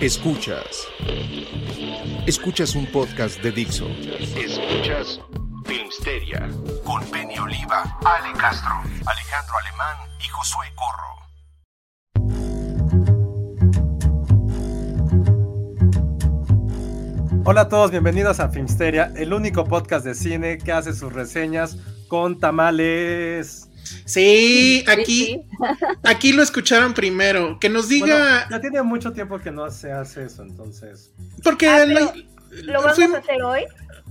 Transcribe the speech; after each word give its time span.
Escuchas. 0.00 0.88
Escuchas. 2.26 2.74
Un 2.74 2.86
podcast 2.86 3.42
de 3.42 3.52
Dixo. 3.52 3.86
Escuchas 4.34 5.20
Filmsteria 5.66 6.48
con 6.84 7.04
Penny 7.10 7.38
Oliva, 7.38 7.98
Ale 8.02 8.32
Castro, 8.38 8.72
Alejandro 9.04 9.54
Alemán 9.62 9.96
y 10.18 10.28
Josué 10.28 10.66
Corro. 10.74 11.10
Hola 17.44 17.60
a 17.60 17.68
todos, 17.68 17.90
bienvenidos 17.90 18.40
a 18.40 18.48
Filmsteria, 18.48 19.12
el 19.16 19.34
único 19.34 19.64
podcast 19.64 20.06
de 20.06 20.14
cine 20.14 20.56
que 20.56 20.72
hace 20.72 20.94
sus 20.94 21.12
reseñas 21.12 21.76
con 22.08 22.38
tamales. 22.38 23.69
Sí, 24.04 24.84
aquí, 24.88 25.42
aquí 26.04 26.32
lo 26.32 26.42
escucharon 26.42 26.94
primero. 26.94 27.58
Que 27.60 27.68
nos 27.68 27.88
Bueno, 27.88 28.06
diga. 28.06 28.48
ya 28.50 28.60
tiene 28.60 28.82
mucho 28.82 29.12
tiempo 29.12 29.38
que 29.38 29.50
no 29.50 29.70
se 29.70 29.92
hace 29.92 30.24
eso, 30.24 30.42
entonces. 30.42 31.10
porque 31.42 31.68
Ah, 31.68 31.86
la- 31.86 32.12
¿Lo 32.50 32.82
vamos 32.82 32.98
a 32.98 33.18
hacer 33.18 33.42
hoy? 33.42 33.62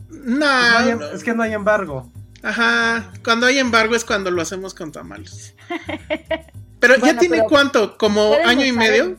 No, 0.10 0.38
No 0.40 0.46
hay- 0.48 0.96
es 1.14 1.24
que 1.24 1.34
no 1.34 1.44
hay 1.44 1.54
embargo. 1.54 2.12
Ajá. 2.42 3.12
Cuando 3.24 3.46
hay 3.48 3.58
embargo 3.60 3.96
es 3.96 4.06
cuando 4.06 4.32
lo 4.32 4.42
hacemos 4.42 4.74
con 4.74 4.92
tamales. 4.92 5.54
Pero 6.80 6.96
ya 6.96 7.00
Bueno, 7.02 7.20
tiene 7.20 7.38
pero 7.40 7.50
cuánto, 7.50 7.98
como 7.98 8.34
año 8.46 8.66
y 8.66 8.72
medio. 8.72 9.04
el- 9.04 9.18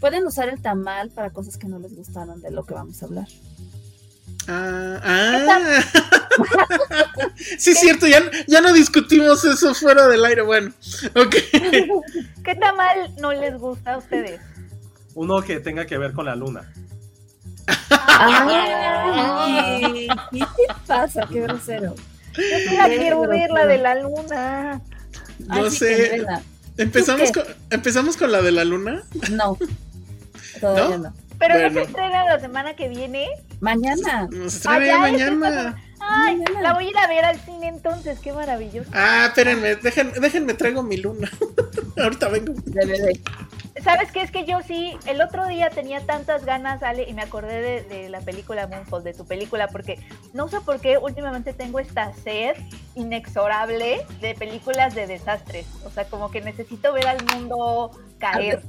Pueden 0.00 0.26
usar 0.26 0.48
el 0.48 0.60
tamal 0.60 1.10
para 1.10 1.30
cosas 1.30 1.56
que 1.56 1.68
no 1.68 1.78
les 1.78 1.94
gustaron 1.94 2.42
de 2.42 2.50
lo 2.50 2.64
que 2.66 2.74
vamos 2.74 3.00
a 3.02 3.06
hablar. 3.06 3.28
Ah, 4.48 5.00
ah. 5.02 5.80
sí, 7.58 7.70
es 7.70 7.80
cierto, 7.80 8.06
ya, 8.06 8.20
ya 8.46 8.60
no 8.60 8.72
discutimos 8.72 9.44
eso 9.44 9.74
fuera 9.74 10.08
del 10.08 10.24
aire. 10.24 10.42
Bueno, 10.42 10.72
ok. 11.14 11.30
¿Qué 12.44 12.54
tamal 12.56 13.14
no 13.20 13.32
les 13.32 13.56
gusta 13.58 13.94
a 13.94 13.98
ustedes? 13.98 14.40
Uno 15.14 15.42
que 15.42 15.60
tenga 15.60 15.86
que 15.86 15.98
ver 15.98 16.12
con 16.12 16.26
la 16.26 16.34
luna. 16.34 16.72
Ay, 17.90 20.08
¿qué 20.32 20.38
te 20.38 20.74
pasa? 20.86 21.28
Qué 21.30 21.40
grosero. 21.40 21.94
Yo 22.36 22.76
la 22.78 22.88
quiero 22.88 23.20
ver, 23.28 23.50
la 23.50 23.66
de 23.66 23.78
la 23.78 23.94
luna. 23.96 24.80
No 25.46 25.66
Así 25.66 25.76
sé. 25.76 26.26
Empezamos 26.78 27.30
con, 27.30 27.44
empezamos 27.70 28.16
con 28.16 28.32
la 28.32 28.40
de 28.42 28.52
la 28.52 28.64
luna. 28.64 29.02
No, 29.30 29.58
todavía 30.60 30.96
¿No? 30.96 31.10
no. 31.10 31.14
Pero 31.38 31.54
no 31.54 31.60
Bueno. 31.60 31.74
se 31.74 31.82
estrena 31.82 32.24
la 32.24 32.40
semana 32.40 32.74
que 32.74 32.88
viene. 32.88 33.28
Mañana. 33.62 34.28
Nos 34.30 34.56
estrena 34.56 34.80
ya 34.80 34.92
ya, 34.92 34.98
mañana. 34.98 35.82
Ay, 36.00 36.36
Mañana. 36.36 36.62
la 36.62 36.74
voy 36.74 36.86
a 36.86 36.90
ir 36.90 36.98
a 36.98 37.06
ver 37.06 37.24
al 37.24 37.38
cine 37.38 37.68
entonces, 37.68 38.18
qué 38.18 38.32
maravilloso. 38.32 38.90
Ah, 38.92 39.26
espérenme, 39.28 39.76
dejen, 39.76 40.12
déjenme 40.20 40.54
traigo 40.54 40.82
mi 40.82 40.96
luna. 40.96 41.30
Ahorita 41.96 42.28
vengo. 42.28 42.54
¿Sabes 43.84 44.10
qué? 44.10 44.20
Es 44.22 44.32
que 44.32 44.44
yo 44.44 44.58
sí, 44.66 44.96
el 45.06 45.20
otro 45.20 45.46
día 45.46 45.70
tenía 45.70 46.04
tantas 46.04 46.44
ganas, 46.44 46.82
Ale, 46.82 47.08
y 47.08 47.14
me 47.14 47.22
acordé 47.22 47.60
de, 47.62 47.82
de 47.82 48.08
la 48.08 48.20
película 48.20 48.66
Moonfall, 48.66 49.04
de 49.04 49.14
tu 49.14 49.26
película, 49.26 49.68
porque 49.68 49.98
no 50.34 50.48
sé 50.48 50.60
por 50.60 50.80
qué 50.80 50.98
últimamente 50.98 51.52
tengo 51.52 51.78
esta 51.78 52.12
sed 52.14 52.56
inexorable 52.96 54.04
de 54.20 54.34
películas 54.34 54.96
de 54.96 55.06
desastres. 55.06 55.66
O 55.84 55.90
sea, 55.90 56.04
como 56.04 56.32
que 56.32 56.40
necesito 56.40 56.92
ver 56.92 57.06
al 57.06 57.24
mundo 57.32 57.92
caer. 58.30 58.62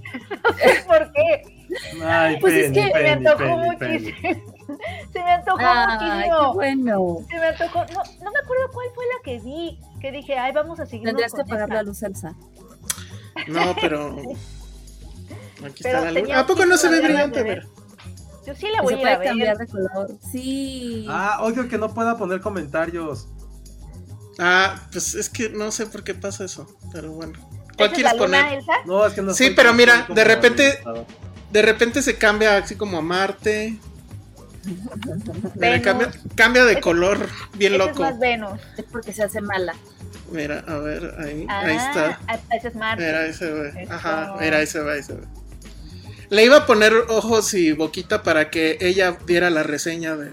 por 0.88 1.12
qué. 1.14 1.68
Ay, 2.06 2.38
Pues 2.40 2.54
es 2.54 2.72
Penny, 2.72 2.76
que 2.76 2.82
Se 2.82 2.88
me 2.88 2.94
Penny, 2.94 3.10
antojó 3.28 3.38
Penny, 3.38 3.78
Penny. 3.78 4.12
muchísimo. 4.12 4.54
Se 5.14 5.20
me 5.24 5.32
antojó 5.32 5.58
Ay, 5.62 5.98
qué 6.00 6.06
muchísimo. 6.06 6.54
bueno. 6.54 7.18
Se 7.30 7.36
me 7.40 7.46
antojó. 7.48 7.80
No, 7.80 8.04
no 8.24 8.32
me 8.32 8.40
acuerdo 8.40 8.72
cuál 8.74 8.88
fue 8.96 9.06
la 9.06 9.24
que 9.24 9.40
vi. 9.40 9.80
Que 10.02 10.12
dije, 10.12 10.38
ay, 10.38 10.52
vamos 10.54 10.80
a 10.80 10.86
seguir. 10.86 11.06
Tendrías 11.06 11.34
que 11.34 11.42
apagar 11.42 11.70
la 11.70 11.84
luz, 11.84 12.02
Elsa. 12.04 12.36
No, 13.48 13.76
pero. 13.82 14.16
Aquí 15.66 15.84
Pero 15.84 15.98
está 16.00 16.12
la 16.12 16.20
luna. 16.20 16.40
¿A 16.40 16.46
poco 16.46 16.66
no 16.66 16.76
se 16.78 16.90
ve 16.90 17.02
brillante? 17.02 17.44
Ver? 17.44 17.68
Yo 18.46 18.54
sí 18.56 18.68
la 18.76 18.82
voy 18.82 18.96
se 18.96 19.00
a 19.00 19.16
puede 19.18 19.30
cambiar 19.30 19.58
ver. 19.58 19.68
de 19.68 19.72
color. 19.72 20.12
Sí. 20.32 21.06
Ah, 21.10 21.38
odio 21.42 21.68
que 21.70 21.78
no 21.78 21.94
pueda 21.94 22.18
poner 22.18 22.42
comentarios. 22.42 23.30
Ah, 24.40 24.76
pues 24.92 25.16
es 25.16 25.30
que 25.30 25.50
no 25.50 25.72
sé 25.72 25.86
por 25.86 26.04
qué 26.04 26.14
pasa 26.14 26.44
eso. 26.44 26.68
Pero 26.92 27.12
bueno. 27.14 27.34
¿Esa 27.74 27.78
¿Cuál 27.78 27.90
es 27.90 27.94
quieres 27.96 28.14
la 28.14 28.26
luna, 28.26 28.42
poner? 28.44 28.58
Elsa? 28.60 28.74
No, 28.86 29.06
es 29.06 29.14
que 29.14 29.22
no 29.22 29.34
Sí, 29.34 29.50
pero 29.52 29.74
mira, 29.74 30.06
de 30.10 30.24
repente-. 30.24 30.80
De 31.52 31.62
repente 31.62 32.02
se 32.02 32.18
cambia 32.18 32.58
así 32.58 32.76
como 32.76 32.98
a 32.98 33.02
Marte. 33.02 33.78
Mira, 35.56 35.82
cambia, 35.82 36.12
cambia 36.36 36.66
de 36.66 36.80
color. 36.80 37.28
Bien 37.56 37.74
Esa 37.74 37.84
es 37.84 37.90
loco. 37.90 38.02
más 38.04 38.20
Venus. 38.20 38.60
Es 38.78 38.86
porque 38.92 39.14
se 39.14 39.24
hace 39.24 39.42
mala. 39.42 39.74
Mira, 40.32 40.64
a 40.68 40.78
ver, 40.78 41.14
ahí, 41.20 41.46
Ah, 41.50 41.60
ahí 41.66 41.76
está. 41.76 42.20
ah, 42.28 42.40
Esa 42.52 42.68
es 42.70 42.76
Marte. 42.76 43.06
Mira, 43.06 43.20
ahí 43.20 43.34
se 43.34 43.52
ve. 43.52 43.88
Ajá, 43.90 44.36
mira, 44.40 44.58
ahí 44.58 44.68
se 44.68 44.80
ve, 44.80 44.94
ahí 44.94 45.04
se 45.04 45.14
ve. 45.14 45.24
Le 46.30 46.44
iba 46.46 46.58
a 46.58 46.66
poner 46.66 46.94
ojos 47.10 47.54
y 47.54 47.74
boquita 47.74 48.24
para 48.24 48.50
que 48.50 48.78
ella 48.82 49.18
diera 49.28 49.50
la 49.50 49.62
reseña 49.64 50.16
de. 50.16 50.32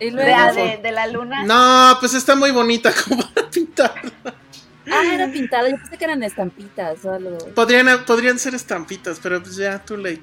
Y 0.00 0.06
De, 0.06 0.10
luego. 0.10 0.54
de, 0.56 0.76
de 0.82 0.92
la 0.92 1.06
luna. 1.06 1.44
No, 1.44 1.96
pues 2.00 2.12
está 2.14 2.34
muy 2.34 2.50
bonita 2.50 2.92
como 3.08 3.22
para 3.32 3.48
pintar. 3.48 3.94
Ah, 4.90 5.02
era 5.14 5.30
pintada. 5.30 5.68
Yo 5.70 5.76
pensé 5.78 5.96
que 5.96 6.04
eran 6.04 6.22
estampitas 6.22 7.04
o 7.04 7.12
algo. 7.12 7.38
Podrían, 7.54 8.04
podrían 8.04 8.38
ser 8.38 8.54
estampitas, 8.54 9.18
pero 9.22 9.42
pues 9.42 9.56
ya, 9.56 9.78
too 9.84 9.96
late. 9.96 10.22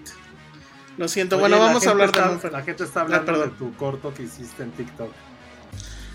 Lo 0.97 1.07
siento. 1.07 1.35
Oye, 1.37 1.41
bueno, 1.41 1.59
vamos 1.59 1.87
a 1.87 1.91
hablar 1.91 2.11
de 2.11 2.19
está-. 2.19 2.49
La 2.51 2.61
gente 2.63 2.83
está 2.83 3.01
hablando 3.01 3.23
Ah, 3.23 3.25
perdón. 3.33 3.49
de 3.51 3.55
tu 3.57 3.75
corto 3.75 4.13
que 4.13 4.23
hiciste 4.23 4.63
en 4.63 4.71
TikTok. 4.71 5.11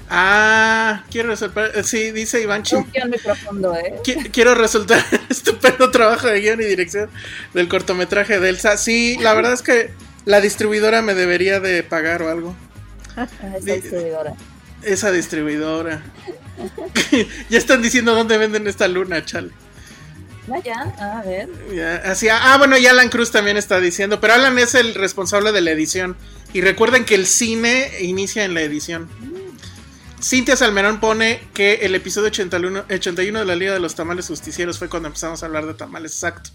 Ah, 0.09 1.03
quiero 1.11 1.31
resaltar. 1.31 1.83
Sí, 1.85 2.13
dice 2.13 2.41
Iván 2.41 2.63
Chim- 2.63 2.87
profundo, 3.25 3.75
¿eh? 3.75 4.01
Qui- 4.05 4.31
Quiero 4.31 4.55
resultar 4.55 5.03
estupendo 5.29 5.91
trabajo 5.91 6.29
de 6.29 6.41
guion 6.41 6.61
y 6.61 6.65
dirección 6.65 7.11
del 7.55 7.69
cortometraje 7.69 8.39
de 8.39 8.49
Elsa. 8.51 8.77
Sí, 8.77 9.17
la 9.21 9.35
verdad 9.35 9.53
es 9.55 9.63
que 9.63 9.91
la 10.25 10.41
distribuidora 10.41 11.03
me 11.03 11.15
debería 11.15 11.59
de 11.59 11.83
pagar 11.83 12.23
o 12.23 12.29
algo. 12.31 12.55
Ah, 13.19 13.27
Esa 13.57 13.73
distribuidora. 13.77 14.35
Esa 14.83 15.11
distribuidora. 15.11 16.03
ya 17.51 17.59
están 17.59 17.83
diciendo 17.83 18.15
dónde 18.15 18.39
venden 18.39 18.67
esta 18.67 18.89
luna, 18.89 19.25
chale. 19.25 19.51
Vaya, 20.47 20.95
a 20.99 21.23
ver. 21.23 21.49
Ya, 21.75 21.97
así, 21.97 22.29
ah, 22.29 22.57
bueno, 22.59 22.79
y 22.79 22.87
Alan 22.87 23.09
Cruz 23.09 23.33
también 23.33 23.57
está 23.57 23.81
diciendo, 23.81 24.21
pero 24.21 24.35
Alan 24.35 24.59
es 24.59 24.75
el 24.75 24.95
responsable 24.95 25.53
de 25.53 25.61
la 25.61 25.73
edición. 25.73 26.17
Y 26.53 26.61
recuerden 26.61 27.05
que 27.05 27.17
el 27.17 27.27
cine 27.27 27.91
inicia 28.01 28.45
en 28.45 28.55
la 28.55 28.63
edición. 28.63 29.09
Cintia 30.23 30.57
Salmerón 30.57 31.01
pone 31.01 31.41
que 31.53 31.75
el 31.83 31.95
episodio 31.95 32.29
81, 32.29 32.87
81 32.91 33.39
de 33.39 33.45
la 33.45 33.57
Liga 33.57 33.75
de 33.75 33.81
los 33.81 33.95
Tamales 33.95 34.29
Justicieros 34.29 34.79
fue 34.79 34.89
cuando 34.89 35.09
empezamos 35.09 35.43
a 35.43 35.47
hablar 35.47 35.67
de 35.67 35.75
tamales, 35.75 36.13
exacto. 36.13 36.51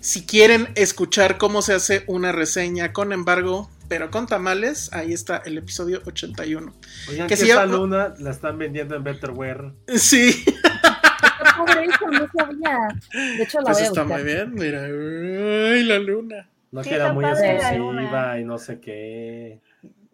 Si 0.00 0.24
quieren 0.24 0.70
escuchar 0.76 1.36
cómo 1.36 1.62
se 1.62 1.74
hace 1.74 2.04
una 2.06 2.32
reseña 2.32 2.92
con 2.92 3.12
embargo, 3.12 3.70
pero 3.88 4.10
con 4.10 4.26
tamales, 4.26 4.92
ahí 4.92 5.12
está 5.12 5.38
el 5.44 5.58
episodio 5.58 6.02
81. 6.06 6.72
Oigan, 7.08 7.26
Que 7.26 7.34
que 7.34 7.36
si 7.44 7.50
esta 7.50 7.66
ya- 7.66 7.72
luna 7.72 8.14
la 8.18 8.30
están 8.30 8.58
vendiendo 8.58 8.96
en 8.96 9.04
Betterware. 9.04 9.72
Sí, 9.96 10.44
Está 10.46 11.64
padre 11.64 11.84
eso, 11.86 12.06
no 12.10 12.28
sabía. 12.36 12.78
De 13.12 13.42
hecho, 13.42 13.58
la 13.60 13.64
pues 13.66 13.76
voy 13.78 13.82
a 13.82 13.86
está 13.86 14.02
buscar. 14.02 14.06
muy 14.06 14.22
bien, 14.22 14.54
mira. 14.54 14.82
Ay, 14.84 15.84
la 15.84 15.98
luna. 15.98 16.48
No 16.72 16.82
Sí, 16.82 16.88
que 16.90 16.94
era 16.96 17.04
está 17.06 17.14
muy 17.14 17.24
exclusiva 17.24 18.38
y 18.40 18.44
no 18.44 18.58
sé 18.58 18.80
qué. 18.80 19.60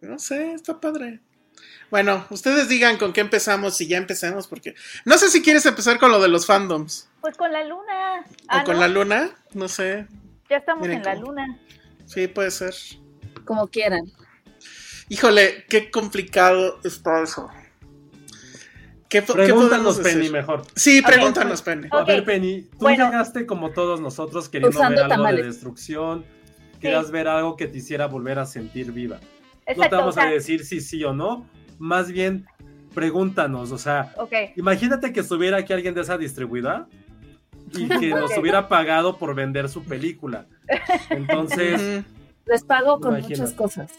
No 0.01 0.19
sé, 0.19 0.53
está 0.53 0.79
padre. 0.79 1.19
Bueno, 1.89 2.25
ustedes 2.29 2.67
digan 2.69 2.97
con 2.97 3.13
qué 3.13 3.21
empezamos, 3.21 3.75
si 3.77 3.87
ya 3.87 3.97
empezamos, 3.97 4.47
porque 4.47 4.73
no 5.05 5.17
sé 5.17 5.29
si 5.29 5.41
quieres 5.41 5.65
empezar 5.65 5.99
con 5.99 6.11
lo 6.11 6.19
de 6.21 6.27
los 6.27 6.45
fandoms 6.47 7.07
Pues 7.21 7.37
con 7.37 7.51
la 7.51 7.63
luna. 7.63 8.21
o 8.21 8.25
Ah, 8.47 8.63
con 8.63 8.75
¿no? 8.75 8.81
la 8.81 8.87
luna, 8.87 9.29
no 9.53 9.67
sé. 9.67 10.07
Ya 10.49 10.57
estamos 10.57 10.81
Miren 10.81 10.97
en 10.99 11.03
la 11.05 11.15
luna. 11.15 11.59
Sí, 12.05 12.27
puede 12.27 12.51
ser. 12.51 12.73
Como 13.45 13.67
quieran. 13.67 14.11
Híjole, 15.09 15.65
qué 15.69 15.91
complicado 15.91 16.79
está 16.83 17.21
eso. 17.21 17.49
¿Qué, 19.09 19.21
po- 19.21 19.35
qué 19.35 19.43
Pregúntanos, 19.43 19.99
Penny, 19.99 20.29
mejor. 20.29 20.63
Sí, 20.75 21.01
pregúntanos, 21.01 21.61
Penny. 21.61 21.87
A 21.91 22.03
ver, 22.03 22.25
Penny, 22.25 22.63
tú 22.63 22.77
bueno. 22.79 23.05
llegaste 23.05 23.45
como 23.45 23.71
todos 23.71 24.01
nosotros 24.01 24.49
queriendo 24.49 24.79
ver 24.79 24.97
algo 24.97 25.07
tamales. 25.07 25.41
de 25.41 25.47
destrucción, 25.51 26.25
querías 26.81 27.11
ver 27.11 27.27
algo 27.27 27.55
que 27.55 27.67
te 27.67 27.77
hiciera 27.77 28.07
volver 28.07 28.39
a 28.39 28.45
sentir 28.45 28.91
viva. 28.91 29.19
no 29.77 29.87
te 29.87 29.95
vamos 29.95 30.17
o 30.17 30.19
sea, 30.19 30.23
a 30.23 30.31
decir 30.31 30.65
si 30.65 30.81
sí 30.81 31.03
o 31.03 31.13
no, 31.13 31.47
más 31.77 32.11
bien 32.11 32.47
pregúntanos, 32.95 33.71
o 33.71 33.77
sea, 33.77 34.13
imagínate 34.55 35.13
que 35.13 35.19
estuviera 35.19 35.57
aquí 35.57 35.73
alguien 35.73 35.93
de 35.93 36.01
esa 36.01 36.17
distribuidora 36.17 36.87
y 37.71 37.87
que 37.87 38.09
nos 38.09 38.35
hubiera 38.37 38.67
pagado 38.67 39.17
por 39.17 39.35
vender 39.35 39.69
su 39.69 39.83
película. 39.83 40.47
Entonces. 41.09 42.03
Les 42.45 42.63
pago 42.63 42.99
con 42.99 43.13
Imagínate. 43.17 43.41
muchas 43.41 43.53
cosas. 43.55 43.91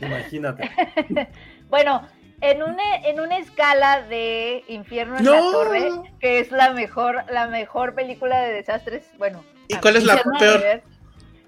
imagínate. 0.00 0.70
Bueno, 1.68 2.06
en 2.42 2.62
una, 2.62 2.96
en 3.04 3.18
una 3.18 3.38
escala 3.38 4.02
de 4.02 4.62
Infierno 4.68 5.18
en 5.18 5.24
la. 5.24 5.32
Torre, 5.40 5.88
que 6.20 6.38
es 6.38 6.52
la 6.52 6.70
mejor, 6.72 7.24
la 7.28 7.48
mejor 7.48 7.94
película 7.96 8.40
de 8.40 8.52
desastres, 8.52 9.04
bueno. 9.18 9.42
¿Y 9.66 9.74
cuál 9.76 9.96
es 9.96 10.04
la 10.04 10.22
peor? 10.38 10.60
ver. 10.60 10.82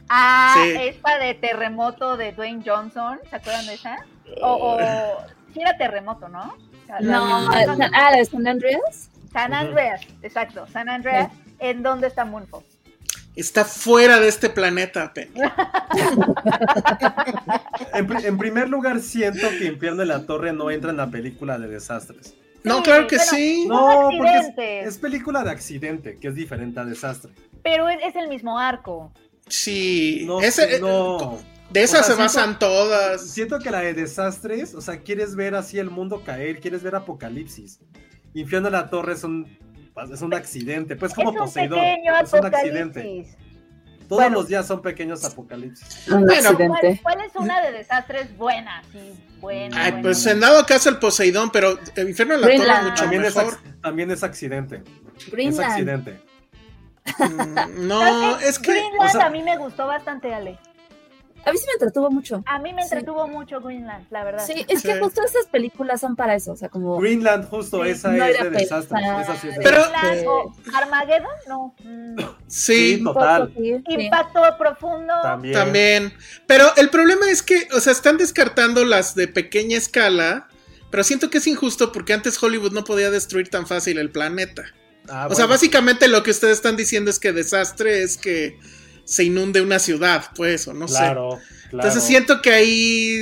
Ah, 0.09 0.55
Sí. 0.61 0.73
esta 0.81 1.19
de 1.19 1.35
Terremoto 1.35 2.17
de 2.17 2.33
Dwayne 2.33 2.63
Johnson, 2.67 3.21
¿se 3.31 3.37
acuerdan 3.37 3.67
de 3.67 3.75
esa? 3.75 3.97
O, 4.43 4.55
o 4.55 4.79
sí 5.55 5.61
era 5.61 5.77
Terremoto, 5.77 6.29
¿no? 6.29 6.55
O 6.83 6.87
sea, 6.87 7.01
la- 7.01 7.13
No, 7.19 7.53
eh, 7.53 7.67
ah, 7.95 8.11
la 8.11 8.17
de 8.17 8.25
San 8.25 8.47
Andreas. 8.49 9.11
San 9.33 9.55
Andreas, 9.55 10.01
exacto, 10.23 10.67
San 10.67 10.89
Andreas, 10.89 11.31
¿en 11.61 11.83
dónde 11.85 12.07
está 12.09 12.25
Moonfall? 12.25 12.65
Está 13.41 13.65
fuera 13.65 14.19
de 14.21 14.29
este 14.29 14.51
planeta, 14.51 15.13
Penny. 15.15 15.41
En, 17.95 18.07
pri- 18.07 18.25
en 18.27 18.39
primer 18.39 18.69
lugar, 18.69 19.01
siento 19.01 19.49
que 19.59 19.67
Infierno 19.67 20.03
en 20.03 20.09
la 20.09 20.27
Torre 20.27 20.53
no 20.53 20.71
entra 20.71 20.91
en 20.91 20.97
la 20.97 21.11
película 21.11 21.59
de 21.59 21.69
desastres. 21.69 22.35
No, 22.65 22.79
Sí, 22.79 22.83
claro 22.83 23.07
que 23.07 23.17
bueno, 23.17 23.31
sí. 23.31 23.65
No, 23.69 24.11
porque 24.17 24.83
es, 24.83 24.99
película 24.99 25.45
de 25.45 25.51
accidente, 25.51 26.19
que 26.19 26.29
es 26.29 26.35
diferente 26.35 26.81
a 26.81 26.85
desastre. 26.85 27.33
Pero 27.63 27.89
es, 27.89 27.99
es 28.05 28.17
el 28.17 28.29
mismo 28.29 28.59
arco. 28.59 29.13
Sí. 29.47 30.25
No, 30.27 30.41
Ese- 30.41 30.77
eh, 30.77 30.81
no. 30.81 31.39
De 31.71 31.83
esas 31.83 32.01
O 32.01 32.05
sea, 32.05 32.15
se 32.17 32.21
basan 32.23 32.45
siento- 32.45 32.67
todas. 32.67 33.31
Siento 33.31 33.59
que 33.59 33.71
la 33.71 33.81
de 33.81 33.95
desastres, 33.95 34.75
o 34.75 34.81
sea, 34.81 35.01
quieres 35.03 35.37
ver 35.37 35.55
así 35.55 35.79
el 35.79 35.91
mundo 35.91 36.23
caer, 36.25 36.61
quieres 36.61 36.83
ver 36.83 36.95
apocalipsis. 36.97 37.79
Infierno 38.35 38.69
en 38.69 38.73
la 38.73 38.91
Torre 38.91 39.13
es 39.15 39.23
un, 39.25 39.47
es 40.05 40.23
un 40.23 40.35
accidente, 40.35 40.97
pues 40.97 41.13
como 41.15 41.31
es 41.31 41.37
un 41.37 41.43
Poseidón. 41.45 41.79
pequeño 41.81 42.17
Es 42.19 42.33
un 42.33 42.47
accidente. 42.47 43.27
Todos 44.09 44.23
Bueno. 44.23 44.37
los 44.37 44.49
días 44.49 44.67
son 44.67 44.81
pequeños 44.81 45.23
apocalipsis. 45.25 46.09
Un 46.09 46.25
Bueno, 46.25 46.55
¿Cuál, 46.57 46.73
accidente. 46.73 47.01
cuál 47.03 47.21
es 47.21 47.37
una 47.37 47.61
de 47.61 47.73
desastres 47.73 48.35
buena? 48.39 48.83
Sí, 48.91 48.99
buena. 49.39 49.77
Ay, 49.85 49.91
buena, 49.91 50.03
pues 50.03 50.25
buena. 50.25 50.33
en 50.35 50.41
dado 50.41 50.65
caso 50.67 50.89
el 50.89 50.97
Poseidón, 50.99 51.51
pero 51.51 51.79
el 51.95 52.09
infierno 52.09 52.35
en 52.35 52.41
la 52.41 52.47
torre 52.47 52.57
Greenland. 52.59 52.89
mucho 52.89 53.03
También 53.03 53.25
es, 53.25 53.37
mejor. 53.37 53.53
ac- 53.55 53.81
también 53.83 54.11
es 54.11 54.23
accidente. 54.25 54.83
Es 55.19 55.31
Greenland. 55.31 55.71
accidente. 55.73 56.21
Mm, 57.19 57.87
No, 57.89 58.39
es 58.39 58.59
que. 58.59 58.71
Greenland 58.73 59.01
o 59.01 59.09
sea- 59.13 59.27
a 59.27 59.31
mí 59.31 59.43
me 59.43 59.57
gustó 59.59 59.87
bastante, 59.87 60.33
Ale. 60.35 60.59
A 61.45 61.53
mí 61.53 61.59
sí 61.59 61.65
me 61.67 61.73
entretuvo 61.75 62.11
mucho. 62.11 62.43
A 62.47 62.59
mí 62.59 62.73
me 62.73 62.83
Sí. 62.83 62.89
entretuvo 62.93 63.27
mucho 63.29 63.61
Greenland, 63.61 64.07
la 64.11 64.25
verdad. 64.25 64.45
Sí, 64.47 64.65
es 64.69 64.83
que 64.83 64.95
Sí. 64.95 64.99
justo 65.01 65.23
esas 65.25 65.47
películas 65.47 66.01
son 66.01 66.15
para 66.17 66.35
eso. 66.35 66.53
O 66.53 66.57
sea, 66.57 66.69
como. 66.69 66.99
Greenland, 66.99 67.49
justo, 67.49 67.83
Sí, 67.85 67.91
esa 67.91 68.11
no 68.13 68.25
es 68.25 68.39
de 68.43 68.51
desastres. 68.51 68.89
pensar. 69.01 69.21
Esa 69.23 69.37
sí 69.41 69.49
es 69.49 69.57
de 69.57 69.63
Pero-. 69.63 69.83
Greenland 69.91 70.27
o 70.27 70.53
Armageddon, 70.75 71.31
no. 71.49 71.75
Mm. 71.85 72.17
Sí, 72.49 72.97
Sí, 72.97 73.05
total. 73.05 73.53
Impacto 73.57 74.43
profundo. 74.59 75.15
También. 75.23 75.55
también. 75.55 76.13
Pero 76.47 76.65
el 76.77 76.91
problema 76.91 77.31
es 77.31 77.43
que, 77.43 77.69
o 77.75 77.81
sea, 77.81 77.93
están 77.93 78.17
descartando 78.19 78.85
las 78.85 79.15
de 79.15 79.29
pequeña 79.29 79.77
escala. 79.79 80.49
Pero 80.91 81.05
siento 81.05 81.29
que 81.29 81.37
es 81.39 81.47
injusto 81.47 81.93
porque 81.93 82.15
antes 82.15 82.43
Hollywood 82.43 82.73
no 82.73 82.83
podía 82.83 83.11
destruir 83.11 83.51
tan 83.51 83.67
fácil 83.67 83.99
el 83.99 84.11
planeta. 84.11 84.65
Ah, 85.11 85.29
O 85.31 85.35
sea, 85.35 85.45
básicamente 85.47 86.09
lo 86.09 86.23
que 86.23 86.31
ustedes 86.31 86.55
están 86.57 86.77
diciendo 86.77 87.11
es 87.11 87.19
que 87.19 87.33
desastre 87.33 88.03
es 88.03 88.17
que 88.17 88.59
se 89.09 89.25
inunde 89.25 89.63
una 89.63 89.79
ciudad, 89.79 90.27
pues, 90.37 90.69
o 90.69 90.75
no 90.75 90.87
sé. 90.87 90.99
Claro, 90.99 91.29
claro. 91.31 91.41
Entonces 91.73 92.03
siento 92.03 92.43
que 92.43 92.53
ahí. 92.53 93.17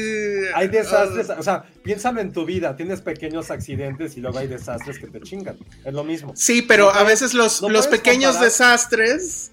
Hay 0.55 0.67
desastres, 0.67 1.31
o 1.31 1.43
sea, 1.45 1.63
piénsalo 1.85 2.21
en 2.21 2.33
tu 2.33 2.45
vida, 2.45 2.75
tienes 2.75 3.01
pequeños 3.03 3.53
accidentes 3.53 4.17
y 4.17 4.21
luego 4.21 4.39
hay 4.39 4.49
desastres 4.49 4.99
que 4.99 5.07
te 5.07 5.21
chingan. 5.21 5.57
Es 5.85 5.95
lo 5.95 6.03
mismo. 6.03 6.33
Sí, 6.35 6.63
pero 6.63 6.87
No 6.87 6.91
a 6.91 6.93
puedes- 6.95 7.09
veces 7.21 7.35
los, 7.35 7.63
no 7.63 7.69
los 7.69 7.87
pequeños 7.87 8.33
comparar. 8.33 8.45
desastres 8.51 9.53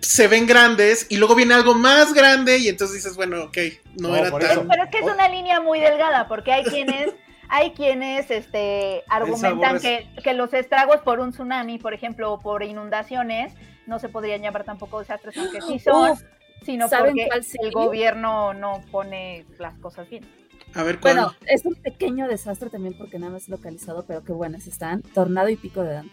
se 0.00 0.28
ven 0.28 0.46
grandes 0.46 1.06
y 1.10 1.18
luego 1.18 1.34
viene 1.34 1.52
algo 1.52 1.74
más 1.74 2.14
grande 2.14 2.56
y 2.58 2.68
entonces 2.68 2.96
dices, 2.96 3.14
bueno, 3.16 3.44
ok, 3.44 3.58
no, 4.00 4.08
No, 4.08 4.16
era 4.16 4.30
tan... 4.30 4.42
eso. 4.42 4.66
Pero 4.68 4.84
es 4.84 4.90
que 4.90 4.98
es 4.98 5.04
Oh. 5.04 5.12
una 5.12 5.28
línea 5.28 5.60
muy 5.60 5.80
delgada, 5.80 6.26
porque 6.26 6.52
hay 6.52 6.64
quienes, 6.64 7.10
hay 7.50 7.72
quienes 7.72 8.30
este, 8.30 9.02
argumentan 9.08 9.78
que, 9.80 10.08
que 10.24 10.32
los 10.32 10.54
estragos 10.54 11.00
por 11.02 11.20
un 11.20 11.32
tsunami, 11.32 11.78
por 11.78 11.92
ejemplo, 11.92 12.32
o 12.32 12.40
por 12.40 12.62
inundaciones, 12.62 13.52
no 13.86 13.98
se 13.98 14.08
podrían 14.08 14.42
llamar 14.42 14.64
tampoco 14.64 15.00
desastres, 15.00 15.36
aunque 15.38 15.60
sí 15.62 15.78
son, 15.84 16.12
Uf, 16.12 16.22
sino 16.64 16.88
¿saben 16.88 17.14
porque 17.16 17.40
el 17.62 17.70
gobierno 17.72 18.54
no 18.54 18.80
pone 18.90 19.44
las 19.58 19.78
cosas 19.78 20.08
bien. 20.08 20.24
A 20.74 20.82
ver, 20.82 20.98
¿cuál? 21.00 21.14
Bueno, 21.14 21.34
es 21.46 21.64
un 21.64 21.74
pequeño 21.76 22.28
desastre 22.28 22.68
también 22.70 22.96
porque 22.98 23.18
nada 23.18 23.32
más 23.32 23.48
localizado, 23.48 24.04
pero 24.06 24.24
qué 24.24 24.32
buenas 24.32 24.66
están. 24.66 25.02
Tornado 25.02 25.48
y 25.48 25.56
pico 25.56 25.82
de 25.82 25.94
Dante. 25.94 26.12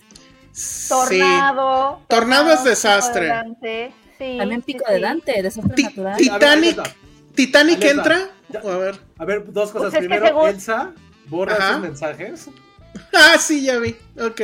Sí. 0.52 0.88
Tornado. 0.90 2.00
Tornado 2.08 2.50
es 2.50 2.52
Pico 2.60 2.64
de 2.66 2.70
desastre. 2.70 3.28
Dante, 3.28 3.92
sí, 4.20 4.36
También 4.38 4.62
pico 4.62 4.86
sí. 4.88 4.94
de 4.94 5.00
Dante, 5.00 5.42
desastre 5.42 5.74
Ti- 5.76 5.84
natural. 5.84 6.14
ver, 6.16 6.18
Titanic. 6.18 6.96
¿Titanic 7.34 7.84
entra? 7.84 8.20
Ya. 8.50 8.60
A 8.60 8.78
ver. 8.78 8.96
A 9.18 9.26
ver, 9.26 9.52
dos 9.52 9.72
cosas. 9.72 9.90
Pues 9.90 10.00
Primero, 10.00 10.28
según- 10.28 10.50
Elsa 10.50 10.92
borra 11.28 11.54
Ajá. 11.56 11.70
esos 11.72 11.82
mensajes. 11.82 12.50
Ah, 13.12 13.38
sí, 13.40 13.64
ya 13.64 13.80
vi. 13.80 13.96
Ok. 14.22 14.42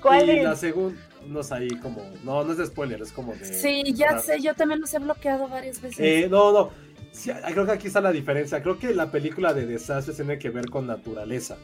¿Cuál 0.00 0.28
y 0.28 0.38
es? 0.38 0.44
la 0.44 0.56
segunda, 0.56 1.00
no 1.26 1.40
es 1.40 1.52
ahí 1.52 1.68
como. 1.82 2.02
No, 2.24 2.44
no 2.44 2.52
es 2.52 2.58
de 2.58 2.66
spoiler, 2.66 3.00
es 3.02 3.12
como 3.12 3.34
de. 3.34 3.44
Sí, 3.44 3.82
ya 3.94 4.18
sé, 4.18 4.40
yo 4.40 4.54
también 4.54 4.80
los 4.80 4.92
he 4.94 4.98
bloqueado 4.98 5.48
varias 5.48 5.80
veces. 5.80 5.98
Eh, 6.00 6.28
no, 6.30 6.52
no. 6.52 6.70
Sí, 7.12 7.30
creo 7.52 7.66
que 7.66 7.72
aquí 7.72 7.86
está 7.88 8.00
la 8.00 8.12
diferencia. 8.12 8.62
Creo 8.62 8.78
que 8.78 8.94
la 8.94 9.10
película 9.10 9.52
de 9.52 9.66
desastres 9.66 10.16
tiene 10.16 10.38
que 10.38 10.50
ver 10.50 10.70
con 10.70 10.86
naturaleza. 10.86 11.56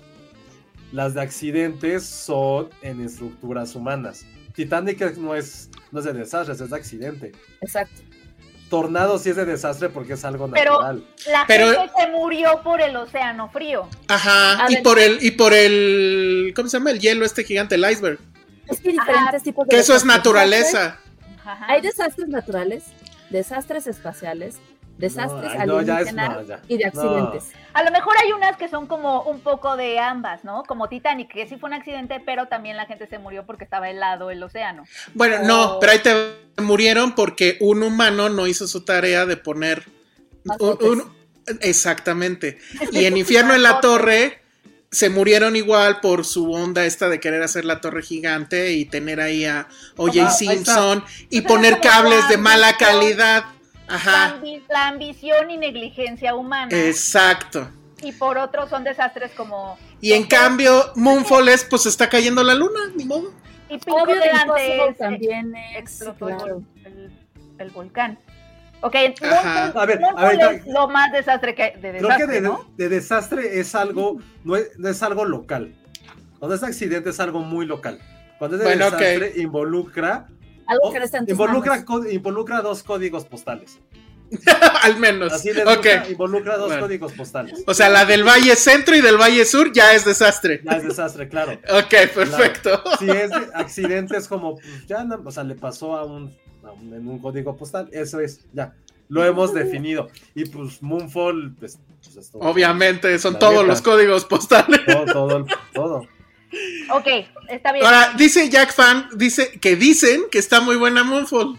Las 0.92 1.14
de 1.14 1.20
accidentes 1.22 2.04
son 2.04 2.68
en 2.82 3.00
estructuras 3.02 3.74
humanas. 3.74 4.24
Titanic 4.54 5.16
no 5.18 5.34
es, 5.34 5.70
no 5.92 6.00
es 6.00 6.04
de 6.04 6.12
desastres, 6.12 6.60
es 6.60 6.70
de 6.70 6.76
accidente. 6.76 7.32
Exacto. 7.60 8.00
Tornado 8.68 9.18
sí 9.18 9.30
es 9.30 9.36
de 9.36 9.46
desastre 9.46 9.88
porque 9.88 10.14
es 10.14 10.24
algo 10.24 10.50
Pero- 10.50 10.72
natural. 10.72 11.04
La 11.30 11.44
Pero- 11.46 11.66
gente 11.72 11.92
se 11.96 12.10
murió 12.10 12.60
por 12.62 12.80
el 12.82 12.94
océano 12.96 13.48
frío. 13.50 13.88
Ajá. 14.08 14.64
A 14.66 14.70
Y 14.70 14.74
ver. 14.74 14.82
por 14.82 14.98
el, 14.98 15.18
y 15.24 15.30
por 15.30 15.54
el. 15.54 16.52
¿Cómo 16.54 16.68
se 16.68 16.76
llama? 16.78 16.90
El 16.90 17.00
hielo 17.00 17.24
este 17.24 17.44
gigante, 17.44 17.76
el 17.76 17.90
iceberg. 17.90 18.18
Es 18.68 18.80
que 18.80 18.90
hay 18.90 18.98
diferentes 18.98 19.42
tipos 19.42 19.66
de 19.66 19.70
Que 19.74 19.80
eso 19.80 19.94
es 19.94 20.04
naturaleza. 20.04 20.98
Ajá. 21.44 21.66
Hay 21.68 21.80
desastres 21.80 22.28
naturales, 22.28 22.84
desastres 23.30 23.86
espaciales, 23.86 24.56
desastres 24.98 25.54
no, 25.66 25.78
alienígenas 25.78 26.38
y 26.68 26.76
de 26.76 26.84
No. 26.84 26.88
accidentes. 26.88 27.52
A 27.72 27.82
lo 27.84 27.90
mejor 27.92 28.14
hay 28.22 28.32
unas 28.32 28.56
que 28.56 28.68
son 28.68 28.86
como 28.86 29.22
un 29.22 29.40
poco 29.40 29.76
de 29.76 29.98
ambas, 30.00 30.42
¿no? 30.44 30.64
Como 30.64 30.88
Titanic, 30.88 31.32
que 31.32 31.46
sí 31.48 31.56
fue 31.56 31.68
un 31.68 31.74
accidente, 31.74 32.20
pero 32.24 32.46
también 32.46 32.76
la 32.76 32.86
gente 32.86 33.06
se 33.06 33.18
murió 33.18 33.46
porque 33.46 33.64
estaba 33.64 33.88
helado 33.88 34.30
el 34.30 34.42
océano. 34.42 34.84
Bueno, 35.14 35.36
Oh. 35.42 35.46
no, 35.46 35.78
pero 35.80 35.92
ahí 35.92 36.00
te 36.00 36.60
murieron 36.60 37.14
porque 37.14 37.56
un 37.60 37.82
humano 37.84 38.28
no 38.28 38.46
hizo 38.48 38.66
su 38.66 38.84
tarea 38.84 39.24
de 39.24 39.36
poner. 39.36 39.84
Un- 40.58 41.12
exactamente. 41.60 42.58
Y 42.92 43.04
en 43.04 43.16
Infierno 43.16 43.54
en 43.54 43.62
la 43.62 43.80
Torre 43.80 44.42
se 44.90 45.10
murieron 45.10 45.54
igual 45.56 46.00
por 46.00 46.24
su 46.24 46.50
onda 46.52 46.84
esta 46.86 47.08
de 47.08 47.20
querer 47.20 47.42
hacer 47.42 47.64
la 47.64 47.80
torre 47.80 48.02
gigante 48.02 48.72
y 48.72 48.84
tener 48.86 49.20
ahí 49.20 49.44
a 49.44 49.68
O.J. 49.96 50.26
Ah. 50.26 50.30
Simpson 50.30 51.04
y 51.30 51.42
poner 51.42 51.80
cables 51.80 52.26
de 52.28 52.38
mala 52.38 52.76
calidad. 52.76 53.44
La, 53.86 53.94
Ajá, 53.94 54.40
la 54.68 54.88
ambición 54.88 55.50
y 55.50 55.56
negligencia 55.56 56.34
humana. 56.34 56.68
exacto. 56.76 57.70
Y 58.02 58.12
por 58.12 58.38
otro 58.38 58.68
son 58.68 58.84
desastres 58.84 59.32
como... 59.32 59.78
Y 60.00 60.12
en 60.12 60.24
cambio, 60.24 60.92
Moonfall 60.94 61.48
es, 61.48 61.64
pues 61.64 61.86
está 61.86 62.08
cayendo 62.08 62.42
la 62.44 62.54
luna, 62.54 62.80
ni 62.94 63.04
modo. 63.04 63.32
Y 63.68 63.78
Pico 63.78 63.96
Obvio 63.96 64.14
de 64.16 64.20
de 64.20 64.26
Dante 64.28 64.42
Impossible 64.44 64.88
es- 64.90 64.98
también 64.98 65.56
es, 65.56 65.76
explotó 65.78 66.26
claro. 66.26 66.62
el 67.58 67.70
volcán. 67.70 68.18
Ok, 68.80 68.94
Ajá. 69.22 69.66
A 69.74 69.86
ver, 69.86 70.00
a 70.16 70.28
ver, 70.28 70.40
es 70.54 70.66
lo 70.66 70.88
más 70.88 71.10
desastre 71.12 71.54
que 71.54 71.72
de 71.72 71.80
Creo 71.80 71.92
desastre, 71.94 72.26
que 72.26 72.32
de, 72.32 72.40
¿no? 72.40 72.70
de 72.76 72.88
desastre 72.88 73.58
es 73.60 73.74
algo, 73.74 74.18
no 74.44 74.56
es, 74.56 74.70
no 74.78 74.88
es 74.88 75.02
algo 75.02 75.24
local. 75.24 75.74
Cuando 76.38 76.54
es 76.54 76.62
accidente 76.62 77.10
es 77.10 77.18
algo 77.18 77.40
muy 77.40 77.66
local. 77.66 77.98
Cuando 78.38 78.56
es 78.56 78.60
de 78.62 78.68
Bueno, 78.68 78.84
desastre 78.84 79.32
involucra, 79.36 80.28
Algo 80.66 80.88
oh, 80.88 80.92
que 80.92 80.98
no 81.00 81.04
está 81.04 81.18
en 81.18 81.26
tus 81.26 81.32
involucra, 81.32 81.84
involucra 82.10 82.60
dos 82.60 82.84
códigos 82.84 83.24
postales. 83.24 83.80
Al 84.82 84.96
menos. 84.98 85.32
Así 85.32 85.52
les 85.52 85.66
ok. 85.66 85.74
gusta, 85.76 86.10
involucra 86.10 86.56
dos 86.56 86.68
Bueno. 86.68 86.82
códigos 86.82 87.12
postales. 87.14 87.64
O 87.66 87.74
sea, 87.74 87.88
la 87.88 88.04
del 88.04 88.22
Valle 88.22 88.54
Centro 88.56 88.94
y 88.94 89.00
del 89.00 89.16
Valle 89.16 89.44
Sur 89.44 89.72
ya 89.72 89.94
es 89.94 90.04
desastre. 90.04 90.60
Ya 90.64 90.76
es 90.76 90.84
desastre, 90.84 91.28
claro. 91.28 91.52
Ok, 91.70 92.12
perfecto. 92.14 92.82
Si 92.98 93.08
es 93.10 93.30
de 93.30 93.48
accidentes 93.54 94.28
como, 94.28 94.54
pues, 94.56 94.86
ya, 94.86 95.02
no, 95.02 95.20
o 95.24 95.30
sea, 95.30 95.44
le 95.44 95.54
pasó 95.54 95.96
a 95.96 96.04
un- 96.04 96.36
en 96.80 97.08
un 97.08 97.18
código 97.18 97.56
postal, 97.56 97.88
eso 97.92 98.20
es, 98.20 98.40
ya, 98.52 98.74
lo 99.08 99.24
hemos 99.24 99.54
definido. 99.54 100.08
Y 100.34 100.44
pues 100.44 100.82
Moonfall, 100.82 101.54
pues, 101.58 101.78
pues, 102.02 102.16
es 102.16 102.30
todo, 102.30 102.42
Obviamente, 102.42 103.18
son 103.18 103.34
La 103.34 103.38
todos 103.38 103.66
los 103.66 103.82
códigos 103.82 104.24
postales. 104.24 104.80
todo, 104.86 105.06
todo, 105.06 105.46
todo. 105.72 106.06
Ok, 106.90 107.06
está 107.48 107.72
bien. 107.72 107.84
Ahora, 107.84 108.14
dice 108.16 108.48
Jack 108.48 108.72
Fan, 108.72 109.08
dice 109.16 109.58
que 109.60 109.76
dicen 109.76 110.22
que 110.30 110.38
está 110.38 110.60
muy 110.60 110.76
buena 110.76 111.04
Moonfall. 111.04 111.58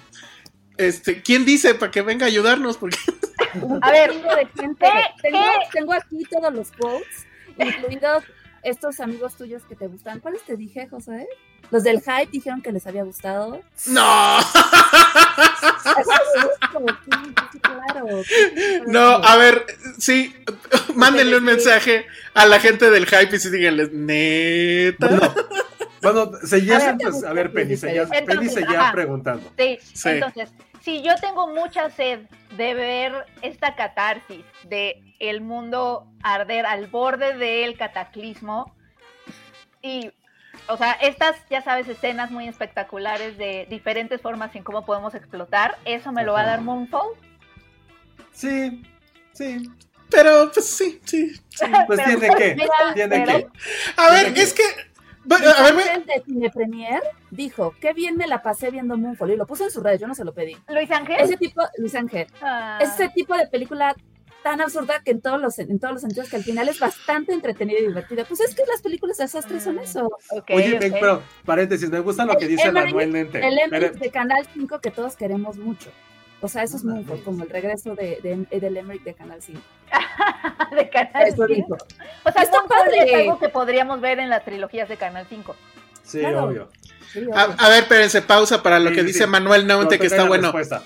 Este, 0.78 1.22
¿quién 1.22 1.46
dice 1.46 1.76
para 1.76 1.92
que 1.92 2.02
venga 2.02 2.26
a 2.26 2.30
ayudarnos? 2.30 2.78
Porque 2.78 2.98
A 3.82 3.92
ver, 3.92 4.12
tengo 5.74 5.94
aquí 5.94 6.24
todos 6.30 6.54
los 6.54 6.72
quotes, 6.72 7.28
incluidos 7.58 8.24
estos 8.64 9.00
amigos 9.00 9.36
tuyos 9.36 9.64
que 9.64 9.76
te 9.76 9.88
gustan. 9.88 10.20
¿Cuáles 10.20 10.44
te 10.44 10.56
dije, 10.56 10.88
José? 10.88 11.28
Los 11.72 11.84
del 11.84 12.00
hype 12.02 12.28
dijeron 12.32 12.62
que 12.62 12.72
les 12.72 12.86
había 12.88 13.04
gustado. 13.04 13.62
no, 13.88 14.38
Como, 16.74 16.88
sí, 16.88 17.34
sí, 17.52 17.60
claro. 17.60 18.08
no, 18.88 19.00
a 19.24 19.36
ver, 19.38 19.66
sí, 19.98 20.36
mándenle 20.96 21.38
un 21.38 21.44
mensaje 21.44 22.06
a 22.34 22.46
la 22.46 22.60
gente 22.60 22.90
del 22.90 23.06
hype 23.06 23.36
y 23.36 23.40
sí 23.40 23.50
díganles, 23.50 23.92
neta. 23.92 25.08
Bueno, 25.08 25.34
bueno, 26.02 26.32
seguías, 26.46 26.84
A 26.84 26.86
ver, 26.88 26.92
entonces, 26.94 27.24
a 27.24 27.34
ver, 27.34 27.52
Penny, 27.52 27.76
seguías, 27.78 28.10
Entonces, 28.12 28.26
Penny 28.38 28.50
seguía 28.50 28.82
ajá. 28.82 28.92
preguntando. 28.94 29.52
Sí, 29.58 29.78
Sí. 29.94 30.10
entonces, 30.10 30.50
si 30.82 31.02
yo 31.04 31.14
tengo 31.22 31.48
mucha 31.48 31.90
sed 31.92 32.22
de 32.56 32.74
ver 32.74 33.26
esta 33.42 33.76
catarsis 33.76 34.44
de 34.64 35.02
el 35.20 35.42
mundo 35.42 36.08
arder 36.24 36.66
al 36.66 36.88
borde 36.88 37.38
del 37.38 37.78
cataclismo 37.78 38.74
y, 39.82 40.12
o 40.70 40.78
sea, 40.78 40.92
estas, 40.94 41.36
ya 41.50 41.62
sabes, 41.62 41.88
escenas 41.88 42.32
muy 42.32 42.48
espectaculares 42.48 43.38
de 43.38 43.68
diferentes 43.70 44.22
formas 44.22 44.56
en 44.56 44.64
cómo 44.64 44.86
podemos 44.86 45.14
explotar, 45.16 45.78
¿eso 45.86 46.12
me 46.12 46.24
lo 46.24 46.34
va 46.34 46.42
a 46.42 46.46
dar 46.46 46.62
Moonfall? 46.62 47.10
Sí, 48.32 48.82
sí, 49.34 49.70
Pero, 50.10 50.52
pues 50.54 50.66
sí, 50.70 51.00
sí. 51.06 51.32
pues 51.88 52.00
Pero- 52.04 52.20
tiene 52.20 52.36
que, 52.36 52.68
tiene 52.94 53.24
que. 53.26 53.48
A 53.98 54.12
ver, 54.12 54.38
es 54.38 54.54
que. 54.54 54.64
bueno, 55.26 55.50
a 55.56 55.64
ver, 55.64 55.76
me- 55.76 55.84
el 55.94 56.06
de 56.06 56.24
Cine 56.26 56.50
Premier 56.50 57.02
dijo, 57.32 57.76
qué 57.82 57.94
bien 57.94 58.16
me 58.18 58.28
la 58.28 58.42
pasé 58.42 58.72
viendo 58.72 58.98
Moonfall 58.98 59.32
y 59.32 59.36
lo 59.36 59.46
puso 59.46 59.66
en 59.66 59.72
su 59.72 59.82
red, 59.82 60.00
yo 60.00 60.08
no 60.08 60.16
se 60.16 60.24
lo 60.24 60.34
pedí. 60.34 60.58
Luis 60.70 60.90
Ángel. 60.92 61.18
Ese 61.20 61.38
tipo, 61.38 61.62
Luis 61.78 61.94
Ángel, 61.96 62.28
Ah, 62.42 62.80
ese 62.82 63.10
tipo 63.10 63.36
de 63.36 63.48
película 63.48 63.96
tan 64.44 64.62
absurda 64.62 65.02
que 65.04 65.12
en 65.12 65.22
todos 65.22 65.40
los 65.42 65.58
en 65.60 65.80
todos 65.80 65.94
los 65.94 66.02
sentidos 66.02 66.30
que 66.30 66.36
al 66.38 66.44
final 66.44 66.70
es 66.70 66.80
bastante 66.80 67.34
entretenida 67.34 67.80
y 67.80 67.88
divertida. 67.88 68.26
Pues 68.26 68.40
es 68.40 68.56
que 68.56 68.64
las 68.70 68.82
películas 68.82 69.18
de 69.18 69.26
desastres 69.26 69.64
son 69.64 69.80
eso. 69.80 70.06
ok, 70.32 70.50
Oye, 70.54 70.74
ok. 70.76 70.80
ven, 70.80 70.94
pero 71.00 71.22
paréntesis, 71.46 71.90
me 71.90 72.00
gusta 72.00 72.26
lo 72.26 72.38
que 72.38 72.46
El 72.46 72.52
dice 72.52 72.72
Manuel 72.72 73.12
Nente. 73.12 73.46
El 73.46 73.58
Emmerich 73.60 73.94
de 73.94 74.10
Canal 74.12 74.48
5 74.54 74.80
que 74.80 74.92
todos 74.92 75.16
queremos 75.16 75.58
mucho. 75.58 75.90
O 76.42 76.48
sea, 76.48 76.64
eso 76.64 76.78
es 76.78 76.84
No 76.86 76.96
mames. 76.96 77.22
como 77.24 77.44
el 77.44 77.50
regreso 77.50 77.96
de, 77.96 78.20
de- 78.50 78.60
del 78.60 78.78
Emmerich 78.78 79.04
de 79.04 79.14
Canal 79.14 79.42
5. 79.42 79.60
de 80.76 80.90
Canal 80.90 81.24
Eso 81.28 81.46
5. 81.46 81.48
dijo. 81.48 81.78
O 82.24 82.32
sea, 82.32 82.44
Moonfall 82.52 82.94
es 82.96 83.14
algo 83.14 83.40
que 83.40 83.50
podríamos 83.50 84.00
ver 84.02 84.20
en 84.20 84.30
las 84.30 84.46
trilogías 84.46 84.88
de 84.88 84.96
Canal 84.98 85.26
5. 85.30 85.56
Sí, 86.04 86.20
Claro. 86.20 86.46
obvio. 86.46 86.70
Sí, 87.12 87.20
a, 87.34 87.46
obvio. 87.46 87.56
a 87.60 87.70
ver, 87.70 87.80
espérense, 87.84 88.22
pausa 88.22 88.64
para 88.64 88.80
lo 88.80 88.90
Sí, 88.90 88.96
que 88.96 89.02
sí, 89.02 89.08
dice. 89.08 89.28
Manuel 89.28 89.68
No, 89.68 89.76
Naunte, 89.80 89.98
que 90.00 90.08
tengo 90.08 90.16
está 90.16 90.28
bueno. 90.28 90.44
respuesta. 90.52 90.82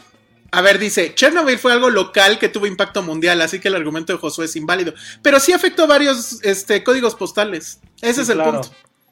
A 0.54 0.62
ver, 0.62 0.78
dice, 0.78 1.16
Chernobyl 1.16 1.58
fue 1.58 1.72
algo 1.74 1.90
local 1.90 2.38
que 2.38 2.48
tuvo 2.48 2.68
impacto 2.68 3.02
mundial, 3.02 3.42
así 3.42 3.60
que 3.60 3.70
el 3.70 3.76
argumento 3.76 4.14
de 4.14 4.20
Josué 4.20 4.46
es 4.46 4.56
inválido. 4.56 4.94
Pero 5.24 5.40
sí 5.40 5.52
afectó 5.52 5.88
varios 5.88 6.44
este, 6.44 6.84
códigos 6.84 7.16
postales. 7.16 7.80
Ese 8.02 8.14
Sí, 8.14 8.22
es 8.22 8.30
el 8.30 8.36
claro. 8.36 8.62
punto. 8.62 8.70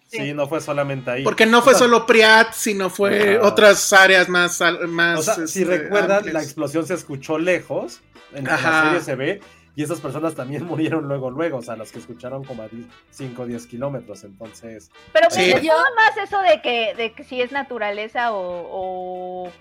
Sí, 0.08 0.34
no 0.34 0.48
fue 0.48 0.60
solamente 0.62 1.10
ahí. 1.10 1.24
Porque 1.24 1.46
no 1.46 1.62
fue 1.62 1.74
O 1.74 1.78
sea, 1.78 1.88
solo 1.88 2.06
Priat, 2.06 2.54
sino 2.54 2.90
fue 2.90 3.38
Ajá. 3.38 3.48
otras 3.48 3.92
áreas 3.94 4.30
más... 4.30 4.60
más 4.88 5.20
O 5.20 5.24
sea, 5.24 5.48
si 5.48 5.62
este, 5.64 5.66
recuerdan, 5.78 6.18
amplias. 6.18 6.34
la 6.34 6.44
explosión 6.44 6.86
se 6.86 6.94
escuchó 6.94 7.40
lejos. 7.40 8.02
En 8.34 8.44
la 8.44 8.84
serie 8.84 9.02
se 9.02 9.16
ve. 9.16 9.42
Y 9.76 9.84
esas 9.84 10.00
personas 10.02 10.36
también 10.36 10.66
murieron 10.68 11.08
luego, 11.08 11.32
luego. 11.32 11.60
O 11.60 11.62
sea, 11.64 11.76
los 11.78 11.92
que 11.92 12.00
escucharon 12.00 12.44
como 12.44 12.62
a 12.64 12.68
5 13.12 13.42
o 13.42 13.46
10 13.46 13.66
kilómetros. 13.68 14.24
Entonces, 14.26 14.92
Pero 15.14 15.28
Sí. 15.32 15.40
me 15.40 15.54
gustó 15.54 15.74
más 15.96 16.18
eso 16.28 16.40
de 16.42 16.62
que, 16.62 16.94
de 16.96 17.14
que 17.14 17.24
si 17.24 17.42
es 17.42 17.52
naturaleza 17.54 18.34
o, 18.34 18.68
o 18.70 19.52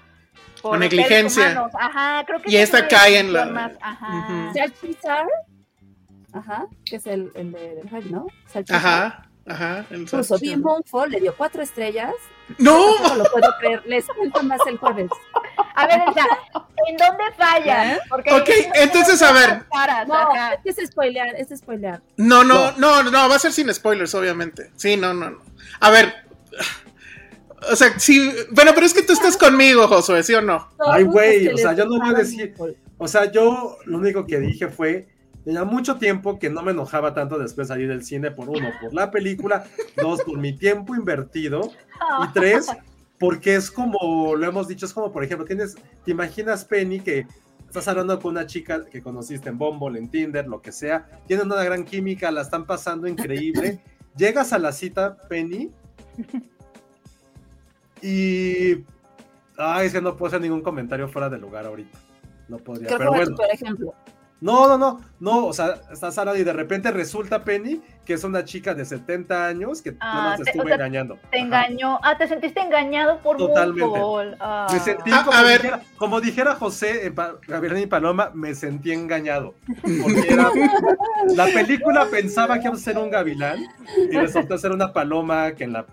por 0.63 0.77
O 0.77 0.79
negligencia. 0.79 1.45
humanos. 1.53 1.73
Ajá, 1.79 2.25
creo 2.27 2.43
que 2.43 2.51
Y 2.51 2.57
esta 2.57 2.87
cae 2.89 3.19
en 3.19 3.33
la- 3.33 3.47
más, 3.47 3.73
Ajá. 3.81 4.09
Ujú. 4.29 4.55
Salchizar, 4.55 5.27
ajá, 6.33 6.67
que 6.85 6.97
es 6.97 7.07
el, 7.07 7.31
el 7.35 7.53
de, 7.53 7.75
del 7.77 7.89
hype, 7.89 8.11
¿no? 8.11 8.27
Salchizar. 8.47 8.77
Ajá, 8.79 9.27
ajá. 9.47 9.87
vi 10.41 10.57
Moonfall, 10.57 11.11
le 11.11 11.21
dio 11.21 11.35
cuatro 11.37 11.63
estrellas. 11.63 12.15
¡No! 12.59 12.99
No 12.99 13.15
lo 13.15 13.25
puedo 13.25 13.49
creer. 13.61 13.83
Les 13.87 14.05
cuento 14.07 14.43
más 14.43 14.59
el 14.67 14.77
jueves. 14.77 15.09
A 15.77 15.87
ver, 15.87 16.03
Elsa, 16.07 16.27
¿en 16.89 16.97
dónde 16.97 17.25
falla? 17.37 17.95
¿Eh? 17.95 17.99
Porque 18.09 18.33
Ok, 18.33 18.49
entonces, 18.75 19.23
a 19.23 19.33
ver. 19.33 19.65
Caras, 19.73 20.09
No, 20.09 20.29
es 20.65 20.77
spoilear, 20.89 21.29
es 21.37 21.57
spoilear. 21.57 22.03
No, 22.17 22.43
no, 22.43 22.73
no, 22.73 23.05
no, 23.05 23.29
va 23.29 23.37
a 23.37 23.39
ser 23.39 23.53
sin 23.53 23.73
spoilers, 23.73 24.15
obviamente. 24.17 24.73
Sí, 24.77 24.97
no, 24.97 25.15
no, 25.15 25.31
no. 25.31 25.43
A 25.79 25.91
ver. 25.91 26.13
O 27.71 27.77
sea, 27.77 27.99
sí. 27.99 28.33
Bueno, 28.51 28.73
pero 28.75 28.87
es 28.87 28.95
que 28.95 29.03
tú 29.03 29.13
estás 29.13 29.37
conmigo, 29.37 29.87
Josué, 29.89 30.23
¿sí 30.23 30.35
o 30.35 30.41
no? 30.43 30.69
Ay, 30.79 31.03
Todos 31.05 31.15
güey, 31.15 31.49
o 31.49 31.57
sea, 31.59 31.75
yo 31.75 31.85
no 31.87 31.99
voy 31.99 32.09
a 32.15 32.19
decir- 32.19 32.55
o 32.99 33.09
sea, 33.09 33.31
yo 33.31 33.77
lo 33.87 33.99
único 33.99 34.27
que 34.27 34.39
dije 34.41 34.69
fue. 34.69 35.09
Tenía 35.45 35.65
mucho 35.65 35.97
tiempo 35.97 36.39
que 36.39 36.51
no 36.51 36.63
me 36.63 36.73
enojaba 36.73 37.15
tanto 37.15 37.39
después 37.39 37.69
de 37.69 37.75
salir 37.75 37.89
del 37.89 38.05
cine 38.05 38.31
por 38.31 38.51
uno, 38.51 38.71
por 38.81 38.93
la 38.93 39.11
película, 39.11 39.65
dos, 39.97 40.21
por 40.23 40.39
mi 40.39 40.53
tiempo 40.55 40.95
invertido, 40.95 41.63
y 42.29 42.33
tres, 42.35 42.67
porque 43.19 43.55
es 43.57 43.71
como, 43.71 44.37
lo 44.37 44.47
hemos 44.47 44.69
dicho, 44.69 44.85
es 44.85 44.93
como, 44.93 45.11
por 45.13 45.25
ejemplo, 45.25 45.47
tienes, 45.47 45.77
te 46.05 46.11
imaginas, 46.11 46.67
Penny, 46.67 47.01
que 47.01 47.27
estás 47.67 47.89
hablando 47.89 48.21
con 48.21 48.33
una 48.33 48.47
chica 48.47 48.85
que 48.85 49.01
conociste 49.03 49.49
en 49.49 49.57
Bumble, 49.57 49.99
en 49.99 50.11
Tinder, 50.11 50.47
lo 50.47 50.61
que 50.61 50.73
sea, 50.73 51.09
tienen 51.27 51.47
una 51.47 51.65
gran 51.65 51.85
química, 51.85 52.31
la 52.31 52.43
están 52.43 52.67
pasando 52.67 53.09
increíble, 53.09 53.81
llegas 54.17 54.53
a 54.53 54.59
la 54.59 54.73
cita, 54.73 55.17
Penny, 55.27 55.71
y... 58.03 58.85
Ay, 59.57 59.87
es 59.89 59.93
que 59.93 60.01
no 60.01 60.17
puedo 60.17 60.29
hacer 60.29 60.41
ningún 60.41 60.63
comentario 60.63 61.09
fuera 61.09 61.29
de 61.29 61.39
lugar 61.39 61.67
ahorita. 61.67 61.99
No 62.49 62.59
podría, 62.59 62.87
Creo 62.87 62.99
pero 62.99 63.11
bueno. 63.13 63.37
ejemplo. 63.53 63.95
No, 64.41 64.67
no, 64.67 64.79
no, 64.79 65.01
no, 65.21 65.45
o 65.49 65.53
sea, 65.53 65.75
estás 65.93 66.17
hablando 66.17 66.41
y 66.41 66.45
de 66.45 66.55
repente 66.55 66.91
resulta 66.91 67.45
Penny 67.45 67.83
que 68.07 68.15
es 68.15 68.25
una 68.25 68.43
chica 68.43 68.73
de 68.73 68.87
70 68.87 69.47
años 69.47 69.83
que 69.83 69.95
Ah, 70.01 70.23
no 70.23 70.31
nos 70.31 70.37
te- 70.41 70.51
estuvo 70.51 70.63
o 70.63 70.67
sea, 70.67 70.77
engañando. 70.77 71.17
Te 71.31 71.37
Ajá. 71.37 71.45
engañó. 71.47 72.01
Ah, 72.03 72.17
te 72.17 72.27
sentiste 72.27 72.59
engañado 72.59 73.19
por 73.19 73.37
Totalmente. 73.37 74.37
Ah. 74.41 74.67
Me 74.73 74.79
sentí, 74.81 75.11
Ah, 75.13 75.23
como, 75.27 75.37
a 75.37 75.43
ver. 75.43 75.61
Dijera, 75.61 75.81
como 75.99 76.21
dijera 76.23 76.55
José, 76.55 77.07
en 77.07 77.15
Pa- 77.15 77.35
Gabriel 77.47 77.79
y 77.81 77.87
Paloma, 77.87 78.31
me 78.33 78.55
sentí 78.55 78.93
engañado. 78.93 79.55
Porque 80.03 80.27
era- 80.33 80.51
la 81.37 81.45
película 81.45 82.07
pensaba 82.11 82.59
que 82.59 82.65
iba 82.69 82.75
a 82.75 82.79
ser 82.79 82.97
un 82.97 83.11
gavilán 83.11 83.59
y 84.11 84.17
resultó 84.17 84.57
ser 84.57 84.73
una 84.73 84.91
paloma 84.95 85.53
que 85.53 85.65
en 85.65 85.75
la 85.75 85.85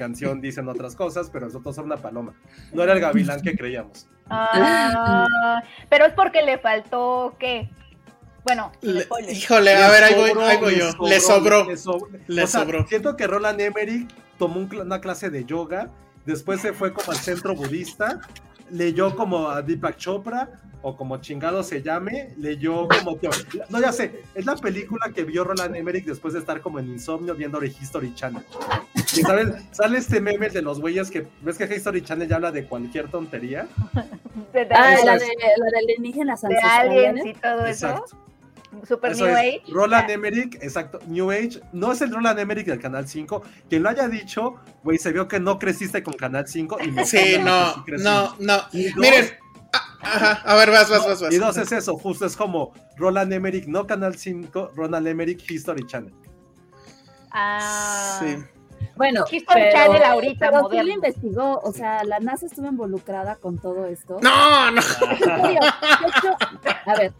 canción 0.00 0.40
dicen 0.40 0.66
otras 0.68 0.96
cosas, 0.96 1.28
pero 1.30 1.46
resultó 1.46 1.72
ser 1.72 1.84
una 1.84 1.98
paloma. 1.98 2.32
No 2.72 2.82
era 2.82 2.94
el 2.94 3.00
gavilán 3.00 3.42
que 3.42 3.54
creíamos. 3.54 4.08
Ah, 4.30 5.62
pero 5.90 6.06
es 6.06 6.12
porque 6.14 6.42
le 6.42 6.58
faltó, 6.58 7.36
¿qué? 7.38 7.68
Bueno, 8.44 8.72
Le- 8.80 9.06
híjole, 9.30 9.74
a 9.76 9.90
ver, 9.90 10.04
ahí 10.04 10.14
voy, 10.14 10.28
sobró, 10.30 10.44
ahí 10.46 10.56
voy 10.56 10.72
le 10.72 10.78
yo. 10.78 11.06
Le 11.06 11.20
sobró. 11.20 11.64
le 11.66 11.76
sobró. 11.76 12.08
Le 12.26 12.42
O 12.42 12.46
sea, 12.46 12.60
sobró. 12.60 12.86
Siento 12.86 13.14
que 13.16 13.26
Roland 13.26 13.60
Emmerich 13.60 14.08
tomó 14.38 14.58
un 14.58 14.68
cl- 14.70 14.80
una 14.82 15.00
clase 15.02 15.28
de 15.28 15.44
yoga, 15.44 15.90
después 16.24 16.60
se 16.62 16.72
fue 16.72 16.92
como 16.94 17.12
al 17.12 17.18
centro 17.18 17.54
budista, 17.54 18.20
leyó 18.72 19.14
como 19.16 19.48
a 19.48 19.62
Deepak 19.62 19.96
Chopra, 19.96 20.48
o 20.82 20.96
como 20.96 21.18
chingado 21.18 21.62
se 21.62 21.82
llame, 21.82 22.30
leyó 22.38 22.88
como... 22.88 23.18
que- 23.20 23.28
No, 23.68 23.80
ya 23.80 23.92
sé, 23.92 24.22
es 24.34 24.46
la 24.46 24.56
película 24.56 25.10
que 25.14 25.24
vio 25.24 25.44
Roland 25.44 25.76
Emmerich 25.76 26.06
después 26.06 26.32
de 26.32 26.40
estar 26.40 26.62
como 26.62 26.78
en 26.78 26.88
insomnio 26.88 27.34
viendo 27.34 27.62
History 27.62 28.14
Channel. 28.14 28.42
Y 28.94 29.20
¿sabes? 29.20 29.48
sale 29.72 29.98
este 29.98 30.20
meme 30.22 30.48
de 30.48 30.62
los 30.62 30.80
güeyes 30.80 31.10
que... 31.10 31.26
¿Ves 31.42 31.58
que 31.58 31.64
History 31.64 32.00
Channel 32.02 32.26
ya 32.28 32.36
habla 32.36 32.50
de 32.50 32.64
cualquier 32.66 33.08
tontería? 33.08 33.68
Ah, 34.72 34.96
la 35.04 35.12
de, 35.16 35.26
la 35.58 35.70
de 35.70 35.78
alienígenas 35.78 36.40
de 36.42 36.58
aliens 36.58 37.24
y 37.26 37.34
todo 37.34 37.66
eso. 37.66 38.04
Super 38.86 39.12
Eso 39.12 39.26
New 39.26 39.36
es. 39.36 39.40
Age. 39.40 39.62
Roland 39.72 40.08
Ya. 40.08 40.14
Emmerich, 40.14 40.54
exacto. 40.62 41.00
New 41.06 41.30
Age. 41.30 41.60
No 41.72 41.92
es 41.92 42.00
el 42.02 42.12
Roland 42.12 42.38
Emmerich 42.38 42.66
del 42.66 42.80
Canal 42.80 43.08
5. 43.08 43.42
Quien 43.68 43.82
lo 43.82 43.88
haya 43.88 44.08
dicho, 44.08 44.56
güey, 44.84 44.98
se 44.98 45.12
vio 45.12 45.26
que 45.28 45.40
no 45.40 45.58
creciste 45.58 46.02
con 46.02 46.14
Canal 46.14 46.46
5. 46.46 46.78
Y 46.84 46.90
no 46.92 47.04
Sí, 47.04 47.36
no, 47.42 47.72
sí 47.84 47.92
no, 47.98 48.36
no. 48.38 48.60
Y 48.72 48.84
dos, 48.90 48.96
Miren, 48.96 49.30
ah, 49.72 49.96
ajá, 50.02 50.32
a 50.44 50.54
ver, 50.54 50.70
vas, 50.70 50.88
vas, 50.88 51.06
vas, 51.06 51.20
vas. 51.20 51.32
Y 51.34 51.38
dos 51.38 51.56
es 51.56 51.72
eso, 51.72 51.96
justo 51.98 52.26
es 52.26 52.36
como 52.36 52.72
Roland 52.96 53.32
Emmerich, 53.32 53.66
no 53.66 53.86
Canal 53.86 54.16
5, 54.16 54.72
Roland 54.76 55.06
Emmerich 55.08 55.50
History 55.50 55.86
Channel. 55.86 56.14
Ah, 57.32 58.18
Sí. 58.20 58.36
Bueno, 58.96 59.24
History 59.30 59.60
pero, 59.62 59.72
Channel 59.72 60.02
ahorita, 60.02 60.50
pero 60.50 60.68
¿quién 60.68 60.86
lo 60.86 60.92
investigó? 60.92 61.58
O 61.62 61.72
sea, 61.72 62.04
la 62.04 62.18
NASA 62.20 62.46
estuvo 62.46 62.66
involucrada 62.68 63.36
con 63.36 63.58
todo 63.58 63.86
esto. 63.86 64.18
No, 64.22 64.70
no. 64.70 64.80
En 64.80 65.18
serio, 65.18 65.60
de 65.60 66.08
hecho, 66.08 66.36
a 66.86 66.94
ver, 66.98 67.12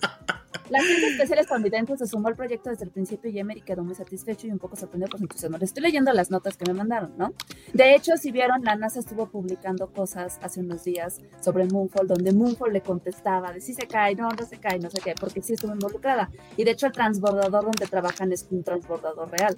la 0.70 0.78
agencia 0.78 1.08
especial 1.08 1.38
estadounidense 1.40 1.96
se 1.96 2.06
sumó 2.06 2.28
al 2.28 2.36
proyecto 2.36 2.70
desde 2.70 2.84
el 2.84 2.90
principio 2.90 3.30
y 3.30 3.38
Emery 3.38 3.60
quedó 3.60 3.82
muy 3.82 3.94
satisfecho 3.94 4.46
y 4.46 4.50
un 4.50 4.58
poco 4.58 4.76
sorprendido 4.76 5.10
por 5.10 5.18
su 5.18 5.24
entusiasmo. 5.24 5.58
Les 5.58 5.70
estoy 5.70 5.82
leyendo 5.82 6.12
las 6.12 6.30
notas 6.30 6.56
que 6.56 6.64
me 6.66 6.74
mandaron, 6.74 7.12
¿no? 7.18 7.32
De 7.72 7.94
hecho, 7.94 8.16
si 8.16 8.30
vieron, 8.30 8.62
la 8.62 8.76
NASA 8.76 9.00
estuvo 9.00 9.26
publicando 9.26 9.92
cosas 9.92 10.38
hace 10.42 10.60
unos 10.60 10.84
días 10.84 11.18
sobre 11.40 11.66
Moonfall, 11.66 12.06
donde 12.06 12.32
Moonfall 12.32 12.72
le 12.72 12.80
contestaba 12.82 13.52
de 13.52 13.60
si 13.60 13.74
se 13.74 13.86
cae, 13.86 14.14
no, 14.14 14.28
no 14.28 14.46
se 14.46 14.58
cae, 14.58 14.78
no 14.78 14.90
sé 14.90 15.00
qué, 15.02 15.14
porque 15.18 15.42
sí 15.42 15.54
estuvo 15.54 15.72
involucrada. 15.72 16.30
Y 16.56 16.64
de 16.64 16.70
hecho, 16.70 16.86
el 16.86 16.92
transbordador 16.92 17.64
donde 17.64 17.86
trabajan 17.86 18.32
es 18.32 18.46
un 18.50 18.62
transbordador 18.62 19.28
real. 19.30 19.56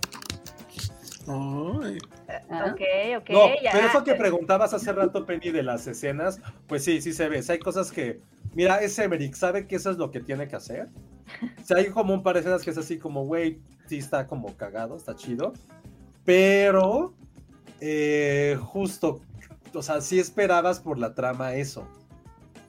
Ay. 1.28 1.99
¿ah? 2.50 2.73
Ok, 2.73 2.81
ok, 3.19 3.31
No, 3.31 3.47
ya. 3.62 3.71
pero 3.73 3.87
eso 3.87 4.04
que 4.04 4.14
preguntabas 4.14 4.75
hace 4.75 4.92
rato, 4.92 5.25
Penny, 5.25 5.50
de 5.50 5.62
las 5.62 5.87
escenas, 5.87 6.40
pues 6.66 6.85
sí, 6.85 7.00
sí 7.00 7.12
se 7.12 7.28
ve. 7.28 7.38
O 7.38 7.42
sea, 7.42 7.52
hay 7.54 7.59
cosas 7.61 7.92
que, 7.92 8.21
mira, 8.54 8.78
es 8.78 8.99
Emmerich, 8.99 9.35
¿sabe 9.35 9.66
que 9.66 9.76
eso 9.76 9.90
es 9.90 9.99
lo 9.99 10.11
que 10.11 10.21
tiene 10.21 10.49
que 10.49 10.56
hacer? 10.56 10.88
O 11.61 11.64
sea, 11.64 11.78
hay 11.78 11.87
como 11.87 12.14
un 12.14 12.23
par 12.23 12.35
de 12.35 12.40
escenas 12.40 12.62
que 12.62 12.71
es 12.71 12.78
así 12.78 12.99
como, 12.99 13.25
güey, 13.25 13.61
sí 13.87 13.99
está 13.99 14.26
como 14.26 14.56
cagado, 14.56 14.97
está 14.97 15.14
chido, 15.14 15.52
pero 16.25 17.14
eh, 17.80 18.56
justo, 18.61 19.21
o 19.75 19.82
sea, 19.82 20.00
sí 20.00 20.18
esperabas 20.18 20.80
por 20.80 20.99
la 20.99 21.14
trama 21.14 21.54
eso. 21.54 21.87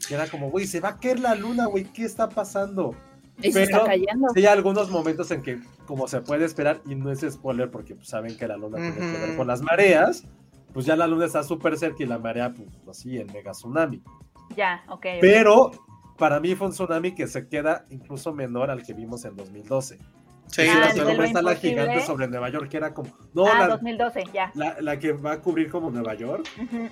Que 0.08 0.16
era 0.16 0.28
como, 0.28 0.50
güey, 0.50 0.68
se 0.68 0.80
va 0.80 0.90
a 0.90 0.98
caer 0.98 1.20
la 1.20 1.36
luna, 1.36 1.68
güey, 1.68 1.86
¿qué 1.86 2.04
está 2.04 2.28
pasando? 2.30 2.96
Y 3.42 3.52
se 3.52 3.64
está 3.64 3.78
Pero 3.78 3.86
cayendo. 3.86 4.28
Sí, 4.34 4.40
hay 4.40 4.46
algunos 4.48 4.90
momentos 4.90 5.32
en 5.32 5.42
que, 5.42 5.60
como 5.86 6.08
se 6.08 6.22
puede 6.22 6.46
esperar, 6.46 6.82
y 6.86 6.96
no 6.96 7.12
es 7.12 7.22
spoiler 7.22 7.72
porque 7.72 7.96
pues, 7.96 8.08
saben 8.08 8.38
que 8.38 8.48
la 8.48 8.58
luna 8.58 8.78
tiene 8.78 8.96
que 8.96 9.18
ver 9.20 9.36
con 9.36 9.48
las 9.48 9.62
mareas, 9.62 10.24
pues 10.74 10.86
ya 10.86 10.96
la 10.96 11.08
luna 11.08 11.26
está 11.26 11.44
súper 11.44 11.78
cerca 11.78 12.04
y 12.04 12.06
la 12.06 12.18
marea, 12.18 12.54
pues 12.54 12.70
así, 12.90 13.18
el 13.18 13.32
mega 13.32 13.52
tsunami. 13.52 14.02
Ya, 14.56 14.84
ok. 14.90 15.06
Pero 15.22 15.72
para 16.18 16.40
mí 16.40 16.56
fue 16.56 16.68
un 16.68 16.74
tsunami 16.74 17.14
que 17.16 17.28
se 17.28 17.48
queda 17.48 17.86
incluso 17.90 18.34
menor 18.34 18.70
al 18.72 18.84
que 18.84 18.94
vimos 18.94 19.26
en 19.26 19.36
2012. 19.36 19.98
Sí, 19.98 20.04
Sí, 20.48 20.68
Ah, 20.70 20.92
la 20.94 20.94
tormenta 20.94 21.42
la 21.42 21.56
gigante 21.56 22.02
sobre 22.02 22.28
Nueva 22.28 22.50
York, 22.50 22.70
que 22.70 22.78
era 22.78 22.94
como. 22.94 23.10
No, 23.34 23.46
ah, 23.48 23.60
la, 23.60 23.68
2012, 23.70 24.24
ya. 24.34 24.52
la- 24.54 24.80
la 24.82 25.00
que 25.00 25.14
va 25.14 25.32
a 25.34 25.42
cubrir 25.42 25.70
como 25.70 25.90
Nueva 25.90 26.14
York 26.14 26.46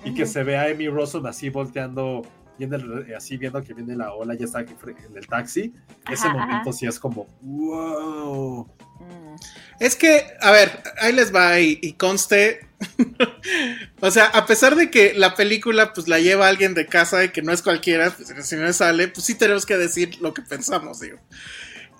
y 0.04 0.14
que 0.14 0.26
se 0.26 0.42
ve 0.42 0.56
a 0.56 0.64
Amy 0.64 0.88
Rossum 0.88 1.24
así 1.26 1.48
volteando, 1.50 2.22
viendo 2.58 2.76
el- 2.76 3.14
así 3.14 3.36
viendo 3.36 3.62
que 3.62 3.74
viene 3.74 3.94
la 3.94 4.14
ola, 4.14 4.34
ya 4.34 4.46
está 4.46 4.60
en 4.60 4.68
el 5.16 5.26
taxi. 5.28 5.72
Ese 6.10 6.26
Ajá, 6.28 6.36
momento 6.38 6.70
ajá. 6.70 6.72
sí 6.72 6.86
es 6.86 6.98
como, 6.98 7.26
wow. 7.42 8.66
Mm. 8.98 9.34
Es 9.78 9.96
que, 9.96 10.22
a 10.40 10.50
ver, 10.50 10.82
ahí 11.00 11.12
les 11.12 11.32
va 11.34 11.58
y, 11.60 11.78
y 11.82 11.92
conste. 11.92 12.60
o 14.00 14.10
sea, 14.10 14.26
a 14.26 14.46
pesar 14.46 14.76
de 14.76 14.90
que 14.90 15.14
la 15.14 15.34
película 15.34 15.92
pues 15.92 16.08
la 16.08 16.18
lleva 16.20 16.48
alguien 16.48 16.74
de 16.74 16.86
casa 16.86 17.24
y 17.24 17.30
que 17.30 17.42
no 17.42 17.52
es 17.52 17.62
cualquiera, 17.62 18.10
pues 18.10 18.32
si 18.46 18.56
no 18.56 18.72
sale, 18.72 19.08
pues 19.08 19.26
sí 19.26 19.34
tenemos 19.34 19.66
que 19.66 19.76
decir 19.76 20.20
lo 20.20 20.34
que 20.34 20.42
pensamos, 20.42 21.00
digo. 21.00 21.18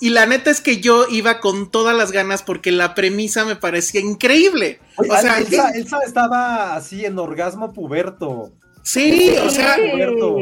Y 0.00 0.10
la 0.10 0.26
neta 0.26 0.50
es 0.50 0.60
que 0.60 0.80
yo 0.80 1.06
iba 1.08 1.38
con 1.38 1.70
todas 1.70 1.96
las 1.96 2.10
ganas 2.10 2.42
porque 2.42 2.72
la 2.72 2.94
premisa 2.94 3.44
me 3.44 3.54
parecía 3.54 4.00
increíble. 4.00 4.80
O 4.96 5.04
sea, 5.04 5.38
Elsa, 5.38 5.68
es- 5.70 5.76
Elsa 5.76 5.98
estaba 6.04 6.74
así 6.74 7.04
en 7.04 7.18
orgasmo 7.20 7.72
puberto. 7.72 8.52
Sí, 8.82 9.36
o 9.38 9.48
sea, 9.50 9.76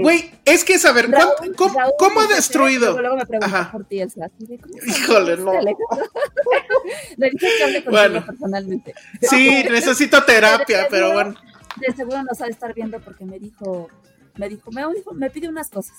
güey, 0.03 0.31
es 0.45 0.65
que 0.65 0.79
saber, 0.79 1.11
¿cuán- 1.11 1.29
Raúl- 1.29 1.55
¿cómo, 1.57 1.79
Raúl 1.79 1.93
cómo 1.99 2.21
ha 2.21 2.27
destruido? 2.27 2.99
Luego, 3.01 3.17
me 3.17 3.39
Ajá. 3.41 3.71
por 3.71 3.85
ti, 3.85 4.01
Elsa. 4.01 4.27
así 4.27 4.47
de, 4.47 4.59
¿cómo 4.59 4.75
se 4.81 4.91
Híjole, 4.91 5.37
no. 5.37 5.53
que 7.83 7.91
Bueno. 7.91 8.25
personalmente. 8.25 8.95
Sí, 9.23 9.65
necesito 9.71 10.23
terapia, 10.25 10.87
pero 10.91 11.13
bueno. 11.13 11.35
De 11.77 11.95
seguro 11.95 12.23
nos 12.23 12.41
ha 12.41 12.47
de 12.47 12.53
estar 12.53 12.75
viendo 12.75 13.01
porque 13.01 13.25
me 13.25 13.39
dijo, 13.39 13.89
me 14.37 14.49
dijo, 14.49 14.71
me, 14.73 14.83
dijo, 14.95 15.13
me 15.13 15.31
pide 15.31 15.49
unas 15.49 15.71
cosas. 15.71 15.97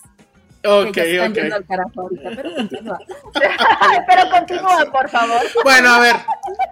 Ok, 0.63 0.91
que 0.91 1.19
ok. 1.19 1.33
yendo 1.33 1.55
al 1.55 1.65
carajo 1.65 2.01
ahorita, 2.01 2.29
pero 2.35 2.55
continúa. 2.55 2.99
Pero 4.07 4.29
continúa, 4.29 4.91
por 4.91 5.09
favor. 5.09 5.41
Bueno, 5.63 5.89
a 5.89 5.99
ver, 5.99 6.15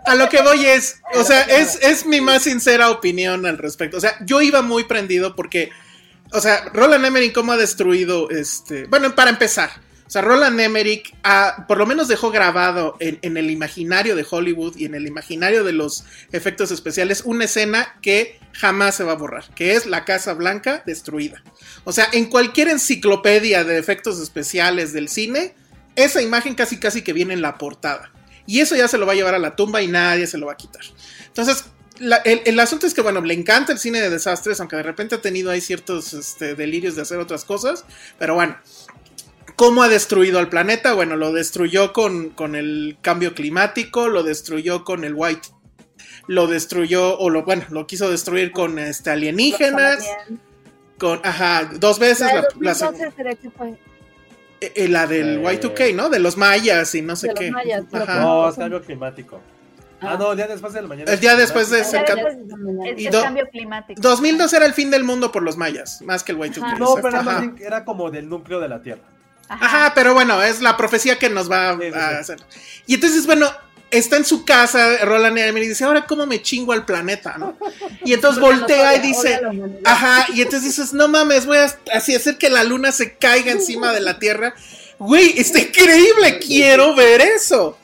a 0.05 0.15
lo 0.15 0.29
que 0.29 0.41
voy 0.41 0.65
es, 0.65 1.01
o 1.15 1.24
sea, 1.24 1.41
es, 1.41 1.79
es 1.81 2.05
mi 2.05 2.22
más 2.22 2.43
sincera 2.43 2.91
opinión 2.91 3.46
al 3.46 3.58
respecto. 3.58 3.98
O 3.98 4.00
sea, 4.00 4.15
yo 4.25 4.41
iba 4.41 4.62
muy 4.62 4.84
prendido 4.84 5.36
porque, 5.36 5.72
o 6.31 6.39
sea, 6.39 6.65
Roland 6.74 7.05
Emmerich, 7.05 7.34
¿cómo 7.34 7.51
ha 7.51 7.57
destruido 7.57 8.29
este? 8.29 8.85
Bueno, 8.85 9.16
para 9.16 9.31
empezar, 9.31 9.70
o 10.09 10.11
sea, 10.11 10.24
Roland 10.24 10.59
Emmerich 10.59 11.15
por 11.67 11.77
lo 11.77 11.85
menos 11.85 12.07
dejó 12.07 12.31
grabado 12.31 12.98
en, 13.00 13.37
el 13.37 13.51
imaginario 13.51 14.15
de 14.15 14.25
Hollywood 14.27 14.75
y 14.75 14.85
en 14.85 14.95
el 14.95 15.05
imaginario 15.05 15.63
de 15.63 15.72
los 15.72 16.03
efectos 16.31 16.72
especiales 16.72 17.22
una 17.25 17.45
escena 17.45 17.95
que 18.01 18.39
jamás 18.53 18.95
se 18.95 19.03
va 19.03 19.11
a 19.11 19.15
borrar, 19.17 19.53
que 19.53 19.75
es 19.75 19.85
la 19.85 20.05
Casa 20.05 20.33
Blanca 20.33 20.81
destruida. 20.83 21.43
O 21.83 21.91
sea, 21.91 22.07
en 22.11 22.25
cualquier 22.25 22.69
enciclopedia 22.69 23.63
de 23.63 23.77
efectos 23.77 24.19
especiales 24.19 24.93
del 24.93 25.09
cine, 25.09 25.53
esa 25.95 26.24
imagen 26.24 26.55
casi 26.55 26.79
casi 26.79 27.03
que 27.03 27.13
viene 27.13 27.35
en 27.35 27.43
la 27.43 27.59
portada. 27.59 28.11
Y 28.48 28.61
eso 28.61 28.75
ya 28.75 28.87
se 28.87 28.98
lo 28.98 29.05
va 29.05 29.11
a 29.11 29.15
llevar 29.15 29.35
a 29.35 29.39
la 29.39 29.55
tumba 29.55 29.83
y 29.83 29.87
nadie 29.87 30.25
se 30.25 30.39
lo 30.39 30.48
va 30.48 30.53
a 30.53 30.57
quitar. 30.57 30.81
Entonces, 31.27 31.65
el 32.00 32.59
asunto 32.59 32.87
es 32.87 32.93
que, 32.93 33.01
bueno, 33.01 33.22
le 33.22 33.33
encanta 33.33 33.74
el 33.74 33.79
cine 33.79 34.01
de 34.01 34.09
desastres, 34.09 34.59
aunque 34.59 34.77
de 34.77 34.83
repente 34.83 35.15
ha 35.15 35.22
tenido 35.22 35.51
ahí 35.51 35.61
ciertos 35.61 36.13
este, 36.13 36.55
delirios 36.55 36.95
de 36.95 37.01
hacer 37.01 37.19
otras 37.19 37.43
cosas. 37.43 37.85
Pero 38.17 38.35
bueno, 38.35 38.57
¿cómo 39.59 39.83
ha 39.83 39.89
destruido 39.89 40.39
al 40.39 40.48
planeta? 40.48 40.93
Bueno, 40.93 41.17
lo 41.17 41.33
destruyó 41.33 41.91
con, 41.91 42.29
con 42.29 42.55
el 42.55 42.98
cambio 43.01 43.33
climático, 43.35 44.07
lo 44.07 44.24
destruyó 44.24 44.85
con 44.85 45.03
el 45.03 45.13
white. 45.13 45.50
Lo 46.27 46.48
destruyó, 46.48 47.17
o 47.19 47.29
lo, 47.29 47.43
bueno, 47.43 47.63
lo 47.69 47.85
quiso 47.85 48.09
destruir 48.09 48.53
con 48.53 48.79
este, 48.79 49.09
alienígenas, 49.09 50.07
con, 50.98 51.19
ajá, 51.25 51.69
dos 51.77 52.00
veces. 52.00 52.27
La 52.27 52.35
de 52.35 52.41
La, 52.41 52.72
la- 52.72 52.74
2012 52.74 53.13
creo 53.15 53.37
que 53.37 53.50
fue. 53.50 53.77
eh, 54.61 54.87
la 54.87 55.07
del 55.07 55.39
Eh. 55.45 55.59
Y2K, 55.59 55.93
¿no? 55.93 56.09
De 56.09 56.19
los 56.19 56.37
mayas 56.37 56.95
y 56.95 57.01
no 57.01 57.15
sé 57.17 57.27
De 57.27 57.33
los 57.33 57.39
qué. 57.41 57.51
mayas, 57.51 57.83
Ajá. 57.91 58.22
No, 58.22 58.48
es 58.50 58.55
cambio 58.55 58.81
climático. 58.81 59.41
Ah, 60.01 60.11
Ah. 60.13 60.17
no, 60.17 60.31
el 60.31 60.37
día 60.37 60.48
después 60.48 60.72
de 60.72 60.81
la 60.81 60.87
mañana. 60.87 61.11
El 61.11 61.19
día 61.19 61.35
después 61.35 61.69
de 61.69 61.81
ese 61.81 61.98
después- 61.98 62.37
cam- 62.37 62.87
Es 62.87 63.01
Y 63.01 63.07
el 63.07 63.11
do- 63.11 63.22
cambio 63.22 63.45
climático. 63.51 64.00
2002 64.01 64.53
era 64.53 64.65
el 64.65 64.74
fin 64.74 64.89
del 64.89 65.03
mundo 65.03 65.31
por 65.33 65.43
los 65.43 65.57
mayas, 65.57 66.01
más 66.03 66.24
que 66.24 66.31
el 66.31 66.37
Y2K. 66.37 66.63
Ajá. 66.65 66.77
No, 66.79 66.95
pero 66.95 67.09
era, 67.09 67.22
más 67.24 67.41
bien- 67.41 67.55
era 67.59 67.83
como 67.83 68.09
del 68.09 68.29
núcleo 68.29 68.61
de 68.61 68.69
la 68.69 68.81
Tierra. 68.81 69.01
Ajá, 69.50 69.94
pero 69.96 70.14
bueno, 70.14 70.42
es 70.44 70.62
la 70.62 70.77
profecía 70.77 71.18
que 71.18 71.29
nos 71.29 71.51
va 71.51 71.75
Sí, 71.75 71.90
sí, 71.92 71.98
a 71.98 72.20
hacer. 72.20 72.40
Y 72.85 72.94
entonces, 72.96 73.25
bueno, 73.25 73.51
está 73.92 74.18
en 74.18 74.25
su 74.25 74.46
casa, 74.46 74.98
Roland 75.03 75.38
Emmerich 75.38 75.66
y 75.66 75.70
dice, 75.70 75.83
ahora 75.83 76.05
cómo 76.05 76.27
me 76.27 76.42
chingo 76.42 76.72
al 76.72 76.85
planeta, 76.85 77.38
¿no? 77.38 77.57
Y 78.05 78.14
entonces 78.14 78.40
voltea 78.42 78.96
y 78.96 79.00
dice, 79.00 79.42
ajá, 79.83 80.27
y 80.33 80.42
entonces 80.42 80.64
dices, 80.70 80.94
no 80.94 81.07
mames, 81.07 81.46
voy 81.46 81.57
a 81.57 81.75
así 81.94 82.16
hacer 82.16 82.38
que 82.38 82.50
la 82.50 82.64
luna 82.64 82.92
se 82.92 83.16
caiga 83.16 83.51
encima 83.51 83.92
de 83.92 84.01
la 84.01 84.20
Tierra. 84.20 84.53
Güey, 85.00 85.40
está 85.40 85.59
increíble, 85.59 86.40
quiero 86.40 86.96
ver 86.96 87.22
eso. 87.22 87.77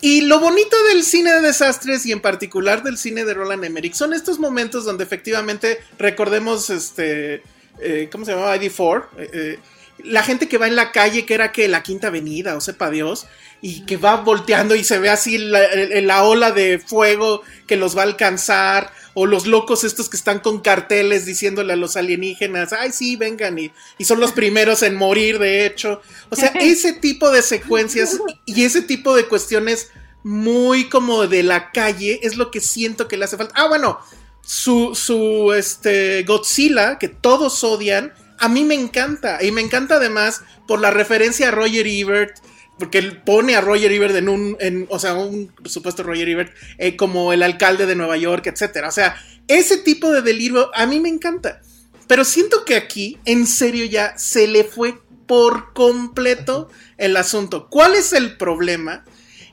Y 0.00 0.22
lo 0.22 0.40
bonito 0.40 0.76
del 0.84 1.02
cine 1.02 1.32
de 1.32 1.40
desastres 1.40 2.06
y 2.06 2.12
en 2.12 2.20
particular 2.20 2.82
del 2.82 2.98
cine 2.98 3.24
de 3.24 3.34
Roland 3.34 3.64
Emmerich 3.64 3.94
son 3.94 4.12
estos 4.12 4.38
momentos 4.38 4.84
donde 4.84 5.04
efectivamente 5.04 5.78
recordemos 5.98 6.68
este 6.70 7.42
eh, 7.80 8.08
¿cómo 8.10 8.24
se 8.24 8.32
llamaba? 8.32 8.56
ID4 8.56 9.04
eh, 9.18 9.30
eh, 9.32 9.58
la 9.98 10.22
gente 10.22 10.48
que 10.48 10.58
va 10.58 10.66
en 10.66 10.76
la 10.76 10.92
calle 10.92 11.24
que 11.24 11.34
era 11.34 11.52
que 11.52 11.68
la 11.68 11.82
quinta 11.82 12.08
avenida 12.08 12.56
o 12.56 12.60
sepa 12.60 12.90
Dios 12.90 13.26
y 13.62 13.86
que 13.86 13.96
va 13.96 14.16
volteando 14.16 14.74
y 14.74 14.84
se 14.84 14.98
ve 14.98 15.08
así 15.08 15.38
la, 15.38 15.60
la 16.02 16.22
ola 16.24 16.50
de 16.50 16.78
fuego 16.78 17.42
que 17.66 17.76
los 17.76 17.96
va 17.96 18.02
a 18.02 18.04
alcanzar 18.04 18.92
o 19.14 19.26
los 19.26 19.46
locos 19.46 19.84
estos 19.84 20.08
que 20.08 20.16
están 20.16 20.40
con 20.40 20.60
carteles 20.60 21.24
diciéndole 21.24 21.72
a 21.72 21.76
los 21.76 21.96
alienígenas 21.96 22.72
ay 22.72 22.92
sí 22.92 23.16
vengan 23.16 23.58
y, 23.58 23.72
y 23.98 24.04
son 24.04 24.20
los 24.20 24.32
primeros 24.32 24.82
en 24.82 24.94
morir 24.94 25.38
de 25.38 25.66
hecho. 25.66 26.02
O 26.28 26.36
sea 26.36 26.48
ese 26.60 26.92
tipo 26.92 27.30
de 27.30 27.42
secuencias 27.42 28.18
y 28.44 28.64
ese 28.64 28.82
tipo 28.82 29.16
de 29.16 29.26
cuestiones 29.26 29.90
muy 30.22 30.88
como 30.88 31.26
de 31.26 31.42
la 31.42 31.70
calle 31.72 32.20
es 32.22 32.36
lo 32.36 32.50
que 32.50 32.60
siento 32.60 33.08
que 33.08 33.16
le 33.16 33.24
hace 33.24 33.36
falta. 33.36 33.54
Ah 33.56 33.68
bueno 33.68 33.98
su, 34.46 34.94
su 34.94 35.52
este, 35.52 36.22
Godzilla, 36.22 36.98
que 36.98 37.08
todos 37.08 37.64
odian, 37.64 38.14
a 38.38 38.48
mí 38.48 38.64
me 38.64 38.74
encanta. 38.74 39.42
Y 39.42 39.50
me 39.52 39.60
encanta 39.60 39.96
además 39.96 40.42
por 40.66 40.80
la 40.80 40.90
referencia 40.90 41.48
a 41.48 41.50
Roger 41.52 41.86
Ebert, 41.86 42.36
porque 42.78 42.98
él 42.98 43.22
pone 43.22 43.54
a 43.56 43.60
Roger 43.60 43.90
Ebert 43.92 44.14
en 44.16 44.28
un, 44.28 44.56
o 44.90 44.98
sea, 44.98 45.14
un 45.14 45.52
supuesto 45.64 46.02
Roger 46.02 46.28
Ebert 46.28 46.52
eh, 46.78 46.96
como 46.96 47.32
el 47.32 47.42
alcalde 47.42 47.86
de 47.86 47.94
Nueva 47.96 48.16
York, 48.16 48.46
etcétera. 48.46 48.88
O 48.88 48.92
sea, 48.92 49.16
ese 49.48 49.78
tipo 49.78 50.10
de 50.12 50.22
delirio 50.22 50.70
a 50.74 50.86
mí 50.86 51.00
me 51.00 51.08
encanta. 51.08 51.62
Pero 52.06 52.24
siento 52.24 52.64
que 52.64 52.76
aquí, 52.76 53.18
en 53.24 53.46
serio, 53.46 53.84
ya 53.86 54.16
se 54.16 54.46
le 54.46 54.62
fue 54.64 54.98
por 55.26 55.72
completo 55.72 56.68
el 56.98 57.16
asunto. 57.16 57.68
¿Cuál 57.68 57.94
es 57.94 58.12
el 58.12 58.36
problema? 58.36 59.04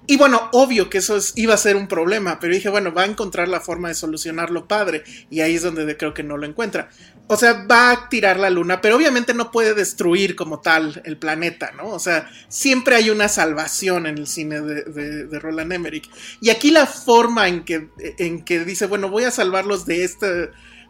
Y 0.06 0.18
bueno, 0.18 0.50
obvio 0.52 0.90
que 0.90 0.98
eso 1.00 1.16
es- 1.16 1.32
iba 1.38 1.54
a 1.54 1.58
ser 1.58 1.78
un 1.78 1.88
problema, 1.88 2.38
pero 2.40 2.54
dije, 2.54 2.70
bueno, 2.70 2.94
va 2.94 3.04
a 3.04 3.06
encontrar 3.06 3.48
la 3.48 3.62
forma 3.62 3.88
de 3.88 3.96
solucionarlo 3.96 4.68
padre. 4.68 5.04
Y 5.32 5.40
ahí 5.40 5.56
es 5.56 5.62
donde 5.64 5.86
de- 5.86 5.96
creo 5.98 6.14
que 6.14 6.24
no 6.24 6.36
lo 6.38 6.46
encuentra. 6.46 6.90
O 7.28 7.38
sea, 7.38 7.66
va 7.72 7.92
a 7.92 8.10
tirar 8.10 8.38
la 8.38 8.50
luna, 8.50 8.82
pero 8.82 8.98
obviamente 8.98 9.34
no 9.34 9.50
puede 9.50 9.74
destruir 9.74 10.36
como 10.36 10.60
tal 10.60 11.02
el 11.06 11.18
planeta, 11.18 11.72
¿no? 11.72 11.88
O 11.88 11.98
sea, 12.00 12.30
siempre 12.50 12.96
hay 12.98 13.10
una 13.10 13.30
salvación 13.30 14.06
en 14.08 14.18
el 14.18 14.28
cine 14.28 14.60
de, 14.62 14.84
de- 14.84 15.26
de 15.26 15.40
Roland 15.40 15.72
Emmerich. 15.72 16.10
Y 16.42 16.50
aquí 16.50 16.70
la 16.70 16.86
forma 16.86 17.48
en 17.48 17.64
que, 17.64 17.88
en 18.18 18.44
que 18.44 18.66
dice, 18.66 18.86
bueno, 18.88 19.10
voy 19.10 19.24
a 19.24 19.32
salvarlos 19.32 19.86
de 19.86 20.04
esta... 20.04 20.28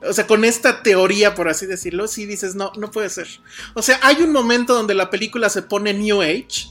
O 0.06 0.12
sea, 0.12 0.28
con 0.28 0.44
esta 0.44 0.84
teoría, 0.84 1.34
por 1.34 1.48
así 1.48 1.66
decirlo, 1.66 2.08
sí 2.10 2.26
dices, 2.26 2.56
no, 2.56 2.74
no 2.78 2.92
puede 2.92 3.10
ser. 3.10 3.28
O 3.74 3.82
sea, 3.82 4.00
hay 4.02 4.18
un 4.22 4.34
momento 4.34 4.74
donde 4.74 4.96
la 4.96 5.10
película 5.10 5.50
se 5.50 5.62
pone 5.62 5.94
New 5.94 6.22
Age 6.22 6.68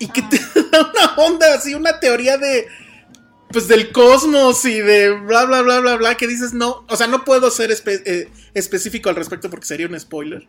y 0.00 0.08
que 0.08 0.22
te 0.22 0.38
da 0.72 0.90
una 0.90 1.14
onda 1.26 1.54
así, 1.54 1.74
una 1.74 2.00
teoría 2.00 2.38
de 2.38 2.66
pues 3.52 3.68
del 3.68 3.92
cosmos 3.92 4.64
y 4.64 4.80
de 4.80 5.10
bla 5.10 5.44
bla 5.44 5.62
bla 5.62 5.80
bla 5.80 5.96
bla 5.96 6.14
que 6.16 6.26
dices 6.26 6.52
no, 6.54 6.84
o 6.88 6.96
sea, 6.96 7.06
no 7.06 7.24
puedo 7.24 7.50
ser 7.50 7.70
espe- 7.70 8.02
eh, 8.06 8.28
específico 8.54 9.08
al 9.10 9.16
respecto 9.16 9.50
porque 9.50 9.66
sería 9.66 9.86
un 9.86 9.98
spoiler. 9.98 10.46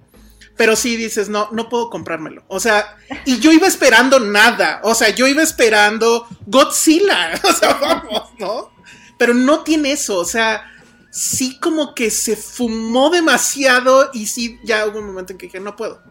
Pero 0.55 0.75
sí 0.75 0.95
dices, 0.97 1.29
no, 1.29 1.49
no 1.51 1.67
puedo 1.67 1.89
comprármelo. 1.89 2.43
O 2.47 2.59
sea, 2.59 2.95
y 3.25 3.39
yo 3.39 3.51
iba 3.51 3.65
esperando 3.67 4.19
nada. 4.19 4.81
O 4.83 4.93
sea, 4.93 5.09
yo 5.09 5.27
iba 5.27 5.41
esperando 5.41 6.27
Godzilla. 6.45 7.31
O 7.43 7.51
sea, 7.53 7.73
vamos, 7.81 8.29
¿no? 8.39 8.71
Pero 9.17 9.33
no 9.33 9.63
tiene 9.63 9.93
eso. 9.93 10.17
O 10.19 10.25
sea, 10.25 10.63
sí 11.09 11.59
como 11.59 11.95
que 11.95 12.11
se 12.11 12.35
fumó 12.35 13.09
demasiado 13.09 14.11
y 14.13 14.27
sí, 14.27 14.59
ya 14.63 14.85
hubo 14.85 14.99
un 14.99 15.07
momento 15.07 15.31
en 15.33 15.39
que 15.39 15.47
dije, 15.47 15.59
no 15.59 15.75
puedo. 15.75 16.01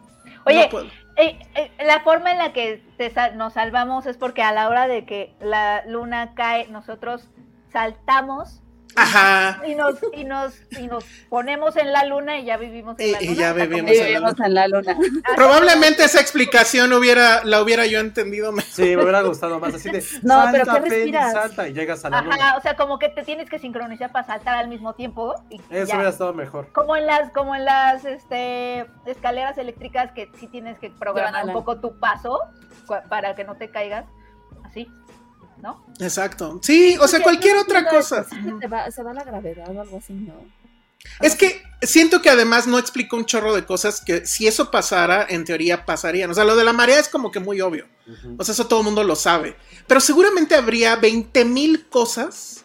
Oye, 0.44 0.62
no 0.64 0.68
puedo. 0.70 0.90
Eh, 1.22 1.38
eh, 1.54 1.70
la 1.84 2.00
forma 2.00 2.30
en 2.30 2.38
la 2.38 2.52
que 2.52 2.82
te 2.96 3.12
nos 3.34 3.54
salvamos 3.54 4.06
es 4.06 4.16
porque 4.16 4.42
a 4.42 4.52
la 4.52 4.68
hora 4.68 4.88
de 4.88 5.04
que 5.04 5.34
la 5.40 5.84
luna 5.86 6.34
cae, 6.34 6.68
nosotros 6.68 7.28
saltamos 7.70 8.61
Ajá. 8.96 9.60
y 9.66 9.74
nos, 9.74 9.96
y 10.12 10.24
nos, 10.24 10.54
y 10.78 10.86
nos 10.86 11.04
ponemos 11.28 11.76
en 11.76 11.92
la 11.92 12.04
luna 12.04 12.38
y 12.38 12.44
ya 12.44 12.56
vivimos 12.56 12.98
en 12.98 13.12
la 13.12 13.22
y 13.22 13.28
luna. 13.28 13.38
ya 13.40 13.52
vivimos 13.52 13.90
Vivimos 13.90 14.40
en 14.40 14.54
la 14.54 14.68
luna. 14.68 14.96
Probablemente 15.36 16.04
esa 16.04 16.20
explicación 16.20 16.92
hubiera, 16.92 17.44
la 17.44 17.62
hubiera 17.62 17.86
yo 17.86 18.00
entendido 18.00 18.52
mejor. 18.52 18.70
Sí, 18.72 18.96
me 18.96 19.02
hubiera 19.02 19.22
gustado 19.22 19.58
más 19.60 19.74
así 19.74 19.90
de 19.90 20.02
No, 20.22 20.44
pero 20.52 20.64
salta, 20.64 20.82
¿qué 20.82 20.90
Penny, 20.90 21.12
respiras? 21.12 21.32
salta 21.32 21.68
y 21.68 21.72
llegas 21.72 22.04
a 22.04 22.10
la 22.10 22.22
luna. 22.22 22.34
Ajá, 22.36 22.56
o 22.56 22.60
sea, 22.60 22.76
como 22.76 22.98
que 22.98 23.08
te 23.08 23.22
tienes 23.22 23.48
que 23.48 23.58
sincronizar 23.58 24.12
para 24.12 24.26
saltar 24.26 24.56
al 24.58 24.68
mismo 24.68 24.94
tiempo. 24.94 25.34
Y 25.50 25.56
Eso 25.70 25.86
ya. 25.88 25.94
hubiera 25.94 26.10
estado 26.10 26.34
mejor. 26.34 26.72
Como 26.72 26.96
en 26.96 27.06
las, 27.06 27.30
como 27.32 27.54
en 27.54 27.64
las 27.64 28.04
este, 28.04 28.86
escaleras 29.06 29.58
eléctricas 29.58 30.12
que 30.12 30.30
sí 30.38 30.46
tienes 30.48 30.78
que 30.78 30.90
programar 30.90 31.46
un 31.46 31.52
poco 31.52 31.80
tu 31.80 31.98
paso 31.98 32.38
para 33.08 33.34
que 33.34 33.44
no 33.44 33.56
te 33.56 33.70
caigas. 33.70 34.04
Así, 34.64 34.88
¿no? 35.62 35.84
Exacto. 36.00 36.58
Sí, 36.62 36.96
o 37.00 37.08
sea, 37.08 37.22
cualquier 37.22 37.54
no 37.56 37.62
otra 37.62 37.88
cosa. 37.88 38.26
va- 38.70 38.90
se 38.90 39.02
va 39.02 39.12
la 39.14 39.24
gravedad 39.24 39.68
o 39.74 39.80
algo 39.80 39.98
así, 39.98 40.12
¿no? 40.12 40.34
Es 41.20 41.34
que 41.34 41.60
siento 41.82 42.22
que 42.22 42.30
además 42.30 42.66
no 42.68 42.78
explica 42.78 43.16
un 43.16 43.24
chorro 43.26 43.54
de 43.54 43.64
cosas 43.64 44.00
que 44.00 44.24
si 44.24 44.46
eso 44.46 44.70
pasara, 44.70 45.26
en 45.28 45.44
teoría 45.44 45.84
pasarían. 45.84 46.30
O 46.30 46.34
sea, 46.34 46.44
lo 46.44 46.54
de 46.54 46.62
la 46.64 46.72
marea 46.72 47.00
es 47.00 47.08
como 47.08 47.32
que 47.32 47.40
muy 47.40 47.60
obvio. 47.60 47.86
O 48.38 48.44
sea, 48.44 48.52
eso 48.52 48.66
todo 48.68 48.80
el 48.80 48.84
mundo 48.84 49.02
lo 49.02 49.16
sabe. 49.16 49.56
Pero 49.88 50.00
seguramente 50.00 50.54
habría 50.54 50.94
20 50.96 51.44
mil 51.44 51.88
cosas 51.88 52.64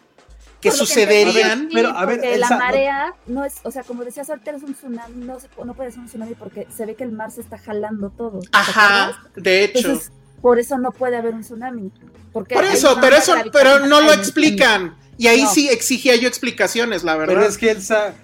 que 0.60 0.70
sucederían. 0.70 1.50
entendí, 1.52 1.74
Pero, 1.74 1.88
a 1.90 2.04
ver, 2.04 2.16
porque 2.18 2.34
Elsa, 2.34 2.50
la 2.50 2.58
marea 2.58 3.14
no 3.26 3.44
es, 3.44 3.54
o 3.64 3.70
sea, 3.72 3.82
como 3.82 4.04
decías 4.04 4.28
ahorita 4.30 4.52
es 4.52 4.62
un 4.62 4.74
tsunami, 4.74 5.24
no, 5.24 5.38
se- 5.40 5.48
no 5.64 5.74
puede 5.74 5.90
ser 5.90 6.00
un 6.00 6.06
tsunami 6.06 6.34
porque 6.34 6.66
se 6.74 6.86
ve 6.86 6.94
que 6.94 7.04
el 7.04 7.12
mar 7.12 7.30
se 7.32 7.40
está 7.40 7.58
jalando 7.58 8.10
todo. 8.10 8.40
Ajá, 8.52 9.20
de 9.36 9.64
hecho. 9.64 9.78
Entonces, 9.78 10.12
por 10.42 10.58
eso 10.58 10.78
no 10.78 10.90
puede 10.92 11.16
haber 11.16 11.34
un 11.34 11.40
tsunami. 11.42 11.90
Porque 12.32 12.54
Por 12.54 12.64
eso, 12.64 12.96
pero 13.00 13.16
eso, 13.16 13.34
pero 13.52 13.86
no 13.86 14.00
lo 14.00 14.12
explican. 14.12 14.96
Y 15.16 15.26
ahí 15.26 15.42
No. 15.42 15.50
sí 15.50 15.68
exigía 15.68 16.14
yo 16.16 16.28
explicaciones, 16.28 17.02
la 17.04 17.16
verdad. 17.16 17.34
Pero 17.34 17.46
es 17.46 17.58
que 17.58 17.70
Elsa, 17.70 18.14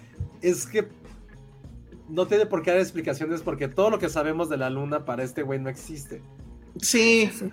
es 0.42 0.66
que 0.66 0.86
no 2.08 2.26
tiene 2.26 2.46
por 2.46 2.62
qué 2.62 2.70
dar 2.70 2.80
explicaciones 2.80 3.40
porque 3.40 3.66
todo 3.66 3.90
lo 3.90 3.98
que 3.98 4.08
sabemos 4.08 4.48
de 4.48 4.56
la 4.58 4.70
luna 4.70 5.04
para 5.04 5.24
este 5.24 5.42
güey 5.42 5.58
no 5.58 5.68
existe. 5.70 6.22
Sí. 6.80 7.30
Sí. 7.36 7.50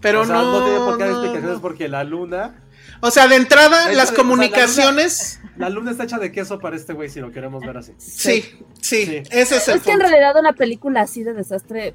Pero 0.00 0.22
o 0.22 0.26
sea, 0.26 0.36
no. 0.42 0.64
tiene 0.64 0.78
por 0.80 0.98
qué 0.98 1.04
dar 1.04 1.12
no, 1.12 1.16
explicaciones 1.18 1.56
no. 1.56 1.62
porque 1.62 1.88
la 1.88 2.04
luna, 2.04 2.62
O 3.00 3.10
sea, 3.10 3.28
de 3.28 3.36
entrada, 3.36 3.86
las 3.86 3.86
de- 3.88 3.92
o 3.92 4.04
sea, 4.04 4.10
la 4.12 4.16
comunicaciones. 4.16 5.40
la 5.56 5.68
luna 5.70 5.92
está 5.92 6.04
hecha 6.04 6.18
de 6.18 6.30
queso 6.32 6.58
para 6.58 6.76
este 6.76 6.92
güey 6.92 7.08
si 7.08 7.20
lo 7.20 7.30
queremos 7.32 7.64
ver 7.64 7.76
así. 7.78 7.92
Sí, 7.98 8.42
sí, 8.80 9.06
Sí. 9.06 9.22
ese 9.30 9.56
es 9.56 9.68
el 9.68 9.76
Es 9.76 9.82
que 9.82 9.92
en 9.92 10.00
realidad 10.00 10.34
una 10.38 10.52
película 10.52 11.02
así 11.02 11.22
de 11.22 11.32
desastre, 11.32 11.94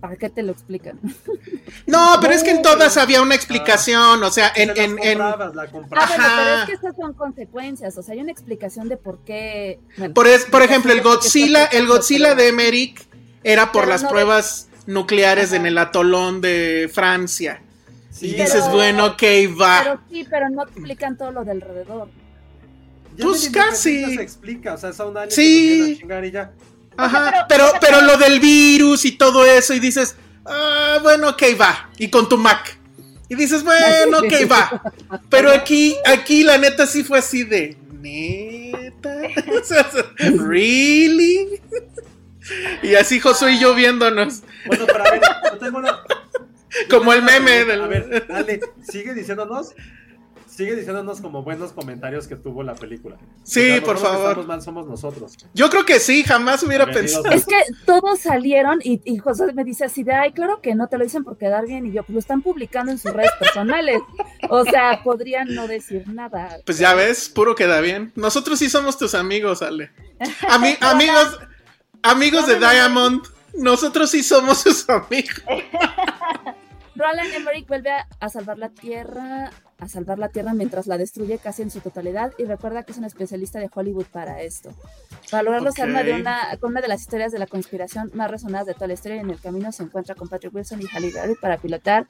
¿para 0.00 0.16
qué 0.16 0.30
te 0.30 0.42
lo 0.42 0.52
explican? 0.52 0.98
No, 1.86 2.18
pero 2.20 2.34
es 2.34 2.42
que 2.44 2.50
en 2.50 2.62
todas 2.62 2.96
había 2.96 3.20
una 3.22 3.34
explicación. 3.34 4.22
O 4.22 4.30
sea, 4.30 4.52
en. 4.54 4.68
Se 4.74 4.74
las 4.74 4.78
en, 4.78 4.98
en- 5.02 5.18
comprabas, 5.18 5.54
la 5.54 5.62
Ah, 5.62 5.66
comprabas. 5.70 6.08
bueno, 6.16 6.32
pero 6.36 6.54
es 6.60 6.64
que 6.66 6.72
estas 6.74 6.96
son 6.96 7.14
consecuencias, 7.14 7.96
o 7.98 8.02
sea, 8.02 8.14
hay 8.14 8.20
una 8.20 8.30
explicación 8.32 8.88
de 8.88 8.96
por 8.96 9.18
qué. 9.24 9.80
bueno, 9.98 10.14
por, 10.14 10.26
es- 10.26 10.44
por 10.46 10.62
ejemplo, 10.62 10.92
el 10.92 11.00
Godzilla, 11.02 11.64
el 11.66 11.86
Godzilla 11.86 12.34
de 12.34 12.48
Emmerich 12.48 13.00
era 13.42 13.72
por 13.72 13.82
Pero 13.82 13.92
las 13.92 14.02
no 14.02 14.08
de- 14.08 14.12
pruebas 14.12 14.68
nucleares 14.86 15.48
Ajá. 15.48 15.56
en 15.56 15.66
el 15.66 15.78
atolón 15.78 16.40
de 16.40 16.90
Francia. 16.92 17.62
Sí, 18.10 18.28
y 18.28 18.32
pero- 18.32 18.44
dices, 18.44 18.68
bueno, 18.70 19.06
ok, 19.06 19.22
va. 19.60 19.80
Pero 19.82 20.00
sí, 20.10 20.26
pero 20.28 20.48
no 20.50 20.62
explican 20.64 21.16
todo 21.16 21.32
lo 21.32 21.44
de 21.44 21.52
alrededor. 21.52 22.08
Ya 23.16 23.24
pues 23.24 23.50
medio 23.50 23.62
casi. 23.68 24.16
Se 24.16 24.22
explica, 24.22 24.74
o 24.74 24.78
sea, 24.78 24.92
son 24.92 25.16
aliens 25.16 25.34
Sí. 25.34 25.84
que 25.86 25.92
a 25.92 25.98
chingar 25.98 26.24
y 26.24 26.30
ya. 26.30 26.52
Ajá, 27.04 27.46
pero- 27.48 27.48
pero, 27.48 27.64
o 27.66 27.70
sea, 27.70 27.80
pero 27.80 27.98
pero- 27.98 28.06
lo 28.06 28.16
del 28.18 28.40
virus 28.40 29.04
y 29.04 29.12
todo 29.12 29.44
eso, 29.44 29.74
y 29.74 29.80
dices, 29.80 30.16
ah, 30.46 30.98
bueno, 31.02 31.30
ok, 31.30 31.42
va. 31.60 31.90
Y 31.98 32.08
con 32.08 32.28
tu 32.28 32.36
Mac. 32.38 32.76
Y 33.28 33.34
dices, 33.36 33.62
bueno, 33.62 34.18
ok, 34.18 34.50
va. 34.50 34.82
Pero 35.28 35.50
aquí, 35.52 35.96
aquí 36.04 36.42
la 36.42 36.58
neta 36.58 36.86
sí 36.86 37.04
fue 37.04 37.18
así 37.20 37.44
de, 37.44 37.76
neta. 38.00 39.16
O 39.60 39.64
sea, 39.64 39.88
really. 40.18 41.60
Y 42.82 42.94
así 42.96 43.20
Josué 43.20 43.52
y 43.52 43.58
yo 43.60 43.74
viéndonos. 43.74 44.42
Bueno, 44.66 44.84
pero 44.86 45.04
a 45.06 45.10
ver, 45.10 45.20
yo 45.52 45.58
tengo 45.58 45.78
una. 45.78 45.90
yo 45.90 46.98
Como 46.98 47.12
tengo 47.12 47.12
el 47.12 47.22
meme 47.22 47.64
del- 47.64 47.82
A 47.82 47.86
ver, 47.86 48.26
Ale, 48.30 48.60
sigue 48.90 49.14
diciéndonos. 49.14 49.74
Sigue 50.50 50.74
diciéndonos 50.74 51.20
como 51.20 51.42
buenos 51.44 51.72
comentarios 51.72 52.26
que 52.26 52.34
tuvo 52.34 52.62
la 52.64 52.74
película. 52.74 53.16
Sí, 53.44 53.60
O 53.60 53.64
sea, 53.74 53.82
por 53.82 53.98
favor. 53.98 54.46
Mal, 54.46 54.60
somos 54.60 54.86
nosotros. 54.86 55.36
Yo 55.54 55.70
creo 55.70 55.84
que 55.86 56.00
sí, 56.00 56.24
jamás 56.24 56.62
hubiera 56.64 56.90
pensado. 56.90 57.26
Es 57.30 57.46
que 57.46 57.54
todos 57.86 58.18
salieron 58.18 58.80
y, 58.82 59.00
y 59.04 59.18
José 59.18 59.52
me 59.52 59.62
dice 59.64 59.84
así 59.84 60.02
de, 60.02 60.12
ay, 60.12 60.32
claro 60.32 60.60
que 60.60 60.74
no 60.74 60.88
te 60.88 60.98
lo 60.98 61.04
dicen 61.04 61.22
por 61.22 61.38
quedar 61.38 61.66
bien 61.66 61.86
y 61.86 61.92
yo, 61.92 62.02
pues 62.02 62.14
lo 62.14 62.18
están 62.18 62.42
publicando 62.42 62.90
en 62.90 62.98
sus 62.98 63.12
redes 63.12 63.30
personales. 63.38 64.00
O 64.48 64.64
sea, 64.64 65.02
podrían 65.04 65.54
no 65.54 65.68
decir 65.68 66.08
nada. 66.08 66.58
Pues 66.66 66.78
ya 66.78 66.94
ves, 66.94 67.28
puro 67.28 67.54
queda 67.54 67.80
bien. 67.80 68.12
Nosotros 68.16 68.58
sí 68.58 68.68
somos 68.68 68.98
tus 68.98 69.14
amigos, 69.14 69.62
Ale. 69.62 69.90
Ami- 70.48 70.76
amigos, 70.80 71.38
amigos 72.02 72.46
de 72.48 72.58
Diamond. 72.58 73.22
Nosotros 73.54 74.10
sí 74.10 74.22
somos 74.24 74.58
sus 74.58 74.88
amigos. 74.88 75.42
Roland 76.96 77.32
Emmerich 77.34 77.66
vuelve 77.66 77.90
a, 77.90 78.06
a 78.18 78.28
salvar 78.28 78.58
la 78.58 78.68
Tierra, 78.68 79.50
a 79.80 79.88
salvar 79.88 80.18
la 80.18 80.28
Tierra 80.28 80.54
mientras 80.54 80.86
la 80.86 80.98
destruye 80.98 81.38
casi 81.38 81.62
en 81.62 81.70
su 81.70 81.80
totalidad 81.80 82.32
y 82.38 82.44
recuerda 82.44 82.82
que 82.82 82.92
es 82.92 82.98
un 82.98 83.04
especialista 83.04 83.58
de 83.58 83.70
Hollywood 83.72 84.06
para 84.06 84.42
esto. 84.42 84.70
Para 85.30 85.42
lograrlo 85.42 85.72
se 85.72 85.82
arma 85.82 86.02
de 86.02 86.14
una, 86.14 86.56
con 86.60 86.72
una 86.72 86.80
de 86.80 86.88
las 86.88 87.00
historias 87.00 87.32
de 87.32 87.38
la 87.38 87.46
conspiración 87.46 88.10
más 88.14 88.30
resonadas 88.30 88.66
de 88.66 88.74
toda 88.74 88.88
la 88.88 88.94
historia 88.94 89.16
y 89.16 89.20
en 89.20 89.30
el 89.30 89.40
camino 89.40 89.72
se 89.72 89.82
encuentra 89.82 90.14
con 90.14 90.28
Patrick 90.28 90.54
Wilson 90.54 90.80
y 90.82 90.86
Halle 90.86 91.12
Berry 91.12 91.34
para 91.34 91.56
pilotar 91.56 92.06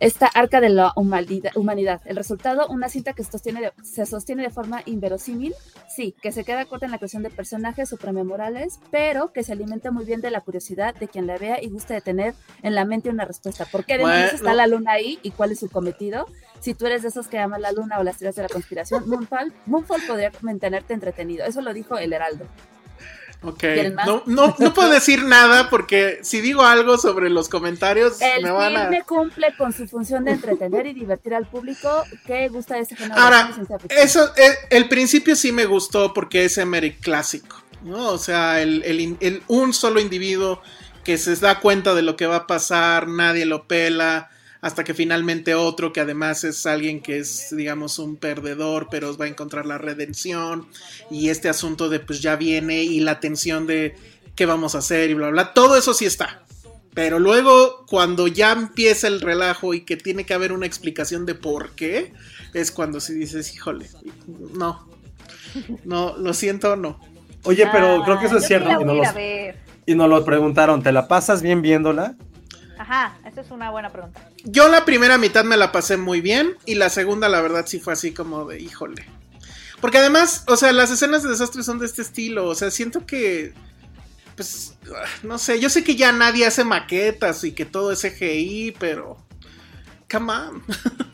esta 0.00 0.26
arca 0.26 0.60
de 0.60 0.68
la 0.68 0.92
humanidad. 0.94 2.00
El 2.04 2.16
resultado, 2.16 2.66
una 2.68 2.88
cinta 2.88 3.12
que 3.12 3.24
se 3.24 3.32
sostiene, 3.32 3.60
de, 3.60 3.72
se 3.82 4.06
sostiene 4.06 4.42
de 4.42 4.50
forma 4.50 4.82
inverosímil, 4.86 5.54
sí, 5.88 6.14
que 6.22 6.32
se 6.32 6.44
queda 6.44 6.64
corta 6.66 6.86
en 6.86 6.92
la 6.92 6.98
creación 6.98 7.22
de 7.22 7.30
personajes 7.30 7.88
suprememorales, 7.88 8.80
pero 8.90 9.32
que 9.32 9.42
se 9.42 9.52
alimenta 9.52 9.90
muy 9.90 10.04
bien 10.04 10.20
de 10.20 10.30
la 10.30 10.40
curiosidad 10.40 10.94
de 10.94 11.08
quien 11.08 11.26
la 11.26 11.38
vea 11.38 11.62
y 11.62 11.68
gusta 11.68 11.94
de 11.94 12.00
tener 12.00 12.34
en 12.62 12.74
la 12.74 12.84
mente 12.84 13.10
una 13.10 13.24
respuesta. 13.24 13.64
¿Por 13.64 13.84
qué 13.84 13.98
Bueno. 13.98 14.26
está 14.32 14.54
la 14.54 14.66
luna 14.66 14.92
ahí 14.92 15.18
y 15.22 15.30
cuál 15.32 15.52
es 15.52 15.60
su 15.60 15.68
cometido? 15.68 16.26
Si 16.60 16.74
tú 16.74 16.86
eres 16.86 17.02
de 17.02 17.08
esos 17.08 17.28
que 17.28 17.38
aman 17.38 17.62
la 17.62 17.72
luna 17.72 17.98
o 17.98 18.02
las 18.02 18.18
teorías 18.18 18.36
de 18.36 18.42
la 18.42 18.48
conspiración, 18.48 19.08
Moonfall, 19.08 19.52
Moonfall 19.66 20.02
podría 20.06 20.32
mantenerte 20.40 20.94
entretenido. 20.94 21.44
Eso 21.46 21.60
lo 21.60 21.72
dijo 21.72 21.98
el 21.98 22.12
Heraldo. 22.12 22.46
Ok. 23.40 23.62
No, 24.06 24.22
no, 24.26 24.56
no 24.58 24.74
puedo 24.74 24.90
decir 24.90 25.22
nada 25.24 25.70
porque 25.70 26.18
si 26.22 26.40
digo 26.40 26.62
algo 26.64 26.98
sobre 26.98 27.30
los 27.30 27.48
comentarios 27.48 28.20
El 28.20 28.42
me 28.42 28.50
van 28.50 28.76
a. 28.76 28.80
filme 28.82 29.04
cumple 29.04 29.54
con 29.56 29.72
su 29.72 29.86
función 29.86 30.24
de 30.24 30.32
entretener 30.32 30.86
y 30.88 30.92
divertir 30.94 31.34
al 31.34 31.46
público 31.46 32.02
que 32.26 32.48
gusta 32.48 32.74
de 32.74 32.80
este 32.80 32.96
género 32.96 33.20
Ahora. 33.20 33.50
Eso, 33.90 34.32
eh, 34.36 34.54
el 34.70 34.88
principio 34.88 35.36
sí 35.36 35.52
me 35.52 35.66
gustó 35.66 36.12
porque 36.12 36.46
es 36.46 36.58
Emmerich 36.58 37.00
clásico, 37.00 37.62
¿no? 37.82 38.08
O 38.08 38.18
sea, 38.18 38.60
el, 38.60 38.82
el 38.84 39.16
el- 39.20 39.42
un 39.46 39.72
solo 39.72 40.00
individuo 40.00 40.60
que 41.04 41.16
se 41.16 41.36
da 41.36 41.60
cuenta 41.60 41.94
de 41.94 42.02
lo 42.02 42.16
que 42.16 42.26
va 42.26 42.36
a 42.36 42.46
pasar, 42.48 43.06
nadie 43.06 43.46
lo 43.46 43.68
pela, 43.68 44.30
hasta 44.60 44.82
que 44.84 44.94
finalmente 44.94 45.54
otro 45.54 45.92
que 45.92 46.00
además 46.00 46.44
es 46.44 46.66
alguien 46.66 47.00
que 47.00 47.18
es, 47.18 47.54
digamos, 47.56 47.98
un 47.98 48.16
perdedor, 48.16 48.88
pero 48.90 49.16
va 49.16 49.26
a 49.26 49.28
encontrar 49.28 49.66
la 49.66 49.78
redención, 49.78 50.66
y 51.10 51.28
este 51.28 51.48
asunto 51.48 51.88
de 51.88 52.00
pues 52.00 52.20
ya 52.20 52.36
viene 52.36 52.82
y 52.82 53.00
la 53.00 53.20
tensión 53.20 53.66
de 53.66 53.94
qué 54.34 54.46
vamos 54.46 54.74
a 54.74 54.78
hacer 54.78 55.10
y 55.10 55.14
bla, 55.14 55.30
bla, 55.30 55.52
todo 55.54 55.76
eso 55.76 55.94
sí 55.94 56.06
está. 56.06 56.42
Pero 56.94 57.20
luego, 57.20 57.84
cuando 57.86 58.26
ya 58.26 58.50
empieza 58.52 59.06
el 59.06 59.20
relajo 59.20 59.74
y 59.74 59.82
que 59.82 59.96
tiene 59.96 60.24
que 60.24 60.34
haber 60.34 60.52
una 60.52 60.66
explicación 60.66 61.26
de 61.26 61.34
por 61.36 61.72
qué, 61.76 62.12
es 62.54 62.72
cuando 62.72 62.98
sí 63.00 63.14
dices, 63.14 63.54
híjole, 63.54 63.86
no. 64.54 64.88
No, 65.84 66.16
lo 66.18 66.34
siento, 66.34 66.74
no. 66.76 66.98
Oye, 67.44 67.68
pero 67.70 68.00
Ah, 68.00 68.04
creo 68.04 68.18
que 68.18 68.26
eso 68.26 68.38
es 68.38 68.46
cierto. 68.46 68.70
y, 68.70 68.74
voy 68.74 68.84
nos 68.84 68.96
los- 68.96 69.14
ver. 69.14 69.56
y 69.86 69.94
nos 69.94 70.08
lo 70.08 70.24
preguntaron, 70.24 70.82
¿te 70.82 70.90
la 70.92 71.06
pasas 71.08 71.40
bien 71.40 71.62
viéndola? 71.62 72.16
Ajá, 72.78 73.18
esa 73.26 73.40
es 73.40 73.50
una 73.50 73.70
buena 73.70 73.90
pregunta. 73.90 74.20
Yo 74.44 74.68
la 74.68 74.84
primera 74.84 75.18
mitad 75.18 75.44
me 75.44 75.56
la 75.56 75.72
pasé 75.72 75.96
muy 75.96 76.20
bien 76.20 76.56
y 76.64 76.76
la 76.76 76.90
segunda, 76.90 77.28
la 77.28 77.40
verdad, 77.40 77.66
sí 77.66 77.80
fue 77.80 77.92
así 77.92 78.12
como 78.12 78.44
de, 78.44 78.60
híjole. 78.60 79.04
Porque 79.80 79.98
además, 79.98 80.44
o 80.46 80.56
sea, 80.56 80.72
las 80.72 80.90
escenas 80.90 81.22
de 81.22 81.30
desastre 81.30 81.62
son 81.62 81.78
de 81.78 81.86
este 81.86 82.02
estilo. 82.02 82.46
O 82.46 82.54
sea, 82.54 82.70
siento 82.70 83.04
que, 83.04 83.52
pues, 84.36 84.76
ah, 84.94 85.04
no 85.22 85.38
sé, 85.38 85.60
yo 85.60 85.68
sé 85.68 85.84
que 85.84 85.96
ya 85.96 86.12
nadie 86.12 86.46
hace 86.46 86.64
maquetas 86.64 87.44
y 87.44 87.52
que 87.52 87.64
todo 87.64 87.92
es 87.92 88.02
CGI, 88.02 88.74
pero... 88.78 89.24
Come 90.10 90.32
on. 90.32 90.62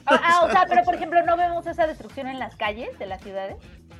Ah, 0.06 0.20
ah, 0.22 0.44
o 0.44 0.50
sea, 0.50 0.66
pero 0.68 0.84
por 0.84 0.94
ejemplo, 0.96 1.24
¿no 1.24 1.36
vemos 1.36 1.66
esa 1.66 1.86
destrucción 1.86 2.28
en 2.28 2.38
las 2.38 2.54
calles 2.56 2.96
de 2.98 3.06
las 3.06 3.22
ciudades? 3.22 3.56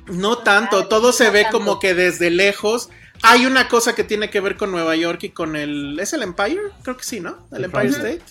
No 0.07 0.37
tanto, 0.37 0.87
todo 0.87 1.11
se 1.11 1.31
ve 1.31 1.47
como 1.51 1.79
que 1.79 1.95
desde 1.95 2.29
lejos. 2.29 2.89
Hay 3.21 3.45
una 3.45 3.67
cosa 3.67 3.95
que 3.95 4.03
tiene 4.03 4.29
que 4.29 4.39
ver 4.39 4.55
con 4.57 4.71
Nueva 4.71 4.95
York 4.95 5.23
y 5.23 5.29
con 5.29 5.55
el... 5.55 5.97
¿Es 5.99 6.13
el 6.13 6.21
Empire? 6.23 6.59
Creo 6.83 6.97
que 6.97 7.03
sí, 7.03 7.19
¿no? 7.19 7.47
El 7.51 7.57
El 7.59 7.63
Empire. 7.65 7.87
State. 7.89 8.21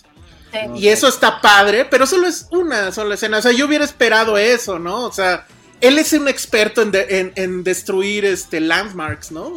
Sí. 0.52 0.58
Y 0.76 0.88
eso 0.88 1.08
está 1.08 1.40
padre, 1.40 1.84
pero 1.84 2.06
solo 2.06 2.26
es 2.28 2.46
una 2.52 2.92
sola 2.92 3.14
escena. 3.16 3.38
O 3.38 3.42
sea, 3.42 3.50
yo 3.52 3.66
hubiera 3.66 3.84
esperado 3.84 4.38
eso, 4.38 4.78
¿no? 4.78 5.04
O 5.06 5.12
sea, 5.12 5.46
él 5.80 5.98
es 5.98 6.12
un 6.12 6.28
experto 6.28 6.82
en, 6.82 6.92
de- 6.92 7.06
en- 7.20 7.32
en 7.34 7.64
destruir 7.64 8.24
este 8.24 8.60
landmarks, 8.60 9.32
¿no? 9.32 9.52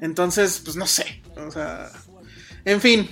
Entonces, 0.00 0.60
pues 0.64 0.76
no 0.76 0.86
sé. 0.86 1.22
O 1.36 1.50
sea. 1.50 1.90
En 2.64 2.80
fin. 2.80 3.08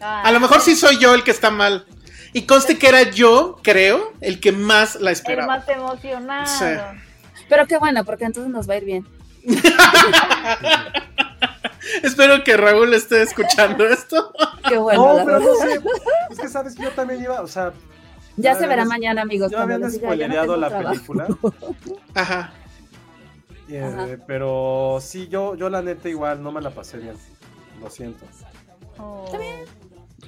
Ah, 0.00 0.22
A 0.24 0.32
lo 0.32 0.40
mejor 0.40 0.60
sí 0.60 0.74
soy 0.74 0.98
yo 0.98 1.14
el 1.14 1.22
que 1.22 1.30
está 1.30 1.50
mal. 1.50 1.86
Y 2.32 2.42
conste 2.42 2.76
que 2.76 2.88
era 2.88 3.02
yo, 3.02 3.58
creo, 3.62 4.12
el 4.20 4.40
que 4.40 4.50
más 4.52 4.96
la 4.96 5.10
El 5.10 5.16
esperaba. 5.16 5.58
más 5.58 5.68
emocionado. 5.68 6.46
Sí. 6.58 7.44
Pero 7.48 7.66
qué 7.66 7.78
bueno, 7.78 8.04
porque 8.04 8.24
entonces 8.24 8.52
nos 8.52 8.68
va 8.68 8.74
a 8.74 8.76
ir 8.78 8.84
bien. 8.84 9.06
Espero 12.02 12.44
que 12.44 12.56
Raúl 12.56 12.92
esté 12.94 13.22
escuchando 13.22 13.86
esto. 13.86 14.32
Qué 14.68 14.76
bueno. 14.76 15.18
no, 15.18 15.24
pero 15.24 15.40
no 15.40 15.54
sé. 15.56 15.80
Es 16.30 16.38
que 16.38 16.48
sabes 16.48 16.74
que 16.74 16.82
yo 16.82 16.90
también 16.90 17.22
iba, 17.22 17.40
o 17.40 17.46
sea, 17.46 17.72
Ya 18.36 18.54
se 18.54 18.66
verá 18.66 18.84
mañana, 18.84 19.22
amigos. 19.22 19.50
yo 19.50 19.58
habían 19.58 19.80
no 19.80 19.88
tengo 19.90 20.56
la 20.56 20.68
trabajo. 20.68 20.90
película. 20.90 21.26
Ajá. 22.14 22.52
eh, 23.68 23.82
Ajá. 23.82 24.06
pero 24.26 24.98
sí, 25.00 25.28
yo, 25.28 25.54
yo 25.54 25.70
la 25.70 25.82
neta 25.82 26.08
igual 26.08 26.42
no 26.42 26.52
me 26.52 26.60
la 26.60 26.70
pasé 26.70 26.98
bien. 26.98 27.14
Lo 27.80 27.88
siento. 27.90 28.24
Oh. 28.98 29.30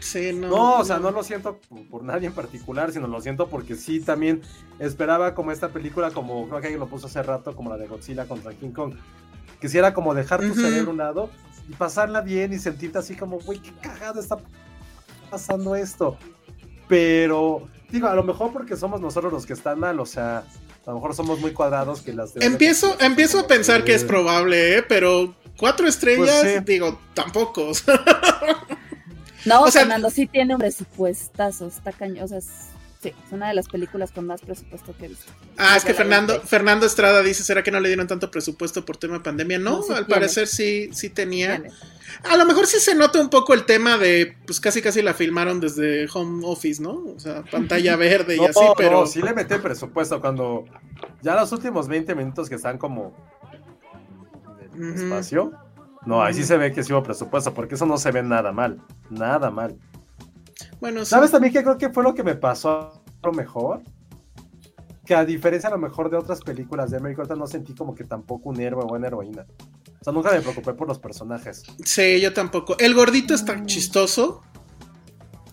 Sí, 0.00 0.32
no. 0.32 0.48
No, 0.48 0.78
o 0.78 0.84
sea, 0.84 0.98
no 0.98 1.10
lo 1.10 1.22
siento 1.22 1.58
por, 1.68 1.86
por 1.88 2.02
nadie 2.02 2.26
en 2.26 2.32
particular, 2.32 2.90
sino 2.92 3.06
lo 3.06 3.20
siento 3.20 3.48
porque 3.48 3.76
sí 3.76 4.00
también 4.00 4.40
esperaba 4.78 5.34
como 5.34 5.52
esta 5.52 5.68
película, 5.68 6.10
como 6.10 6.48
creo 6.48 6.60
que 6.60 6.66
alguien 6.68 6.80
lo 6.80 6.88
puso 6.88 7.06
hace 7.06 7.22
rato, 7.22 7.54
como 7.54 7.70
la 7.70 7.76
de 7.76 7.86
Godzilla 7.86 8.26
contra 8.26 8.52
King 8.54 8.70
Kong. 8.70 8.94
Quisiera 9.60 9.92
como 9.92 10.14
dejar 10.14 10.40
tu 10.40 10.46
Ujú. 10.52 10.60
cerebro 10.60 10.88
a 10.88 10.92
un 10.92 10.98
lado 10.98 11.30
y 11.68 11.74
pasarla 11.74 12.22
bien 12.22 12.52
y 12.52 12.58
sentirte 12.58 12.98
así 12.98 13.14
como, 13.14 13.38
güey, 13.40 13.58
qué 13.60 13.72
cagado 13.82 14.20
está 14.20 14.38
pasando 15.30 15.76
esto. 15.76 16.16
Pero, 16.88 17.68
digo, 17.90 18.08
a 18.08 18.14
lo 18.14 18.24
mejor 18.24 18.52
porque 18.52 18.76
somos 18.76 19.00
nosotros 19.00 19.32
los 19.32 19.44
que 19.46 19.52
están 19.52 19.78
mal, 19.78 20.00
o 20.00 20.06
sea, 20.06 20.38
a 20.38 20.90
lo 20.90 20.94
mejor 20.94 21.14
somos 21.14 21.38
muy 21.40 21.52
cuadrados 21.52 22.00
que 22.00 22.12
las 22.14 22.34
de 22.34 22.44
Empiezo, 22.44 22.96
empiezo 23.00 23.40
a 23.40 23.46
pensar 23.46 23.84
que 23.84 23.94
es 23.94 24.02
probable, 24.02 24.78
¿eh? 24.78 24.82
Pero 24.82 25.34
cuatro 25.58 25.86
estrellas, 25.86 26.40
Pues 26.40 26.52
sí. 26.54 26.60
digo, 26.64 26.98
tampoco. 27.14 27.70
No, 29.44 29.62
O 29.62 29.70
sea- 29.70 29.82
Fernando 29.82 30.10
sí 30.10 30.26
tiene 30.26 30.54
un 30.54 30.60
presupuestazo, 30.60 31.66
está 31.68 31.92
cañón, 31.92 32.24
o 32.24 32.28
sea, 32.28 32.38
es, 32.38 32.46
sí, 33.02 33.08
es 33.08 33.32
una 33.32 33.48
de 33.48 33.54
las 33.54 33.68
películas 33.68 34.12
con 34.12 34.26
más 34.26 34.40
presupuesto 34.42 34.94
que 34.96 35.06
he 35.06 35.08
visto. 35.08 35.32
Ah, 35.56 35.76
es 35.76 35.84
que 35.84 35.94
Fernando. 35.94 36.40
Fernando 36.42 36.86
Estrada 36.86 37.22
dice, 37.22 37.42
¿será 37.42 37.62
que 37.62 37.70
no 37.70 37.80
le 37.80 37.88
dieron 37.88 38.06
tanto 38.06 38.30
presupuesto 38.30 38.84
por 38.84 38.96
tema 38.96 39.14
de 39.14 39.20
pandemia? 39.20 39.58
No, 39.58 39.78
No, 39.78 39.82
sí 39.82 39.92
al 39.92 40.06
tiene. 40.06 40.20
parecer 40.20 40.46
sí, 40.46 40.90
sí 40.92 41.10
tenía. 41.10 41.56
Tiene. 41.60 41.74
A 42.28 42.36
lo 42.36 42.44
mejor 42.44 42.66
sí 42.66 42.80
se 42.80 42.94
nota 42.94 43.20
un 43.20 43.30
poco 43.30 43.54
el 43.54 43.64
tema 43.64 43.96
de, 43.96 44.36
pues 44.44 44.58
casi 44.60 44.82
casi 44.82 45.00
la 45.00 45.14
filmaron 45.14 45.60
desde 45.60 46.06
home 46.12 46.42
office, 46.44 46.82
¿no? 46.82 47.02
O 47.16 47.20
sea, 47.20 47.42
pantalla 47.44 47.96
verde 47.96 48.34
y 48.36 48.40
No, 48.40 48.46
así, 48.46 48.60
pero... 48.76 49.00
no, 49.00 49.06
sí 49.06 49.22
le 49.22 49.32
metí 49.32 49.54
presupuesto 49.56 50.20
cuando 50.20 50.64
ya 51.22 51.34
los 51.36 51.50
últimos 51.52 51.88
20 51.88 52.14
minutos 52.16 52.48
que 52.48 52.56
están 52.56 52.78
como 52.78 53.14
en 54.74 54.82
el 54.82 54.90
Ujú. 54.94 55.02
espacio. 55.04 55.52
No, 56.06 56.22
ahí 56.22 56.32
sí 56.34 56.44
se 56.44 56.56
ve 56.56 56.72
que 56.72 56.82
sí 56.82 56.92
hubo 56.92 57.02
presupuesto, 57.02 57.52
porque 57.52 57.74
eso 57.74 57.86
no 57.86 57.98
se 57.98 58.10
ve 58.10 58.22
nada 58.22 58.52
mal. 58.52 58.80
Nada 59.10 59.50
mal. 59.50 59.76
Bueno, 60.80 61.00
sí. 61.04 61.10
¿Sabes 61.10 61.30
también 61.30 61.52
qué 61.52 61.62
creo 61.62 61.76
que 61.78 61.90
fue 61.90 62.02
lo 62.02 62.14
que 62.14 62.22
me 62.24 62.34
pasó 62.34 63.02
a 63.22 63.26
lo 63.26 63.32
mejor? 63.32 63.82
Que 65.04 65.14
a 65.14 65.24
diferencia 65.24 65.68
a 65.68 65.72
lo 65.72 65.78
mejor 65.78 66.10
de 66.10 66.16
otras 66.16 66.40
películas 66.40 66.90
de 66.90 66.96
América, 66.96 67.22
ahorita 67.22 67.36
no 67.36 67.46
sentí 67.46 67.74
como 67.74 67.94
que 67.94 68.04
tampoco 68.04 68.48
un 68.48 68.60
héroe 68.60 68.82
o 68.84 68.94
una 68.94 69.06
heroína. 69.08 69.44
O 70.00 70.04
sea, 70.04 70.12
nunca 70.12 70.30
me 70.32 70.40
preocupé 70.40 70.72
por 70.72 70.88
los 70.88 70.98
personajes. 70.98 71.64
Sí, 71.84 72.20
yo 72.20 72.32
tampoco. 72.32 72.78
El 72.78 72.94
gordito 72.94 73.34
está 73.34 73.62
chistoso. 73.66 74.42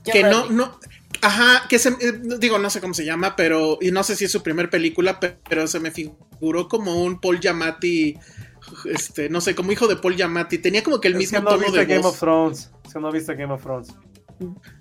Yo 0.06 0.14
que 0.14 0.22
creo 0.22 0.32
no, 0.32 0.48
que- 0.48 0.54
no, 0.54 0.80
ajá, 1.22 1.68
que 1.68 1.80
se, 1.80 1.90
eh, 1.90 2.22
digo, 2.40 2.58
no 2.58 2.70
sé 2.70 2.80
cómo 2.80 2.94
se 2.94 3.04
llama, 3.04 3.36
pero, 3.36 3.78
y 3.82 3.92
no 3.92 4.04
sé 4.04 4.16
si 4.16 4.24
es 4.26 4.32
su 4.32 4.42
primer 4.42 4.70
película, 4.70 5.20
pe- 5.20 5.40
pero 5.50 5.68
se 5.68 5.82
me 5.82 5.92
figuró 5.92 6.70
como 6.70 7.04
un 7.04 7.20
Paul 7.20 7.42
Giamatti, 7.42 8.18
este, 8.86 9.30
no 9.30 9.42
sé, 9.42 9.56
como 9.56 9.72
hijo 9.72 9.88
de 9.88 9.96
Paul 9.96 10.16
Giamatti, 10.16 10.58
tenía 10.58 10.84
como 10.84 11.00
que 11.00 11.08
el 11.08 11.14
Es 11.16 11.20
mismo 11.20 11.40
que 11.40 11.44
no 11.44 11.50
tono 11.52 11.64
viste 11.64 11.80
de 11.80 11.86
Game 11.86 12.02
voz. 12.02 12.14
of 12.14 12.20
Thrones. 12.20 12.72
Es 12.86 12.94
que 12.94 13.00
no 13.00 13.12
viste 13.12 13.36
Game 13.36 13.54
of 13.54 13.62
Thrones. 13.64 13.96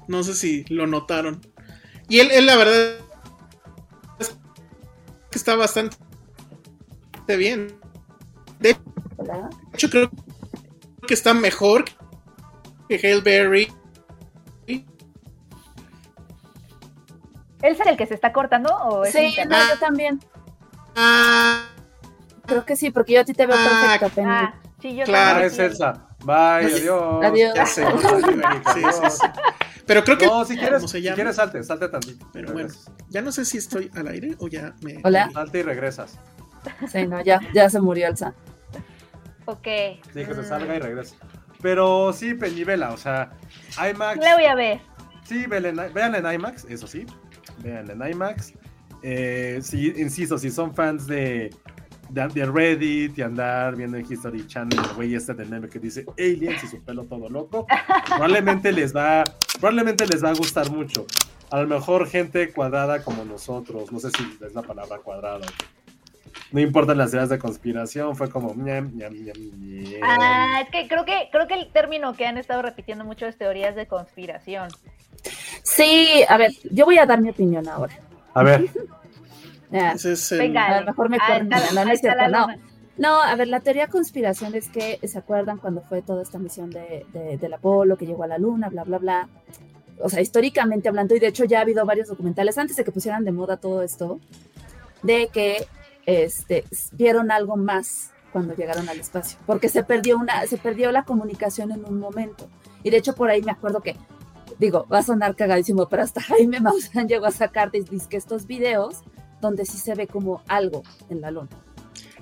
No 0.08 0.22
sé 0.22 0.34
si 0.34 0.64
lo 0.68 0.86
notaron. 0.86 1.40
Y 2.08 2.20
él, 2.20 2.30
él 2.30 2.46
la 2.46 2.56
verdad 2.56 2.98
es 4.18 4.36
que 5.30 5.38
está 5.38 5.56
bastante 5.56 5.96
bien. 7.36 7.78
De 8.60 8.76
hecho, 9.72 9.90
creo 9.90 10.10
que 11.06 11.14
está 11.14 11.34
mejor 11.34 11.84
que 12.88 12.96
Hail 13.02 13.22
Berry. 13.22 13.72
¿Él 14.66 14.84
es 17.72 17.80
el 17.86 17.96
que 17.96 18.06
se 18.06 18.14
está 18.14 18.32
cortando 18.32 18.72
o 18.76 19.04
es 19.04 19.12
Sí, 19.12 19.34
no, 19.48 19.56
yo 19.68 19.78
también. 19.80 20.20
Ah, 20.94 21.64
Creo 22.46 22.64
que 22.64 22.76
sí, 22.76 22.90
porque 22.90 23.14
yo 23.14 23.20
a 23.20 23.24
ti 23.24 23.32
te 23.32 23.46
veo 23.46 23.56
Ah, 23.58 23.98
perfecto, 23.98 24.14
Penny. 24.14 24.28
Ah, 24.30 24.54
sí, 24.80 24.96
yo 24.96 25.04
Claro. 25.04 25.40
También, 25.40 25.46
es 25.46 25.56
sí. 25.56 25.62
Elsa. 25.62 26.06
Bye, 26.24 26.74
adiós. 26.74 27.24
Adiós. 27.24 27.54
ya 27.54 27.66
sé. 27.66 27.84
Adiós. 27.84 28.22
Sí, 28.74 28.80
sí, 28.80 29.10
sí. 29.10 29.26
Pero 29.86 30.04
creo 30.04 30.18
que. 30.18 30.26
No, 30.26 30.44
si 30.44 30.56
quieres, 30.56 30.78
¿cómo 30.78 30.88
se 30.88 31.00
si 31.00 31.08
quieres 31.08 31.36
salte, 31.36 31.62
salte 31.62 31.88
tantito. 31.88 32.28
Pero 32.32 32.52
bueno, 32.52 32.68
ya 33.08 33.22
no 33.22 33.32
sé 33.32 33.44
si 33.44 33.58
estoy 33.58 33.90
al 33.94 34.08
aire 34.08 34.34
o 34.38 34.48
ya 34.48 34.74
me. 34.82 34.98
Hola. 35.04 35.30
Salte 35.32 35.60
y 35.60 35.62
regresas. 35.62 36.18
Sí, 36.90 37.06
no, 37.06 37.22
ya, 37.22 37.40
ya 37.54 37.70
se 37.70 37.80
murió 37.80 38.08
Elsa. 38.08 38.34
Ok. 39.44 39.68
Sí, 40.12 40.24
que 40.24 40.34
se 40.34 40.44
salga 40.44 40.74
y 40.74 40.80
regrese. 40.80 41.14
Pero 41.62 42.12
sí, 42.12 42.34
Peñivela, 42.34 42.92
o 42.92 42.96
sea, 42.96 43.30
IMAX. 43.78 44.18
La 44.20 44.34
voy 44.34 44.44
a 44.44 44.54
ver. 44.54 44.80
Sí, 45.24 45.46
vean 45.46 46.14
en 46.14 46.32
IMAX, 46.32 46.64
eso 46.68 46.86
sí. 46.86 47.06
Vean 47.58 47.90
en 47.90 48.02
IMAX. 48.10 48.52
Eh, 49.02 49.60
sí, 49.62 49.92
insisto, 49.96 50.38
si 50.38 50.50
son 50.50 50.74
fans 50.74 51.06
de, 51.06 51.54
de, 52.08 52.28
de 52.28 52.46
Reddit 52.46 53.18
y 53.18 53.22
andar 53.22 53.76
viendo 53.76 53.96
en 53.96 54.10
History 54.10 54.46
Channel 54.46 54.78
el 54.78 54.94
güey 54.94 55.14
este 55.14 55.34
del 55.34 55.48
meme 55.48 55.68
que 55.68 55.78
dice 55.78 56.04
aliens 56.18 56.62
y 56.64 56.66
su 56.68 56.82
pelo 56.82 57.04
todo 57.04 57.28
loco, 57.28 57.66
probablemente 58.06 58.72
les 58.72 58.94
va, 58.94 59.24
probablemente 59.60 60.06
les 60.06 60.24
va 60.24 60.30
a 60.30 60.34
gustar 60.34 60.70
mucho. 60.70 61.06
A 61.50 61.60
lo 61.60 61.68
mejor 61.68 62.08
gente 62.08 62.52
cuadrada 62.52 63.02
como 63.02 63.24
nosotros, 63.24 63.92
no 63.92 64.00
sé 64.00 64.10
si 64.10 64.38
es 64.44 64.54
la 64.54 64.62
palabra 64.62 64.98
cuadrada. 64.98 65.46
No 66.52 66.60
importan 66.60 66.98
las 66.98 67.12
ideas 67.12 67.28
de 67.28 67.38
conspiración, 67.38 68.16
fue 68.16 68.30
como 68.30 68.54
ñam, 68.54 68.96
ñam, 68.96 69.12
ñam, 69.14 69.36
ñam. 69.36 70.00
Ah, 70.02 70.60
es 70.62 70.70
que 70.70 70.86
creo 70.88 71.04
que 71.04 71.28
creo 71.32 71.46
que 71.46 71.54
el 71.54 71.72
término 71.72 72.14
que 72.14 72.26
han 72.26 72.38
estado 72.38 72.62
repitiendo 72.62 73.04
mucho 73.04 73.26
es 73.26 73.36
teorías 73.36 73.74
de 73.74 73.86
conspiración. 73.86 74.68
Sí, 75.62 76.24
a 76.28 76.36
ver, 76.36 76.52
yo 76.70 76.84
voy 76.84 76.98
a 76.98 77.06
dar 77.06 77.20
mi 77.20 77.30
opinión 77.30 77.68
ahora. 77.68 77.94
A 78.34 78.42
ver, 78.42 78.68
Ya, 79.70 79.92
Ese 79.92 80.12
es 80.12 80.32
el- 80.32 80.38
Venga. 80.38 80.66
a 80.66 80.80
lo 80.80 80.86
mejor 80.86 81.08
me 81.10 81.18
corren, 81.18 81.48
no, 81.48 81.56
no 81.84 81.90
es 81.92 82.00
cierto, 82.00 82.18
a 83.20 83.34
ver, 83.36 83.48
la 83.48 83.60
teoría 83.60 83.88
conspiración 83.88 84.54
es 84.54 84.68
que 84.68 84.98
se 85.06 85.18
acuerdan 85.18 85.58
cuando 85.58 85.82
fue 85.82 86.00
toda 86.02 86.22
esta 86.22 86.38
misión 86.38 86.70
de, 86.70 87.04
de- 87.12 87.36
del 87.36 87.52
Apolo 87.54 87.96
que 87.98 88.06
llegó 88.06 88.22
a 88.24 88.26
la 88.26 88.38
Luna, 88.38 88.68
bla, 88.70 88.84
bla, 88.84 88.98
bla. 88.98 89.28
O 90.00 90.08
sea, 90.08 90.20
históricamente 90.20 90.88
hablando, 90.88 91.14
y 91.14 91.18
de 91.18 91.26
hecho 91.28 91.44
ya 91.44 91.58
ha 91.58 91.62
habido 91.62 91.84
varios 91.84 92.08
documentales 92.08 92.56
antes 92.58 92.76
de 92.76 92.84
que 92.84 92.92
pusieran 92.92 93.24
de 93.24 93.32
moda 93.32 93.56
todo 93.58 93.82
esto, 93.82 94.20
de 95.02 95.28
que 95.32 95.66
este, 96.06 96.64
vieron 96.92 97.30
algo 97.30 97.56
más 97.56 98.12
cuando 98.32 98.54
llegaron 98.54 98.88
al 98.88 99.00
espacio, 99.00 99.38
porque 99.46 99.68
se 99.68 99.82
perdió, 99.82 100.18
una, 100.18 100.46
se 100.46 100.58
perdió 100.58 100.92
la 100.92 101.04
comunicación 101.04 101.72
en 101.72 101.84
un 101.84 101.98
momento. 101.98 102.48
Y 102.82 102.90
de 102.90 102.98
hecho 102.98 103.14
por 103.14 103.30
ahí 103.30 103.42
me 103.42 103.52
acuerdo 103.52 103.80
que, 103.80 103.96
digo, 104.58 104.86
va 104.92 104.98
a 104.98 105.02
sonar 105.02 105.34
cagadísimo, 105.34 105.88
pero 105.88 106.02
hasta 106.02 106.20
Jaime 106.22 106.60
Maussan 106.60 107.08
llegó 107.08 107.26
a 107.26 107.30
sacar 107.30 107.70
que 108.06 108.16
estos 108.16 108.46
videos 108.46 109.02
donde 109.40 109.64
sí 109.64 109.78
se 109.78 109.94
ve 109.94 110.06
como 110.06 110.42
algo 110.48 110.82
en 111.08 111.20
la 111.20 111.30
Luna 111.30 111.48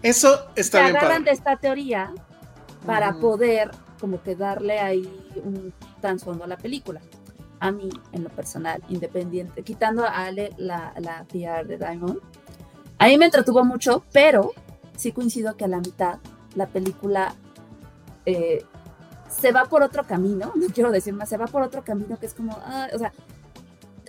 Eso 0.02 0.46
está 0.56 0.78
se 0.78 0.84
bien 0.84 0.96
agarran 0.96 1.18
padre. 1.18 1.24
de 1.24 1.30
esta 1.32 1.56
teoría 1.56 2.12
para 2.86 3.14
poder 3.18 3.70
como 4.00 4.22
que 4.22 4.36
darle 4.36 4.78
ahí 4.80 5.08
un 5.42 5.72
trasfondo 6.00 6.44
a 6.44 6.46
la 6.46 6.58
película. 6.58 7.00
A 7.60 7.70
mí, 7.70 7.88
en 8.12 8.24
lo 8.24 8.28
personal, 8.28 8.82
independiente, 8.90 9.62
quitando 9.62 10.04
a 10.04 10.26
Ale 10.26 10.50
la, 10.58 10.92
la 10.98 11.24
PR 11.24 11.66
de 11.66 11.78
Diamond, 11.78 12.18
a 12.98 13.06
mí 13.06 13.16
me 13.16 13.24
entretuvo 13.24 13.64
mucho, 13.64 14.04
pero 14.12 14.52
sí 14.96 15.12
coincido 15.12 15.56
que 15.56 15.64
a 15.64 15.68
la 15.68 15.78
mitad 15.78 16.18
la 16.54 16.66
película 16.66 17.34
eh, 18.26 18.64
se 19.28 19.52
va 19.52 19.64
por 19.64 19.82
otro 19.82 20.04
camino, 20.04 20.52
no 20.56 20.66
quiero 20.68 20.90
decir 20.90 21.14
más, 21.14 21.28
se 21.28 21.36
va 21.36 21.46
por 21.46 21.62
otro 21.62 21.82
camino 21.82 22.18
que 22.18 22.26
es 22.26 22.34
como, 22.34 22.52
ah, 22.64 22.88
o 22.92 22.98
sea, 22.98 23.12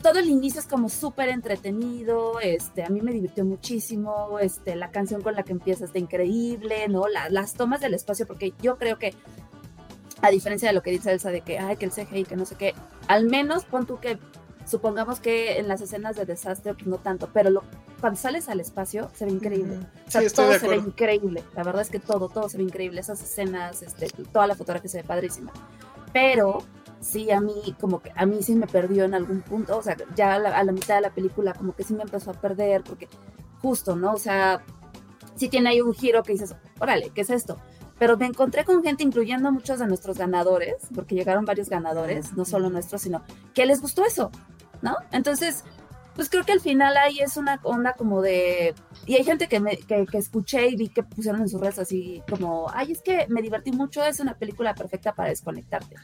todo 0.02 0.20
el 0.20 0.30
inicio 0.30 0.60
es 0.60 0.68
como 0.68 0.90
súper 0.90 1.30
entretenido, 1.30 2.40
este, 2.40 2.84
a 2.84 2.90
mí 2.90 3.02
me 3.02 3.12
divirtió 3.12 3.46
muchísimo, 3.46 4.40
este, 4.40 4.76
la 4.76 4.92
canción 4.92 5.22
con 5.22 5.36
la 5.36 5.44
que 5.44 5.54
empieza 5.54 5.86
está 5.86 6.00
increíble, 6.00 6.88
¿no? 6.88 7.06
las 7.08 7.54
tomas 7.54 7.82
del 7.82 7.94
espacio, 7.94 8.28
porque 8.28 8.54
yo 8.62 8.78
creo 8.78 8.98
que, 8.98 9.14
a 10.22 10.30
diferencia 10.30 10.68
de 10.68 10.74
lo 10.74 10.82
que 10.82 10.92
dice 10.92 11.12
Elsa 11.12 11.30
de 11.30 11.42
que, 11.42 11.60
ay, 11.60 11.78
que 11.78 11.86
el 11.86 11.92
CGI, 11.92 12.26
que 12.26 12.36
no 12.36 12.46
sé 12.46 12.56
qué, 12.56 12.74
al 13.08 13.26
menos 13.26 13.66
pon 13.66 13.86
tú 13.86 14.00
que, 14.00 14.18
supongamos 14.66 15.20
que 15.20 15.60
en 15.60 15.68
las 15.68 15.82
escenas 15.82 16.16
de 16.16 16.26
desastre, 16.26 16.74
pues 16.74 16.88
no 16.88 16.98
tanto, 16.98 17.30
pero 17.32 17.50
lo, 17.50 17.64
cuando 18.02 18.20
sales 18.20 18.50
al 18.50 18.60
espacio 18.60 19.10
se 19.14 19.26
ve 19.26 19.32
increíble. 19.32 19.80
O 20.08 20.12
sea, 20.12 20.28
todo 20.30 20.58
se 20.58 20.68
ve 20.68 20.78
increíble. 20.78 21.44
La 21.56 21.64
verdad 21.64 21.82
es 21.82 21.90
que 21.90 22.00
todo, 22.00 22.30
todo 22.30 22.50
se 22.50 22.58
ve 22.58 22.64
increíble. 22.64 23.00
Esas 23.00 23.22
escenas, 23.22 23.82
este, 23.82 24.08
toda 24.32 24.48
la 24.48 24.56
fotografía 24.56 24.90
se 24.90 24.98
ve 24.98 25.04
padrísima. 25.04 25.52
Pero 26.12 26.64
sí, 27.06 27.32
a 27.32 27.40
mí, 27.40 27.76
como 27.80 28.02
que 28.02 28.12
a 28.16 28.26
mí 28.26 28.42
sí 28.42 28.56
me 28.56 28.68
perdió 28.68 29.06
en 29.06 29.14
algún 29.14 29.42
punto. 29.42 29.78
O 29.78 29.84
sea, 29.84 29.96
ya 30.16 30.36
a 30.36 30.40
la, 30.40 30.58
a 30.58 30.64
la 30.64 30.72
mitad 30.72 30.96
de 30.96 31.02
la 31.02 31.14
película, 31.14 31.54
como 31.54 31.76
que 31.76 31.84
sí 31.84 31.94
me 31.94 32.04
empezó 32.04 32.32
a 32.32 32.34
perder, 32.34 32.84
porque 32.84 33.08
justo, 33.62 33.96
¿no? 33.96 34.14
O 34.14 34.18
sea, 34.18 34.64
sí 35.36 35.50
tiene 35.50 35.70
ahí 35.70 35.82
un 35.82 35.94
giro 35.94 36.24
que 36.24 36.34
dices, 36.34 36.56
órale, 36.80 37.12
¿qué 37.14 37.22
es 37.22 37.30
esto? 37.30 37.60
Pero 37.98 38.18
me 38.18 38.26
encontré 38.26 38.66
con 38.66 38.84
gente, 38.84 39.04
incluyendo 39.04 39.52
muchos 39.52 39.80
de 39.80 39.88
nuestros 39.88 40.18
ganadores, 40.18 40.76
porque 40.94 41.16
llegaron 41.16 41.46
varios 41.46 41.70
ganadores, 41.70 42.34
no 42.34 42.44
solo 42.44 42.70
nuestros, 42.70 43.02
sino 43.02 43.24
que 43.54 43.66
les 43.66 43.82
gustó 43.82 44.04
eso, 44.04 44.32
¿no? 44.82 44.96
Entonces, 45.12 45.64
pues 46.16 46.30
creo 46.30 46.44
que 46.44 46.52
al 46.52 46.60
final 46.60 46.98
ahí 46.98 47.20
es 47.20 47.38
una 47.38 47.60
onda 47.64 47.94
como 47.94 48.22
de... 48.22 48.74
Y 49.06 49.16
hay 49.16 49.24
gente 49.24 49.48
que, 49.48 49.60
me, 49.60 49.78
que, 49.78 50.06
escuché 50.14 50.68
y 50.68 50.76
vi 50.76 50.90
que 50.90 51.04
pusieron 51.04 51.42
en 51.42 51.50
sus 51.50 51.62
redes 51.62 51.80
así 51.80 52.22
como, 52.30 52.70
ay, 52.74 52.92
es 52.92 53.02
que 53.02 53.28
me 53.30 53.42
divertí 53.42 53.72
mucho, 53.72 54.04
es 54.04 54.20
una 54.20 54.38
película 54.38 54.74
perfecta 54.76 55.14
para 55.14 55.30
desconectarte, 55.30 55.96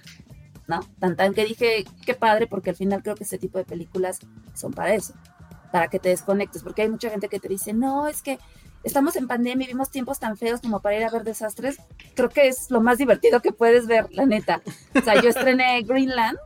¿no? 0.72 0.80
Tan 1.00 1.18
tan 1.18 1.34
que 1.34 1.44
dije, 1.44 1.84
qué 2.06 2.14
padre, 2.14 2.48
porque 2.48 2.70
al 2.70 2.78
final 2.78 3.04
creo 3.04 3.16
que 3.16 3.26
este 3.26 3.38
tipo 3.38 3.58
de 3.58 3.66
películas 3.66 4.20
son 4.54 4.72
para 4.72 4.94
eso, 4.94 5.14
para 5.72 5.90
que 5.90 6.00
te 6.00 6.10
desconectes, 6.10 6.64
porque 6.64 6.84
hay 6.84 6.90
mucha 6.90 7.10
gente 7.10 7.28
que 7.28 7.40
te 7.40 7.50
dice, 7.50 7.74
no, 7.74 8.08
es 8.08 8.22
que 8.22 8.40
estamos 8.84 9.18
en 9.18 9.28
pandemia 9.28 9.66
y 9.66 9.68
vimos 9.68 9.92
tiempos 9.92 10.20
tan 10.20 10.38
feos 10.38 10.62
como 10.62 10.80
para 10.80 10.96
ir 10.96 11.04
a 11.04 11.10
ver 11.10 11.26
desastres, 11.26 11.78
creo 12.16 12.30
que 12.30 12.48
es 12.48 12.72
lo 12.72 12.80
más 12.80 12.98
divertido 12.98 13.42
que 13.42 13.52
puedes 13.52 13.86
ver, 13.86 14.08
la 14.12 14.26
neta. 14.26 14.62
O 14.96 15.02
sea, 15.02 15.22
yo 15.22 15.30
estrené 15.30 15.84
Greenland 15.84 16.38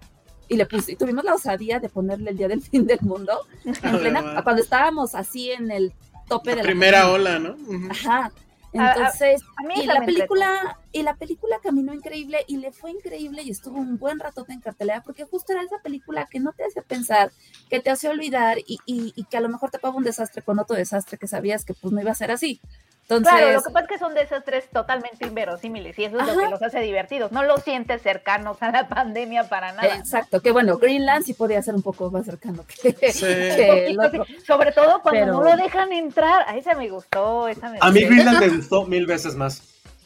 y 0.47 0.57
le 0.57 0.65
puse, 0.65 0.93
y 0.93 0.95
tuvimos 0.95 1.23
la 1.23 1.35
osadía 1.35 1.79
de 1.79 1.89
ponerle 1.89 2.31
el 2.31 2.38
día 2.38 2.47
del 2.47 2.61
fin 2.61 2.88
del 2.88 3.01
mundo 3.01 3.41
en 3.63 3.73
plena, 3.99 4.43
cuando 4.43 4.61
estábamos 4.61 5.13
así 5.13 5.51
en 5.51 5.69
el 5.69 5.93
tope 6.27 6.51
de 6.51 6.57
la 6.57 6.63
primera 6.63 7.11
ola, 7.11 7.38
¿no? 7.38 7.55
Ajá. 7.91 8.31
Entonces, 8.75 9.41
y 9.75 9.85
la 9.85 10.05
película, 10.05 10.79
y 10.91 11.03
la 11.03 11.15
película 11.15 11.59
caminó 11.63 11.93
increíble 11.93 12.39
y 12.47 12.57
le 12.57 12.71
fue 12.71 12.91
increíble 12.91 13.41
y 13.41 13.49
estuvo 13.49 13.79
un 13.79 13.97
buen 13.97 14.19
rato 14.19 14.45
en 14.49 14.59
cartelera 14.59 15.01
porque 15.01 15.23
justo 15.23 15.53
era 15.53 15.63
esa 15.63 15.79
película 15.79 16.27
que 16.29 16.39
no 16.39 16.51
te 16.51 16.65
hace 16.65 16.81
pensar, 16.81 17.31
que 17.69 17.79
te 17.79 17.89
hace 17.89 18.09
olvidar 18.09 18.57
y, 18.59 18.79
y, 18.85 19.13
y 19.15 19.23
que 19.25 19.38
a 19.38 19.41
lo 19.41 19.49
mejor 19.49 19.71
te 19.71 19.79
paga 19.79 19.95
un 19.95 20.03
desastre 20.03 20.41
con 20.41 20.59
otro 20.59 20.75
desastre 20.75 21.17
que 21.17 21.27
sabías 21.27 21.63
que 21.63 21.73
pues 21.73 21.93
no 21.93 22.01
iba 22.01 22.11
a 22.11 22.15
ser 22.15 22.31
así 22.31 22.59
claro, 23.07 23.51
lo 23.51 23.61
que 23.61 23.69
pasa 23.71 23.85
es 23.85 23.87
que 23.87 23.97
son 23.99 24.13
desastres 24.13 24.69
totalmente 24.69 25.25
inverosímiles 25.25 25.97
y 25.99 26.05
eso 26.05 26.19
es 26.19 26.27
lo 26.27 26.37
que 26.37 26.49
los 26.49 26.61
hace 26.61 26.79
divertidos. 26.79 27.31
No 27.31 27.43
los 27.43 27.63
sientes 27.63 28.01
cercanos 28.01 28.57
a 28.61 28.71
la 28.71 28.87
pandemia 28.87 29.47
para 29.49 29.73
nada. 29.73 29.95
Exacto, 29.95 30.41
que 30.41 30.51
bueno, 30.51 30.77
Greenland 30.77 31.25
sí 31.25 31.33
podía 31.33 31.61
ser 31.61 31.75
un 31.75 31.81
poco 31.81 32.09
más 32.11 32.25
cercano 32.25 32.65
que, 32.65 33.11
Sobre 34.47 34.71
todo 34.71 35.01
cuando 35.01 35.25
no 35.25 35.43
lo 35.43 35.55
dejan 35.55 35.91
entrar. 35.93 36.43
A 36.47 36.57
esa 36.57 36.75
me 36.75 36.89
gustó. 36.89 37.47
Esa 37.47 37.73
a 37.79 37.91
mí 37.91 38.03
Greenland 38.03 38.39
me 38.39 38.49
gustó 38.49 38.85
mil 38.85 39.05
veces 39.05 39.35
más. 39.35 39.61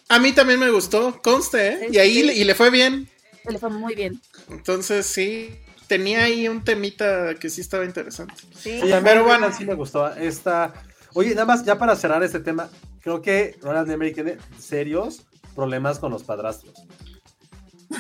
A 0.10 0.18
mí 0.18 0.34
también 0.34 0.60
me 0.60 0.72
gustó, 0.72 1.22
conste, 1.22 1.68
¿eh? 1.68 1.88
y 1.92 1.98
ahí 2.00 2.20
y 2.20 2.44
le 2.44 2.56
fue 2.56 2.72
bien. 2.72 3.08
Le 3.48 3.60
fue 3.60 3.70
muy 3.70 3.94
bien. 3.94 4.20
Entonces 4.50 5.06
sí, 5.06 5.60
tenía 5.88 6.24
ahí 6.24 6.48
un 6.48 6.64
temita 6.64 7.36
que 7.36 7.50
sí 7.50 7.62
estaba 7.62 7.86
interesante. 7.86 8.34
Sí, 8.56 8.82
pero 9.04 9.24
bueno, 9.24 9.52
sí 9.52 9.66
me 9.66 9.76
gustó. 9.76 10.08
Esta, 10.16 10.74
oye, 11.14 11.32
nada 11.32 11.46
más 11.46 11.64
ya 11.64 11.78
para 11.78 11.96
cerrar 11.96 12.24
este 12.24 12.40
tema, 12.40 12.70
creo 13.10 13.22
que 13.24 13.60
Roland 13.62 13.90
Emmerich 13.90 14.14
tiene 14.14 14.38
serios 14.60 15.26
problemas 15.56 15.98
con 15.98 16.12
los 16.12 16.24
padrastros. 16.24 16.74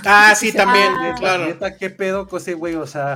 Ah, 0.05 0.35
sí, 0.35 0.51
también, 0.55 0.93
claro. 1.17 1.47
Neta, 1.47 1.77
qué 1.77 1.89
pedo 1.89 2.27
con 2.27 2.39
ese 2.39 2.53
güey, 2.53 2.75
o 2.75 2.85
sea, 2.85 3.15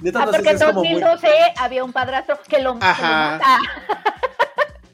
neta, 0.00 0.22
ah, 0.22 0.26
no 0.26 0.32
porque 0.32 0.50
en 0.50 0.58
2012 0.58 1.28
había 1.56 1.84
un 1.84 1.92
padrastro 1.92 2.40
que 2.48 2.60
lo, 2.60 2.76
Ajá. 2.80 3.38
Lo 3.38 4.27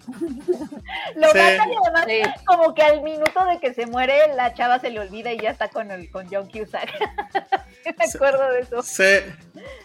sí. 0.17 1.21
matan 1.21 1.71
y 1.71 1.77
además 1.87 2.41
como 2.45 2.75
que 2.75 2.83
al 2.83 3.03
minuto 3.03 3.45
de 3.45 3.59
que 3.61 3.75
se 3.75 3.87
muere 3.87 4.35
la 4.35 4.55
chava 4.55 4.79
se 4.79 4.91
le 4.91 5.01
olvida 5.01 5.33
y 5.33 5.39
ya 5.39 5.51
está 5.51 5.69
con 5.69 5.91
el 5.91 6.11
con 6.11 6.27
John 6.31 6.49
Cusack. 6.51 6.91
Me 7.99 8.05
acuerdo 8.15 8.51
de 8.51 8.61
eso. 8.61 8.83
Sí. 8.83 9.05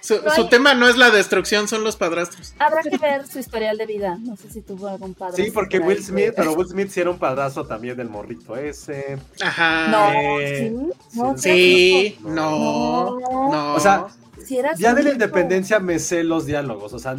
Su, 0.02 0.48
tema 0.48 0.74
no 0.74 0.88
es 0.88 0.96
la 0.98 1.10
destrucción, 1.10 1.68
son 1.68 1.84
los 1.84 1.98
padrastros. 1.98 2.54
Habrá 2.58 2.82
que 2.82 2.98
ver 2.98 3.28
su 3.28 3.40
historial 3.40 3.78
de 3.78 3.86
vida. 3.86 4.18
No 4.22 4.38
sé 4.38 4.50
si 4.50 4.62
tuvo 4.62 4.88
algún 4.88 5.14
padrastro. 5.14 5.44
Sí, 5.44 5.52
porque 5.52 5.80
Will 5.80 6.04
Smith, 6.04 6.34
pero 6.36 6.54
Will 6.54 6.68
Smith 6.68 6.90
sí 6.90 7.02
era 7.02 7.10
un 7.10 7.20
padrastro 7.20 7.66
también 7.68 7.98
del 7.98 8.10
morrito 8.10 8.56
ese. 8.56 9.18
Ajá. 9.42 9.88
No, 9.90 10.40
¿sí? 10.40 10.78
No, 11.14 11.38
sí, 11.38 12.18
no, 12.22 13.20
no. 13.20 13.74
O 13.76 13.80
sea, 13.80 14.08
Día 14.78 14.94
de 14.94 15.04
la 15.04 15.12
Independencia 15.12 15.80
me 15.80 16.00
sé 16.00 16.24
los 16.24 16.46
diálogos, 16.46 16.94
o 16.94 17.00
sea, 17.00 17.16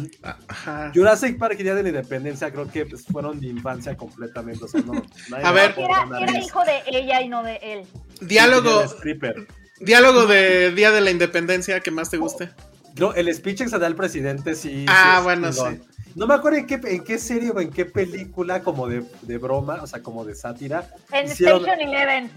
Jurassic 0.93 1.37
Park 1.37 1.57
y 1.59 1.63
Día 1.63 1.75
de 1.75 1.83
la 1.83 1.89
Independencia 1.89 2.51
creo 2.51 2.69
que 2.69 2.85
pues, 2.85 3.05
fueron 3.05 3.39
de 3.39 3.47
infancia 3.47 3.95
completamente, 3.95 4.65
o 4.65 4.67
sea, 4.67 4.81
no. 4.81 4.93
A 5.43 5.51
ver, 5.51 5.75
era, 5.77 6.39
hijo 6.39 6.63
de 6.63 6.81
ella 6.87 7.21
y 7.21 7.29
no 7.29 7.43
de 7.43 7.59
él. 7.61 7.85
Diálogo. 8.21 8.83
diálogo 9.79 10.25
de 10.25 10.71
Día 10.71 10.91
de 10.91 11.01
la 11.01 11.11
Independencia 11.11 11.79
que 11.79 11.91
más 11.91 12.09
te 12.09 12.17
guste. 12.17 12.49
No, 12.99 13.13
el 13.13 13.33
speech 13.33 13.59
que 13.63 13.69
se 13.69 13.79
da 13.79 13.87
al 13.87 13.95
presidente 13.95 14.55
sí. 14.55 14.85
Ah, 14.87 15.21
bueno, 15.23 15.51
sí. 15.53 15.81
No 16.15 16.27
me 16.27 16.33
acuerdo 16.33 16.57
en 16.59 16.67
qué, 16.67 16.79
en 16.83 17.03
qué 17.03 17.17
serie 17.17 17.51
o 17.51 17.61
en 17.61 17.71
qué 17.71 17.85
película 17.85 18.61
como 18.61 18.87
de, 18.87 19.03
de 19.21 19.37
broma, 19.37 19.79
o 19.81 19.87
sea, 19.87 20.01
como 20.01 20.25
de 20.25 20.35
sátira. 20.35 20.89
En 21.11 21.25
Station 21.25 21.79
Eleven. 21.79 22.29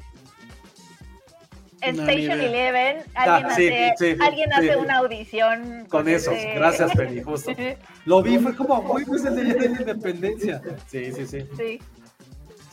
Station 1.90 2.40
Eleven, 2.40 2.98
alguien, 3.14 3.46
hace, 3.46 4.16
alguien 4.20 4.52
hace 4.52 4.76
una 4.76 4.98
audición. 4.98 5.86
Con, 5.88 6.08
eso, 6.08 6.32
gracias 6.54 6.92
Penny, 6.94 7.22
justo. 7.22 7.52
Lo 8.04 8.22
vi, 8.22 8.38
fue 8.38 8.54
como, 8.54 8.80
uy, 8.92 9.04
pues 9.04 9.24
el 9.24 9.36
de 9.36 9.44
la 9.44 9.66
Independencia. 9.66 10.60
Sí, 10.86 11.12
sí, 11.12 11.26
sí. 11.26 11.46
Sí. 11.56 11.80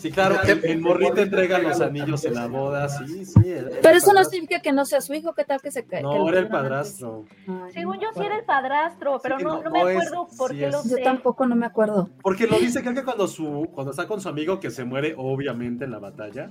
Sí, 0.01 0.09
claro, 0.11 0.39
el, 0.41 0.81
morrito 0.81 1.21
entrega 1.21 1.59
los 1.59 1.79
anillos 1.79 2.25
en 2.25 2.33
la 2.33 2.47
boda, 2.47 2.89
sí, 2.89 3.23
sí. 3.23 3.55
Pero 3.83 3.97
eso 3.97 4.13
no 4.13 4.23
significa 4.23 4.59
que 4.59 4.71
no 4.71 4.83
sea 4.83 4.99
su 4.99 5.13
hijo, 5.13 5.33
¿qué 5.35 5.43
tal 5.43 5.61
que 5.61 5.69
se 5.69 5.85
cae? 5.85 6.01
No, 6.01 6.27
era 6.27 6.39
el 6.39 6.47
padrastro. 6.47 7.25
Según 7.71 7.99
yo 7.99 8.07
sí 8.15 8.25
era 8.25 8.37
el 8.37 8.43
padrastro, 8.43 9.19
pero 9.21 9.37
no, 9.37 9.61
no, 9.61 9.69
me 9.69 9.79
acuerdo 9.79 10.27
por 10.35 10.55
qué 10.55 10.71
lo 10.71 10.81
sé. 10.81 10.89
Yo 10.89 11.03
tampoco 11.03 11.45
no 11.45 11.55
me 11.55 11.67
acuerdo. 11.67 12.09
Porque 12.23 12.47
lo 12.47 12.57
dice, 12.57 12.81
creo 12.81 12.95
que 12.95 13.03
cuando, 13.03 13.27
su, 13.27 13.69
cuando 13.75 13.91
está 13.91 14.07
con 14.07 14.19
su 14.19 14.27
amigo 14.27 14.59
que 14.59 14.71
se 14.71 14.85
muere, 14.85 15.13
obviamente, 15.15 15.85
en 15.85 15.91
la 15.91 15.99
batalla, 15.99 16.49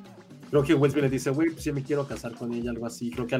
creo 0.50 0.62
que 0.64 0.74
Will 0.74 0.92
le 1.00 1.08
dice, 1.08 1.30
güey, 1.30 1.50
pues 1.50 1.62
sí 1.62 1.72
me 1.72 1.82
quiero 1.82 2.06
casar 2.06 2.34
con 2.34 2.52
ella, 2.52 2.70
algo 2.70 2.86
así. 2.86 3.10
Creo 3.10 3.26
que 3.26 3.36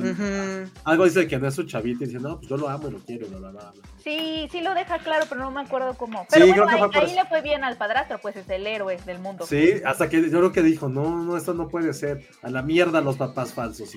algo, 0.84 1.04
dice 1.04 1.26
que 1.26 1.38
no 1.38 1.48
es 1.48 1.54
su 1.54 1.64
chavita 1.64 2.04
y 2.04 2.06
dice, 2.06 2.20
no, 2.20 2.38
pues 2.38 2.48
yo 2.48 2.56
lo 2.56 2.68
amo 2.68 2.88
y 2.88 2.92
lo 2.92 2.98
quiero, 2.98 3.26
bla, 3.26 3.50
bla, 3.50 3.72
Sí, 4.02 4.48
sí 4.50 4.60
lo 4.60 4.74
deja 4.74 4.98
claro, 4.98 5.26
pero 5.28 5.42
no 5.42 5.50
me 5.50 5.60
acuerdo 5.60 5.94
cómo. 5.94 6.26
Pero 6.30 6.46
bueno, 6.46 6.90
ahí, 6.94 7.14
le 7.14 7.24
fue 7.26 7.42
bien 7.42 7.64
al 7.64 7.76
padrastro, 7.76 8.18
pues 8.22 8.36
es 8.36 8.48
el 8.48 8.66
héroe 8.66 8.96
del 9.04 9.18
mundo. 9.18 9.44
Sí, 9.46 9.74
hasta 9.84 10.08
que 10.08 10.22
yo 10.22 10.38
creo 10.38 10.52
que 10.52 10.62
dijo, 10.62 10.88
no, 10.88 11.22
no, 11.22 11.36
esto 11.36 11.52
no 11.52 11.68
puede 11.68 11.92
ser. 11.92 12.26
A 12.42 12.50
la 12.50 12.62
mierda 12.62 13.00
los 13.00 13.16
papás 13.16 13.52
falsos. 13.52 13.90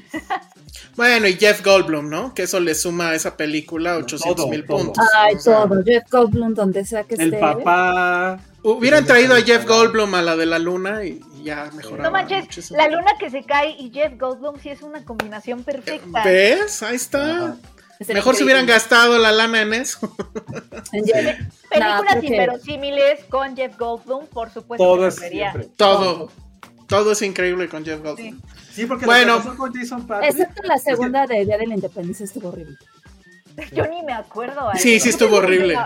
bueno, 0.96 1.28
y 1.28 1.34
Jeff 1.34 1.64
Goldblum, 1.64 2.10
¿no? 2.10 2.34
Que 2.34 2.44
eso 2.44 2.60
le 2.60 2.76
suma 2.76 3.10
a 3.10 3.16
esa 3.16 3.38
película 3.38 3.98
800 3.98 4.48
mil 4.48 4.66
puntos. 4.66 5.06
Ay, 5.16 5.36
todo. 5.44 5.84
Jeff 5.84 6.04
Goldblum, 6.10 6.54
donde 6.54 6.84
sea 6.84 7.04
que 7.04 7.14
esté. 7.14 7.26
El 7.26 7.40
papá. 7.40 8.40
Hubieran 8.64 9.06
traído 9.06 9.36
a 9.36 9.42
Jeff 9.42 9.68
Goldblum 9.68 10.14
a 10.16 10.22
la 10.22 10.38
de 10.38 10.46
la 10.46 10.58
luna 10.58 11.04
y 11.04 11.22
ya 11.44 11.70
mejoraba. 11.76 12.04
No 12.04 12.12
manches, 12.12 12.72
la 12.72 12.88
luna 12.88 13.12
que 13.20 13.30
se 13.30 13.44
cae 13.44 13.76
y 13.78 13.92
Jeff 13.92 14.18
Goldblum 14.18 14.60
sí 14.60 14.70
es 14.70 14.82
una 14.82 15.04
combinación 15.04 15.64
perfecta. 15.64 16.24
¿Ves? 16.24 16.82
Ahí 16.84 16.96
está. 16.96 17.58
Mejor 18.08 18.36
se 18.36 18.44
hubieran 18.44 18.66
gastado 18.66 19.18
la 19.18 19.32
lana 19.32 19.62
en 19.62 19.74
eso. 19.74 20.00
Películas 20.92 22.24
inverosímiles 22.24 23.24
con 23.26 23.56
Jeff 23.56 23.78
Goldblum, 23.78 24.28
por 24.28 24.50
supuesto. 24.52 24.84
Todo 24.84 25.08
es 25.08 25.22
Todo. 25.76 26.32
Todo 26.88 27.12
es 27.14 27.22
increíble 27.22 27.70
con 27.70 27.86
Jeff 27.86 28.02
Goldblum. 28.02 28.42
Sí, 28.72 28.86
porque 28.86 29.06
bueno, 29.06 29.42
con 29.56 29.72
Jason 29.72 30.08
Excepto 30.24 30.64
la 30.64 30.78
segunda 30.78 31.28
de 31.28 31.46
Día 31.46 31.58
de 31.58 31.68
la 31.68 31.76
Independencia 31.76 32.24
estuvo 32.24 32.50
horrible. 32.50 32.78
Yo 33.72 33.88
ni 33.88 34.02
me 34.04 34.14
acuerdo. 34.14 34.70
Sí, 34.76 35.00
sí 35.00 35.10
estuvo 35.10 35.38
horrible. 35.38 35.78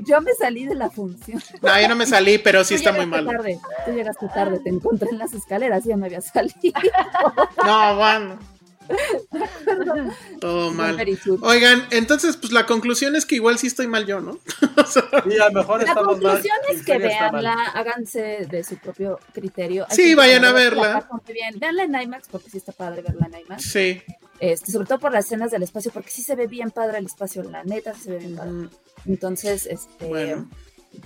yo, 0.00 0.20
me 0.20 0.32
salí, 0.34 0.66
de 0.66 0.74
la 0.74 0.90
función. 0.90 1.42
No, 1.62 1.80
yo 1.80 1.88
no 1.88 1.96
me 1.96 2.06
salí, 2.06 2.38
pero 2.38 2.64
sí 2.64 2.74
está 2.74 2.92
muy 2.92 3.06
mal. 3.06 3.26
Tarde. 3.26 3.58
Tú 3.84 3.92
llegaste 3.92 4.28
tarde, 4.28 4.60
te 4.60 4.70
encontré 4.70 5.08
en 5.10 5.18
las 5.18 5.32
escaleras 5.34 5.84
y 5.86 5.90
ya 5.90 5.96
me 5.96 6.06
había 6.06 6.20
salido. 6.20 6.54
No, 7.64 7.96
bueno. 7.96 8.38
Todo 10.40 10.72
mal. 10.72 10.98
Oigan, 11.42 11.86
entonces, 11.90 12.36
pues 12.36 12.52
la 12.52 12.66
conclusión 12.66 13.16
es 13.16 13.24
que 13.24 13.36
igual 13.36 13.58
sí 13.58 13.66
estoy 13.66 13.86
mal 13.86 14.04
yo, 14.06 14.20
¿no? 14.20 14.38
O 14.76 14.84
sea, 14.86 15.04
Y 15.24 15.38
a 15.38 15.48
lo 15.48 15.60
mejor 15.60 15.82
La 15.82 15.88
estamos 15.88 16.20
mal. 16.20 16.22
conclusión 16.22 16.56
es 16.70 16.84
que 16.84 16.98
veanla, 16.98 17.54
háganse 17.74 18.46
de 18.50 18.62
su 18.62 18.76
propio 18.76 19.18
criterio. 19.32 19.86
Hay 19.88 19.96
Sí, 19.96 20.14
vayan 20.14 20.44
a 20.44 20.48
la 20.48 20.52
verla. 20.52 21.08
Muy 21.10 21.32
bien. 21.32 21.58
Veanla 21.58 21.84
en 21.84 21.94
IMAX 22.02 22.28
porque 22.28 22.50
sí 22.50 22.58
está 22.58 22.72
padre 22.72 23.02
verla 23.02 23.26
en 23.32 23.40
IMAX. 23.46 23.62
sí. 23.62 24.02
Este, 24.52 24.72
sobre 24.72 24.86
todo 24.86 24.98
por 24.98 25.10
las 25.10 25.24
escenas 25.24 25.50
del 25.50 25.62
espacio, 25.62 25.90
porque 25.90 26.10
sí 26.10 26.22
se 26.22 26.36
ve 26.36 26.46
bien 26.46 26.70
padre 26.70 26.98
el 26.98 27.06
espacio, 27.06 27.42
la 27.44 27.64
neta 27.64 27.94
sí 27.94 28.02
se 28.02 28.10
ve 28.10 28.18
bien 28.18 28.36
padre. 28.36 28.68
Entonces, 29.06 29.66
este, 29.66 30.06
Bueno. 30.06 30.50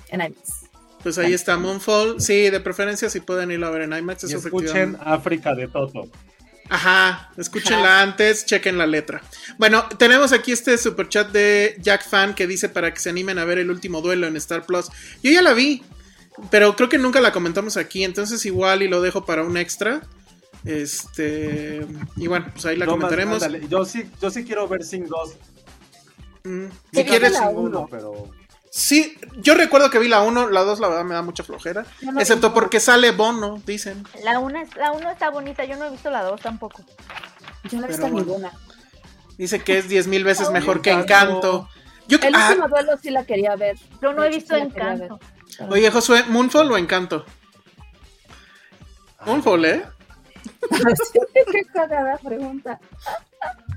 en 0.09 0.21
IMAX. 0.21 0.65
Pues 1.05 1.19
ahí 1.19 1.33
está 1.33 1.57
Moonfall. 1.57 2.21
Sí, 2.21 2.51
de 2.51 2.59
preferencia 2.59 3.09
si 3.09 3.21
pueden 3.21 3.53
irlo 3.53 3.69
a 3.69 3.71
ver 3.71 3.83
en 3.83 3.93
IMAX. 3.93 4.25
Eso 4.25 4.39
escuchen. 4.39 4.97
África 5.01 5.55
de 5.55 5.69
Toto. 5.69 6.09
Ajá, 6.69 7.31
escúchenla 7.37 8.03
antes, 8.03 8.45
chequen 8.45 8.77
la 8.77 8.87
letra. 8.89 9.23
Bueno, 9.57 9.89
tenemos 9.99 10.33
aquí 10.33 10.51
este 10.51 10.77
super 10.77 11.09
chat 11.09 11.31
de 11.31 11.77
Jack 11.81 12.09
Fan 12.09 12.35
que 12.35 12.49
dice 12.49 12.69
para 12.69 12.93
que 12.93 12.99
se 12.99 13.09
animen 13.09 13.39
a 13.39 13.45
ver 13.45 13.59
el 13.59 13.71
último 13.71 14.03
duelo 14.03 14.27
en 14.27 14.37
Star 14.37 14.67
Plus. 14.67 14.89
Yo 15.23 15.31
ya 15.31 15.43
la 15.43 15.55
vi, 15.55 15.83
pero 16.51 16.75
creo 16.75 16.89
que 16.89 16.99
nunca 16.99 17.21
la 17.21 17.31
comentamos 17.33 17.77
aquí, 17.77 18.03
entonces 18.03 18.45
igual 18.45 18.83
y 18.83 18.89
lo 18.89 19.01
dejo 19.01 19.25
para 19.25 19.45
un 19.45 19.57
extra. 19.57 20.03
Este, 20.69 21.87
y 22.17 22.27
bueno, 22.27 22.47
pues 22.53 22.67
ahí 22.67 22.77
la 22.77 22.85
No, 22.85 22.93
comentaremos. 22.93 23.43
Yo 23.71 23.87
sí, 23.87 24.11
yo 24.21 24.31
sí 24.31 24.45
quiero 24.45 24.69
ver 24.69 24.85
Sing 24.85 25.07
2. 25.07 25.31
Mm, 26.45 26.67
Sí, 26.67 26.73
si 26.93 26.97
yo 27.05 27.07
quieres, 27.07 27.33
la 27.33 27.49
1, 27.49 27.59
uno. 27.61 27.89
pero. 27.91 28.31
sí, 28.71 29.17
yo 29.39 29.55
recuerdo 29.55 29.89
que 29.89 29.99
vi 29.99 30.09
la 30.09 30.21
1, 30.21 30.51
la 30.51 30.61
2 30.65 30.79
la 30.81 30.89
verdad 30.89 31.05
me 31.05 31.15
da 31.15 31.23
mucha 31.23 31.43
flojera, 31.43 31.87
no 32.03 32.21
excepto 32.21 32.53
porque 32.53 32.81
sale 32.81 33.13
Bono, 33.13 33.63
dicen. 33.67 34.07
La 34.23 34.39
una, 34.39 34.61
es- 34.63 34.77
la 34.77 34.93
uno 34.93 35.11
está 35.11 35.31
bonita, 35.31 35.65
yo 35.65 35.77
no 35.77 35.87
he 35.87 35.91
visto 35.91 36.11
la 36.11 36.23
dos 36.23 36.41
tampoco. 36.43 36.83
Yo 37.71 37.79
no 37.81 37.87
he 37.87 37.89
visto 37.89 38.03
bueno. 38.03 38.19
ninguna. 38.27 38.53
Dice 39.39 39.61
que 39.63 39.79
es 39.79 39.89
10 39.89 40.07
mil 40.07 40.23
veces 40.25 40.51
mejor 40.51 40.83
que 40.83 40.91
Encanto. 40.93 41.69
Yo, 42.09 42.19
El 42.23 42.35
ah, 42.35 42.49
último 42.51 42.69
duelo 42.69 42.93
sí 43.03 43.09
la 43.11 43.25
quería 43.25 43.57
ver. 43.57 43.77
Yo 44.03 44.13
no 44.13 44.23
he 44.23 44.29
visto 44.29 44.55
sí. 44.55 44.61
Encanto. 44.61 45.19
Oye 45.71 45.91
Josué, 45.91 46.25
¿Moonfall 46.29 46.71
o 46.73 46.77
Encanto? 46.77 47.25
Moonfall, 49.27 49.65
¿eh? 49.65 49.85
Qué 51.53 51.63
cagada 51.73 52.19
pregunta. 52.19 52.81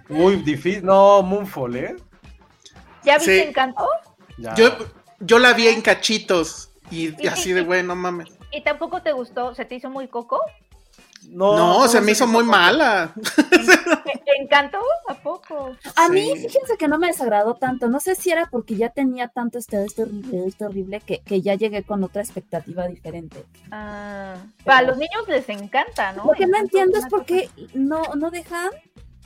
Muy 0.10 0.38
difícil. 0.38 0.84
No, 0.86 1.22
Moonfall, 1.22 1.76
¿eh? 1.76 1.96
¿Ya 3.04 3.16
viste 3.18 3.42
Sí. 3.44 3.48
Encanto? 3.50 3.88
Ya. 4.38 4.54
Yo, 4.56 4.70
yo 5.20 5.40
la 5.40 5.54
vi 5.54 5.68
en 5.68 5.82
cachitos 5.82 6.72
y 6.90 7.10
Y- 7.24 7.28
así 7.28 7.52
de 7.54 7.62
güey, 7.62 7.84
no 7.84 7.96
mames. 7.96 8.30
¿Y 8.52 8.64
tampoco 8.64 9.02
te 9.02 9.12
gustó? 9.14 9.56
¿Se 9.56 9.64
te 9.66 9.76
hizo 9.76 9.90
muy 9.90 10.08
coco? 10.08 10.42
No, 11.30 11.56
No, 11.56 11.88
se 11.88 12.00
no 12.00 12.06
me 12.06 12.12
hizo 12.14 12.28
muy 12.28 12.44
poco. 12.44 12.52
mala. 12.58 13.14
¿Te 13.16 14.42
encantó? 14.42 14.80
¿A 15.08 15.14
poco? 15.16 15.72
A 15.96 16.10
mí, 16.10 16.32
fíjense 16.36 16.78
que 16.78 16.88
no 16.88 16.98
me 16.98 17.08
desagradó 17.08 17.56
tanto. 17.56 17.88
No 17.90 18.00
sé 18.00 18.16
si 18.16 18.32
era 18.32 18.48
porque 18.50 18.76
ya 18.76 18.90
tenía 18.90 19.28
tanto 19.28 19.58
este, 19.58 19.84
este 19.86 20.04
horrible, 20.04 20.46
este 20.48 20.66
horrible, 20.66 21.02
que, 21.02 21.20
que 21.22 21.42
ya 21.42 21.56
llegué 21.56 21.84
con 21.84 22.04
otra 22.04 22.22
expectativa 22.22 22.88
diferente. 22.88 23.46
Ah, 23.72 24.36
para 24.66 24.82
los 24.84 24.98
niños 24.98 25.28
les 25.28 25.48
encanta, 25.50 26.14
¿no? 26.14 26.26
Lo 26.26 26.32
que 26.34 26.48
no 26.48 26.58
entiendo 26.58 26.98
es 26.98 27.06
por 27.08 27.26
qué 27.26 27.50
no, 27.74 28.02
no 28.16 28.32
dejan 28.32 28.70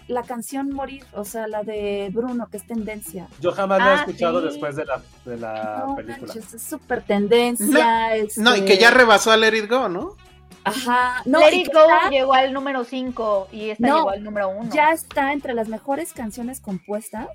la 0.08 0.22
canción 0.22 0.70
morir, 0.72 1.04
o 1.14 1.26
sea, 1.26 1.48
la 1.48 1.64
de 1.64 2.12
Bruno, 2.14 2.48
que 2.52 2.58
es 2.58 2.68
tendencia. 2.68 3.28
Yo 3.41 3.52
jamás 3.52 3.80
la 3.80 3.86
he 3.86 3.89
Ah, 3.89 3.96
escuchado 4.02 4.39
sí. 4.41 4.48
después 4.50 4.76
de 4.76 4.86
la, 4.86 5.02
de 5.26 5.38
la 5.38 5.84
No 5.88 5.96
película. 5.96 6.28
manches, 6.34 6.54
es 6.54 6.62
súper 6.62 7.02
tendencia. 7.04 8.16
este- 8.16 8.39
No, 8.41 8.56
y 8.56 8.66
que 8.66 8.78
ya 8.78 8.91
rebasó 8.91 9.32
a 9.32 9.38
Let 9.38 9.56
It 9.58 9.70
Go, 9.70 9.89
¿no? 9.89 10.16
Ajá, 10.64 11.22
no, 11.26 11.39
Let 11.41 11.54
It 11.56 11.72
Go 11.74 11.80
está- 11.82 12.10
llegó 12.10 12.34
al 12.34 12.52
número 12.52 12.84
5 12.84 13.50
y 13.52 13.70
esta 13.70 13.88
No, 13.88 13.98
llegó 13.98 14.10
al 14.10 14.24
número 14.24 14.50
1. 14.50 14.72
ya 14.74 14.91
está 14.91 15.32
entre 15.32 15.54
las 15.54 15.68
mejores 15.68 16.12
canciones 16.14 16.60
compuestas 16.60 17.28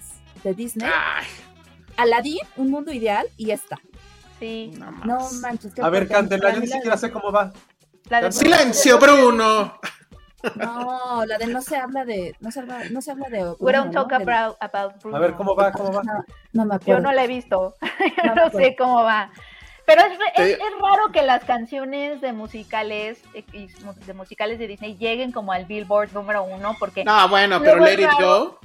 de 0.42 0.52
Disney. 0.54 0.88
Ay, 0.92 1.26
Aladdin, 1.96 2.40
Un 2.56 2.70
Mundo 2.70 2.92
Ideal 2.92 3.26
y 3.36 3.52
esta. 3.52 3.78
Sí. 4.40 4.72
no. 4.78 4.90
No 5.04 5.28
manches. 5.42 5.78
A 5.78 5.90
ver, 5.90 6.08
cántela, 6.08 6.52
yo 6.54 6.60
ni 6.60 6.66
siquiera 6.66 6.96
sé 6.96 7.10
cómo 7.12 7.30
va. 7.30 7.52
La 8.08 8.22
de 8.22 8.32
Silencio, 8.32 8.98
Bruno. 8.98 9.74
No, 10.56 11.24
la 11.26 11.36
de 11.36 11.46
no 11.48 11.60
se 11.60 11.76
habla 11.76 12.04
de. 12.06 12.34
No 12.40 12.50
se 12.50 12.60
habla, 12.60 12.84
no 12.90 13.02
se 13.02 13.10
habla 13.10 13.28
de. 13.28 13.44
We 13.58 13.72
Bruno, 13.72 13.92
don't 13.92 13.92
talk 13.92 14.12
about, 14.12 14.56
about 14.60 14.98
Bruno. 15.00 15.16
A 15.18 15.20
ver, 15.20 15.34
¿cómo 15.34 15.54
va? 15.54 15.70
¿Cómo 15.70 15.92
va? 15.92 16.02
No, 16.02 16.24
no 16.54 16.64
me 16.64 16.70
Yo 16.70 16.76
acuerdo. 16.76 17.02
no 17.02 17.12
la 17.12 17.24
he 17.24 17.26
visto. 17.28 17.76
Yo 18.24 18.34
No 18.34 18.50
sé 18.50 18.74
cómo 18.76 19.02
va. 19.04 19.30
Pero 19.94 20.02
es, 20.12 20.18
es, 20.36 20.58
es 20.58 20.72
raro 20.80 21.10
que 21.12 21.22
las 21.22 21.44
canciones 21.44 22.20
de 22.20 22.32
musicales 22.32 23.20
eh, 23.34 23.44
de 24.06 24.14
musicales 24.14 24.58
de 24.58 24.66
Disney 24.68 24.96
lleguen 24.96 25.32
como 25.32 25.52
al 25.52 25.64
Billboard 25.66 26.12
número 26.12 26.42
uno 26.44 26.76
porque 26.78 27.04
No, 27.04 27.28
bueno, 27.28 27.58
pero 27.60 27.76
Luego 27.76 27.84
Let 27.86 27.92
es 27.94 28.00
It 28.00 28.06
raro. 28.06 28.38
Go. 28.44 28.60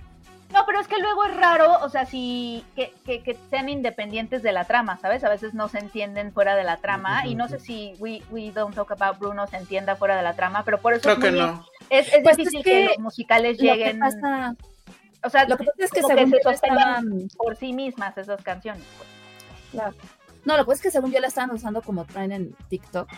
No, 0.54 0.66
pero 0.66 0.80
es 0.80 0.88
que 0.88 1.00
luego 1.00 1.26
es 1.26 1.36
raro, 1.36 1.80
o 1.82 1.90
sea, 1.90 2.06
si 2.06 2.64
que, 2.76 2.94
que, 3.06 3.22
que 3.24 3.36
sean 3.50 3.68
independientes 3.68 4.42
de 4.44 4.52
la 4.54 4.64
trama, 4.64 4.98
¿sabes? 5.02 5.24
A 5.24 5.30
veces 5.30 5.54
no 5.54 5.68
se 5.68 5.80
entienden 5.80 6.32
fuera 6.32 6.56
de 6.56 6.64
la 6.64 6.78
trama 6.78 7.26
y 7.26 7.36
no 7.36 7.50
sé 7.50 7.60
si 7.60 7.94
We, 7.98 8.22
We 8.30 8.52
Don't 8.52 8.74
Talk 8.76 8.92
About 8.92 9.18
Bruno 9.20 9.48
se 9.48 9.58
entienda 9.58 9.96
fuera 9.96 10.16
de 10.16 10.22
la 10.24 10.34
trama, 10.36 10.64
pero 10.64 10.80
por 10.80 10.94
eso 10.94 11.02
Creo 11.02 11.16
es, 11.16 11.24
que 11.24 11.32
muy- 11.32 11.40
no. 11.40 11.66
es, 11.90 12.14
es 12.14 12.20
Pues 12.24 12.34
es 12.34 12.38
difícil 12.38 12.64
que 12.64 12.72
que, 12.72 12.86
los 12.86 13.00
musicales 13.00 13.58
Lo 13.58 13.64
que 13.74 13.78
lleguen, 13.78 14.00
pasa, 14.00 14.56
o 15.24 15.30
sea, 15.30 15.46
lo 15.46 15.58
que 15.58 15.64
pasa 15.66 15.84
es 15.84 15.92
que 15.92 16.02
se 16.04 16.08
sostengan 16.08 16.54
estaban. 16.54 17.28
por 17.36 17.56
sí 17.58 17.74
mismas 17.74 18.16
esas 18.18 18.42
canciones. 18.44 18.84
pues. 18.98 19.10
claro. 19.72 19.96
No, 20.46 20.56
lo 20.58 20.64
que 20.64 20.68
pasa 20.68 20.76
es 20.76 20.82
que 20.82 20.92
según 20.92 21.12
yo 21.12 21.20
la 21.20 21.28
estaban 21.28 21.52
usando 21.52 21.82
como 21.82 22.06
traen 22.06 22.32
en 22.32 22.56
TikTok, 22.70 23.10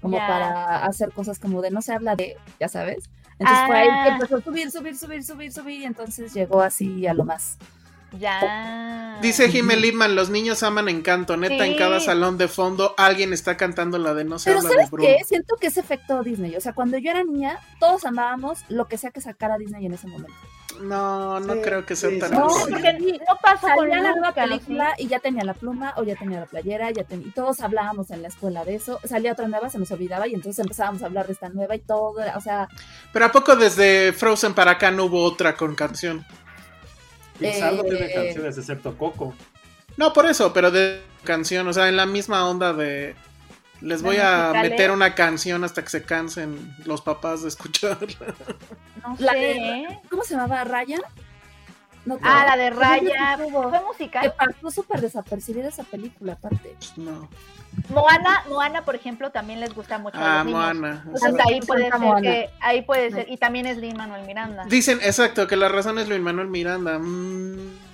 como 0.00 0.16
para 0.16 0.84
hacer 0.84 1.12
cosas 1.12 1.38
como 1.38 1.62
de 1.62 1.70
no 1.70 1.80
se 1.82 1.92
habla 1.92 2.16
de, 2.16 2.36
ya 2.58 2.68
sabes. 2.68 3.08
Entonces 3.38 3.66
fue 3.66 3.76
ahí 3.76 3.86
que 3.88 3.92
Ah. 3.92 4.08
empezó 4.14 4.36
a 4.36 4.40
subir, 4.42 4.70
subir, 4.70 4.96
subir, 4.96 5.22
subir, 5.24 5.52
subir, 5.52 5.80
y 5.80 5.84
entonces 5.84 6.32
llegó 6.34 6.60
así 6.62 7.06
a 7.06 7.14
lo 7.14 7.24
más. 7.24 7.58
Ya. 8.18 9.18
Dice 9.22 9.48
Jiménez 9.48 9.80
Lipman, 9.82 10.14
los 10.14 10.28
niños 10.28 10.62
aman 10.62 10.88
Encanto. 10.90 11.36
Neta, 11.38 11.64
en 11.66 11.78
cada 11.78 11.98
salón 11.98 12.36
de 12.36 12.46
fondo 12.46 12.94
alguien 12.98 13.32
está 13.32 13.56
cantando 13.56 13.96
la 13.96 14.12
de 14.12 14.24
No 14.24 14.38
se 14.38 14.50
Pero 14.50 14.58
habla 14.58 14.68
de 14.68 14.74
¿sabes 14.76 14.90
Bruno. 14.90 15.08
qué? 15.08 15.24
Siento 15.24 15.56
que 15.58 15.68
es 15.68 15.78
efecto 15.78 16.22
Disney. 16.22 16.54
O 16.56 16.60
sea, 16.60 16.74
cuando 16.74 16.98
yo 16.98 17.10
era 17.10 17.24
niña, 17.24 17.58
todos 17.80 18.04
amábamos 18.04 18.64
lo 18.68 18.86
que 18.86 18.98
sea 18.98 19.12
que 19.12 19.22
sacara 19.22 19.56
Disney 19.56 19.86
en 19.86 19.94
ese 19.94 20.08
momento. 20.08 20.34
No, 20.80 21.38
no 21.40 21.54
Sí, 21.54 21.60
creo 21.62 21.84
que 21.86 21.94
sea 21.96 22.10
sí, 22.10 22.18
tan. 22.18 22.32
No, 22.32 22.46
así. 22.46 22.70
porque 22.70 22.92
no 22.92 23.38
pasa 23.42 23.74
con 23.74 23.88
Salía 23.88 24.00
la 24.02 24.12
nueva 24.12 24.32
película 24.34 24.94
y 24.98 25.06
ya 25.06 25.18
tenía 25.20 25.44
la 25.44 25.54
pluma 25.54 25.94
o 25.96 26.02
ya 26.04 26.16
tenía 26.16 26.40
la 26.40 26.46
playera, 26.46 26.90
ya 26.90 27.04
ten- 27.04 27.22
y 27.26 27.30
todos 27.30 27.60
hablábamos 27.60 28.10
en 28.10 28.22
la 28.22 28.28
escuela 28.28 28.64
de 28.64 28.74
eso. 28.76 28.98
Salía 29.04 29.32
otra 29.32 29.46
nueva, 29.48 29.70
se 29.70 29.78
nos 29.78 29.90
olvidaba 29.90 30.26
y 30.26 30.34
entonces 30.34 30.58
empezábamos 30.58 31.02
a 31.02 31.06
hablar 31.06 31.26
de 31.26 31.32
esta 31.34 31.48
nueva 31.50 31.74
y 31.76 31.80
todo. 31.80 32.20
era- 32.20 32.36
O 32.36 32.40
sea, 32.40 32.68
Pero 33.12 33.24
¿a 33.26 33.32
poco 33.32 33.54
desde 33.56 34.12
Frozen 34.12 34.54
para 34.54 34.72
acá 34.72 34.90
no 34.90 35.04
hubo 35.04 35.22
otra 35.24 35.54
con 35.56 35.74
canción? 35.74 36.24
Pixar 37.38 37.74
no 37.74 37.82
Eh, 37.82 37.88
tiene 37.90 38.12
canciones 38.14 38.58
excepto 38.58 38.96
Coco. 38.96 39.34
No, 39.96 40.12
por 40.12 40.26
eso, 40.26 40.52
pero 40.52 40.70
de 40.70 41.02
canción, 41.24 41.66
o 41.68 41.72
sea, 41.72 41.88
en 41.88 41.96
la 41.96 42.06
misma 42.06 42.48
onda 42.48 42.72
de... 42.72 43.14
Les 43.82 44.00
¿De 44.02 44.08
voy 44.08 44.16
a 44.18 44.52
meter 44.62 44.90
una 44.90 45.14
canción 45.14 45.64
hasta 45.64 45.82
que 45.82 45.90
se 45.90 46.02
cansen 46.04 46.74
los 46.84 47.00
papás 47.02 47.42
de 47.42 47.48
escucharla. 47.48 48.34
No 49.02 49.16
La 49.18 49.32
sé. 49.32 49.38
de- 49.38 49.98
¿cómo 50.08 50.22
se 50.22 50.34
llamaba? 50.34 50.62
¿Raya? 50.64 50.98
No, 52.04 52.18
Ah, 52.22 52.44
la 52.48 52.56
de 52.56 52.70
Raya. 52.70 53.36
Fue 53.38 53.46
Que 53.46 53.84
musical. 53.86 54.34
pasó 54.36 54.70
súper 54.70 55.00
desapercibida 55.00 55.68
esa 55.68 55.84
película, 55.84 56.32
aparte. 56.32 56.76
No. 56.96 57.28
Moana, 57.90 58.44
Moana, 58.48 58.84
por 58.84 58.94
ejemplo, 58.96 59.30
también 59.30 59.60
les 59.60 59.72
gusta 59.74 59.98
mucho 59.98 60.18
a 60.18 60.20
Ah, 60.20 60.36
los 60.38 60.46
niños. 60.46 60.60
Moana. 60.60 61.02
Entonces 61.06 61.34
ahí 61.46 61.60
puede 61.60 61.90
ser 61.90 61.98
Moana. 62.00 62.20
que, 62.20 62.50
ahí 62.60 62.82
puede 62.82 63.10
ser, 63.12 63.26
y 63.30 63.36
también 63.36 63.66
es 63.66 63.78
Lin 63.78 63.96
Manuel 63.96 64.26
Miranda. 64.26 64.64
Dicen, 64.68 64.98
exacto, 65.02 65.46
que 65.46 65.56
la 65.56 65.68
razón 65.68 65.98
es 65.98 66.08
Luis 66.08 66.20
Manuel 66.20 66.48
Miranda. 66.48 66.98
Mm. 66.98 67.91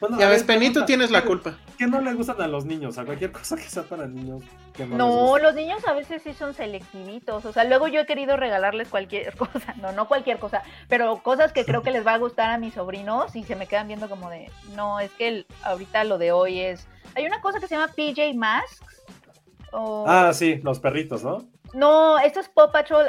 Bueno, 0.00 0.18
Ya 0.18 0.26
a 0.26 0.30
ves, 0.30 0.40
ver, 0.46 0.46
Penny, 0.46 0.66
tú 0.66 0.72
pregunta, 0.72 0.86
tienes 0.86 1.10
la 1.10 1.22
¿qué- 1.22 1.26
culpa. 1.28 1.58
¿Qué 1.78 1.86
no 1.86 2.00
le 2.00 2.12
gustan 2.14 2.40
a 2.42 2.46
los 2.48 2.64
niños? 2.66 2.98
A 2.98 3.04
cualquier 3.04 3.32
cosa 3.32 3.56
que 3.56 3.62
sea 3.62 3.82
para 3.82 4.06
niños. 4.06 4.42
que 4.74 4.84
no, 4.86 5.38
los 5.38 5.54
niños 5.54 5.86
a 5.86 5.94
veces 5.94 6.22
sí 6.22 6.34
son 6.34 6.52
selectivitos. 6.54 7.44
O 7.44 7.52
sea, 7.52 7.64
luego 7.64 7.88
yo 7.88 8.00
he 8.00 8.06
querido 8.06 8.36
regalarles 8.36 8.88
cualquier 8.88 9.34
cosa. 9.36 9.74
No, 9.80 9.92
no 9.92 10.06
cualquier 10.08 10.38
cosa, 10.38 10.62
pero 10.88 11.22
cosas 11.22 11.52
que 11.52 11.64
creo 11.64 11.82
que 11.82 11.90
les 11.90 12.06
va 12.06 12.14
a 12.14 12.18
gustar 12.18 12.50
a 12.50 12.58
mis 12.58 12.74
sobrinos 12.74 13.34
y 13.36 13.44
se 13.44 13.56
me 13.56 13.66
quedan 13.66 13.88
viendo 13.88 14.08
como 14.08 14.28
de, 14.30 14.50
no, 14.74 15.00
es 15.00 15.10
que 15.12 15.28
el- 15.28 15.46
ahorita 15.62 16.04
lo 16.04 16.18
de 16.18 16.32
hoy 16.32 16.60
es. 16.60 16.86
Hay 17.14 17.24
una 17.24 17.40
cosa 17.40 17.60
que 17.60 17.66
se 17.68 17.74
llama 17.76 17.92
PJ 17.94 18.34
Masks. 18.34 18.80
O... 19.72 20.04
Ah, 20.06 20.32
sí, 20.32 20.60
los 20.62 20.78
perritos, 20.78 21.22
¿no? 21.24 21.44
No, 21.76 22.18
esto 22.18 22.40
es 22.40 22.48
Paw 22.48 22.72
Patrol. 22.72 23.06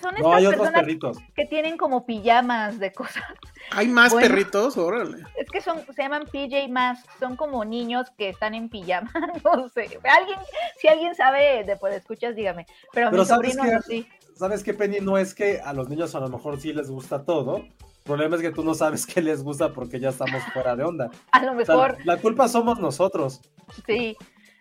Son 0.00 0.10
estas 0.16 0.20
No, 0.20 0.34
hay 0.34 0.46
otros 0.46 0.60
personas 0.60 0.80
perritos. 0.80 1.18
que 1.36 1.44
tienen 1.46 1.76
como 1.76 2.04
pijamas 2.04 2.78
de 2.80 2.92
cosas. 2.92 3.22
¿Hay 3.70 3.86
más 3.86 4.12
Bueno. 4.12 4.26
perritos? 4.28 4.76
Órale. 4.76 5.22
Es 5.36 5.48
que 5.50 5.60
son, 5.60 5.84
se 5.94 6.02
llaman 6.02 6.24
PJ 6.26 6.66
Masks, 6.68 7.08
son 7.20 7.36
como 7.36 7.64
niños 7.64 8.10
que 8.18 8.28
están 8.30 8.54
en 8.54 8.68
pijama, 8.68 9.10
no 9.44 9.68
sé. 9.68 9.82
Alguien, 10.02 10.38
si 10.78 10.88
alguien 10.88 11.14
sabe 11.14 11.62
de 11.64 11.76
pues 11.76 11.94
escuchas, 11.94 12.34
dígame. 12.34 12.66
Pero 12.92 13.12
mis 13.12 13.28
¿sabes 13.28 13.54
sobrinos 13.54 13.84
qué? 13.86 13.92
sí. 14.02 14.08
¿Sabes 14.34 14.62
qué, 14.64 14.74
Penny? 14.74 14.98
No 15.00 15.16
es 15.18 15.34
que 15.34 15.60
a 15.60 15.72
los 15.72 15.88
niños 15.88 16.14
a 16.14 16.20
lo 16.20 16.28
mejor 16.28 16.60
sí 16.60 16.72
les 16.72 16.90
gusta 16.90 17.24
todo. 17.24 17.56
El 17.58 17.72
problema 18.04 18.36
es 18.36 18.42
que 18.42 18.50
tú 18.50 18.64
no 18.64 18.74
sabes 18.74 19.06
qué 19.06 19.20
les 19.20 19.42
gusta 19.44 19.72
porque 19.72 20.00
ya 20.00 20.08
estamos 20.08 20.42
fuera 20.52 20.74
de 20.74 20.82
onda. 20.84 21.10
A 21.32 21.42
lo 21.44 21.52
O 21.52 21.64
sea, 21.64 21.74
mejor, 21.76 21.96
la 22.04 22.16
culpa 22.16 22.48
somos 22.48 22.78
nosotros. 22.80 23.40
sí. 23.86 24.16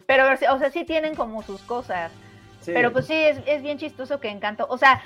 Pero, 0.05 0.23
o 0.53 0.57
sea, 0.59 0.71
sí 0.71 0.85
tienen 0.85 1.15
como 1.15 1.41
sus 1.43 1.61
cosas. 1.63 2.11
Sí. 2.67 2.73
Pero 2.73 2.91
pues 2.91 3.05
sí, 3.07 3.13
es, 3.13 3.39
es 3.45 3.63
bien 3.63 3.77
chistoso 3.77 4.19
que 4.19 4.29
Encanto. 4.29 4.67
O 4.69 4.77
sea, 4.77 5.01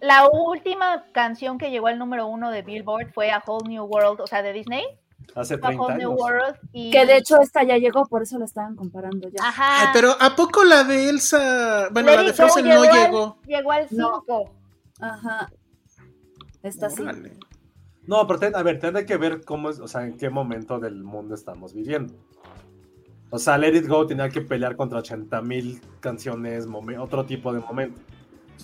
La 0.00 0.28
última 0.28 1.04
canción 1.12 1.56
que 1.58 1.70
llegó 1.70 1.86
al 1.86 1.98
número 1.98 2.26
uno 2.26 2.50
de 2.50 2.62
Billboard 2.62 3.12
fue 3.14 3.30
A 3.30 3.42
Whole 3.46 3.68
New 3.68 3.84
World, 3.84 4.20
o 4.20 4.26
sea, 4.26 4.42
de 4.42 4.52
Disney. 4.52 4.84
Hace 5.34 5.54
A 5.54 5.58
30 5.60 5.82
Whole 5.82 5.94
New 5.96 6.10
años. 6.12 6.20
World. 6.22 6.56
Y... 6.72 6.90
Que 6.90 7.06
de 7.06 7.16
hecho 7.16 7.40
esta 7.40 7.62
ya 7.64 7.76
llegó, 7.78 8.04
por 8.06 8.22
eso 8.22 8.38
la 8.38 8.44
estaban 8.44 8.76
comparando 8.76 9.28
ya. 9.28 9.46
Ajá. 9.48 9.80
Ay, 9.82 9.88
pero 9.92 10.10
¿a 10.20 10.36
poco 10.36 10.64
la 10.64 10.84
de 10.84 11.08
Elsa, 11.08 11.88
bueno, 11.92 12.10
Let 12.10 12.16
la 12.16 12.22
de 12.24 12.32
Frozen 12.34 12.68
no 12.68 12.82
al- 12.82 12.90
llegó? 12.92 13.38
Llegó 13.46 13.72
al 13.72 13.86
No. 13.90 14.22
5. 14.26 14.50
Ajá. 15.00 15.50
Esta 16.62 16.90
sí. 16.90 17.02
No, 18.06 18.26
pero 18.26 18.38
ten- 18.38 18.54
a 18.56 18.62
ver, 18.62 18.78
tiene 18.78 19.04
que 19.04 19.16
ver 19.16 19.44
cómo 19.44 19.68
es, 19.70 19.80
o 19.80 19.88
sea, 19.88 20.04
en 20.04 20.16
qué 20.16 20.30
momento 20.30 20.78
del 20.78 21.02
mundo 21.02 21.34
estamos 21.34 21.72
viviendo. 21.74 22.14
O 23.30 23.38
sea, 23.38 23.58
Let 23.58 23.76
It 23.76 23.86
Go 23.88 24.06
tenía 24.06 24.28
que 24.28 24.40
pelear 24.40 24.76
contra 24.76 24.98
80 25.00 25.42
mil 25.42 25.80
canciones, 26.00 26.66
otro 26.98 27.24
tipo 27.26 27.52
de 27.52 27.60
momento. 27.60 28.00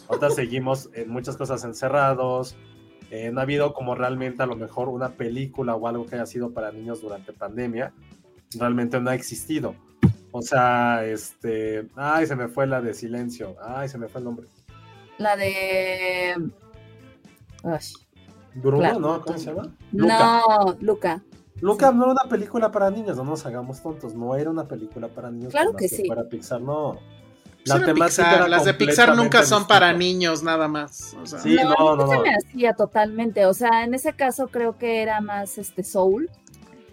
Ahorita 0.09 0.31
seguimos 0.35 0.89
en 0.95 1.11
muchas 1.11 1.37
cosas 1.37 1.65
encerrados. 1.65 2.57
eh, 3.11 3.31
no 3.33 3.41
ha 3.41 3.43
habido 3.43 3.75
como 3.75 3.95
realmente 3.95 4.43
a 4.43 4.47
lo 4.47 4.57
mejor 4.57 4.89
una 4.89 5.11
película 5.11 5.75
o 5.75 5.87
algo 5.89 6.07
que 6.07 6.15
haya 6.15 6.27
sido 6.27 6.53
para 6.53 6.71
niños 6.73 7.01
durante 7.03 7.33
pandemia. 7.33 7.93
Realmente 8.59 9.01
no 9.01 9.11
ha 9.11 9.15
existido. 9.15 9.75
O 10.31 10.41
sea, 10.41 11.05
este. 11.05 11.89
Ay, 11.95 12.27
se 12.27 12.37
me 12.37 12.49
fue 12.49 12.67
la 12.67 12.81
de 12.81 12.95
silencio. 12.95 13.57
Ay, 13.63 13.89
se 13.89 13.99
me 13.99 14.09
fue 14.09 14.21
el 14.21 14.25
nombre. 14.25 14.47
La 15.19 15.37
de. 15.37 16.35
Ay, 17.65 17.79
Bruno, 18.55 18.79
Claro. 18.79 18.99
¿no? 19.01 19.21
¿Cómo 19.21 19.39
se 19.39 19.47
llama? 19.47 19.75
Luca. 19.93 20.43
No, 20.81 21.23
Luca. 21.61 21.91
Luca 21.91 21.93
no 21.93 22.05
era 22.05 22.13
una 22.13 22.31
película 22.31 22.71
para 22.71 22.91
niños, 22.91 23.17
no 23.17 23.25
nos 23.25 23.47
hagamos 23.47 23.83
tontos, 23.83 24.15
no 24.15 24.35
era 24.37 24.51
una 24.51 24.67
película 24.67 25.09
para 25.09 25.31
niños. 25.31 25.53
Claro 25.53 25.75
que 25.75 25.89
sí. 25.89 26.09
Para 26.09 26.29
Pixar, 26.29 26.61
no. 26.61 26.99
Pixar, 27.95 28.49
las 28.49 28.65
de 28.65 28.75
Pixar 28.75 29.15
nunca 29.17 29.45
son 29.45 29.67
para 29.67 29.93
niños, 29.93 30.43
nada 30.43 30.67
más. 30.67 31.15
o 31.15 31.27
sea. 31.27 31.39
Sí, 31.39 31.55
no, 31.55 31.71
mí 31.71 31.75
no, 31.79 32.09
se 32.09 32.17
no. 32.17 32.23
me 32.23 32.35
hacía 32.35 32.75
totalmente. 32.75 33.47
O 33.47 33.55
sea, 33.55 33.85
en 33.85 33.95
ese 33.95 34.15
caso 34.15 34.49
creo 34.49 34.77
que 34.79 35.03
era 35.03 35.21
más 35.21 35.59
este 35.59 35.85
soul, 35.85 36.29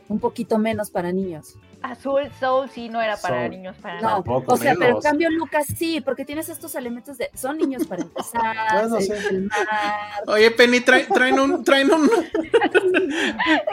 un 0.08 0.20
poquito 0.20 0.60
menos 0.60 0.92
para 0.92 1.12
niños. 1.12 1.56
Azul 1.82 2.30
Soul 2.40 2.70
sí 2.70 2.90
no 2.90 3.02
era 3.02 3.16
para 3.18 3.38
Soul. 3.42 3.50
niños, 3.52 3.76
para 3.82 3.96
No, 3.96 4.02
nada. 4.02 4.14
Tampoco, 4.16 4.54
o 4.54 4.58
sea, 4.58 4.76
pero 4.78 4.96
en 4.98 5.02
cambio 5.02 5.30
Lucas 5.30 5.66
sí, 5.78 6.02
porque 6.02 6.26
tienes 6.26 6.50
estos 6.50 6.76
elementos 6.76 7.18
de 7.18 7.30
son 7.34 7.58
niños 7.58 7.88
para 7.88 8.02
empezar, 8.02 8.56
Bueno, 8.74 9.00
sí. 9.02 9.12
el 9.30 9.44
mar. 9.44 9.68
Oye, 10.28 10.52
Penny, 10.52 10.80
trae- 10.82 11.08
traen 11.14 11.40
un, 11.40 11.64
traen 11.64 11.92
un, 11.94 12.10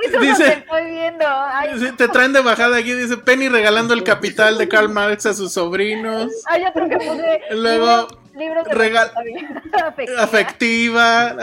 Eso 0.05 0.21
Dice- 0.21 0.53
estoy 0.53 0.91
viendo. 0.91 1.25
Ay, 1.29 1.71
te 1.97 2.09
traen 2.09 2.33
de 2.33 2.41
bajada 2.43 2.77
aquí, 2.79 2.93
dice 2.93 3.17
Penny 3.17 3.49
regalando 3.49 3.93
el 3.95 4.05
capital 4.05 4.57
de 4.59 4.69
Karl 4.69 4.89
Marx 4.89 5.27
a 5.27 5.35
sus 5.35 5.53
sobrinos, 5.53 6.33
otro 6.69 6.89
que 6.89 6.97
puse. 6.97 7.41
Luego, 7.51 8.07
libros, 8.09 8.19
libros 8.35 8.65
de 8.67 8.75
regal- 8.75 9.13
afectiva. 9.85 10.23
afectiva. 10.23 11.37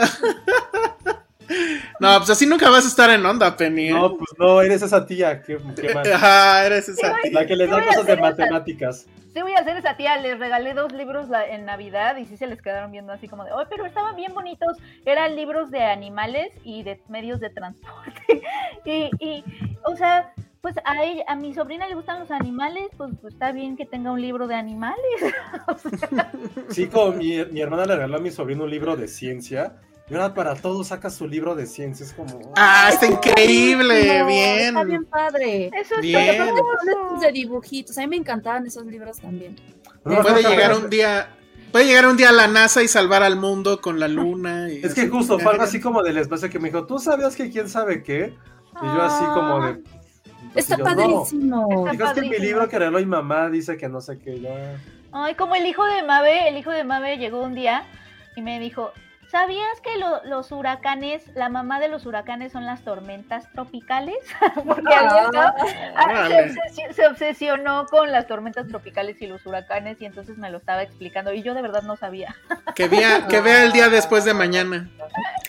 No, 2.00 2.16
pues 2.18 2.30
así 2.30 2.46
nunca 2.46 2.70
vas 2.70 2.84
a 2.84 2.88
estar 2.88 3.10
en 3.10 3.24
onda, 3.24 3.56
Penny. 3.56 3.88
¿eh? 3.88 3.92
No, 3.92 4.16
pues 4.16 4.30
no, 4.38 4.60
eres 4.62 4.82
esa 4.82 5.06
tía, 5.06 5.42
qué, 5.42 5.58
qué 5.80 5.94
mal. 5.94 6.06
Ajá, 6.12 6.66
eres 6.66 6.88
esa 6.88 7.14
tía. 7.22 7.32
La 7.32 7.46
que 7.46 7.56
les 7.56 7.70
da 7.70 7.84
cosas 7.84 8.06
de 8.06 8.16
matemáticas. 8.16 9.06
Sí, 9.32 9.42
voy 9.42 9.52
a 9.52 9.58
hacer 9.58 9.76
esa 9.76 9.96
tía. 9.96 10.16
Les 10.18 10.38
regalé 10.38 10.74
dos 10.74 10.92
libros 10.92 11.28
la- 11.28 11.46
en 11.46 11.64
Navidad 11.64 12.16
y 12.16 12.26
sí 12.26 12.36
se 12.36 12.46
les 12.46 12.62
quedaron 12.62 12.92
viendo 12.92 13.12
así 13.12 13.26
como 13.26 13.44
de, 13.44 13.52
oh, 13.52 13.64
pero 13.68 13.84
estaban 13.84 14.14
bien 14.16 14.32
bonitos. 14.32 14.76
Eran 15.04 15.34
libros 15.34 15.70
de 15.70 15.82
animales 15.82 16.52
y 16.62 16.84
de 16.84 17.00
medios 17.08 17.40
de 17.40 17.50
transporte. 17.50 18.42
y, 18.84 19.10
y, 19.18 19.44
o 19.84 19.96
sea, 19.96 20.32
pues 20.60 20.76
a, 20.84 21.02
ella, 21.04 21.24
a 21.26 21.34
mi 21.36 21.52
sobrina 21.52 21.86
le 21.88 21.94
gustan 21.94 22.20
los 22.20 22.30
animales, 22.30 22.86
pues, 22.96 23.10
pues 23.20 23.34
está 23.34 23.50
bien 23.52 23.76
que 23.76 23.84
tenga 23.86 24.12
un 24.12 24.20
libro 24.22 24.46
de 24.46 24.54
animales. 24.54 24.96
Sí, 26.70 26.86
como 26.86 27.12
mi, 27.12 27.44
mi 27.46 27.60
hermana 27.60 27.84
le 27.86 27.94
regaló 27.96 28.16
a 28.16 28.20
mi 28.20 28.30
sobrino 28.30 28.64
un 28.64 28.70
libro 28.70 28.96
de 28.96 29.08
ciencia. 29.08 29.76
Y 30.08 30.14
ahora 30.14 30.34
para 30.34 30.54
todos 30.54 30.88
saca 30.88 31.08
su 31.08 31.26
libro 31.26 31.54
de 31.54 31.66
ciencia. 31.66 32.04
Es 32.04 32.12
como. 32.12 32.52
Ah, 32.56 32.90
está 32.92 33.06
increíble, 33.06 34.18
No, 34.18 34.26
bien. 34.26 34.58
Está 34.68 34.84
bien 34.84 35.04
padre. 35.06 35.70
Eso 35.80 35.94
es 35.94 36.00
Bien. 36.02 36.42
Estos 36.42 37.20
de 37.20 37.32
dibujitos. 37.32 37.96
A 37.96 38.02
mí 38.02 38.08
me 38.08 38.16
encantaban 38.16 38.66
esos 38.66 38.84
libros 38.84 39.18
también. 39.18 39.56
No, 40.04 40.20
Puede 40.20 40.42
no, 40.42 40.50
llegar 40.50 40.72
no, 40.72 40.78
un 40.80 40.90
día, 40.90 41.30
puede 41.72 41.86
llegar 41.86 42.06
un 42.06 42.18
día 42.18 42.28
a 42.28 42.32
la 42.32 42.46
NASA 42.46 42.82
y 42.82 42.88
salvar 42.88 43.22
al 43.22 43.36
mundo 43.36 43.80
con 43.80 43.98
la 43.98 44.06
luna. 44.08 44.70
y 44.70 44.82
Es 44.84 44.92
que 44.92 45.08
justo 45.08 45.38
fue 45.38 45.52
algo 45.52 45.64
así 45.64 45.80
como 45.80 46.02
del 46.02 46.18
espacio 46.18 46.50
que 46.50 46.58
me 46.58 46.68
dijo, 46.68 46.84
¿tú 46.86 46.98
sabías 46.98 47.34
que 47.34 47.50
quién 47.50 47.70
sabe 47.70 48.02
qué? 48.02 48.34
Y 48.82 48.84
yo 48.84 49.02
así 49.02 49.24
como 49.24 49.66
de... 49.66 49.74
pues, 50.52 50.70
Está 50.70 50.76
no. 50.76 50.84
padrísimo. 50.84 51.88
Está 51.90 52.08
es 52.08 52.12
que 52.12 52.20
mi 52.28 52.38
libro 52.38 52.68
que 52.68 52.78
regaló 52.78 52.98
mi 52.98 53.06
mamá 53.06 53.48
dice 53.48 53.78
que 53.78 53.88
no 53.88 54.02
sé 54.02 54.18
qué. 54.18 54.38
Yo, 54.38 54.50
Ay, 55.12 55.34
como 55.36 55.54
el 55.54 55.64
hijo 55.64 55.82
de 55.86 56.02
Mabe, 56.02 56.48
el 56.48 56.58
hijo 56.58 56.70
de 56.70 56.84
Mabe 56.84 57.16
llegó 57.16 57.40
un 57.42 57.54
día 57.54 57.86
y 58.36 58.42
me 58.42 58.58
dijo, 58.60 58.92
¿sabías 59.34 59.80
que 59.82 59.98
lo- 59.98 60.22
los 60.26 60.52
huracanes, 60.52 61.24
la 61.34 61.48
mamá 61.48 61.80
de 61.80 61.88
los 61.88 62.06
huracanes 62.06 62.52
son 62.52 62.64
las 62.66 62.82
tormentas 62.84 63.50
tropicales? 63.50 64.14
Porque 64.64 64.94
ah, 64.94 65.54
órale. 66.04 66.50
se, 66.52 66.60
obsesio- 66.60 66.92
se 66.92 67.06
obsesionó 67.08 67.86
con 67.86 68.12
las 68.12 68.28
tormentas 68.28 68.68
tropicales 68.68 69.20
y 69.20 69.26
los 69.26 69.44
huracanes 69.44 70.00
y 70.00 70.06
entonces 70.06 70.38
me 70.38 70.50
lo 70.50 70.58
estaba 70.58 70.82
explicando 70.84 71.32
y 71.32 71.42
yo 71.42 71.52
de 71.54 71.62
verdad 71.62 71.82
no 71.82 71.96
sabía. 71.96 72.36
Que 72.76 72.86
vea, 72.86 73.26
que 73.26 73.40
vea 73.40 73.64
el 73.64 73.72
día 73.72 73.88
después 73.88 74.24
de 74.24 74.34
mañana. 74.34 74.88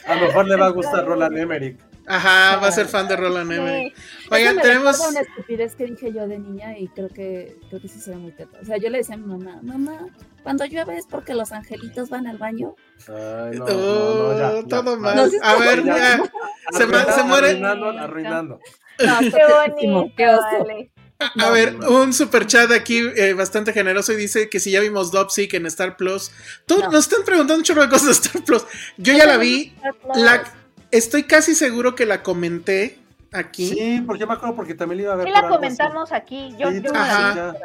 a 0.08 0.16
lo 0.16 0.28
mejor 0.28 0.48
le 0.48 0.56
va 0.56 0.66
a 0.66 0.70
gustar 0.70 1.06
Roland 1.06 1.38
Emmerich. 1.38 1.78
Ajá, 2.08 2.58
va 2.58 2.68
a 2.68 2.72
ser 2.72 2.88
fan 2.88 3.08
de 3.08 3.16
Roland 3.16 3.52
Sí. 3.52 3.58
Emmerich. 3.58 3.96
Oigan, 4.32 4.56
me 4.56 4.62
tenemos. 4.64 5.00
una 5.10 5.20
estupidez 5.22 5.76
que 5.76 5.86
dije 5.86 6.12
yo 6.12 6.28
de 6.28 6.40
niña 6.40 6.76
y 6.78 6.88
creo 6.88 7.10
que 7.10 7.56
creo 7.70 7.82
que 7.82 7.88
sí 7.88 8.00
se 8.00 8.10
ve 8.12 8.18
muy 8.18 8.32
teta. 8.32 8.58
O 8.62 8.66
sea, 8.66 8.78
yo 8.78 8.90
le 8.90 8.98
decía 9.00 9.14
a 9.16 9.18
mi 9.20 9.26
mamá, 9.28 9.60
mamá, 9.62 10.08
cuando 10.46 10.64
llueve 10.66 10.96
es 10.98 11.06
porque 11.08 11.34
los 11.34 11.52
angelitos 11.52 12.10
van 12.10 12.28
al 12.28 12.38
baño. 12.38 12.76
Ay, 13.10 13.58
no, 13.58 13.66
Oh, 13.66 13.68
no, 13.68 14.34
no, 14.34 14.38
ya, 14.40 14.62
ya. 14.62 14.68
todo 14.68 14.98
mal. 14.98 15.20
A 15.42 15.56
ver, 15.56 15.84
ya. 15.84 15.98
ya. 15.98 16.24
Se, 16.78 16.86
muere. 17.24 17.48
Arruinando, 17.50 17.90
arruinando. 17.90 18.60
No, 19.04 19.20
Qué 19.20 19.42
bonito, 19.84 20.14
qué 20.16 20.30
oso. 20.30 20.42
vale. 20.60 20.92
A 21.40 21.50
ver, 21.50 21.76
un 21.90 22.14
super 22.14 22.46
chat 22.46 22.72
aquí 22.72 23.00
eh, 23.16 23.34
bastante 23.34 23.74
generoso 23.74 24.14
y 24.14 24.18
dice 24.18 24.48
que 24.50 24.60
si 24.60 24.70
ya 24.72 24.82
vimos 24.82 25.12
Dopsic 25.12 25.54
en 25.56 25.66
Star 25.66 25.98
Plus. 25.98 26.30
Tú- 26.68 26.80
No. 26.80 26.92
Nos 26.92 27.06
están 27.08 27.26
preguntando 27.26 27.56
un 27.60 27.64
chorro 27.64 27.82
de 27.82 27.90
cosas 27.90 28.06
de 28.08 28.12
Star 28.14 28.44
Plus. 28.44 28.64
Yo 28.98 29.14
ya 29.14 29.26
la 29.26 29.38
vi. 29.38 29.74
La, 30.14 30.44
estoy 30.92 31.24
casi 31.24 31.56
seguro 31.56 31.96
que 31.96 32.06
la 32.06 32.22
comenté 32.22 33.00
aquí. 33.36 33.70
Sí, 33.70 34.04
porque 34.06 34.22
yo 34.22 34.28
me 34.28 34.34
acuerdo 34.34 34.56
porque 34.56 34.74
también 34.74 34.98
le 34.98 35.04
iba 35.04 35.14
a 35.14 35.16
ver 35.18 35.28
Sí 35.28 35.34
la 35.34 35.48
comentamos 35.48 36.12
aquí, 36.12 36.56
yo, 36.58 36.72
Sí, 36.72 36.82
yo 36.82 36.92
Ajá. 36.96 37.36
la 37.36 37.52
vi, 37.52 37.58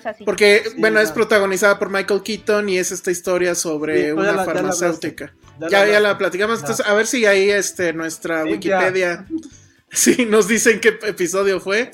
pero 0.00 0.14
sí. 0.18 0.24
Porque, 0.24 0.62
Sí, 0.66 0.76
bueno, 0.78 0.98
ya. 0.98 1.02
es 1.04 1.12
protagonizada 1.12 1.78
por 1.78 1.90
Michael 1.90 2.22
Keaton 2.22 2.68
y 2.68 2.78
es 2.78 2.92
esta 2.92 3.10
historia 3.10 3.54
sobre 3.54 4.06
ya 4.08 4.14
una 4.14 4.22
la- 4.24 4.30
ya 4.32 4.36
la 4.36 4.44
farmacéutica. 4.44 5.24
así. 5.26 5.70
Ya, 5.70 5.86
ya, 5.86 6.00
la 6.00 6.16
platicamos. 6.18 6.58
Ya. 6.60 6.66
Entonces, 6.66 6.86
a 6.86 6.94
ver 6.94 7.06
si 7.06 7.26
ahí 7.26 7.50
este, 7.50 7.92
nuestra 7.92 8.42
Sí, 8.44 8.50
Wikipedia 8.52 9.26
sí, 9.90 10.26
nos 10.26 10.48
dicen 10.48 10.80
qué 10.80 10.98
episodio 11.02 11.60
fue. 11.60 11.90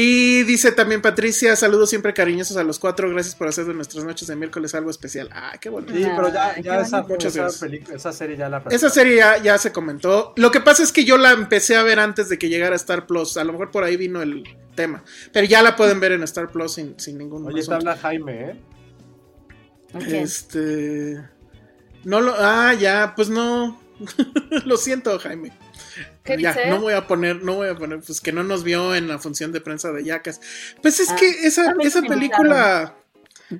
Y 0.00 0.44
dice 0.44 0.70
también 0.70 1.02
Patricia, 1.02 1.56
saludos 1.56 1.90
siempre 1.90 2.14
cariñosos 2.14 2.56
a 2.56 2.62
los 2.62 2.78
cuatro, 2.78 3.10
gracias 3.10 3.34
por 3.34 3.48
hacer 3.48 3.64
de 3.64 3.74
nuestras 3.74 4.04
noches 4.04 4.28
de 4.28 4.36
miércoles 4.36 4.72
algo 4.76 4.90
especial. 4.90 5.28
Ah, 5.32 5.54
qué 5.60 5.70
bonito. 5.70 5.92
Sí, 5.92 6.06
pero 6.14 6.32
ya, 6.32 6.56
ya 6.60 6.80
esa, 6.82 7.04
esa, 7.18 7.48
pelicu- 7.48 7.92
esa 7.92 8.12
serie 8.12 8.36
ya 8.36 8.48
la 8.48 8.62
Esa 8.70 8.90
serie 8.90 9.16
ya, 9.16 9.42
ya 9.42 9.58
se 9.58 9.72
comentó. 9.72 10.34
Lo 10.36 10.52
que 10.52 10.60
pasa 10.60 10.84
es 10.84 10.92
que 10.92 11.04
yo 11.04 11.18
la 11.18 11.32
empecé 11.32 11.74
a 11.74 11.82
ver 11.82 11.98
antes 11.98 12.28
de 12.28 12.38
que 12.38 12.48
llegara 12.48 12.74
a 12.74 12.76
Star 12.76 13.08
Plus. 13.08 13.36
A 13.38 13.42
lo 13.42 13.50
mejor 13.50 13.72
por 13.72 13.82
ahí 13.82 13.96
vino 13.96 14.22
el 14.22 14.44
tema. 14.76 15.02
Pero 15.32 15.48
ya 15.48 15.62
la 15.62 15.74
pueden 15.74 15.98
ver 15.98 16.12
en 16.12 16.22
Star 16.22 16.52
Plus 16.52 16.74
sin, 16.74 16.94
sin 17.00 17.18
ningún 17.18 17.44
Oye, 17.44 17.64
te 17.66 17.74
habla 17.74 17.96
Jaime, 17.96 18.50
¿eh? 18.50 18.60
Ok. 19.94 20.02
Este. 20.02 21.16
No 22.04 22.20
lo. 22.20 22.36
Ah, 22.38 22.72
ya, 22.74 23.14
pues 23.16 23.30
no. 23.30 23.82
lo 24.64 24.76
siento, 24.76 25.18
Jaime. 25.18 25.50
¿Qué 26.24 26.36
ya, 26.40 26.52
dice? 26.52 26.68
no 26.70 26.80
voy 26.80 26.94
a 26.94 27.06
poner, 27.06 27.42
no 27.42 27.54
voy 27.54 27.68
a 27.68 27.74
poner, 27.74 28.00
pues 28.00 28.20
que 28.20 28.32
no 28.32 28.42
nos 28.44 28.64
vio 28.64 28.94
en 28.94 29.08
la 29.08 29.18
función 29.18 29.52
de 29.52 29.60
prensa 29.60 29.92
de 29.92 30.04
Yacas. 30.04 30.40
Pues 30.82 31.00
es 31.00 31.10
Ah, 31.10 31.16
que 31.16 31.28
esa, 31.46 31.74
esa 31.80 32.02
película. 32.02 32.94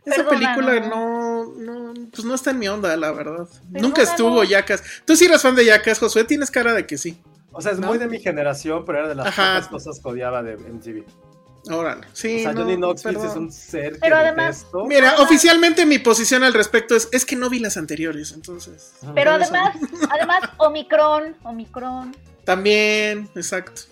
Esa 0.04 0.28
película 0.28 0.80
no. 0.80 1.54
no, 1.56 1.92
no, 1.94 2.08
pues 2.10 2.24
no 2.24 2.34
está 2.34 2.50
en 2.50 2.58
mi 2.58 2.68
onda, 2.68 2.94
la 2.96 3.10
verdad. 3.12 3.46
Perdona, 3.48 3.80
Nunca 3.80 4.02
estuvo 4.02 4.36
no. 4.36 4.44
Yacas. 4.44 4.82
Tú 5.06 5.16
sí 5.16 5.24
eras 5.24 5.40
fan 5.42 5.54
de 5.54 5.64
Yacas, 5.64 5.98
Josué, 5.98 6.24
tienes 6.24 6.50
cara 6.50 6.74
de 6.74 6.86
que 6.86 6.98
sí. 6.98 7.20
O 7.52 7.62
sea, 7.62 7.72
es 7.72 7.78
¿No? 7.78 7.86
muy 7.88 7.96
de 7.98 8.06
mi 8.06 8.20
generación, 8.20 8.84
pero 8.84 8.98
era 8.98 9.08
de 9.08 9.14
las 9.14 9.28
Ajá. 9.28 9.54
pocas 9.54 9.68
cosas 9.68 10.00
que 10.00 10.08
odiaba 10.08 10.42
de 10.42 10.56
MTV. 10.58 11.04
Órale. 11.70 12.06
Sí. 12.12 12.40
o 12.40 12.42
sea, 12.42 12.52
no, 12.52 12.62
Johnny 12.62 12.76
Knoxville 12.76 13.14
perdón. 13.18 13.30
es 13.30 13.36
un 13.36 13.52
ser 13.52 13.92
que 13.94 13.98
Pero 14.00 14.16
además- 14.16 14.58
detesto. 14.58 14.86
Mira, 14.86 15.14
oficialmente 15.20 15.86
mi 15.86 15.98
posición 15.98 16.42
al 16.44 16.54
respecto 16.54 16.94
es, 16.96 17.08
es 17.12 17.24
que 17.24 17.36
no 17.36 17.48
vi 17.50 17.58
las 17.58 17.76
anteriores, 17.76 18.32
entonces. 18.32 18.94
Pero 19.14 19.32
por 19.32 19.42
eso. 19.42 19.52
además, 19.54 19.76
además, 20.10 20.40
Omicron, 20.58 21.36
Omicron. 21.44 22.16
También, 22.44 23.28
exacto. 23.34 23.82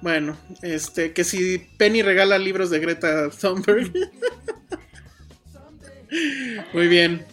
Bueno, 0.00 0.36
este, 0.62 1.12
que 1.12 1.22
si 1.24 1.58
Penny 1.76 2.02
regala 2.02 2.38
libros 2.38 2.70
de 2.70 2.78
Greta 2.80 3.28
Thunberg. 3.30 3.92
Muy 6.72 6.88
bien. 6.88 7.24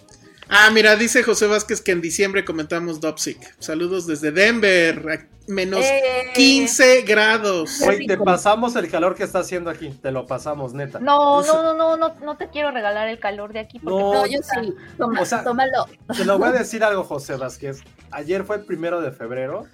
Ah, 0.49 0.69
mira, 0.71 0.95
dice 0.95 1.21
José 1.23 1.45
Vázquez 1.47 1.79
que 1.81 1.91
en 1.91 2.01
diciembre 2.01 2.43
comentamos 2.43 2.99
Dopsic. 2.99 3.37
Saludos 3.59 4.07
desde 4.07 4.31
Denver, 4.31 4.99
a 5.11 5.51
menos 5.51 5.81
Eh. 5.85 6.31
15 6.33 7.03
grados. 7.03 7.79
Güey, 7.83 8.07
te 8.07 8.17
pasamos 8.17 8.75
el 8.75 8.89
calor 8.89 9.13
que 9.15 9.23
está 9.23 9.39
haciendo 9.39 9.69
aquí. 9.69 9.89
Te 10.01 10.11
lo 10.11 10.25
pasamos, 10.25 10.73
neta. 10.73 10.99
No, 10.99 11.41
no, 11.43 11.61
no, 11.63 11.73
no, 11.75 11.97
no, 11.97 12.15
no 12.23 12.37
te 12.37 12.49
quiero 12.49 12.71
regalar 12.71 13.07
el 13.09 13.19
calor 13.19 13.53
de 13.53 13.59
aquí 13.59 13.77
porque 13.79 13.99
No, 13.99 14.13
No, 14.13 14.25
yo 14.25 14.39
sí. 14.41 14.73
Toma, 14.97 15.21
O 15.21 15.25
sea- 15.25 15.43
tómalo. 15.43 15.85
Te 16.17 16.25
lo 16.25 16.39
voy 16.39 16.49
a 16.49 16.51
decir 16.63 16.83
algo, 16.83 17.03
José 17.03 17.35
Vázquez. 17.35 17.81
Ayer 18.11 18.43
fue 18.43 18.55
el 18.57 18.63
primero 18.65 19.01
de 19.01 19.11
febrero. 19.11 19.67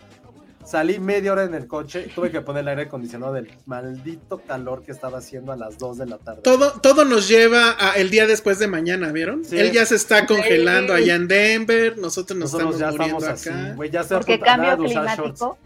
Salí 0.66 0.98
media 1.00 1.32
hora 1.32 1.44
en 1.44 1.54
el 1.54 1.68
coche 1.68 2.06
y 2.08 2.10
tuve 2.10 2.32
que 2.32 2.42
poner 2.42 2.62
el 2.64 2.70
aire 2.70 2.82
acondicionado 2.84 3.34
del 3.34 3.52
maldito 3.68 4.40
calor 4.40 4.82
que 4.84 4.92
estaba 4.92 5.20
haciendo 5.20 5.52
a 5.52 5.56
las 5.56 5.78
2 5.78 6.00
de 6.00 6.06
la 6.08 6.18
tarde. 6.18 6.42
Todo, 6.42 6.72
todo 6.82 7.06
nos 7.06 7.28
lleva 7.28 7.76
a 7.80 7.92
el 7.94 8.10
día 8.10 8.26
después 8.26 8.58
de 8.58 8.68
mañana, 8.68 9.12
¿vieron? 9.12 9.46
Sí. 9.46 9.58
Él 9.60 9.72
ya 9.72 9.86
se 9.86 9.96
está 9.96 10.26
congelando 10.26 10.94
allá 10.94 11.16
en 11.16 11.28
Denver, 11.28 11.98
nosotros 12.00 12.38
nos 12.40 12.52
Nosotros 12.52 12.80
ya 12.80 12.90
estamos 12.90 12.98
muriendo 13.12 13.34
estamos 13.34 13.48
así, 13.48 13.50
acá. 13.50 13.88
Ya 13.92 14.02
estoy 14.02 14.18
porque 14.18 14.40
cambio 14.40 14.70
shorts. 14.78 14.92
climático. 14.94 15.58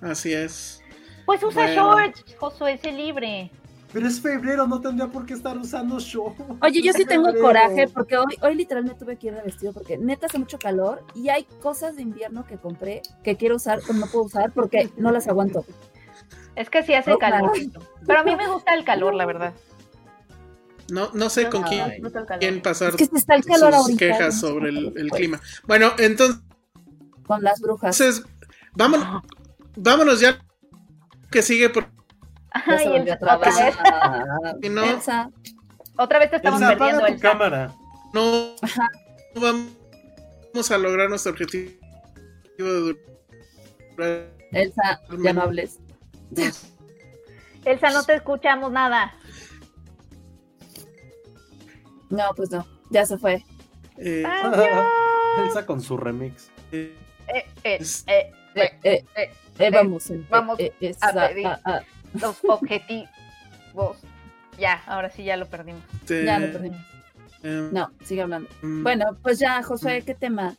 Así 0.00 0.32
es. 0.32 0.82
Pues 1.26 1.42
usa 1.42 1.66
Bueno. 1.66 1.98
shorts, 1.98 2.24
Josué, 2.38 2.78
sé 2.82 2.92
libre. 2.92 3.50
Pero 3.96 4.08
es 4.08 4.20
febrero, 4.20 4.66
no 4.66 4.78
tendría 4.78 5.08
por 5.08 5.24
qué 5.24 5.32
estar 5.32 5.56
usando 5.56 5.98
shorts. 5.98 6.38
Oye, 6.60 6.82
yo 6.82 6.92
sí 6.92 7.00
Es 7.00 7.08
tengo 7.08 7.24
febrero. 7.28 7.46
coraje 7.46 7.88
porque 7.88 8.18
hoy, 8.18 8.36
hoy 8.42 8.54
literal 8.54 8.84
me 8.84 8.92
tuve 8.94 9.16
que 9.16 9.28
ir 9.28 9.34
de 9.34 9.40
vestido 9.40 9.72
porque 9.72 9.96
neta 9.96 10.26
hace 10.26 10.38
mucho 10.38 10.58
calor 10.58 11.02
y 11.14 11.30
hay 11.30 11.44
cosas 11.62 11.96
de 11.96 12.02
invierno 12.02 12.44
que 12.46 12.58
compré 12.58 13.00
que 13.24 13.38
quiero 13.38 13.56
usar 13.56 13.80
pero 13.86 13.94
no 13.98 14.04
puedo 14.04 14.24
usar 14.26 14.52
porque 14.52 14.90
no 14.98 15.10
las 15.12 15.28
aguanto. 15.28 15.64
Es 16.56 16.68
que 16.68 16.82
sí 16.82 16.92
hace 16.92 17.10
No, 17.12 17.16
calor. 17.18 17.52
claro. 17.52 17.86
Pero 18.06 18.20
a 18.20 18.22
mí 18.22 18.36
me 18.36 18.46
gusta 18.48 18.74
el 18.74 18.84
calor, 18.84 19.14
la 19.14 19.24
verdad. 19.24 19.54
No, 20.90 21.08
no 21.14 21.30
sé 21.30 21.48
con 21.48 21.62
quién, 21.62 22.60
pasar 22.60 22.90
Es 22.90 22.96
que 22.96 23.06
si 23.06 23.16
está 23.16 23.34
el 23.34 23.46
calor 23.46 23.72
sus 23.72 23.80
ahorita. 23.82 23.98
quejas 23.98 24.38
sobre 24.38 24.68
el, 24.68 24.92
fue. 25.08 25.18
clima. 25.20 25.40
Bueno, 25.66 25.92
entonces, 25.96 26.36
Con 27.26 27.42
las 27.42 27.62
brujas. 27.62 27.98
vámonos, 28.74 29.22
vámonos 29.74 30.20
ya 30.20 30.38
que 31.30 31.40
sigue 31.40 31.70
por 31.70 31.95
Ya 32.66 32.72
Ay, 32.72 32.78
se 32.78 32.84
el- 32.84 32.90
volvió 32.92 33.12
a 33.12 33.16
otra 33.16 33.36
vez, 33.36 33.76
trabar. 33.76 34.56
si 34.62 34.68
no, 34.68 34.84
Elsa, 34.84 35.30
otra 35.96 36.18
vez 36.18 36.30
te 36.30 36.36
estamos 36.36 36.60
Elsa, 36.60 36.74
perdiendo 36.76 37.04
apaga 37.04 37.18
cámara. 37.20 37.74
no 38.12 38.54
vamos 39.34 40.70
a 40.70 40.78
lograr 40.78 41.08
nuestro 41.08 41.32
objetivo 41.32 41.72
de 42.58 42.96
durar 43.96 44.26
Elsa, 44.52 45.00
ya 45.22 45.32
no 45.32 45.42
hables. 45.42 45.78
Elsa, 47.64 47.90
no 47.90 48.04
te 48.04 48.14
escuchamos 48.14 48.70
nada. 48.72 49.12
No, 52.08 52.32
pues 52.36 52.50
no, 52.50 52.64
ya 52.90 53.04
se 53.04 53.18
fue. 53.18 53.44
eh, 53.98 54.24
Elsa 55.44 55.66
con 55.66 55.80
su 55.80 55.96
remix. 55.96 56.50
eh, 56.72 56.96
Eh, 57.28 57.44
eh, 57.64 57.78
eh, 58.06 58.06
Eh, 58.06 58.32
eh, 58.54 58.72
eh, 58.84 59.04
eh, 59.16 59.30
eh, 59.58 59.70
vamos, 59.70 60.08
eh, 60.10 60.24
vamos 60.30 60.54
a 60.54 61.12
pedir. 61.28 61.46
ah, 61.46 61.60
ah, 61.64 61.80
los 62.20 62.36
objetivos. 62.48 63.08
Ya, 64.58 64.82
ahora 64.86 65.10
sí 65.10 65.24
ya 65.24 65.36
lo 65.36 65.46
perdimos. 65.46 65.82
ya 66.08 66.38
lo 66.38 66.52
perdimos. 66.52 66.78
eh, 67.42 67.68
No, 67.72 67.90
sigue 68.04 68.22
hablando. 68.22 68.48
mm, 68.62 68.82
Bueno, 68.82 69.16
pues 69.22 69.38
ya, 69.38 69.62
Josué, 69.62 70.02
¿qué 70.04 70.14
tema? 70.14 70.56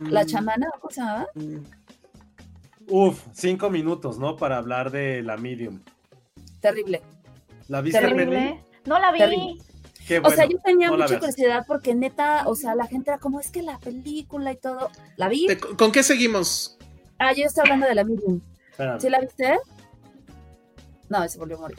¿La 0.00 0.24
mm, 0.24 0.26
chamana? 0.26 0.66
¿Cómo 0.80 0.90
se 0.90 1.00
llamaba? 1.00 1.26
mm, 1.34 1.56
Uf, 2.90 3.22
cinco 3.34 3.68
minutos, 3.70 4.18
¿no? 4.18 4.36
Para 4.36 4.56
hablar 4.56 4.90
de 4.90 5.22
la 5.22 5.36
Medium. 5.36 5.80
Terrible. 6.60 7.02
¿La 7.68 7.80
viste? 7.82 8.00
Terrible. 8.00 8.62
No 8.86 8.98
la 8.98 9.12
vi. 9.12 9.18
Terrible. 9.18 9.62
Qué 10.06 10.18
o 10.18 10.22
bueno. 10.22 10.36
sea, 10.36 10.46
yo 10.46 10.58
tenía 10.64 10.88
no 10.88 10.96
mucha 10.96 11.18
curiosidad 11.18 11.64
porque 11.68 11.94
neta, 11.94 12.48
o 12.48 12.54
sea, 12.54 12.74
la 12.74 12.86
gente 12.86 13.10
era 13.10 13.18
como, 13.18 13.40
es 13.40 13.50
que 13.50 13.60
la 13.62 13.78
película 13.78 14.52
y 14.52 14.56
todo. 14.56 14.90
¿La 15.16 15.28
vi? 15.28 15.46
¿de- 15.46 15.58
¿Con 15.58 15.92
qué 15.92 16.02
seguimos? 16.02 16.78
Ah, 17.18 17.34
yo 17.34 17.44
estoy 17.44 17.62
hablando 17.62 17.86
de 17.86 17.94
la 17.94 18.04
Medium. 18.04 18.40
Espérame. 18.70 19.00
¿Sí 19.00 19.10
la 19.10 19.20
viste? 19.20 19.58
No, 21.08 21.28
se 21.28 21.38
volvió 21.38 21.56
a 21.56 21.60
morir. 21.60 21.78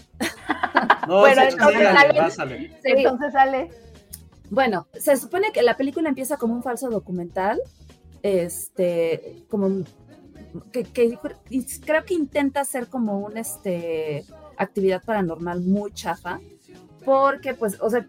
No, 1.07 1.19
Bueno, 1.21 1.41
sí, 1.41 1.47
entonces 1.51 2.33
sale. 2.33 2.77
Entonces 2.83 3.33
sale. 3.33 3.69
Bueno, 4.49 4.87
se 4.93 5.15
supone 5.17 5.51
que 5.51 5.61
la 5.61 5.77
película 5.77 6.09
empieza 6.09 6.37
como 6.37 6.53
un 6.55 6.63
falso 6.63 6.89
documental, 6.89 7.59
este, 8.23 9.43
como 9.49 9.83
que, 10.71 10.83
que- 10.83 11.17
creo 11.85 12.05
que 12.05 12.13
intenta 12.15 12.61
hacer 12.61 12.87
como 12.87 13.19
un 13.19 13.37
este 13.37 14.25
actividad 14.57 15.03
paranormal 15.03 15.61
muy 15.61 15.91
chafa, 15.93 16.39
porque 17.05 17.53
pues, 17.53 17.79
o 17.81 17.89
sea, 17.89 18.05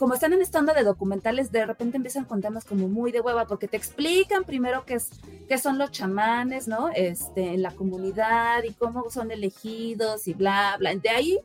como 0.00 0.14
están 0.14 0.32
en 0.32 0.40
esta 0.40 0.58
onda 0.58 0.72
de 0.72 0.82
documentales, 0.82 1.52
de 1.52 1.66
repente 1.66 1.98
empiezan 1.98 2.24
con 2.24 2.40
temas 2.40 2.64
como 2.64 2.88
muy 2.88 3.12
de 3.12 3.20
hueva, 3.20 3.46
porque 3.46 3.68
te 3.68 3.76
explican 3.76 4.44
primero 4.44 4.84
qué 4.86 4.94
es, 4.94 5.10
qué 5.46 5.58
son 5.58 5.76
los 5.76 5.90
chamanes, 5.90 6.66
¿no? 6.68 6.88
Este, 6.94 7.52
en 7.52 7.60
la 7.60 7.70
comunidad 7.72 8.62
y 8.64 8.72
cómo 8.72 9.10
son 9.10 9.30
elegidos 9.30 10.26
y 10.26 10.32
bla, 10.32 10.76
bla. 10.78 10.94
De 10.94 11.10
ahí 11.10 11.38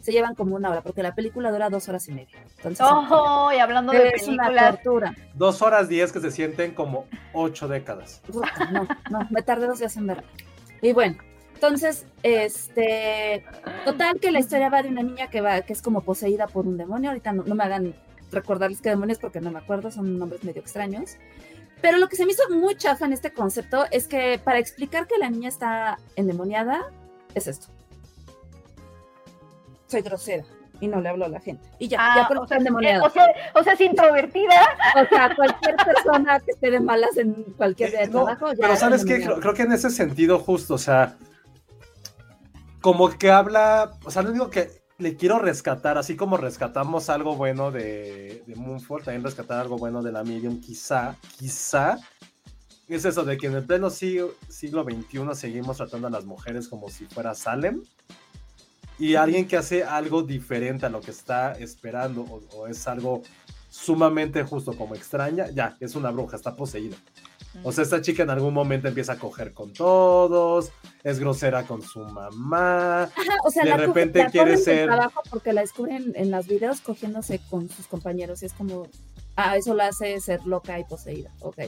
se 0.00 0.12
llevan 0.12 0.34
como 0.34 0.54
una 0.56 0.68
hora, 0.68 0.82
porque 0.82 1.02
la 1.02 1.14
película 1.14 1.50
dura 1.50 1.70
dos 1.70 1.88
horas 1.88 2.06
y 2.08 2.12
media. 2.12 2.36
Entonces, 2.58 2.84
Oh, 2.86 3.50
y 3.50 3.58
hablando 3.58 3.92
de 3.92 4.10
películas. 4.10 4.74
tortura. 4.82 5.16
Dos 5.32 5.62
horas 5.62 5.88
diez 5.88 6.12
que 6.12 6.20
se 6.20 6.30
sienten 6.30 6.74
como 6.74 7.06
ocho 7.32 7.66
décadas. 7.66 8.20
No, 8.72 8.86
no, 9.10 9.26
me 9.30 9.40
tardé 9.40 9.66
dos 9.66 9.78
días 9.78 9.96
en 9.96 10.08
verla. 10.08 10.24
Y 10.82 10.92
bueno, 10.92 11.16
entonces, 11.62 12.06
este, 12.24 13.44
total 13.84 14.18
que 14.18 14.32
la 14.32 14.40
historia 14.40 14.68
va 14.68 14.82
de 14.82 14.88
una 14.88 15.04
niña 15.04 15.30
que 15.30 15.40
va, 15.40 15.60
que 15.60 15.72
es 15.72 15.80
como 15.80 16.00
poseída 16.00 16.48
por 16.48 16.66
un 16.66 16.76
demonio. 16.76 17.10
Ahorita 17.10 17.32
no, 17.32 17.44
no 17.44 17.54
me 17.54 17.62
hagan 17.62 17.94
recordarles 18.32 18.80
qué 18.80 18.88
demonios 18.88 19.18
porque 19.20 19.40
no 19.40 19.52
me 19.52 19.60
acuerdo, 19.60 19.92
son 19.92 20.18
nombres 20.18 20.42
medio 20.42 20.60
extraños. 20.60 21.18
Pero 21.80 21.98
lo 21.98 22.08
que 22.08 22.16
se 22.16 22.26
me 22.26 22.32
hizo 22.32 22.42
muy 22.50 22.74
chafa 22.74 23.06
en 23.06 23.12
este 23.12 23.32
concepto 23.32 23.84
es 23.92 24.08
que 24.08 24.40
para 24.42 24.58
explicar 24.58 25.06
que 25.06 25.18
la 25.18 25.30
niña 25.30 25.48
está 25.48 25.98
endemoniada, 26.16 26.90
es 27.36 27.46
esto. 27.46 27.68
Soy 29.86 30.00
grosera 30.02 30.42
y 30.80 30.88
no 30.88 31.00
le 31.00 31.10
hablo 31.10 31.26
a 31.26 31.28
la 31.28 31.38
gente. 31.38 31.62
Y 31.78 31.86
ya, 31.86 31.98
Ah, 32.00 32.14
ya 32.16 32.26
por 32.28 32.38
sea, 32.38 32.42
está 32.42 32.54
eh, 32.56 32.58
endemoniada. 32.58 33.04
o, 33.04 33.10
sea, 33.10 33.26
o 33.54 33.62
sea, 33.62 33.74
es 33.74 33.80
introvertida. 33.82 34.60
O 35.00 35.08
sea, 35.08 35.32
cualquier 35.36 35.76
persona 35.76 36.40
que 36.40 36.50
esté 36.50 36.72
de 36.72 36.80
malas 36.80 37.16
en 37.16 37.34
cualquier 37.56 37.90
día 37.90 38.00
de 38.00 38.04
Eh, 38.06 38.08
no, 38.08 38.24
trabajo. 38.24 38.50
ya 38.52 38.58
pero 38.62 38.72
es 38.72 38.80
sabes 38.80 39.04
creo, 39.04 39.38
creo 39.38 39.54
que 39.54 39.62
en 39.62 39.70
ese 39.70 39.90
sentido 39.90 40.40
justo, 40.40 40.74
o 40.74 40.78
sea, 40.78 41.16
como 42.82 43.08
que 43.16 43.30
habla, 43.30 43.92
o 44.04 44.10
sea, 44.10 44.22
no 44.22 44.32
digo 44.32 44.50
que 44.50 44.82
le 44.98 45.16
quiero 45.16 45.38
rescatar, 45.38 45.96
así 45.96 46.16
como 46.16 46.36
rescatamos 46.36 47.08
algo 47.08 47.36
bueno 47.36 47.70
de, 47.70 48.44
de 48.46 48.54
Moonfall, 48.56 49.02
también 49.02 49.24
rescatar 49.24 49.60
algo 49.60 49.78
bueno 49.78 50.02
de 50.02 50.12
la 50.12 50.22
Medium, 50.22 50.60
quizá, 50.60 51.16
quizá, 51.38 51.96
es 52.88 53.04
eso 53.04 53.24
de 53.24 53.38
que 53.38 53.46
en 53.46 53.54
el 53.54 53.64
pleno 53.64 53.88
siglo, 53.88 54.34
siglo 54.48 54.84
XXI 54.84 55.34
seguimos 55.34 55.78
tratando 55.78 56.08
a 56.08 56.10
las 56.10 56.24
mujeres 56.24 56.68
como 56.68 56.90
si 56.90 57.06
fuera 57.06 57.34
Salem. 57.34 57.82
Y 58.98 59.14
alguien 59.14 59.48
que 59.48 59.56
hace 59.56 59.82
algo 59.82 60.22
diferente 60.22 60.84
a 60.84 60.90
lo 60.90 61.00
que 61.00 61.10
está 61.10 61.52
esperando 61.52 62.22
o, 62.22 62.42
o 62.56 62.66
es 62.66 62.86
algo 62.86 63.22
sumamente 63.70 64.42
justo 64.42 64.76
como 64.76 64.94
extraña, 64.94 65.48
ya, 65.50 65.76
es 65.80 65.94
una 65.94 66.10
bruja, 66.10 66.36
está 66.36 66.54
poseída. 66.54 66.96
O 67.64 67.72
sea, 67.72 67.84
esta 67.84 68.00
chica 68.00 68.22
en 68.22 68.30
algún 68.30 68.54
momento 68.54 68.88
empieza 68.88 69.12
a 69.12 69.18
coger 69.18 69.52
con 69.52 69.72
todos, 69.72 70.70
es 71.04 71.18
grosera 71.18 71.64
con 71.64 71.82
su 71.82 72.00
mamá. 72.00 73.02
Ajá, 73.04 73.36
o 73.44 73.50
sea, 73.50 73.64
de 73.64 73.70
la 73.70 73.76
repente 73.76 74.20
la 74.20 74.30
quiere 74.30 74.56
ser- 74.56 74.86
trabajo 74.86 75.20
porque 75.30 75.52
la 75.52 75.60
descubren 75.60 76.12
en 76.16 76.30
los 76.30 76.46
videos 76.46 76.80
cogiéndose 76.80 77.40
con 77.50 77.68
sus 77.68 77.86
compañeros 77.86 78.42
y 78.42 78.46
es 78.46 78.52
como, 78.54 78.86
ah, 79.36 79.56
eso 79.56 79.74
la 79.74 79.88
hace 79.88 80.18
ser 80.20 80.44
loca 80.46 80.78
y 80.78 80.84
poseída, 80.84 81.30
ok. 81.40 81.58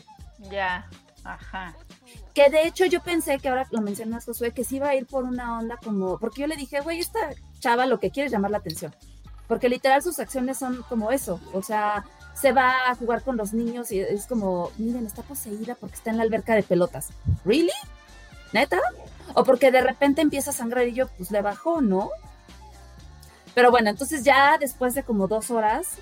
Ya, 0.51 0.89
ajá. 1.23 1.75
Que 2.33 2.51
de 2.51 2.67
hecho 2.67 2.87
yo 2.87 3.01
pensé 3.03 3.39
que 3.39 3.49
ahora 3.49 3.67
lo 3.71 3.81
mencionas, 3.81 4.25
Josué, 4.25 4.53
que 4.53 4.65
sí 4.65 4.77
iba 4.77 4.89
a 4.89 4.95
ir 4.95 5.07
por 5.07 5.25
una 5.25 5.59
onda 5.59 5.79
como, 5.83 6.19
porque 6.19 6.41
yo 6.43 6.47
le 6.47 6.57
dije, 6.57 6.81
güey, 6.81 6.99
esta 7.01 7.19
chava 7.61 7.87
lo 7.87 8.01
que 8.01 8.11
quiere 8.11 8.27
es 8.27 8.33
llamar 8.33 8.51
la 8.51 8.59
atención. 8.59 8.95
Porque 9.47 9.69
literal 9.69 10.03
sus 10.03 10.19
acciones 10.19 10.57
son 10.59 10.83
como 10.89 11.13
eso, 11.13 11.39
o 11.53 11.63
sea, 11.63 12.05
se 12.35 12.53
va 12.53 12.91
a 12.91 12.95
jugar 12.95 13.23
con 13.23 13.37
los 13.37 13.53
niños 13.53 13.93
y 13.93 14.01
es 14.01 14.27
como, 14.27 14.71
miren, 14.77 15.07
está 15.07 15.23
poseída 15.23 15.77
porque 15.77 15.95
está 15.97 16.11
en 16.11 16.19
la 16.19 16.25
alberca 16.25 16.55
de 16.55 16.63
pelotas. 16.63 17.11
¿Really? 17.45 17.71
¿Neta? 18.53 18.81
O 19.35 19.45
porque 19.45 19.71
de 19.71 19.81
repente 19.81 20.21
empieza 20.21 20.51
a 20.51 20.55
sangrar 20.55 20.87
y 20.87 20.95
yo, 20.95 21.09
pues 21.09 21.31
le 21.31 21.43
bajó, 21.43 21.81
¿no? 21.81 22.11
Pero 23.55 23.71
bueno, 23.71 23.91
entonces 23.91 24.25
ya 24.25 24.59
después 24.59 24.95
de 24.95 25.05
como 25.05 25.29
dos 25.29 25.51
horas 25.51 25.99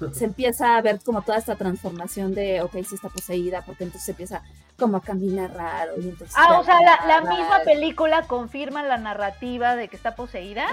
se 0.12 0.24
empieza 0.24 0.76
a 0.76 0.82
ver 0.82 1.00
como 1.00 1.22
toda 1.22 1.38
esta 1.38 1.56
transformación 1.56 2.34
de, 2.34 2.62
ok, 2.62 2.72
sí 2.88 2.94
está 2.94 3.08
poseída, 3.08 3.62
porque 3.62 3.84
entonces 3.84 4.08
empieza 4.08 4.42
como 4.78 4.96
a 4.96 5.02
caminar 5.02 5.52
raro. 5.52 5.94
Y 6.00 6.08
entonces 6.08 6.34
Ah, 6.36 6.58
o 6.58 6.64
sea, 6.64 6.80
la, 6.80 7.20
misma 7.20 7.60
película 7.64 8.22
confirma 8.26 8.82
la 8.82 8.98
narrativa 8.98 9.76
de 9.76 9.88
que 9.88 9.96
está 9.96 10.14
poseída. 10.14 10.66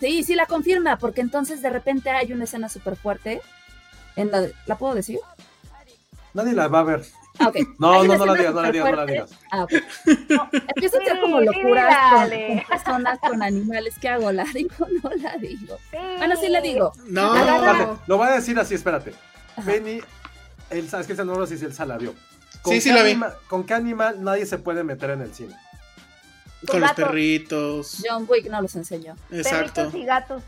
Sí, 0.00 0.22
sí 0.24 0.34
la 0.34 0.46
confirma, 0.46 0.98
porque 0.98 1.20
entonces 1.20 1.62
de 1.62 1.70
repente 1.70 2.10
hay 2.10 2.32
una 2.32 2.44
escena 2.44 2.68
súper 2.68 2.96
fuerte. 2.96 3.40
En 4.16 4.30
la, 4.30 4.46
¿La 4.66 4.76
puedo 4.78 4.94
decir? 4.94 5.18
Nadie 6.34 6.52
la 6.54 6.68
va 6.68 6.80
a 6.80 6.84
ver. 6.84 7.04
Ah. 7.38 7.50
No, 7.78 8.02
no, 8.04 8.16
no 8.16 8.24
la 8.26 8.34
digas, 8.34 8.54
no 8.54 8.62
la 8.62 8.70
digas, 8.72 8.90
no 8.90 8.96
la 8.96 9.06
digas. 9.06 9.30
Ah, 9.50 9.64
ok. 9.64 9.72
Empieza 10.06 10.96
a 10.98 11.00
hacer 11.02 11.20
como 11.20 11.38
Sí, 11.40 11.44
locuras 11.44 11.94
sí, 11.94 12.10
con, 12.10 12.18
dale. 12.20 12.46
con 12.46 12.78
personas, 12.78 13.18
con 13.20 13.42
animales. 13.42 13.94
¿Qué 14.00 14.08
hago? 14.08 14.32
¿La 14.32 14.44
digo 14.44 14.70
o 14.80 14.86
no 15.02 15.10
la 15.22 15.36
digo? 15.36 15.76
Sí. 15.90 15.96
Bueno, 16.18 16.34
sí 16.40 16.48
la 16.48 16.60
digo. 16.62 16.92
No, 17.08 17.36
Espérate, 17.36 18.00
lo 18.06 18.16
voy 18.16 18.28
a 18.28 18.30
decir 18.32 18.58
así, 18.58 18.74
espérate. 18.74 19.12
Ajá. 19.56 19.70
Penny 19.70 20.00
Elsa, 20.70 21.00
es 21.00 21.06
que 21.06 21.12
ese 21.12 21.24
no 21.26 21.34
lo 21.34 21.46
sé 21.46 21.58
si 21.58 21.64
Elsa 21.66 21.84
la 21.84 21.98
vio. 21.98 22.14
Sí, 22.64 22.80
sí 22.80 22.90
la 22.90 23.02
vi. 23.02 23.10
anima- 23.12 23.34
¿Con 23.48 23.64
qué 23.64 23.74
animal 23.74 24.22
nadie 24.24 24.46
se 24.46 24.56
puede 24.58 24.82
meter 24.82 25.10
en 25.10 25.20
el 25.20 25.34
cine? 25.34 25.54
Con 26.66 26.80
los 26.80 26.90
gatos. 26.90 27.04
perritos. 27.04 28.02
John 28.08 28.24
Wick 28.28 28.46
no 28.50 28.60
los 28.62 28.74
enseñó. 28.76 29.14
Exacto. 29.30 29.74
Perritos 29.82 29.94
y 29.94 30.04
gatos. 30.06 30.42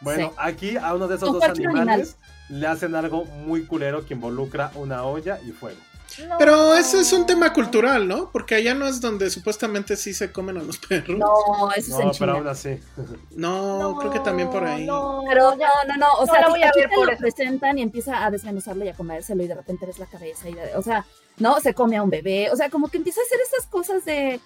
Bueno, 0.00 0.28
Sí. 0.28 0.34
aquí 0.38 0.76
a 0.76 0.94
uno 0.94 1.06
de 1.08 1.16
esos 1.16 1.28
Con 1.28 1.40
dos 1.40 1.48
animales 1.48 2.16
le 2.50 2.66
hacen 2.66 2.94
algo 2.94 3.24
muy 3.24 3.64
culero 3.66 4.04
que 4.04 4.14
involucra 4.14 4.70
una 4.74 5.04
olla 5.04 5.38
y 5.46 5.50
fuego. 5.52 5.78
No. 6.28 6.36
Pero 6.38 6.74
ese 6.74 7.00
es 7.00 7.12
un 7.12 7.24
tema 7.24 7.52
cultural, 7.52 8.08
¿no? 8.08 8.30
Porque 8.32 8.56
allá 8.56 8.74
no 8.74 8.86
es 8.88 9.00
donde 9.00 9.30
supuestamente 9.30 9.96
sí 9.96 10.12
se 10.12 10.32
comen 10.32 10.56
a 10.58 10.62
los 10.62 10.76
perros. 10.78 11.16
No, 11.16 11.26
No, 11.56 11.70
eso 11.70 11.78
es 11.78 11.88
en 11.88 11.94
No, 11.94 12.00
pero 12.00 12.12
China. 12.12 12.32
aún 12.32 12.48
así. 12.48 12.80
creo 14.00 14.10
que 14.12 14.18
también 14.20 14.50
por 14.50 14.64
ahí. 14.64 14.84
No, 14.86 15.22
Pero 15.28 15.50
no, 15.52 15.56
no, 15.86 15.96
no, 15.98 16.06
o 16.18 16.26
no 16.26 16.32
sea, 16.32 16.42
la 16.42 16.48
voy 16.48 16.62
a 16.64 16.72
ver 16.74 16.88
te 16.88 16.94
por 16.96 17.06
lo 17.06 17.12
eso. 17.12 17.20
presentan 17.20 17.78
y 17.78 17.82
empieza 17.82 18.24
a 18.26 18.30
desmenuzarlo 18.32 18.84
y 18.84 18.88
a 18.88 18.94
comérselo 18.94 19.42
y 19.44 19.46
de 19.46 19.54
repente 19.54 19.86
ves 19.86 20.00
la 20.00 20.06
cabeza 20.06 20.48
y, 20.48 20.54
de- 20.54 20.74
o 20.74 20.82
sea, 20.82 21.06
no, 21.38 21.60
se 21.60 21.74
come 21.74 21.96
a 21.96 22.02
un 22.02 22.10
bebé, 22.10 22.50
o 22.50 22.56
sea, 22.56 22.70
como 22.70 22.88
que 22.88 22.96
empieza 22.98 23.20
a 23.20 23.24
hacer 23.24 23.38
esas 23.46 23.66
cosas 23.66 24.04
de, 24.04 24.40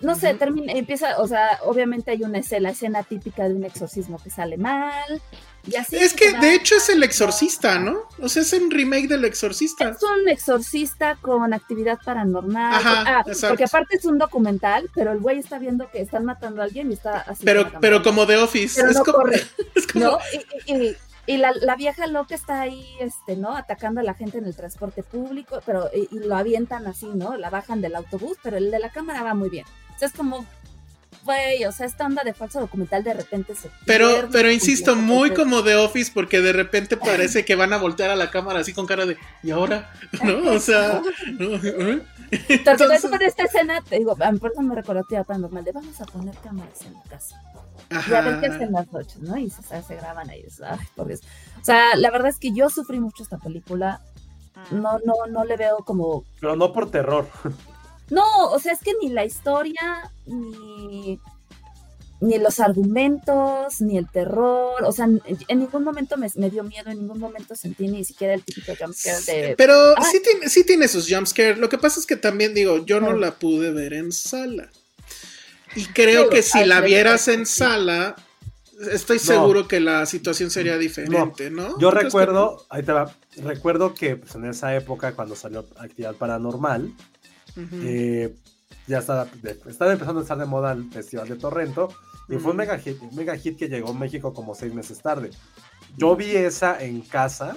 no 0.00 0.14
sé, 0.14 0.34
termina, 0.34 0.72
empieza, 0.72 1.18
o 1.20 1.28
sea, 1.28 1.58
obviamente 1.64 2.10
hay 2.10 2.22
una 2.22 2.38
escena, 2.38 2.62
la 2.62 2.70
escena 2.70 3.02
típica 3.02 3.46
de 3.48 3.54
un 3.54 3.64
exorcismo 3.64 4.18
que 4.22 4.30
sale 4.30 4.56
mal 4.56 5.22
y 5.66 5.76
así. 5.76 5.96
Es 5.96 6.14
que 6.14 6.32
de 6.32 6.54
hecho 6.54 6.76
es 6.76 6.88
el 6.88 7.02
exorcista, 7.02 7.78
¿no? 7.78 7.98
O 8.20 8.28
sea, 8.28 8.42
es 8.42 8.52
un 8.52 8.70
remake 8.70 9.08
del 9.08 9.24
exorcista. 9.24 9.88
Es 9.90 10.02
un 10.02 10.28
exorcista 10.28 11.16
con 11.20 11.52
actividad 11.52 11.98
paranormal. 12.04 12.74
Ajá, 12.74 13.04
Ah, 13.18 13.24
porque 13.48 13.64
aparte 13.64 13.96
es 13.96 14.04
un 14.04 14.18
documental, 14.18 14.88
pero 14.94 15.12
el 15.12 15.18
güey 15.20 15.38
está 15.38 15.58
viendo 15.58 15.90
que 15.90 16.00
están 16.00 16.24
matando 16.24 16.60
a 16.62 16.64
alguien 16.64 16.90
y 16.90 16.94
está 16.94 17.18
así. 17.20 17.44
Pero, 17.44 17.70
pero 17.80 18.02
como 18.02 18.26
The 18.26 18.36
Office. 18.38 18.80
Pero 18.80 18.90
es 18.90 18.96
no 18.98 19.04
como, 19.04 19.18
corre. 19.18 19.42
es 19.74 19.86
como- 19.86 20.04
¿no? 20.04 20.18
Y, 20.32 20.72
y- 20.72 20.86
y- 20.88 20.96
y 21.28 21.38
la, 21.38 21.50
la 21.60 21.74
vieja 21.74 22.06
loca 22.06 22.36
está 22.36 22.60
ahí, 22.60 22.86
este, 23.00 23.34
¿no? 23.36 23.56
Atacando 23.56 24.00
a 24.00 24.04
la 24.04 24.14
gente 24.14 24.38
en 24.38 24.44
el 24.44 24.54
transporte 24.54 25.02
público, 25.02 25.60
pero 25.66 25.90
y, 25.92 26.06
y 26.14 26.20
lo 26.20 26.36
avientan 26.36 26.86
así, 26.86 27.06
¿no? 27.06 27.36
La 27.36 27.50
bajan 27.50 27.80
del 27.80 27.96
autobús, 27.96 28.38
pero 28.44 28.58
el 28.58 28.70
de 28.70 28.78
la 28.78 28.90
cámara 28.90 29.24
va 29.24 29.34
muy 29.34 29.48
bien. 29.48 29.64
O 29.96 29.98
sea, 29.98 30.06
es 30.06 30.14
como, 30.14 30.46
güey, 31.26 31.64
o 31.66 31.72
sea, 31.72 31.86
esta 31.86 32.06
onda 32.06 32.24
de 32.24 32.32
falso 32.32 32.60
documental 32.60 33.04
de 33.04 33.12
repente 33.12 33.54
se 33.54 33.70
Pero, 33.84 34.08
pierde 34.08 34.28
pero 34.32 34.50
insisto, 34.50 34.92
completo, 34.92 35.14
muy 35.14 35.30
como 35.34 35.62
The 35.62 35.74
Office, 35.76 36.10
porque 36.14 36.40
de 36.40 36.54
repente 36.54 36.96
parece 36.96 37.44
que 37.44 37.54
van 37.54 37.74
a 37.74 37.76
voltear 37.78 38.10
a 38.10 38.16
la 38.16 38.30
cámara 38.30 38.60
así 38.60 38.72
con 38.72 38.86
cara 38.86 39.04
de 39.04 39.18
¿y 39.42 39.50
ahora? 39.50 39.92
¿No? 40.24 40.52
O 40.52 40.58
sea, 40.58 41.02
¿no? 41.38 41.56
¿eh? 41.56 42.02
Entonces, 42.30 43.02
con 43.02 43.20
esta 43.20 43.44
escena, 43.44 43.82
te 43.82 43.98
digo, 43.98 44.16
a 44.18 44.32
mí 44.32 44.38
por 44.38 44.52
eso 44.52 44.62
me 44.62 44.74
recordó 44.74 45.00
a 45.00 45.24
paranormal 45.24 45.64
de 45.64 45.72
vamos 45.72 46.00
a 46.00 46.04
poner 46.06 46.34
cámaras 46.36 46.82
en 46.82 46.94
la 46.94 47.02
casa. 47.02 47.40
Y 47.90 48.14
a 48.14 48.20
ver 48.20 48.40
qué 48.40 48.46
Ajá. 48.46 48.56
hacen 48.56 48.72
las 48.72 48.90
noches, 48.92 49.18
¿no? 49.20 49.36
Y 49.36 49.50
se, 49.50 49.62
se 49.82 49.96
graban 49.96 50.28
ahí. 50.30 50.44
Ay, 50.64 50.78
por 50.96 51.06
Dios. 51.06 51.20
O 51.60 51.64
sea, 51.64 51.94
la 51.96 52.10
verdad 52.10 52.28
es 52.28 52.38
que 52.38 52.52
yo 52.52 52.68
sufrí 52.68 52.98
mucho 52.98 53.22
esta 53.22 53.38
película. 53.38 54.00
No, 54.70 54.98
no, 55.04 55.14
no 55.28 55.44
le 55.44 55.56
veo 55.56 55.78
como 55.84 56.24
Pero 56.40 56.56
no 56.56 56.72
por 56.72 56.90
terror. 56.90 57.28
No, 58.10 58.22
o 58.50 58.58
sea, 58.58 58.72
es 58.72 58.80
que 58.80 58.92
ni 59.02 59.08
la 59.08 59.24
historia, 59.24 60.10
ni, 60.26 61.18
ni 62.20 62.38
los 62.38 62.60
argumentos, 62.60 63.80
ni 63.80 63.98
el 63.98 64.08
terror, 64.08 64.82
o 64.84 64.92
sea, 64.92 65.06
en, 65.06 65.20
en 65.48 65.58
ningún 65.58 65.82
momento 65.84 66.16
me, 66.16 66.28
me 66.36 66.48
dio 66.50 66.62
miedo, 66.62 66.90
en 66.90 66.98
ningún 67.00 67.18
momento 67.18 67.56
sentí 67.56 67.88
ni 67.88 68.04
siquiera 68.04 68.34
el 68.34 68.42
típico 68.42 68.72
jumpscare 68.78 69.20
de... 69.48 69.54
Pero 69.56 69.74
Ah. 69.96 70.04
sí 70.10 70.20
tiene, 70.22 70.48
sí 70.48 70.64
tiene 70.64 70.88
sus 70.88 71.08
jumpscares. 71.12 71.58
Lo 71.58 71.68
que 71.68 71.78
pasa 71.78 71.98
es 72.00 72.06
que 72.06 72.16
también 72.16 72.54
digo, 72.54 72.84
yo 72.86 73.00
no 73.00 73.12
la 73.12 73.32
pude 73.34 73.70
ver 73.72 73.92
en 73.92 74.12
sala. 74.12 74.70
Y 75.74 75.84
creo 75.86 76.24
Sí, 76.24 76.30
que 76.30 76.42
si 76.42 76.64
la 76.64 76.80
vieras 76.80 77.28
en 77.28 77.44
sí. 77.44 77.58
sala, 77.58 78.14
estoy 78.92 79.18
seguro 79.18 79.66
que 79.68 79.80
la 79.80 80.06
situación 80.06 80.50
sería 80.50 80.78
diferente, 80.78 81.50
¿no? 81.50 81.78
Yo 81.78 81.90
¿Tú 81.90 81.96
crees 81.96 81.98
que- 81.98 82.04
recuerdo, 82.20 82.64
ahí 82.70 82.82
te 82.82 82.92
va, 82.92 83.14
recuerdo 83.38 83.94
que 83.94 84.16
pues, 84.16 84.34
en 84.36 84.46
esa 84.46 84.74
época 84.76 85.12
cuando 85.14 85.34
salió 85.36 85.66
Actividad 85.76 86.14
Paranormal, 86.14 86.92
Ujú. 87.56 87.76
eh, 87.82 88.34
ya 88.86 88.98
estaba, 88.98 89.26
estaba 89.66 89.92
empezando 89.92 90.20
a 90.20 90.22
estar 90.22 90.38
de 90.38 90.46
moda 90.46 90.72
el 90.72 90.90
Festival 90.90 91.28
de 91.28 91.36
Torrento 91.36 91.88
y 92.28 92.36
fue 92.36 92.52
un 92.52 92.56
mega 92.56 92.78
hit, 92.78 93.00
un 93.00 93.14
mega 93.14 93.36
hit 93.36 93.56
que 93.56 93.68
llegó 93.68 93.90
a 93.90 93.94
México 93.94 94.32
como 94.32 94.54
seis 94.54 94.74
meses 94.74 95.00
tarde. 95.00 95.30
Yo 95.96 96.16
vi 96.16 96.30
esa 96.30 96.82
en 96.82 97.00
casa, 97.02 97.56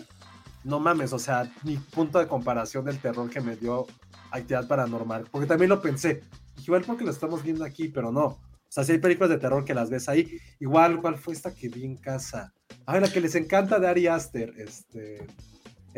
no 0.64 0.80
mames, 0.80 1.14
o 1.14 1.20
sea, 1.20 1.52
ni 1.64 1.78
punto 1.78 2.20
de 2.20 2.28
comparación 2.28 2.86
del 2.86 3.00
terror 3.00 3.30
que 3.30 3.42
me 3.42 3.56
dio 3.56 3.88
Actividad 4.32 4.68
Paranormal, 4.68 5.26
porque 5.32 5.48
también 5.48 5.70
lo 5.70 5.82
pensé, 5.82 6.24
igual 6.66 6.84
porque 6.86 7.04
lo 7.04 7.12
estamos 7.12 7.44
viendo 7.44 7.66
aquí, 7.66 7.88
pero 7.90 8.12
no. 8.12 8.26
O 8.26 8.72
sea, 8.72 8.84
si 8.84 8.92
hay 8.92 9.00
películas 9.00 9.32
de 9.32 9.40
terror 9.40 9.66
que 9.66 9.74
las 9.74 9.90
ves 9.90 10.08
ahí, 10.08 10.40
igual, 10.60 11.02
¿cuál 11.02 11.18
fue 11.18 11.34
esta 11.34 11.54
que 11.54 11.70
vi 11.70 11.86
en 11.86 11.98
casa? 11.98 12.54
Ay, 12.86 13.02
la 13.02 13.12
que 13.12 13.22
les 13.22 13.34
encanta 13.34 13.80
de 13.80 13.88
Ari 13.88 14.06
Aster, 14.06 14.54
este, 14.58 15.26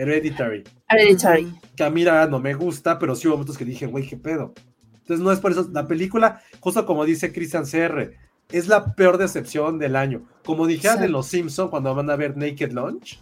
Hereditary 0.02 0.64
Hereditary. 0.90 1.54
que 1.76 1.84
a 1.84 1.90
mí 1.90 2.04
la 2.04 2.28
no 2.28 2.40
me 2.40 2.54
gusta, 2.54 2.98
pero 3.00 3.16
sí 3.16 3.28
hubo 3.28 3.36
momentos 3.36 3.58
que 3.58 3.66
dije, 3.66 3.86
güey, 3.86 4.08
qué 4.08 4.18
pedo. 4.18 4.54
Entonces 5.00 5.24
no 5.24 5.32
es 5.32 5.40
por 5.40 5.52
eso, 5.52 5.70
la 5.74 5.88
película, 5.88 6.42
justo 6.60 6.86
como 6.86 7.06
dice 7.06 7.32
Christian 7.34 7.66
CR, 7.66 8.12
es 8.50 8.68
la 8.68 8.96
peor 8.96 9.18
decepción 9.18 9.80
del 9.80 9.96
año. 9.96 10.24
Como 10.44 10.68
dijeron 10.68 11.00
Sí. 11.00 11.06
en 11.06 11.12
Los 11.12 11.28
Simpson 11.28 11.70
cuando 11.70 11.94
van 11.96 12.10
a 12.10 12.16
ver 12.16 12.38
Naked 12.38 12.72
Lunch, 12.72 13.20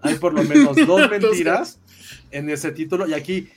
hay 0.00 0.14
por 0.16 0.32
lo 0.32 0.42
menos 0.44 0.76
dos 0.86 1.00
mentiras 1.10 1.80
en 2.30 2.48
ese 2.50 2.70
título 2.72 3.06
y 3.08 3.14
aquí 3.14 3.48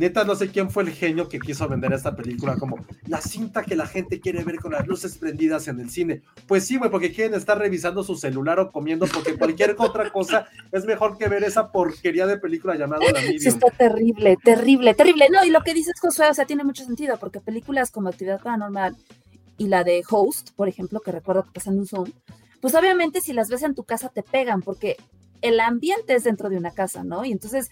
neta 0.00 0.24
no 0.24 0.34
sé 0.34 0.50
quién 0.50 0.70
fue 0.70 0.82
el 0.82 0.90
genio 0.90 1.28
que 1.28 1.38
quiso 1.38 1.68
vender 1.68 1.92
esta 1.92 2.16
película 2.16 2.56
como 2.56 2.78
la 3.06 3.20
cinta 3.20 3.62
que 3.62 3.76
la 3.76 3.86
gente 3.86 4.18
quiere 4.18 4.42
ver 4.42 4.56
con 4.56 4.72
las 4.72 4.86
luces 4.86 5.18
prendidas 5.18 5.68
en 5.68 5.78
el 5.78 5.90
cine. 5.90 6.22
Pues 6.48 6.66
sí, 6.66 6.76
güey, 6.76 6.90
porque 6.90 7.12
quieren 7.12 7.34
estar 7.34 7.58
revisando 7.58 8.02
su 8.02 8.16
celular 8.16 8.58
o 8.58 8.72
comiendo 8.72 9.06
porque 9.06 9.36
cualquier 9.36 9.76
otra 9.78 10.10
cosa 10.10 10.48
es 10.72 10.86
mejor 10.86 11.18
que 11.18 11.28
ver 11.28 11.44
esa 11.44 11.70
porquería 11.70 12.26
de 12.26 12.38
película 12.38 12.76
llamada 12.76 13.04
La 13.12 13.20
Sí, 13.20 13.36
está 13.46 13.70
terrible, 13.70 14.36
terrible, 14.42 14.94
terrible. 14.94 15.28
No, 15.30 15.44
y 15.44 15.50
lo 15.50 15.60
que 15.60 15.74
dices, 15.74 15.92
Josué, 16.00 16.30
o 16.30 16.34
sea, 16.34 16.46
tiene 16.46 16.64
mucho 16.64 16.84
sentido, 16.84 17.18
porque 17.18 17.40
películas 17.40 17.90
como 17.90 18.08
Actividad 18.08 18.40
Paranormal 18.42 18.96
y 19.58 19.68
la 19.68 19.84
de 19.84 20.02
Host, 20.08 20.50
por 20.56 20.68
ejemplo, 20.68 21.00
que 21.00 21.12
recuerdo 21.12 21.44
que 21.44 21.50
pasan 21.52 21.78
un 21.78 21.86
Zoom, 21.86 22.10
pues 22.62 22.74
obviamente 22.74 23.20
si 23.20 23.34
las 23.34 23.50
ves 23.50 23.62
en 23.62 23.74
tu 23.74 23.84
casa 23.84 24.08
te 24.08 24.22
pegan, 24.22 24.62
porque 24.62 24.96
el 25.42 25.60
ambiente 25.60 26.14
es 26.14 26.24
dentro 26.24 26.48
de 26.48 26.56
una 26.56 26.70
casa, 26.70 27.04
¿no? 27.04 27.24
Y 27.24 27.32
entonces 27.32 27.70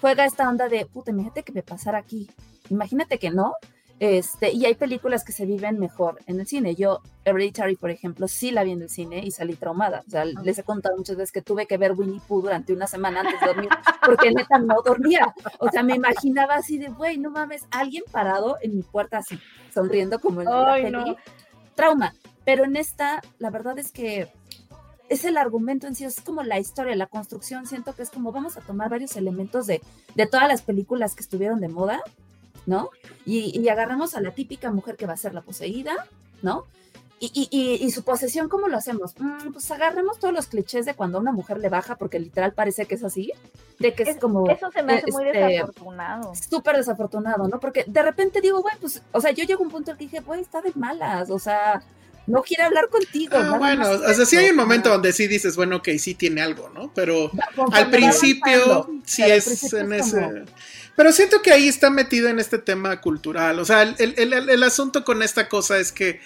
juega 0.00 0.24
esta 0.24 0.48
onda 0.48 0.68
de, 0.68 0.86
puta, 0.86 1.10
imagínate 1.10 1.42
que 1.42 1.52
me 1.52 1.62
pasara 1.62 1.98
aquí, 1.98 2.30
imagínate 2.70 3.18
que 3.18 3.30
no. 3.30 3.54
Este, 4.00 4.52
y 4.52 4.64
hay 4.64 4.76
películas 4.76 5.24
que 5.24 5.32
se 5.32 5.44
viven 5.44 5.80
mejor 5.80 6.20
en 6.26 6.38
el 6.38 6.46
cine. 6.46 6.76
Yo, 6.76 7.00
Hereditary, 7.24 7.74
por 7.74 7.90
ejemplo, 7.90 8.28
sí 8.28 8.52
la 8.52 8.62
vi 8.62 8.70
en 8.70 8.82
el 8.82 8.88
cine 8.88 9.18
y 9.24 9.32
salí 9.32 9.54
traumada. 9.56 10.04
O 10.06 10.10
sea, 10.10 10.24
les 10.24 10.56
he 10.56 10.62
contado 10.62 10.96
muchas 10.96 11.16
veces 11.16 11.32
que 11.32 11.42
tuve 11.42 11.66
que 11.66 11.78
ver 11.78 11.94
Winnie 11.94 12.20
Pooh 12.28 12.42
durante 12.42 12.72
una 12.72 12.86
semana 12.86 13.20
antes 13.20 13.40
de 13.40 13.46
dormir, 13.46 13.70
porque 14.06 14.30
neta 14.30 14.58
no 14.58 14.82
dormía. 14.82 15.34
O 15.58 15.68
sea, 15.68 15.82
me 15.82 15.96
imaginaba 15.96 16.54
así 16.54 16.78
de, 16.78 16.88
güey, 16.88 17.18
no 17.18 17.30
mames, 17.30 17.66
alguien 17.72 18.04
parado 18.12 18.56
en 18.62 18.76
mi 18.76 18.82
puerta 18.82 19.18
así, 19.18 19.36
sonriendo 19.74 20.20
como 20.20 20.42
en 20.42 20.46
la 20.46 20.90
no. 20.90 21.16
Trauma. 21.74 22.14
Pero 22.44 22.64
en 22.64 22.76
esta, 22.76 23.20
la 23.38 23.50
verdad 23.50 23.80
es 23.80 23.90
que 23.90 24.28
es 25.08 25.24
el 25.24 25.36
argumento 25.36 25.86
en 25.86 25.94
sí, 25.94 26.04
es 26.04 26.20
como 26.20 26.42
la 26.42 26.58
historia, 26.58 26.94
la 26.96 27.06
construcción. 27.06 27.66
Siento 27.66 27.94
que 27.94 28.02
es 28.02 28.10
como 28.10 28.32
vamos 28.32 28.56
a 28.56 28.60
tomar 28.60 28.88
varios 28.90 29.16
elementos 29.16 29.66
de, 29.66 29.80
de 30.14 30.26
todas 30.26 30.48
las 30.48 30.62
películas 30.62 31.14
que 31.14 31.22
estuvieron 31.22 31.60
de 31.60 31.68
moda, 31.68 32.00
¿no? 32.66 32.90
Y, 33.24 33.58
y 33.58 33.68
agarramos 33.68 34.14
a 34.14 34.20
la 34.20 34.32
típica 34.32 34.70
mujer 34.70 34.96
que 34.96 35.06
va 35.06 35.14
a 35.14 35.16
ser 35.16 35.34
la 35.34 35.42
poseída, 35.42 35.94
¿no? 36.42 36.64
Y, 37.20 37.32
y, 37.34 37.48
y, 37.50 37.84
y 37.84 37.90
su 37.90 38.04
posesión, 38.04 38.48
¿cómo 38.48 38.68
lo 38.68 38.76
hacemos? 38.76 39.14
Mm, 39.18 39.52
pues 39.52 39.68
agarremos 39.72 40.20
todos 40.20 40.32
los 40.32 40.46
clichés 40.46 40.86
de 40.86 40.94
cuando 40.94 41.18
a 41.18 41.20
una 41.20 41.32
mujer 41.32 41.58
le 41.58 41.68
baja, 41.68 41.96
porque 41.96 42.20
literal 42.20 42.52
parece 42.52 42.86
que 42.86 42.94
es 42.94 43.02
así, 43.02 43.32
de 43.80 43.92
que 43.92 44.04
es, 44.04 44.10
Es- 44.10 44.16
como... 44.18 44.48
Eso 44.48 44.70
se 44.70 44.84
me 44.84 44.92
hace 44.94 45.10
muy 45.10 45.24
este, 45.24 45.38
desafortunado. 45.38 46.32
súper 46.36 46.76
desafortunado, 46.76 47.48
¿no? 47.48 47.58
Porque 47.58 47.82
de 47.88 48.02
repente 48.04 48.40
digo, 48.40 48.60
güey, 48.62 48.76
pues, 48.80 49.02
o 49.10 49.20
sea, 49.20 49.32
yo 49.32 49.42
llego 49.44 49.62
a 49.62 49.66
un 49.66 49.72
punto 49.72 49.90
en 49.90 49.96
que 49.96 50.04
dije, 50.04 50.20
güey, 50.20 50.42
está 50.42 50.60
de 50.62 50.70
malas, 50.76 51.28
o 51.30 51.40
sea, 51.40 51.82
no 52.28 52.42
quiere 52.42 52.62
hablar 52.62 52.88
contigo. 52.88 53.36
Ah, 53.36 53.56
bueno, 53.58 53.90
o 53.90 54.14
sea, 54.14 54.24
sí 54.26 54.36
hay 54.36 54.50
un 54.50 54.56
momento 54.56 54.88
donde 54.90 55.12
sí 55.12 55.26
dices, 55.26 55.56
bueno, 55.56 55.76
ok, 55.76 55.88
sí 55.98 56.14
tiene 56.14 56.40
algo, 56.42 56.68
¿no? 56.68 56.92
Pero 56.94 57.30
Conforme 57.56 57.76
al 57.78 57.90
principio 57.90 58.88
sí 59.04 59.22
al 59.22 59.30
es 59.32 59.44
principio 59.46 59.78
en 59.78 59.92
es 59.94 60.06
ese... 60.08 60.44
Pero 60.94 61.12
siento 61.12 61.40
que 61.42 61.52
ahí 61.52 61.68
está 61.68 61.90
metido 61.90 62.28
en 62.28 62.38
este 62.40 62.58
tema 62.58 63.00
cultural. 63.00 63.58
O 63.60 63.64
sea, 63.64 63.82
el, 63.82 63.94
el- 63.98 64.32
el- 64.32 64.50
el 64.50 64.62
asunto 64.64 65.04
con 65.04 65.22
esta 65.22 65.48
cosa 65.48 65.78
es 65.78 65.92
que 65.92 66.20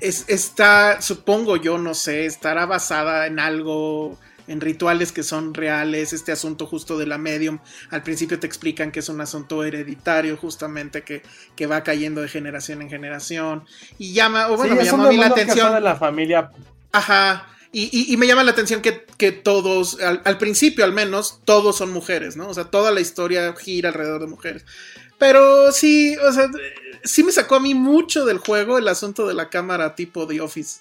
es, 0.00 0.24
está, 0.28 1.00
supongo 1.00 1.56
yo, 1.56 1.78
no 1.78 1.94
sé, 1.94 2.26
estará 2.26 2.66
basada 2.66 3.26
en 3.26 3.38
algo, 3.38 4.18
en 4.50 4.60
rituales 4.60 5.12
que 5.12 5.22
son 5.22 5.54
reales. 5.54 6.12
Este 6.12 6.32
asunto 6.32 6.66
justo 6.66 6.98
de 6.98 7.06
la 7.06 7.16
medium, 7.18 7.58
al 7.90 8.02
principio 8.02 8.38
te 8.38 8.46
explican 8.46 8.90
que 8.92 9.00
es 9.00 9.08
un 9.08 9.20
asunto 9.20 9.64
hereditario, 9.64 10.36
justamente 10.36 11.02
que, 11.02 11.22
que 11.56 11.66
va 11.66 11.82
cayendo 11.82 12.20
de 12.20 12.28
generación 12.28 12.82
en 12.82 12.90
generación. 12.90 13.64
Y 13.98 14.12
llama, 14.12 14.48
o 14.48 14.56
bueno, 14.56 14.72
Sí, 14.74 14.78
me 14.80 14.84
llamó 14.84 15.04
a 15.04 15.08
mí 15.08 15.16
la 15.16 15.26
atención. 15.28 15.72
de 15.74 15.80
la 15.80 15.96
familia 15.96 16.50
Ajá. 16.92 17.46
Y, 17.72 17.82
y- 17.96 18.12
y 18.12 18.16
me 18.16 18.26
llama 18.26 18.42
la 18.42 18.50
atención 18.50 18.82
que, 18.82 19.06
que 19.16 19.30
todos, 19.30 20.00
al, 20.02 20.20
al 20.24 20.38
principio 20.38 20.84
al 20.84 20.92
menos, 20.92 21.40
todos 21.44 21.76
son 21.76 21.92
mujeres, 21.92 22.36
¿no? 22.36 22.48
O 22.48 22.54
sea, 22.54 22.64
toda 22.64 22.90
la 22.90 23.00
historia 23.00 23.54
gira 23.56 23.90
alrededor 23.90 24.20
de 24.20 24.26
mujeres. 24.26 24.64
Pero 25.18 25.70
sí, 25.70 26.16
o 26.16 26.32
sea, 26.32 26.48
sí 27.04 27.22
me 27.22 27.30
sacó 27.30 27.54
a 27.56 27.60
mí 27.60 27.74
mucho 27.74 28.24
del 28.24 28.38
juego 28.38 28.78
el 28.78 28.88
asunto 28.88 29.28
de 29.28 29.34
la 29.34 29.50
cámara 29.50 29.94
tipo 29.94 30.26
The 30.26 30.40
Office. 30.40 30.80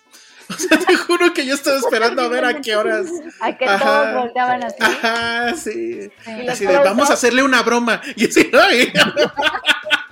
O 0.53 0.57
sea, 0.57 0.79
te 0.79 0.95
juro 0.95 1.33
que 1.33 1.45
yo 1.45 1.53
estaba 1.53 1.77
esperando 1.77 2.23
a 2.23 2.27
ver 2.27 2.43
a 2.43 2.59
qué 2.61 2.75
horas. 2.75 3.05
A 3.39 3.55
que 3.55 3.65
Ajá. 3.65 3.85
todos 3.85 4.23
volteaban 4.23 4.63
así. 4.63 4.77
Ajá, 4.79 5.55
sí. 5.55 6.11
Así 6.49 6.65
de, 6.65 6.77
vamos 6.79 7.09
a 7.09 7.13
hacerle 7.13 7.43
una 7.43 7.61
broma. 7.61 8.01
Y 8.15 8.27
así, 8.27 8.49
ay. 8.53 8.91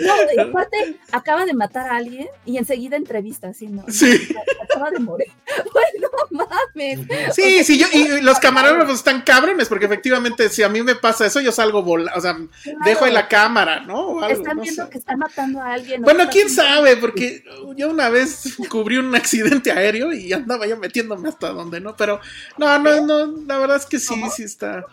No, 0.00 0.14
y 0.34 0.38
aparte, 0.48 0.96
acaba 1.12 1.44
de 1.46 1.54
matar 1.54 1.88
a 1.90 1.96
alguien 1.96 2.28
y 2.44 2.56
enseguida 2.58 2.96
entrevista, 2.96 3.48
así, 3.48 3.66
¿no? 3.68 3.84
Sí. 3.88 4.28
Acaba 4.62 4.90
de 4.90 4.98
morir. 5.00 5.28
Bueno, 5.72 6.08
mames. 6.74 7.00
Sí, 7.34 7.64
sí, 7.64 7.78
yo, 7.78 7.86
y 7.92 8.20
los 8.20 8.38
camarógrafos 8.38 8.94
están 8.96 9.22
cabrones, 9.22 9.68
porque 9.68 9.86
efectivamente, 9.86 10.48
si 10.50 10.62
a 10.62 10.68
mí 10.68 10.82
me 10.82 10.94
pasa 10.94 11.26
eso, 11.26 11.40
yo 11.40 11.50
salgo 11.52 11.82
volando, 11.82 12.12
o 12.16 12.20
sea, 12.20 12.36
dejo 12.84 13.06
en 13.06 13.14
la 13.14 13.28
cámara, 13.28 13.80
¿no? 13.80 14.22
Algo, 14.22 14.28
Están 14.40 14.56
no 14.56 14.62
viendo 14.62 14.84
sé. 14.84 14.90
que 14.90 14.98
están 14.98 15.18
matando 15.18 15.60
a 15.60 15.72
alguien. 15.74 16.02
Bueno, 16.02 16.24
quién 16.30 16.48
sabe, 16.50 16.96
porque 16.96 17.44
yo 17.76 17.90
una 17.90 18.08
vez 18.08 18.56
cubrí 18.68 18.98
un 18.98 19.14
accidente 19.14 19.72
aéreo 19.72 20.12
y 20.12 20.32
andaba 20.32 20.66
yo 20.66 20.76
metiéndome 20.76 21.28
hasta 21.28 21.48
donde 21.50 21.80
no, 21.80 21.96
pero 21.96 22.20
no, 22.58 22.78
no, 22.78 23.00
no, 23.06 23.34
la 23.46 23.58
verdad 23.58 23.76
es 23.78 23.86
que 23.86 23.98
sí, 23.98 24.14
sí 24.34 24.42
está. 24.44 24.84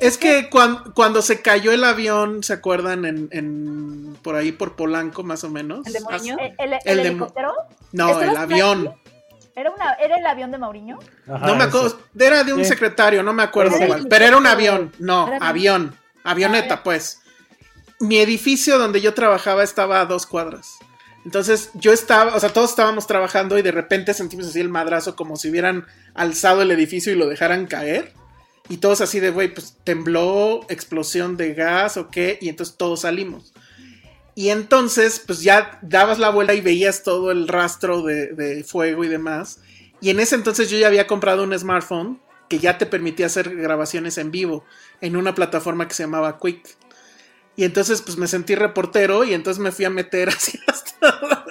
Es 0.00 0.18
que 0.18 0.48
cuan- 0.50 0.92
cuando 0.94 1.22
se 1.22 1.40
cayó 1.40 1.72
el 1.72 1.84
avión, 1.84 2.42
¿se 2.42 2.52
acuerdan? 2.52 3.04
En, 3.04 3.28
en 3.32 4.16
por 4.22 4.36
ahí 4.36 4.41
por 4.50 4.74
Polanco, 4.74 5.22
más 5.22 5.44
o 5.44 5.50
menos. 5.50 5.86
¿El 5.86 5.92
de 5.92 6.00
Mourinho? 6.00 6.36
¿El, 6.40 6.54
el- 6.58 6.72
el 6.72 6.80
El 6.84 6.96
de- 6.96 7.08
helicóptero? 7.10 7.52
No, 7.92 8.08
¿Estabas 8.08 8.28
el 8.30 8.36
avión. 8.36 8.94
¿Era, 9.54 9.70
una, 9.70 9.92
¿Era 9.92 10.16
el 10.16 10.26
avión 10.26 10.50
de 10.50 10.58
Mauriño? 10.58 10.98
Ajá, 11.32 11.46
No 11.46 11.54
me 11.54 11.64
acuerdo, 11.64 12.00
era 12.18 12.42
de 12.42 12.54
un 12.54 12.60
Sí. 12.64 12.70
secretario, 12.70 13.22
no 13.22 13.32
me 13.34 13.44
acuerdo 13.44 13.76
cuál, 13.86 14.08
pero 14.08 14.24
era 14.24 14.36
un 14.38 14.46
avión, 14.46 14.92
no, 14.98 15.28
Era 15.28 15.46
avión, 15.46 15.94
avioneta, 16.24 16.82
pues. 16.82 17.20
Mi 18.00 18.18
edificio 18.18 18.78
donde 18.78 19.00
yo 19.00 19.14
trabajaba 19.14 19.62
estaba 19.62 20.00
a 20.00 20.06
dos 20.06 20.26
cuadras. 20.26 20.78
Entonces 21.24 21.70
yo 21.74 21.92
estaba, 21.92 22.34
o 22.34 22.40
sea, 22.40 22.48
todos 22.52 22.70
estábamos 22.70 23.06
trabajando 23.06 23.56
y 23.56 23.62
de 23.62 23.70
repente 23.70 24.12
sentimos 24.12 24.48
así 24.48 24.58
el 24.58 24.68
madrazo 24.70 25.14
como 25.14 25.36
si 25.36 25.50
hubieran 25.50 25.86
alzado 26.14 26.62
el 26.62 26.70
edificio 26.72 27.12
y 27.12 27.16
lo 27.16 27.28
dejaran 27.28 27.66
caer. 27.66 28.12
Y 28.68 28.78
todos 28.78 29.00
así 29.02 29.20
de, 29.20 29.30
güey, 29.30 29.52
pues 29.54 29.76
tembló, 29.84 30.62
explosión 30.68 31.36
de 31.36 31.52
gas 31.54 31.96
o 31.96 32.08
qué, 32.10 32.38
y 32.40 32.48
entonces 32.48 32.76
todos 32.76 33.02
salimos. 33.02 33.52
Y 34.34 34.48
entonces, 34.48 35.22
pues 35.24 35.42
ya 35.42 35.78
dabas 35.82 36.18
la 36.18 36.30
vuelta 36.30 36.54
y 36.54 36.60
veías 36.60 37.02
todo 37.02 37.30
el 37.30 37.48
rastro 37.48 38.02
de, 38.02 38.28
de 38.28 38.64
fuego 38.64 39.04
y 39.04 39.08
demás. 39.08 39.60
Y 40.00 40.10
en 40.10 40.20
ese 40.20 40.34
entonces 40.34 40.70
yo 40.70 40.78
ya 40.78 40.86
había 40.86 41.06
comprado 41.06 41.44
un 41.44 41.58
smartphone 41.58 42.20
que 42.48 42.58
ya 42.58 42.76
te 42.76 42.86
permitía 42.86 43.26
hacer 43.26 43.54
grabaciones 43.56 44.18
en 44.18 44.30
vivo 44.30 44.64
en 45.00 45.16
una 45.16 45.34
plataforma 45.34 45.88
que 45.88 45.94
se 45.94 46.02
llamaba 46.02 46.38
Quick. 46.38 46.76
Y 47.56 47.64
entonces 47.64 48.02
pues 48.02 48.16
me 48.16 48.26
sentí 48.26 48.54
reportero 48.54 49.24
y 49.24 49.34
entonces 49.34 49.58
me 49.58 49.72
fui 49.72 49.84
a 49.84 49.90
meter 49.90 50.28
así 50.36 50.58
hasta, 50.66 51.44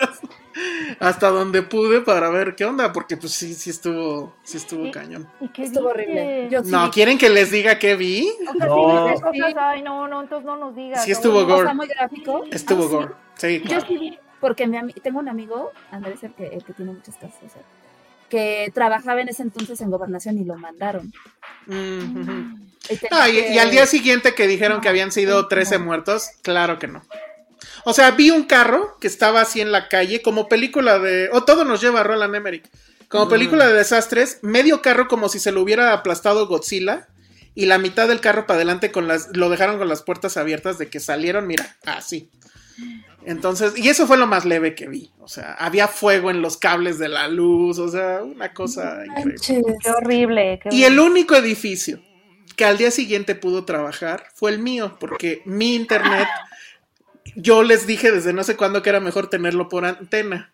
hasta 1.00 1.30
donde 1.30 1.62
pude 1.62 2.02
para 2.02 2.30
ver 2.30 2.56
qué 2.56 2.66
onda, 2.66 2.92
porque 2.94 3.18
pues 3.18 3.34
sí, 3.34 3.54
sí 3.54 3.70
estuvo, 3.70 4.36
sí 4.44 4.58
estuvo 4.58 4.90
cañón. 4.92 5.28
¿Y 5.40 5.48
qué 5.50 5.64
Estuvo 5.64 5.90
horrible. 5.90 6.48
Yo 6.52 6.62
No, 6.64 6.90
¿quieren 6.92 7.18
que 7.18 7.30
les 7.30 7.52
diga 7.52 7.80
qué 7.80 7.96
vi? 7.96 8.30
O 8.50 8.54
sea, 8.58 8.68
No. 8.68 9.06
sí, 9.08 9.12
viste 9.14 9.22
cosas, 9.42 9.56
ay, 9.60 9.82
no, 9.82 10.08
no, 10.08 10.22
entonces 10.22 10.46
no 10.46 10.58
nos 10.58 10.76
digas. 10.76 11.04
Sí 11.04 11.12
estuvo 11.12 11.42
no. 11.42 11.48
gore. 11.48 11.70
Estuvo 12.52 12.84
Ah, 12.86 12.88
gore. 12.88 13.14
Sí, 13.36 13.60
Yo 13.60 13.66
claro. 13.66 13.86
sí 13.88 13.98
vi, 13.98 14.18
porque 14.40 14.68
mi 14.68 14.94
tengo 14.94 15.20
un 15.20 15.30
amigo, 15.30 15.72
Andrés, 15.92 16.24
el 16.24 16.34
que, 16.34 16.48
el 16.48 16.64
que 16.64 16.74
tiene 16.74 16.92
muchas 16.94 17.16
casas, 17.16 17.40
o 17.46 17.50
sea, 17.50 17.62
que 18.30 18.72
trabajaba 18.74 19.22
en 19.22 19.30
ese 19.30 19.44
entonces 19.44 19.82
en 19.82 19.90
gobernación 19.92 20.38
y 20.38 20.46
lo 20.46 20.56
mandaron. 20.56 21.12
Mm. 21.68 22.56
Y 22.90 23.00
Ah, 23.12 23.30
y, 23.30 23.34
que- 23.34 23.54
y 23.54 23.58
al 23.60 23.70
día 23.72 23.86
siguiente 23.86 24.34
que 24.34 24.48
dijeron 24.48 24.82
que 24.82 24.90
habían 24.90 25.12
sido 25.12 25.48
13 25.48 25.78
muertos, 25.80 26.30
claro 26.42 26.80
que 26.80 26.88
no. 26.88 27.02
O 27.86 27.94
sea, 27.94 28.12
vi 28.12 28.32
un 28.32 28.44
carro 28.44 28.98
que 29.00 29.08
estaba 29.08 29.42
así 29.42 29.62
en 29.62 29.72
la 29.72 29.88
calle, 29.88 30.22
como 30.22 30.48
película 30.48 31.00
de. 31.00 31.30
O 31.32 31.44
todo 31.44 31.66
nos 31.66 31.82
lleva 31.82 32.02
a 32.02 32.04
Roland 32.04 32.36
Emmerich. 32.36 32.70
Como 33.08 33.28
película 33.28 33.68
de 33.68 33.74
desastres, 33.74 34.40
medio 34.42 34.82
carro 34.82 35.10
como 35.10 35.28
si 35.28 35.40
se 35.40 35.52
lo 35.52 35.62
hubiera 35.62 35.92
aplastado 35.94 36.48
Godzilla. 36.48 37.08
Y 37.54 37.66
la 37.66 37.78
mitad 37.78 38.08
del 38.08 38.22
carro 38.22 38.48
para 38.48 38.58
adelante 38.58 38.92
con 38.92 39.08
las. 39.08 39.36
Lo 39.36 39.50
dejaron 39.50 39.78
con 39.78 39.90
las 39.90 40.04
puertas 40.04 40.38
abiertas 40.38 40.78
de 40.78 40.90
que 40.90 41.00
salieron, 41.00 41.48
mira, 41.48 41.76
así. 41.86 42.30
Entonces, 43.26 43.78
y 43.78 43.90
eso 43.90 44.08
fue 44.08 44.18
lo 44.18 44.28
más 44.28 44.46
leve 44.46 44.74
que 44.74 44.88
vi. 44.88 45.12
O 45.20 45.28
sea, 45.28 45.54
había 45.54 45.88
fuego 45.88 46.32
en 46.32 46.42
los 46.42 46.58
cables 46.58 46.98
de 46.98 47.10
la 47.10 47.28
luz. 47.28 47.78
O 47.80 47.90
sea, 47.90 48.22
una 48.24 48.54
cosa 48.54 49.04
increíble. 49.06 49.78
Qué 49.84 49.90
horrible. 49.92 50.60
qué 50.64 50.70
Y 50.76 50.86
el 50.86 51.00
único 51.00 51.36
edificio 51.36 52.02
que 52.56 52.66
al 52.66 52.78
día 52.78 52.92
siguiente 52.92 53.36
pudo 53.36 53.66
trabajar 53.66 54.28
fue 54.34 54.52
el 54.52 54.60
mío, 54.60 54.98
porque 55.00 55.42
mi 55.46 55.76
internet, 55.76 56.28
yo 57.36 57.64
les 57.64 57.88
dije 57.88 58.12
desde 58.12 58.34
no 58.34 58.44
sé 58.44 58.56
cuándo 58.58 58.82
que 58.82 58.90
era 58.90 59.00
mejor 59.00 59.30
tenerlo 59.30 59.70
por 59.70 59.86
antena, 59.86 60.54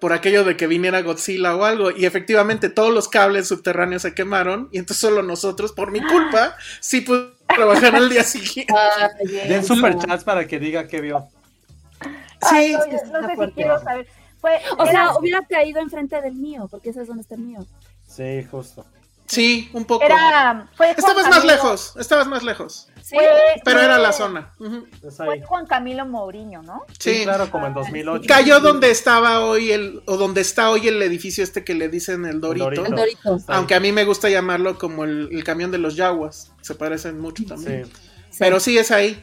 por 0.00 0.12
aquello 0.12 0.44
de 0.44 0.56
que 0.56 0.66
viniera 0.66 1.02
Godzilla 1.02 1.56
o 1.56 1.64
algo, 1.64 1.90
y 1.90 2.04
efectivamente 2.06 2.68
todos 2.68 2.92
los 2.92 3.08
cables 3.08 3.48
subterráneos 3.48 4.02
se 4.02 4.14
quemaron, 4.14 4.68
y 4.72 4.78
entonces 4.78 5.00
solo 5.00 5.22
nosotros, 5.22 5.72
por 5.72 5.90
mi 5.90 6.00
culpa, 6.02 6.56
sí 6.80 7.00
pude 7.00 7.32
trabajar 7.54 7.94
al 7.96 8.08
día 8.10 8.22
siguiente. 8.24 8.72
Ah, 8.76 9.10
Den 9.48 9.64
bien. 9.64 9.64
superchats 9.64 10.24
para 10.24 10.46
que 10.46 10.58
diga 10.58 10.86
qué 10.86 11.00
vio. 11.00 11.30
Ay, 12.40 12.72
Sí, 12.72 12.72
no, 12.72 12.82
sí, 12.82 12.90
no 13.12 13.20
está 13.20 13.26
sé 13.26 13.36
si 13.36 13.52
quiero 13.52 13.78
saber. 13.80 14.06
Fue, 14.40 14.60
O 14.78 14.86
sea, 14.86 15.04
era, 15.04 15.16
hubiera 15.18 15.46
caído 15.46 15.80
enfrente 15.80 16.20
del 16.20 16.34
mío, 16.34 16.68
porque 16.70 16.90
ese 16.90 17.02
es 17.02 17.08
donde 17.08 17.22
está 17.22 17.34
el 17.36 17.42
mío. 17.42 17.66
Sí, 18.06 18.44
justo. 18.50 18.86
Sí, 19.26 19.70
un 19.72 19.84
poco. 19.84 20.04
era, 20.04 20.68
fue 20.76 20.90
Estabas 20.90 21.28
más 21.28 21.44
lejos, 21.44 21.94
estabas 21.98 22.26
más 22.26 22.42
lejos, 22.42 22.88
Sí. 23.02 23.16
Pero 23.64 23.78
fue- 23.78 23.84
era 23.84 23.98
la 23.98 24.12
zona. 24.12 24.52
Ujú. 24.58 24.84
Es 25.06 25.16
Fue. 25.16 25.40
Juan 25.42 25.64
Camilo 25.66 26.04
Mourinho, 26.06 26.62
¿no? 26.62 26.82
Sí, 26.98 27.18
Sí. 27.18 27.22
claro, 27.22 27.48
como 27.52 27.68
en 27.68 27.74
2008. 27.74 28.24
Cayó 28.26 28.58
donde 28.58 28.90
estaba 28.90 29.44
hoy 29.44 29.70
el, 29.70 30.02
o 30.06 30.16
donde 30.16 30.40
está 30.40 30.70
hoy 30.70 30.88
el 30.88 31.00
edificio 31.02 31.44
este 31.44 31.62
que 31.62 31.74
le 31.74 31.88
dicen 31.88 32.24
el 32.26 32.40
Dorito. 32.40 32.64
Dorito. 32.64 32.84
El 32.86 32.94
Dorito. 32.96 33.38
Aunque 33.46 33.76
a 33.76 33.80
mí 33.80 33.92
me 33.92 34.04
gusta 34.04 34.28
llamarlo 34.28 34.76
como 34.76 35.04
el, 35.04 35.28
el 35.30 35.44
camión 35.44 35.70
de 35.70 35.78
los 35.78 35.94
yaguas. 35.94 36.50
Se 36.62 36.74
parecen 36.74 37.20
mucho 37.20 37.44
también. 37.46 37.86
Sí. 37.86 37.92
Pero 38.40 38.58
sí 38.58 38.76
es 38.76 38.90
ahí. 38.90 39.22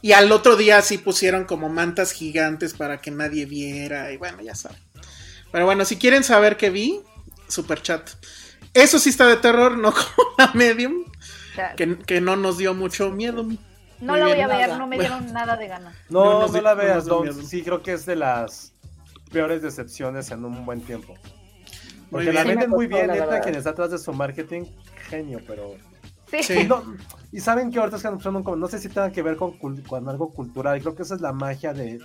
Y 0.00 0.10
al 0.12 0.32
otro 0.32 0.56
día 0.56 0.82
sí 0.82 0.98
pusieron 0.98 1.44
como 1.44 1.68
mantas 1.68 2.10
gigantes 2.10 2.74
para 2.74 3.00
que 3.00 3.12
nadie 3.12 3.46
viera. 3.46 4.10
Y 4.10 4.16
bueno, 4.16 4.42
ya 4.42 4.56
saben. 4.56 4.78
Pero 5.52 5.64
bueno, 5.64 5.84
si 5.84 5.96
quieren 5.96 6.24
saber 6.24 6.56
qué 6.56 6.70
vi, 6.70 7.00
super 7.46 7.80
chat. 7.82 8.10
Eso 8.74 8.98
sí 8.98 9.10
está 9.10 9.26
de 9.26 9.36
terror, 9.36 9.76
no 9.76 9.92
como 9.92 10.28
la 10.38 10.50
medium, 10.54 11.04
que, 11.76 11.98
que 11.98 12.20
no 12.20 12.36
nos 12.36 12.58
dio 12.58 12.74
mucho 12.74 13.10
miedo. 13.10 13.42
no 13.42 13.48
muy 14.00 14.18
la 14.18 14.24
voy 14.26 14.34
bien. 14.34 14.44
a 14.44 14.48
ver, 14.56 14.66
nada. 14.68 14.78
no 14.78 14.86
me 14.86 14.98
dieron 14.98 15.32
nada 15.32 15.56
de 15.56 15.68
ganas. 15.68 15.94
No, 16.08 16.24
No 16.40 16.48
no, 16.48 16.60
la 16.60 16.74
no 16.74 16.80
veas, 16.80 17.04
dio 17.04 17.14
Don. 17.22 17.46
Sí, 17.46 17.62
creo 17.62 17.82
que 17.82 17.92
es 17.92 18.06
de 18.06 18.16
las 18.16 18.72
peores 19.30 19.62
decepciones 19.62 20.30
en 20.30 20.44
un 20.44 20.64
buen 20.64 20.80
tiempo. 20.80 21.14
Porque 22.10 22.32
la 22.32 22.44
venden 22.44 22.68
muy 22.70 22.86
bien, 22.86 23.06
la 23.06 23.14
neta, 23.14 23.40
quien 23.40 23.54
está 23.54 23.70
atrás 23.70 23.90
de 23.90 23.98
su 23.98 24.12
marketing, 24.12 24.64
genio, 25.08 25.40
pero... 25.46 25.74
Sí. 26.30 26.42
Sí. 26.42 26.52
Y, 26.60 26.64
no- 26.66 26.82
y 27.30 27.40
saben 27.40 27.70
que 27.70 27.78
ahorita 27.78 27.96
están 27.96 28.14
usando 28.14 28.42
como, 28.42 28.56
no 28.56 28.66
sé 28.68 28.78
si 28.78 28.88
tenga 28.88 29.10
que 29.10 29.22
ver 29.22 29.36
con, 29.36 29.58
cul- 29.58 29.82
con 29.86 30.06
algo 30.08 30.30
cultural, 30.30 30.76
y 30.76 30.80
creo 30.80 30.94
que 30.94 31.02
esa 31.02 31.14
es 31.14 31.20
la 31.22 31.32
magia 31.32 31.72
de, 31.74 31.98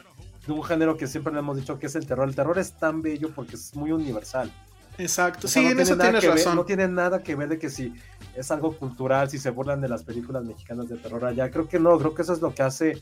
de 0.46 0.52
un 0.54 0.64
género 0.64 0.96
que 0.98 1.08
siempre 1.08 1.32
le 1.34 1.40
hemos 1.40 1.58
dicho 1.58 1.78
que 1.80 1.88
es 1.88 1.96
el 1.96 2.06
terror. 2.06 2.28
El 2.28 2.36
terror 2.36 2.58
es 2.60 2.78
tan 2.78 3.02
bello 3.02 3.32
porque 3.36 3.56
es 3.56 3.76
muy 3.76 3.92
universal. 3.92 4.52
Exacto. 4.98 5.48
O 5.48 5.50
sea, 5.50 5.62
sí, 5.62 5.66
no 5.68 5.72
en 5.74 5.80
eso 5.82 5.98
tienes 5.98 6.22
ver- 6.24 6.32
razón. 6.32 6.56
no 6.56 6.66
tiene 6.66 6.88
nada 6.88 7.22
que 7.24 7.36
ver 7.36 7.50
de 7.50 7.60
que 7.60 7.70
si 7.70 7.94
es 8.36 8.50
algo 8.52 8.76
cultural, 8.78 9.30
si 9.30 9.38
se 9.38 9.50
burlan 9.50 9.82
de 9.82 9.90
las 9.90 10.04
películas 10.04 10.44
mexicanas 10.44 10.90
de 10.90 10.98
terror 10.98 11.26
allá. 11.26 11.50
Creo 11.52 11.68
que 11.68 11.80
no, 11.80 11.98
creo 12.00 12.14
que 12.14 12.22
eso 12.24 12.34
es 12.34 12.42
lo 12.42 12.54
que 12.54 12.64
hace 12.64 13.02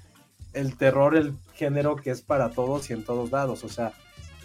el 0.54 0.78
terror, 0.78 1.16
el 1.16 1.34
género 1.54 1.96
que 1.96 2.12
es 2.12 2.22
para 2.22 2.50
todos 2.50 2.90
y 2.90 2.94
en 2.94 3.04
todos 3.04 3.32
lados. 3.32 3.64
O 3.64 3.70
sea, 3.70 3.94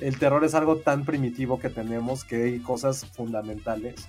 el 0.01 0.18
terror 0.18 0.44
es 0.44 0.55
algo 0.55 0.76
tan 0.76 1.05
primitivo 1.05 1.59
que 1.59 1.68
tenemos 1.70 2.24
que 2.24 2.42
hay 2.44 2.59
cosas 2.61 3.05
fundamentales 3.07 4.07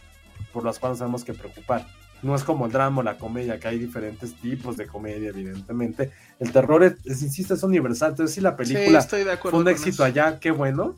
por 0.54 0.64
las 0.66 0.80
cuales 0.80 1.00
tenemos 1.00 1.24
que 1.24 1.34
preocupar. 1.34 1.86
No 2.24 2.36
es 2.36 2.44
como 2.44 2.68
el 2.68 2.72
drama 2.72 3.00
o 3.00 3.04
la 3.04 3.18
comedia, 3.18 3.60
que 3.60 3.68
hay 3.68 3.80
diferentes 3.80 4.36
tipos 4.36 4.78
de 4.78 4.86
comedia, 4.86 5.30
evidentemente. 5.30 6.12
El 6.40 6.52
terror, 6.52 6.84
es, 6.84 6.94
es- 7.06 7.24
insisto, 7.24 7.56
es 7.56 7.64
universal. 7.64 8.12
Entonces, 8.12 8.36
si 8.36 8.42
la 8.42 8.56
película 8.56 9.02
fue 9.02 9.54
un 9.60 9.68
éxito 9.68 9.90
eso. 9.96 10.04
allá, 10.04 10.40
qué 10.40 10.52
bueno 10.52 10.96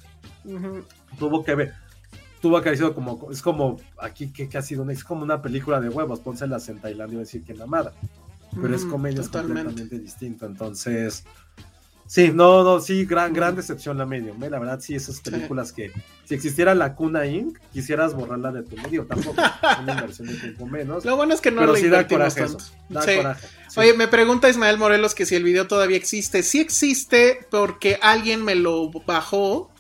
tuvo 1.18 1.44
que 1.44 1.56
ver, 1.56 1.74
tuvo 2.44 2.62
que 2.62 2.68
haber 2.70 2.78
sido 2.78 2.94
como, 2.94 3.32
es 3.32 3.42
como 3.42 3.80
aquí 3.98 4.34
que, 4.34 4.50
que 4.50 4.58
ha 4.58 4.62
sido, 4.62 4.84
una- 4.84 4.92
es 4.92 5.04
como 5.06 5.24
una 5.24 5.42
película 5.42 5.80
de 5.80 5.88
huevos, 5.90 6.20
pónselas 6.20 6.68
en 6.68 6.82
Tailandia 6.82 7.16
y 7.16 7.20
decir 7.20 7.44
que 7.46 7.54
mamada, 7.56 7.94
pero 8.62 8.76
es 8.76 8.84
Ujú, 8.84 8.92
comedia, 8.92 9.22
es 9.22 9.30
completamente 9.30 9.98
distinto, 9.98 10.46
entonces, 10.46 11.24
sí, 12.06 12.32
no, 12.34 12.64
no, 12.66 12.82
sí, 12.82 13.06
gran, 13.06 13.34
gran 13.34 13.56
decepción 13.56 13.98
la 13.98 14.06
medium, 14.06 14.44
¿eh? 14.44 14.50
la 14.50 14.60
verdad, 14.60 14.80
sí, 14.82 14.94
esas 14.94 15.22
películas 15.22 15.72
que, 15.72 15.92
si 16.26 16.36
existiera 16.36 16.76
la 16.76 16.96
Cuna 16.96 17.26
Inc., 17.26 17.58
quisieras 17.72 18.14
borrarla 18.14 18.52
de 18.52 18.64
tu 18.64 18.76
medio, 18.78 19.08
tampoco, 19.08 19.42
una 19.82 19.92
inversión 19.94 20.28
de 20.28 20.36
tiempo 20.36 20.68
menos, 20.68 21.06
Lo 21.06 21.16
bueno 21.16 21.34
es 21.34 21.40
que 21.42 21.50
no 21.52 21.62
pero 21.62 21.74
le 21.74 21.80
sí 21.80 21.88
da 21.88 22.06
coraje 22.08 22.42
tanto. 22.42 22.58
eso, 22.58 22.74
da 22.90 23.02
Sí. 23.02 23.16
coraje. 23.16 23.48
sí. 23.70 23.80
Oye, 23.80 23.94
me 23.94 24.08
pregunta 24.10 24.50
Ismael 24.50 24.78
Morelos 24.78 25.16
que 25.16 25.26
si 25.26 25.36
el 25.36 25.44
video 25.44 25.66
todavía 25.66 25.98
existe. 25.98 26.44
Sí 26.44 26.60
existe 26.60 27.40
porque 27.50 27.98
alguien 28.02 28.44
me 28.44 28.56
lo 28.56 28.92
bajó. 29.08 29.73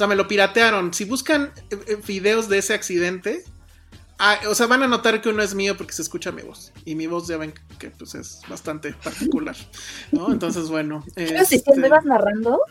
O 0.00 0.02
sea, 0.02 0.08
me 0.08 0.16
lo 0.16 0.26
piratearon. 0.26 0.94
Si 0.94 1.04
buscan 1.04 1.52
eh, 1.68 1.78
eh, 1.86 1.98
videos 2.06 2.48
de 2.48 2.56
ese 2.56 2.72
accidente, 2.72 3.44
ah, 4.18 4.40
o 4.48 4.54
sea, 4.54 4.66
van 4.66 4.82
a 4.82 4.88
notar 4.88 5.20
que 5.20 5.28
uno 5.28 5.42
es 5.42 5.54
mío 5.54 5.76
porque 5.76 5.92
se 5.92 6.00
escucha 6.00 6.32
mi 6.32 6.40
voz. 6.40 6.72
Y 6.86 6.94
mi 6.94 7.06
voz 7.06 7.28
ya 7.28 7.36
ven 7.36 7.52
que 7.78 7.90
pues 7.90 8.14
es 8.14 8.40
bastante 8.48 8.94
particular. 8.94 9.54
¿no? 10.10 10.32
Entonces, 10.32 10.70
bueno. 10.70 11.04
Pero 11.14 11.44
si 11.44 11.56
este, 11.56 11.76
me 11.76 11.88
ibas 11.88 12.06
narrando, 12.06 12.62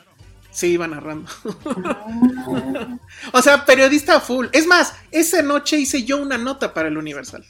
Sí, 0.50 0.70
iba 0.70 0.88
narrando. 0.88 1.30
o 3.34 3.42
sea, 3.44 3.64
periodista 3.64 4.20
full. 4.20 4.48
Es 4.52 4.66
más, 4.66 4.96
esa 5.12 5.44
noche 5.44 5.78
hice 5.78 6.06
yo 6.06 6.18
una 6.18 6.40
nota 6.40 6.74
para 6.74 6.88
el 6.88 6.98
Universal. 6.98 7.46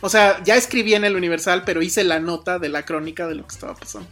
O 0.00 0.08
sea, 0.08 0.42
ya 0.42 0.56
escribí 0.56 0.94
en 0.94 1.04
el 1.04 1.16
Universal, 1.16 1.64
pero 1.66 1.82
hice 1.82 2.02
la 2.02 2.18
nota 2.18 2.58
de 2.58 2.70
la 2.70 2.86
crónica 2.86 3.26
de 3.26 3.34
lo 3.34 3.46
que 3.46 3.52
estaba 3.52 3.74
pasando. 3.74 4.08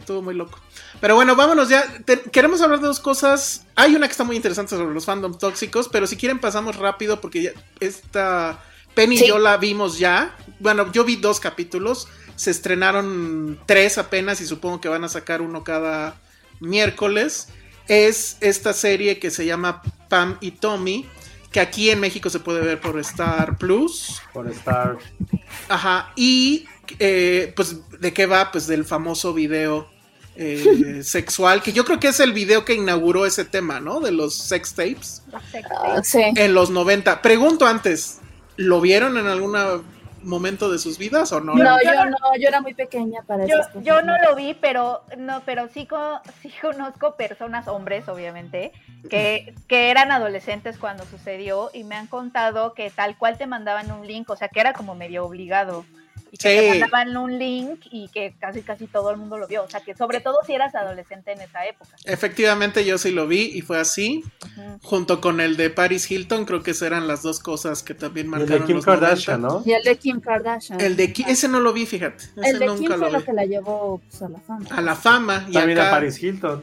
Estuvo 0.00 0.22
muy 0.22 0.34
loco. 0.34 0.58
Pero 1.04 1.16
bueno, 1.16 1.36
vámonos 1.36 1.68
ya. 1.68 1.84
Te- 2.06 2.18
queremos 2.22 2.62
hablar 2.62 2.80
de 2.80 2.86
dos 2.86 2.98
cosas. 2.98 3.66
Hay 3.76 3.94
una 3.94 4.06
que 4.06 4.12
está 4.12 4.24
muy 4.24 4.36
interesante 4.36 4.74
sobre 4.74 4.94
los 4.94 5.04
fandom 5.04 5.36
tóxicos, 5.36 5.86
pero 5.90 6.06
si 6.06 6.16
quieren 6.16 6.38
pasamos 6.38 6.76
rápido 6.76 7.20
porque 7.20 7.42
ya 7.42 7.50
esta 7.78 8.58
Penny 8.94 9.18
Sí. 9.18 9.24
y 9.24 9.28
yo 9.28 9.38
la 9.38 9.58
vimos 9.58 9.98
ya. 9.98 10.34
Bueno, 10.60 10.90
yo 10.92 11.04
vi 11.04 11.16
dos 11.16 11.40
capítulos. 11.40 12.08
Se 12.36 12.50
estrenaron 12.50 13.60
tres 13.66 13.98
apenas 13.98 14.40
y 14.40 14.46
supongo 14.46 14.80
que 14.80 14.88
van 14.88 15.04
a 15.04 15.10
sacar 15.10 15.42
uno 15.42 15.62
cada 15.62 16.16
miércoles. 16.60 17.48
Es 17.86 18.38
esta 18.40 18.72
serie 18.72 19.18
que 19.18 19.30
se 19.30 19.44
llama 19.44 19.82
Pam 20.08 20.38
y 20.40 20.52
Tommy, 20.52 21.06
que 21.52 21.60
aquí 21.60 21.90
en 21.90 22.00
México 22.00 22.30
se 22.30 22.40
puede 22.40 22.62
ver 22.62 22.80
por 22.80 22.98
Star 23.00 23.58
Plus. 23.58 24.22
Por 24.32 24.48
estar. 24.48 24.96
Ajá, 25.68 26.14
y 26.16 26.64
eh, 26.98 27.52
pues 27.54 27.76
de 28.00 28.14
qué 28.14 28.24
va, 28.24 28.50
pues 28.50 28.66
del 28.66 28.86
famoso 28.86 29.34
video 29.34 29.92
eh, 30.36 31.00
sexual, 31.02 31.62
que 31.62 31.72
yo 31.72 31.84
creo 31.84 32.00
que 32.00 32.08
es 32.08 32.20
el 32.20 32.32
video 32.32 32.64
que 32.64 32.74
inauguró 32.74 33.26
ese 33.26 33.44
tema, 33.44 33.80
¿no? 33.80 34.00
De 34.00 34.10
los 34.12 34.34
sex 34.34 34.74
tapes 34.74 35.22
Ah, 35.70 36.02
sí. 36.02 36.22
en 36.36 36.54
los 36.54 36.70
90. 36.70 37.22
Pregunto 37.22 37.66
antes, 37.66 38.20
¿lo 38.56 38.80
vieron 38.80 39.16
en 39.16 39.26
algún 39.26 39.56
momento 40.22 40.70
de 40.72 40.78
sus 40.78 40.96
vidas 40.98 41.32
o 41.32 41.40
no? 41.40 41.54
No, 41.54 41.76
Yo 41.82 42.04
no- 42.06 42.16
yo 42.40 42.48
era 42.48 42.60
muy 42.60 42.72
pequeña 42.74 43.20
para 43.22 43.46
Yo, 43.46 43.58
cosas. 43.58 43.84
yo 43.84 44.02
no 44.02 44.16
lo 44.22 44.34
vi, 44.34 44.54
pero 44.54 45.02
no, 45.18 45.42
pero 45.44 45.68
sí, 45.68 45.86
co- 45.86 46.20
sí 46.42 46.50
conozco 46.62 47.14
personas, 47.16 47.68
hombres, 47.68 48.08
obviamente, 48.08 48.72
que, 49.10 49.54
que 49.68 49.90
eran 49.90 50.10
adolescentes 50.12 50.78
cuando 50.78 51.04
sucedió 51.04 51.70
y 51.74 51.84
me 51.84 51.94
han 51.94 52.06
contado 52.06 52.72
que 52.74 52.90
tal 52.90 53.16
cual 53.18 53.36
te 53.38 53.46
mandaban 53.46 53.92
un 53.92 54.06
link, 54.06 54.30
o 54.30 54.36
sea, 54.36 54.48
que 54.48 54.60
era 54.60 54.72
como 54.72 54.94
medio 54.94 55.24
obligado. 55.26 55.84
Y 56.34 56.36
que 56.36 56.48
te 56.48 56.60
Sí. 56.62 56.68
mandaban 56.80 57.16
un 57.16 57.38
link 57.38 57.80
y 57.92 58.08
que 58.08 58.34
casi 58.40 58.62
casi 58.62 58.88
todo 58.88 59.10
el 59.12 59.16
mundo 59.18 59.38
lo 59.38 59.46
vio. 59.46 59.62
O 59.62 59.68
sea, 59.70 59.80
que 59.80 59.94
sobre 59.94 60.18
todo 60.20 60.38
si 60.44 60.52
eras 60.52 60.74
adolescente 60.74 61.30
en 61.32 61.40
esa 61.40 61.64
época. 61.64 61.90
Efectivamente, 62.04 62.84
yo 62.84 62.98
sí 62.98 63.12
lo 63.12 63.28
vi 63.28 63.42
y 63.54 63.60
fue 63.60 63.78
así, 63.78 64.24
junto 64.82 65.20
con 65.20 65.40
el 65.40 65.56
de 65.56 65.70
Paris 65.70 66.10
Hilton, 66.10 66.44
creo 66.44 66.62
que 66.64 66.72
esas 66.72 66.88
eran 66.88 67.06
las 67.06 67.22
dos 67.22 67.38
cosas 67.38 67.84
que 67.84 67.94
también 67.94 68.26
Y 68.26 68.28
el 68.28 68.30
marcaron 68.30 68.60
de 68.62 68.66
Kim 68.66 68.76
los 68.76 68.84
Kardashian, 68.84 69.42
90. 69.42 69.60
¿no? 69.60 69.70
Y 69.70 69.74
el 69.74 69.84
de 69.84 69.96
Kim 69.96 70.20
Kardashian. 70.20 70.80
El 70.80 70.96
de 70.96 71.14
ese 71.28 71.46
no 71.46 71.60
lo 71.60 71.72
vi, 71.72 71.86
fíjate. 71.86 72.24
Ese 72.36 72.50
El 72.50 72.58
de 72.58 72.66
Kim 72.66 72.74
nunca 72.82 72.98
fue 72.98 73.10
lo 73.12 73.24
que 73.24 73.32
la 73.32 73.44
llevó 73.44 74.00
pues, 74.10 74.20
a 74.22 74.28
la 74.28 74.40
fama. 74.40 74.66
A 74.70 74.80
la 74.82 74.96
fama. 74.96 75.44
Y 75.48 75.52
También 75.52 75.78
acá, 75.78 75.88
a 75.88 75.92
Paris 75.92 76.20
Hilton. 76.20 76.62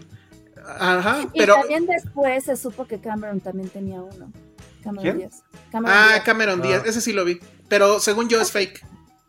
Ajá, 0.80 1.22
Y 1.34 1.40
pero. 1.40 1.56
también 1.56 1.86
después 1.86 2.44
se 2.44 2.56
supo 2.56 2.86
que 2.86 3.00
Cameron 3.00 3.40
también 3.40 3.70
tenía 3.70 4.02
uno. 4.02 4.32
Cameron 4.84 5.04
¿Quién? 5.04 5.18
Díaz. 5.20 5.44
Cameron 5.72 5.98
Ah, 5.98 6.08
Díaz. 6.10 6.24
Cameron 6.24 6.60
Ah. 6.62 6.68
Díaz, 6.68 6.84
ese 6.86 7.02
sí 7.02 7.14
lo 7.14 7.24
vi. 7.26 7.40
Pero 7.68 8.00
según 8.00 8.28
yo 8.30 8.42
es 8.42 8.52
fake. 8.52 8.84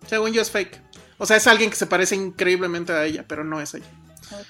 Según 0.07 0.33
yo 0.33 0.43
es 0.43 0.51
fake. 0.51 0.81
O 1.19 1.27
sea, 1.27 1.37
es 1.37 1.47
alguien 1.47 1.71
que 1.71 1.77
se 1.77 1.87
parece 1.87 2.17
increíblemente 2.17 2.93
a 2.93 3.05
ella, 3.05 3.25
pero 3.27 3.45
no 3.45 3.61
es 3.61 3.75
ella. 3.75 3.87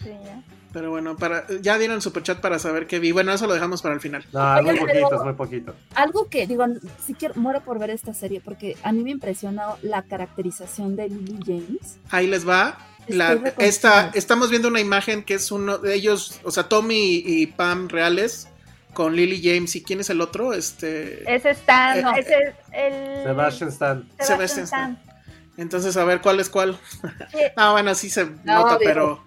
Sí, 0.03 0.11
ya. 0.25 0.43
Pero 0.73 0.91
bueno, 0.91 1.17
para, 1.17 1.45
ya 1.61 1.77
dieron 1.79 2.01
superchat 2.01 2.41
para 2.41 2.59
saber 2.59 2.87
qué 2.87 2.99
vi. 2.99 3.13
Bueno, 3.13 3.33
eso 3.33 3.47
lo 3.47 3.53
dejamos 3.53 3.83
para 3.83 3.95
el 3.95 4.01
final. 4.01 4.25
No, 4.33 4.59
es 4.59 4.65
muy 4.65 4.79
poquito, 4.79 5.15
es 5.15 5.23
muy 5.23 5.33
poquito. 5.35 5.75
Algo 5.95 6.29
que, 6.29 6.47
digo, 6.47 6.65
si 7.05 7.15
quiero, 7.15 7.35
muero 7.35 7.61
por 7.61 7.79
ver 7.79 7.91
esta 7.91 8.15
serie 8.15 8.41
porque 8.41 8.77
a 8.83 8.93
mí 8.93 9.03
me 9.03 9.11
impresionó 9.11 9.77
la 9.83 10.03
caracterización 10.03 10.97
de 10.97 11.09
Lily 11.11 11.39
James. 11.45 11.99
Ahí 12.11 12.27
les 12.27 12.49
va. 12.49 12.79
La, 13.09 13.33
esta, 13.59 14.13
estamos 14.15 14.49
viendo 14.49 14.69
una 14.69 14.81
imagen 14.81 15.25
que 15.25 15.35
es 15.35 15.51
uno 15.51 15.77
de 15.77 15.93
ellos, 15.95 16.41
o 16.45 16.53
sea, 16.53 16.69
Tommy 16.69 17.23
y 17.27 17.49
Pam 17.49 17.89
reales 17.89 18.49
con 18.95 19.17
Lily 19.17 19.43
James. 19.43 19.75
¿Y 19.77 19.83
quién 19.83 20.01
es 20.01 20.09
el 20.09 20.21
otro? 20.21 20.53
Este. 20.53 21.23
Ese 21.33 21.51
Stan, 21.51 21.99
Eh, 21.99 22.21
ese 22.21 22.35
es 22.35 22.55
el. 22.73 23.25
Sebastian 23.25 23.69
Stan. 23.71 24.09
Sebastian 24.19 24.27
Sebastian 24.27 24.65
Stan. 24.65 25.12
Entonces, 25.57 25.97
a 25.97 26.05
ver 26.05 26.21
cuál 26.21 26.41
es 26.41 26.49
cuál. 26.49 26.79
Ah, 27.57 27.73
bueno, 27.73 27.95
sí 27.95 28.11
se 28.11 28.27
nota, 28.45 28.79
pero. 28.79 29.23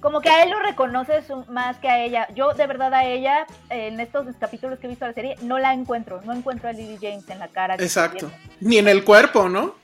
como 0.00 0.20
que 0.20 0.28
a 0.28 0.42
él 0.42 0.50
lo 0.50 0.58
reconoces 0.60 1.24
más 1.48 1.76
que 1.78 1.88
a 1.88 2.02
ella. 2.02 2.28
Yo 2.34 2.52
de 2.52 2.66
verdad 2.66 2.92
a 2.94 3.04
ella, 3.04 3.46
en 3.68 4.00
estos 4.00 4.26
capítulos 4.38 4.78
que 4.78 4.86
he 4.86 4.90
visto 4.90 5.04
de 5.04 5.10
la 5.10 5.14
serie, 5.14 5.36
no 5.42 5.58
la 5.58 5.72
encuentro. 5.72 6.20
No 6.24 6.32
encuentro 6.32 6.68
a 6.68 6.72
Lily 6.72 6.98
James 7.00 7.28
en 7.28 7.38
la 7.38 7.48
cara. 7.48 7.74
Exacto. 7.74 8.30
Ni 8.60 8.78
en 8.78 8.88
el 8.88 9.04
cuerpo, 9.04 9.48
¿no? 9.48 9.74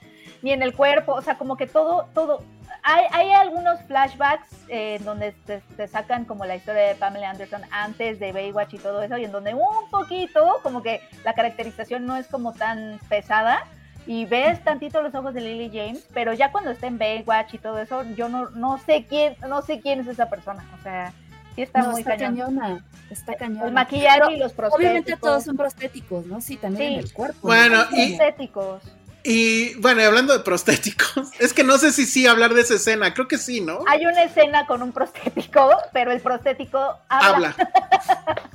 Ni 0.42 0.52
en 0.52 0.62
el 0.62 0.74
cuerpo. 0.74 1.12
O 1.12 1.22
sea, 1.22 1.38
como 1.38 1.56
que 1.56 1.66
todo, 1.66 2.08
todo. 2.14 2.42
Hay, 2.82 3.04
hay 3.10 3.32
algunos 3.32 3.80
flashbacks 3.82 4.48
eh, 4.68 5.00
donde 5.04 5.32
te, 5.32 5.60
te 5.76 5.88
sacan 5.88 6.24
como 6.24 6.44
la 6.44 6.54
historia 6.54 6.82
de 6.82 6.94
Pamela 6.94 7.30
Anderson 7.30 7.62
antes 7.70 8.20
de 8.20 8.32
Baywatch 8.32 8.74
y 8.74 8.78
todo 8.78 9.02
eso, 9.02 9.16
y 9.16 9.24
en 9.24 9.32
donde 9.32 9.54
un 9.54 9.90
poquito, 9.90 10.60
como 10.62 10.82
que 10.82 11.00
la 11.24 11.34
caracterización 11.34 12.06
no 12.06 12.16
es 12.16 12.28
como 12.28 12.52
tan 12.52 13.00
pesada, 13.08 13.64
y 14.06 14.24
ves 14.26 14.62
tantito 14.62 15.02
los 15.02 15.14
ojos 15.14 15.34
de 15.34 15.40
Lily 15.40 15.70
James, 15.76 16.06
pero 16.14 16.32
ya 16.32 16.52
cuando 16.52 16.70
está 16.70 16.86
en 16.86 16.98
Baywatch 16.98 17.54
y 17.54 17.58
todo 17.58 17.78
eso, 17.78 18.02
yo 18.16 18.28
no, 18.28 18.50
no 18.50 18.78
sé 18.78 19.04
quién, 19.08 19.36
no 19.48 19.62
sé 19.62 19.80
quién 19.80 20.00
es 20.00 20.06
esa 20.06 20.28
persona. 20.30 20.64
O 20.78 20.82
sea, 20.82 21.12
sí 21.54 21.62
está 21.62 21.82
No, 21.82 21.90
muy 21.90 22.00
está 22.02 22.16
cañón. 22.16 22.56
cañona. 22.56 22.84
Está 23.10 23.34
cañona. 23.34 23.66
El 23.66 23.72
maquillaje 23.72 24.18
Pero 24.20 24.30
y 24.32 24.38
los 24.38 24.52
prostéticos. 24.52 24.78
Obviamente 24.80 25.16
todos 25.16 25.44
son 25.44 25.56
prostéticos, 25.56 26.26
¿no? 26.26 26.40
Sí, 26.40 26.56
también 26.56 26.90
Sí. 26.90 26.94
en 26.94 27.00
el 27.00 27.12
cuerpo. 27.12 27.38
Bueno, 27.42 27.84
Son 27.84 27.98
y- 27.98 28.16
prostéticos. 28.16 28.82
Y 29.28 29.74
bueno, 29.80 30.02
y 30.02 30.04
hablando 30.04 30.32
de 30.34 30.44
prostéticos, 30.44 31.32
es 31.40 31.52
que 31.52 31.64
no 31.64 31.78
sé 31.78 31.90
si 31.90 32.06
sí 32.06 32.28
hablar 32.28 32.54
de 32.54 32.60
esa 32.60 32.74
escena, 32.74 33.12
creo 33.12 33.26
que 33.26 33.38
sí, 33.38 33.60
¿no? 33.60 33.80
Hay 33.88 34.06
una 34.06 34.22
escena 34.22 34.66
con 34.66 34.82
un 34.82 34.92
prostético, 34.92 35.68
pero 35.92 36.12
el 36.12 36.20
prostético 36.20 36.78
habla. 37.08 37.52
Habla. 37.58 38.46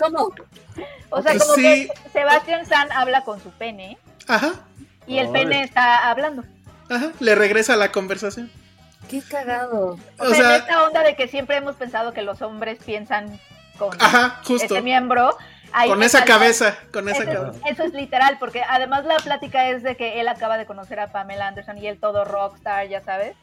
¿Cómo? 0.00 0.30
O 1.10 1.22
sea, 1.22 1.38
como 1.38 1.54
sí. 1.54 1.62
que 1.62 1.88
Sebastián 2.12 2.66
San 2.66 2.90
habla 2.92 3.22
con 3.24 3.40
su 3.42 3.50
pene 3.50 3.98
Ajá, 4.28 4.52
y 5.06 5.18
el 5.18 5.28
pene 5.30 5.62
está 5.62 6.10
hablando. 6.10 6.44
ajá, 6.90 7.10
le 7.20 7.34
regresa 7.34 7.76
la 7.76 7.92
conversación. 7.92 8.50
Qué 9.08 9.20
cagado. 9.22 9.98
O, 10.18 10.22
O 10.22 10.26
sea, 10.28 10.34
sea- 10.34 10.56
esta 10.56 10.82
onda 10.84 11.02
de 11.02 11.14
que 11.14 11.28
siempre 11.28 11.56
hemos 11.56 11.76
pensado 11.76 12.12
que 12.14 12.22
los 12.22 12.40
hombres 12.42 12.78
piensan 12.84 13.38
con 13.78 13.90
Ajá, 14.00 14.40
justo. 14.44 14.64
ese 14.74 14.82
miembro. 14.82 15.36
ahí 15.76 15.88
Con 15.90 16.02
esa 16.04 16.24
cabeza, 16.24 16.76
con 16.92 17.08
esa 17.08 17.24
Eso 17.24 17.32
cabeza. 17.32 17.58
eso 17.68 17.82
es 17.84 17.92
literal, 17.92 18.36
porque 18.38 18.62
además 18.68 19.04
la 19.04 19.16
plática 19.16 19.68
es 19.68 19.82
de 19.82 19.96
que 19.96 20.20
él 20.20 20.28
acaba 20.28 20.56
de 20.56 20.66
conocer 20.66 21.00
a 21.00 21.10
Pamela 21.10 21.48
Anderson 21.48 21.76
y 21.78 21.86
él 21.88 21.98
todo 21.98 22.24
rockstar, 22.24 22.86
ya 22.88 23.00
sabes. 23.02 23.34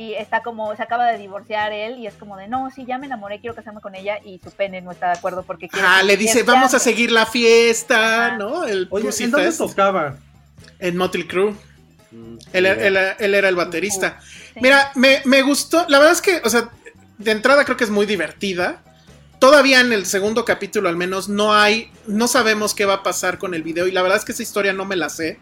Y 0.00 0.14
está 0.14 0.44
como, 0.44 0.76
se 0.76 0.82
acaba 0.84 1.06
de 1.10 1.18
divorciar 1.18 1.72
él 1.72 1.98
y 1.98 2.06
es 2.06 2.14
como 2.14 2.36
de, 2.36 2.46
no, 2.46 2.70
sí, 2.70 2.84
ya 2.86 2.98
me 2.98 3.06
enamoré, 3.06 3.40
quiero 3.40 3.56
casarme 3.56 3.80
con 3.80 3.96
ella 3.96 4.18
y 4.24 4.38
su 4.38 4.52
pene 4.52 4.80
no 4.80 4.92
está 4.92 5.06
de 5.10 5.18
acuerdo 5.18 5.42
porque 5.42 5.68
quiere... 5.68 5.84
Ah, 5.88 6.04
le 6.04 6.16
dice, 6.16 6.44
vamos 6.44 6.72
a 6.72 6.78
seguir 6.78 7.10
la 7.10 7.26
fiesta. 7.26 8.36
¿no? 8.38 8.62
El 8.64 8.86
Oye, 8.90 9.08
¿en 9.18 9.30
dónde 9.32 9.52
tocaba? 9.52 10.16
en 10.78 10.96
Motley 10.96 11.26
Crue. 11.26 11.52
Mm, 12.12 12.36
Él, 12.52 12.66
él- 12.66 12.96
él 13.18 13.34
era 13.34 13.48
el 13.48 13.56
baterista. 13.56 14.20
Sí. 14.54 14.60
Mira, 14.62 14.92
me, 14.94 15.20
me 15.24 15.42
gustó. 15.42 15.84
La 15.88 15.98
verdad 15.98 16.12
es 16.14 16.22
que, 16.22 16.40
o 16.44 16.48
sea, 16.48 16.70
de 17.18 17.30
entrada 17.32 17.64
creo 17.64 17.76
que 17.76 17.82
es 17.84 17.90
muy 17.90 18.06
divertida. 18.06 18.82
Todavía 19.40 19.80
en 19.80 19.92
el 19.92 20.06
segundo 20.06 20.44
capítulo, 20.44 20.88
al 20.88 20.96
menos, 20.96 21.28
no 21.28 21.54
hay. 21.54 21.90
No 22.06 22.28
sabemos 22.28 22.72
qué 22.74 22.84
va 22.84 22.94
a 22.94 23.02
pasar 23.02 23.38
con 23.38 23.52
el 23.54 23.64
video. 23.64 23.88
Y 23.88 23.90
la 23.92 24.02
verdad 24.02 24.18
es 24.18 24.24
que 24.24 24.30
esa 24.32 24.42
historia 24.44 24.72
no 24.72 24.84
me 24.84 24.94
la 24.96 25.08
sé. 25.08 25.38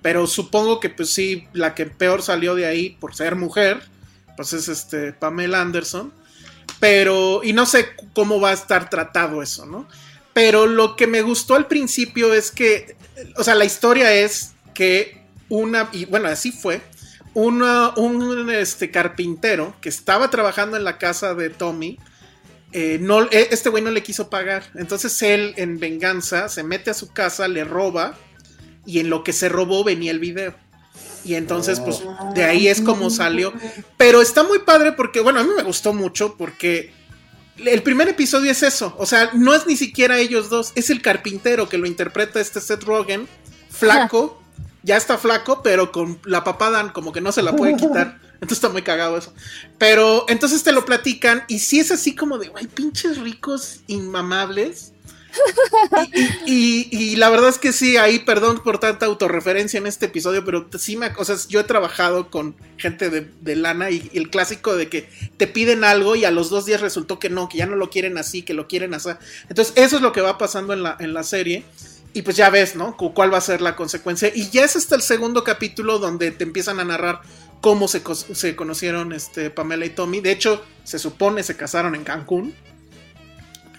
Pero 0.00 0.26
supongo 0.28 0.78
que, 0.78 0.90
pues 0.90 1.10
sí, 1.10 1.48
la 1.52 1.74
que 1.74 1.86
peor 1.86 2.22
salió 2.22 2.54
de 2.54 2.66
ahí 2.66 2.90
por 3.00 3.14
ser 3.16 3.34
mujer, 3.34 3.82
pues 4.36 4.52
es 4.52 4.68
este 4.68 5.12
Pamela 5.12 5.60
Anderson. 5.60 6.12
Pero. 6.80 7.42
Y 7.42 7.52
no 7.52 7.66
sé 7.66 7.88
cómo 8.12 8.40
va 8.40 8.50
a 8.50 8.54
estar 8.54 8.90
tratado 8.90 9.42
eso, 9.42 9.66
¿no? 9.66 9.88
Pero 10.32 10.66
lo 10.66 10.96
que 10.96 11.06
me 11.06 11.22
gustó 11.22 11.54
al 11.54 11.66
principio 11.66 12.34
es 12.34 12.50
que. 12.50 12.96
O 13.36 13.44
sea, 13.44 13.54
la 13.54 13.64
historia 13.64 14.12
es 14.12 14.52
que 14.74 15.22
una. 15.48 15.88
Y 15.92 16.04
bueno, 16.04 16.28
así 16.28 16.52
fue 16.52 16.80
una- 17.34 17.90
un 17.96 18.50
este, 18.50 18.90
carpintero 18.90 19.74
que 19.80 19.88
estaba 19.88 20.28
trabajando 20.30 20.76
en 20.76 20.84
la 20.84 20.98
casa 20.98 21.34
de 21.34 21.50
Tommy. 21.50 21.98
eh, 22.72 22.98
no, 23.00 23.22
eh, 23.24 23.48
este 23.52 23.70
güey 23.70 23.82
no 23.82 23.90
le 23.90 24.02
quiso 24.02 24.28
pagar. 24.28 24.64
Entonces 24.74 25.22
él, 25.22 25.54
en 25.56 25.78
venganza, 25.78 26.48
se 26.50 26.62
mete 26.62 26.90
a 26.90 26.94
su 26.94 27.10
casa, 27.12 27.48
le 27.48 27.64
roba. 27.64 28.18
Y 28.84 29.00
en 29.00 29.08
lo 29.08 29.24
que 29.24 29.32
se 29.32 29.48
robó 29.48 29.82
venía 29.82 30.10
el 30.10 30.18
video. 30.18 30.54
Y 31.26 31.34
entonces, 31.34 31.80
pues, 31.80 32.02
de 32.34 32.44
ahí 32.44 32.68
es 32.68 32.80
como 32.80 33.10
salió. 33.10 33.52
Pero 33.96 34.22
está 34.22 34.44
muy 34.44 34.60
padre 34.60 34.92
porque, 34.92 35.20
bueno, 35.20 35.40
a 35.40 35.42
mí 35.42 35.50
me 35.56 35.64
gustó 35.64 35.92
mucho 35.92 36.36
porque 36.36 36.92
el 37.58 37.82
primer 37.82 38.08
episodio 38.08 38.52
es 38.52 38.62
eso. 38.62 38.94
O 38.96 39.06
sea, 39.06 39.30
no 39.34 39.52
es 39.52 39.66
ni 39.66 39.76
siquiera 39.76 40.18
ellos 40.18 40.48
dos, 40.48 40.72
es 40.76 40.88
el 40.88 41.02
carpintero 41.02 41.68
que 41.68 41.78
lo 41.78 41.86
interpreta 41.86 42.40
este 42.40 42.60
Seth 42.60 42.84
Rogen, 42.84 43.26
flaco, 43.70 44.40
ya 44.84 44.96
está 44.96 45.18
flaco, 45.18 45.62
pero 45.64 45.90
con 45.90 46.20
la 46.24 46.44
papada 46.44 46.92
como 46.92 47.10
que 47.10 47.20
no 47.20 47.32
se 47.32 47.42
la 47.42 47.56
puede 47.56 47.76
quitar. 47.76 48.20
Entonces 48.34 48.58
está 48.58 48.68
muy 48.68 48.82
cagado 48.82 49.18
eso. 49.18 49.34
Pero 49.78 50.26
entonces 50.28 50.62
te 50.62 50.70
lo 50.70 50.84
platican 50.84 51.42
y 51.48 51.58
si 51.58 51.80
es 51.80 51.90
así 51.90 52.14
como 52.14 52.38
de, 52.38 52.48
güey, 52.48 52.68
pinches 52.68 53.18
ricos 53.18 53.80
inmamables. 53.88 54.92
Y, 56.46 56.88
y, 56.92 57.16
la 57.16 57.28
verdad 57.28 57.48
es 57.48 57.58
que 57.58 57.72
sí, 57.72 57.96
ahí, 57.96 58.20
perdón 58.20 58.62
por 58.62 58.78
tanta 58.78 59.06
autorreferencia 59.06 59.78
en 59.78 59.86
este 59.86 60.06
episodio, 60.06 60.44
pero 60.44 60.68
sí 60.78 60.96
me. 60.96 61.10
O 61.16 61.24
sea, 61.24 61.36
yo 61.48 61.60
he 61.60 61.64
trabajado 61.64 62.30
con 62.30 62.56
gente 62.76 63.10
de, 63.10 63.56
lana 63.56 63.90
y, 63.90 64.10
el 64.14 64.30
clásico 64.30 64.76
de 64.76 64.88
que 64.88 65.08
te 65.36 65.46
piden 65.46 65.84
algo 65.84 66.16
y 66.16 66.24
a 66.24 66.30
los 66.30 66.50
dos 66.50 66.66
días 66.66 66.80
resultó 66.80 67.18
que 67.18 67.30
no, 67.30 67.48
que 67.48 67.58
ya 67.58 67.66
no 67.66 67.76
lo 67.76 67.90
quieren 67.90 68.18
así, 68.18 68.42
que 68.42 68.54
lo 68.54 68.68
quieren 68.68 68.94
así. 68.94 69.10
Entonces, 69.48 69.74
eso 69.76 69.96
es 69.96 70.02
lo 70.02 70.12
que 70.12 70.20
va 70.20 70.38
pasando 70.38 70.72
en 70.72 70.82
la, 70.82 70.96
en 71.00 71.14
la 71.14 71.22
serie. 71.22 71.64
Y 72.12 72.22
pues 72.22 72.36
ya 72.36 72.48
ves, 72.48 72.76
¿no? 72.76 72.96
¿Cuál 72.96 73.32
va 73.32 73.38
a 73.38 73.42
ser 73.42 73.60
la 73.60 73.76
consecuencia? 73.76 74.32
Y 74.34 74.48
ya 74.48 74.64
es 74.64 74.74
hasta 74.74 74.94
el 74.94 75.02
segundo 75.02 75.44
capítulo 75.44 75.98
donde 75.98 76.30
te 76.30 76.44
empiezan 76.44 76.80
a 76.80 76.84
narrar 76.84 77.20
cómo 77.60 77.88
se, 77.88 78.02
se 78.14 78.56
conocieron 78.56 79.12
este, 79.12 79.50
Pamela 79.50 79.84
y 79.84 79.90
Tommy. 79.90 80.20
De 80.20 80.30
hecho, 80.32 80.64
se 80.84 80.98
supone 80.98 81.42
se 81.42 81.56
casaron 81.56 81.94
en 81.94 82.04
Cancún. 82.04 82.54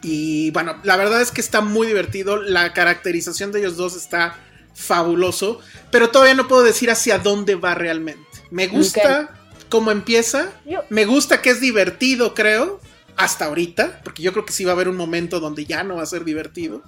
Y 0.08 0.52
bueno, 0.52 0.80
la 0.84 0.96
verdad 0.96 1.22
es 1.22 1.32
que 1.32 1.42
está 1.42 1.60
muy 1.60 1.86
divertido. 1.86 2.38
La 2.38 2.72
caracterización 2.72 3.52
de 3.52 3.60
ellos 3.60 3.76
dos 3.76 3.94
está 3.94 4.40
fabuloso. 4.74 5.60
Pero 5.92 6.12
todavía 6.12 6.34
no 6.34 6.48
puedo 6.48 6.64
decir 6.64 6.90
hacia 6.90 7.20
dónde 7.20 7.56
va 7.56 7.76
realmente. 7.76 8.22
Me 8.50 8.68
gusta 8.68 9.36
cómo 9.68 9.92
empieza. 9.92 10.54
Me 10.90 11.04
gusta 11.04 11.42
que 11.42 11.50
es 11.50 11.60
divertido, 11.60 12.34
creo. 12.34 12.80
Hasta 13.18 13.46
ahorita. 13.46 14.00
Porque 14.02 14.24
yo 14.24 14.32
creo 14.32 14.46
que 14.46 14.54
sí 14.54 14.64
va 14.64 14.72
a 14.72 14.76
haber 14.76 14.88
un 14.88 14.96
momento 14.96 15.42
donde 15.42 15.66
ya 15.66 15.84
no 15.84 15.98
va 15.98 16.04
a 16.04 16.06
ser 16.06 16.24
divertido. 16.24 16.84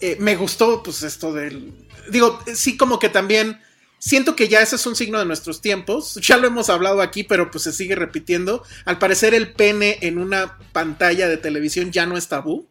Eh, 0.00 0.16
me 0.18 0.34
gustó, 0.34 0.82
pues, 0.82 1.02
esto 1.02 1.34
del. 1.34 1.74
Digo, 2.10 2.40
sí, 2.54 2.78
como 2.78 2.98
que 2.98 3.10
también 3.10 3.60
Siento 3.98 4.36
que 4.36 4.48
ya 4.48 4.60
ese 4.60 4.76
es 4.76 4.86
un 4.86 4.96
signo 4.96 5.18
de 5.18 5.24
nuestros 5.24 5.60
tiempos. 5.60 6.14
Ya 6.16 6.36
lo 6.36 6.46
hemos 6.46 6.70
hablado 6.70 7.00
aquí, 7.00 7.24
pero 7.24 7.50
pues 7.50 7.64
se 7.64 7.72
sigue 7.72 7.94
repitiendo. 7.94 8.62
Al 8.84 8.98
parecer 8.98 9.34
el 9.34 9.52
pene 9.52 9.98
en 10.02 10.18
una 10.18 10.58
pantalla 10.72 11.28
de 11.28 11.36
televisión 11.36 11.92
ya 11.92 12.06
no 12.06 12.16
es 12.16 12.28
tabú. 12.28 12.68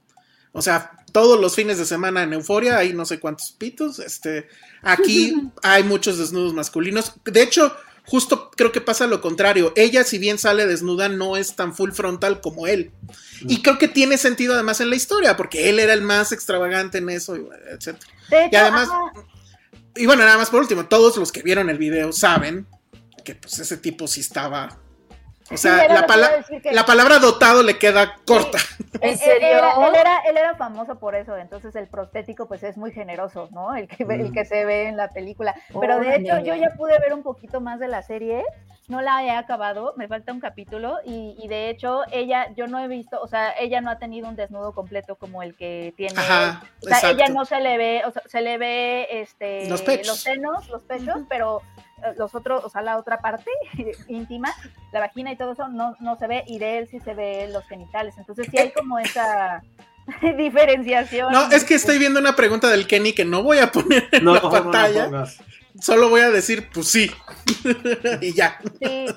O 0.52 0.62
sea, 0.62 0.92
todos 1.12 1.40
los 1.40 1.56
fines 1.56 1.78
de 1.78 1.86
semana 1.86 2.24
en 2.24 2.34
Euforia 2.34 2.78
hay 2.78 2.94
no 2.94 3.06
sé 3.06 3.20
cuántos 3.20 3.52
pitos. 3.52 4.00
Este, 4.00 4.48
aquí 4.82 5.34
hay 5.64 5.84
muchos 5.84 6.18
desnudos 6.18 6.54
masculinos. 6.54 7.14
De 7.26 7.42
hecho, 7.42 7.76
justo 8.06 8.52
creo 8.56 8.72
que 8.72 8.82
pasa 8.82 9.08
lo 9.08 9.22
contrario. 9.22 9.74
Ella, 9.76 10.04
si 10.04 10.18
bien 10.18 10.38
sale 10.38 10.68
desnuda, 10.68 11.10
no 11.10 11.38
es 11.38 11.56
tan 11.56 11.76
full 11.76 11.92
frontal 11.92 12.42
como 12.42 12.68
él. 12.68 12.92
Y 13.42 13.62
creo 13.62 13.78
que 13.78 13.88
tiene 13.88 14.18
sentido 14.18 14.54
además 14.54 14.80
en 14.82 14.90
la 14.90 14.96
historia, 14.96 15.36
porque 15.36 15.70
él 15.70 15.80
era 15.80 15.94
el 15.94 16.02
más 16.02 16.32
extravagante 16.32 17.00
en 17.00 17.10
eso, 17.10 17.36
etc. 17.36 17.98
y 18.52 18.56
además, 18.56 18.90
y 19.96 20.06
bueno, 20.06 20.24
nada 20.24 20.38
más 20.38 20.50
por 20.50 20.62
último, 20.62 20.86
todos 20.86 21.18
los 21.18 21.32
que 21.32 21.42
vieron 21.42 21.70
el 21.70 21.78
video 21.78 22.12
saben 22.12 22.68
que 23.24 23.36
pues 23.36 23.60
ese 23.60 23.78
tipo 23.78 24.08
sí 24.08 24.22
estaba 24.22 24.78
o 25.52 25.58
sea, 25.58 25.88
la, 25.88 26.08
la, 26.72 26.86
palabra 26.86 27.20
dotado 27.20 27.62
le 27.62 27.78
queda 27.78 28.16
corta. 28.26 28.58
¿En 29.02 29.16
serio? 29.16 29.48
Él 29.48 29.96
era, 29.96 30.22
él, 30.28 30.38
era, 30.38 30.56
famoso 30.56 30.98
por 30.98 31.14
eso, 31.14 31.38
entonces 31.38 31.76
el 31.76 31.88
prostético 31.88 32.48
pues 32.48 32.64
es 32.64 32.78
muy 32.78 32.92
generoso, 32.92 33.48
¿no? 33.52 33.76
El 33.76 33.88
que, 33.88 34.04
el 34.10 34.32
que 34.32 34.46
se 34.46 34.66
ve 34.66 34.88
en 34.88 34.98
la 34.98 35.10
película. 35.10 35.54
Pero 35.80 36.00
de 36.00 36.16
hecho 36.16 36.40
yo 36.40 36.56
ya 36.56 36.72
pude 36.72 36.98
ver 36.98 37.14
un 37.14 37.22
poquito 37.22 37.62
más 37.62 37.80
de 37.80 37.88
la 37.88 38.02
serie, 38.02 38.44
no 38.88 39.02
la 39.02 39.24
he 39.24 39.32
acabado, 39.32 39.94
me 39.98 40.08
falta 40.08 40.32
un 40.32 40.40
capítulo 40.40 40.98
y, 41.06 41.36
y, 41.42 41.48
de 41.48 41.70
hecho 41.70 42.02
ella, 42.12 42.54
yo 42.56 42.68
no 42.68 42.80
he 42.80 42.88
visto, 42.88 43.20
o 43.22 43.28
sea, 43.28 43.54
ella 43.60 43.82
no 43.82 43.90
ha 43.90 43.98
tenido 43.98 44.28
un 44.28 44.36
desnudo 44.36 44.74
completo 44.74 45.16
como 45.16 45.42
el 45.42 45.56
que 45.56 45.94
tiene. 45.98 46.14
Ajá, 46.18 46.64
o 46.84 46.88
sea, 46.88 47.12
ella 47.12 47.30
no 47.30 47.46
se 47.46 47.60
le 47.60 47.78
ve, 47.78 48.04
o 48.06 48.12
sea, 48.12 48.22
se 48.28 48.42
le 48.42 48.58
ve 48.58 49.08
este, 49.12 49.68
los, 49.70 49.82
pechos. 49.82 50.08
los 50.08 50.20
senos, 50.20 50.70
los 50.70 50.84
pechos, 50.84 51.22
pero 51.28 51.62
eh, 52.04 52.14
los 52.18 52.36
otros, 52.36 52.64
o 52.64 52.70
sea, 52.70 52.82
la 52.82 52.98
otra 52.98 53.20
parte 53.20 53.50
íntima, 54.08 54.54
la 54.92 55.00
vagina 55.00 55.32
y 55.32 55.38
todo 55.38 55.54
eso 55.54 55.68
no, 55.68 55.96
no 56.00 56.18
se 56.18 56.28
ve, 56.28 56.44
y 56.46 56.60
de 56.60 56.78
él 56.78 56.88
sí 56.90 57.00
se 57.00 57.14
ve 57.14 57.50
los 57.52 57.66
genitales. 57.68 58.16
Entonces 58.18 58.48
sí 58.52 58.58
hay 58.58 58.72
como 58.72 59.00
esa 59.00 59.64
diferenciación. 60.38 61.32
No, 61.32 61.52
es 61.52 61.64
que 61.64 61.76
estoy 61.76 61.98
viendo 61.98 62.20
una 62.20 62.36
pregunta 62.36 62.70
del 62.70 62.86
Kenny 62.86 63.14
que 63.14 63.26
no 63.26 63.42
voy 63.42 63.60
a 63.60 63.72
poner 63.72 64.08
en 64.12 64.26
la 64.26 64.42
pantalla. 64.42 65.26
Solo 65.80 66.10
voy 66.10 66.22
a 66.22 66.32
decir, 66.32 66.70
pues 66.74 66.88
sí. 66.88 67.12
y 68.22 68.34
ya. 68.34 68.60
Sí. 68.82 69.08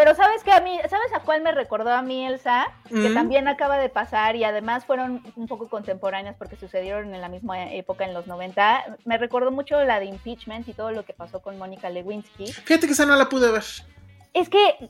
Pero 0.00 0.14
sabes 0.14 0.42
que 0.42 0.50
a 0.50 0.62
mí, 0.62 0.78
¿sabes 0.88 1.12
a 1.12 1.20
cuál 1.20 1.42
me 1.42 1.52
recordó 1.52 1.90
a 1.90 2.00
mí 2.00 2.24
Elsa? 2.26 2.68
Que 2.88 3.10
también 3.10 3.48
acaba 3.48 3.76
de 3.76 3.90
pasar 3.90 4.34
y 4.34 4.44
además 4.44 4.86
fueron 4.86 5.22
un 5.36 5.46
poco 5.46 5.68
contemporáneas 5.68 6.36
porque 6.38 6.56
sucedieron 6.56 7.14
en 7.14 7.20
la 7.20 7.28
misma 7.28 7.70
época 7.70 8.06
en 8.06 8.14
los 8.14 8.26
90. 8.26 8.96
Me 9.04 9.18
recordó 9.18 9.50
mucho 9.50 9.84
la 9.84 10.00
de 10.00 10.06
impeachment 10.06 10.66
y 10.68 10.72
todo 10.72 10.90
lo 10.92 11.04
que 11.04 11.12
pasó 11.12 11.42
con 11.42 11.58
Mónica 11.58 11.90
Lewinsky. 11.90 12.46
Fíjate 12.46 12.86
que 12.86 12.94
esa 12.94 13.04
no 13.04 13.14
la 13.14 13.28
pude 13.28 13.52
ver. 13.52 13.64
Es 14.32 14.48
que 14.48 14.88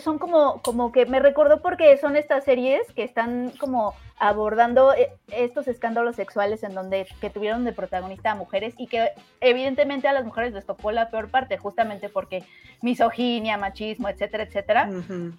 son 0.00 0.18
como, 0.18 0.62
como 0.62 0.92
que 0.92 1.06
me 1.06 1.18
recordó 1.18 1.60
porque 1.60 1.96
son 1.96 2.14
estas 2.14 2.44
series 2.44 2.86
que 2.92 3.02
están 3.02 3.50
como 3.58 3.94
abordando 4.18 4.94
eh, 4.94 5.12
estos 5.30 5.68
escándalos 5.68 6.16
sexuales 6.16 6.62
en 6.62 6.74
donde 6.74 7.06
que 7.20 7.30
tuvieron 7.30 7.64
de 7.64 7.72
protagonista 7.72 8.32
a 8.32 8.34
mujeres 8.34 8.74
y 8.78 8.86
que 8.86 9.10
evidentemente 9.40 10.08
a 10.08 10.12
las 10.12 10.24
mujeres 10.24 10.52
les 10.52 10.64
tocó 10.64 10.90
la 10.90 11.10
peor 11.10 11.30
parte 11.30 11.58
justamente 11.58 12.08
porque 12.08 12.44
misoginia, 12.82 13.58
machismo, 13.58 14.08
etcétera, 14.08 14.44
etcétera. 14.44 14.90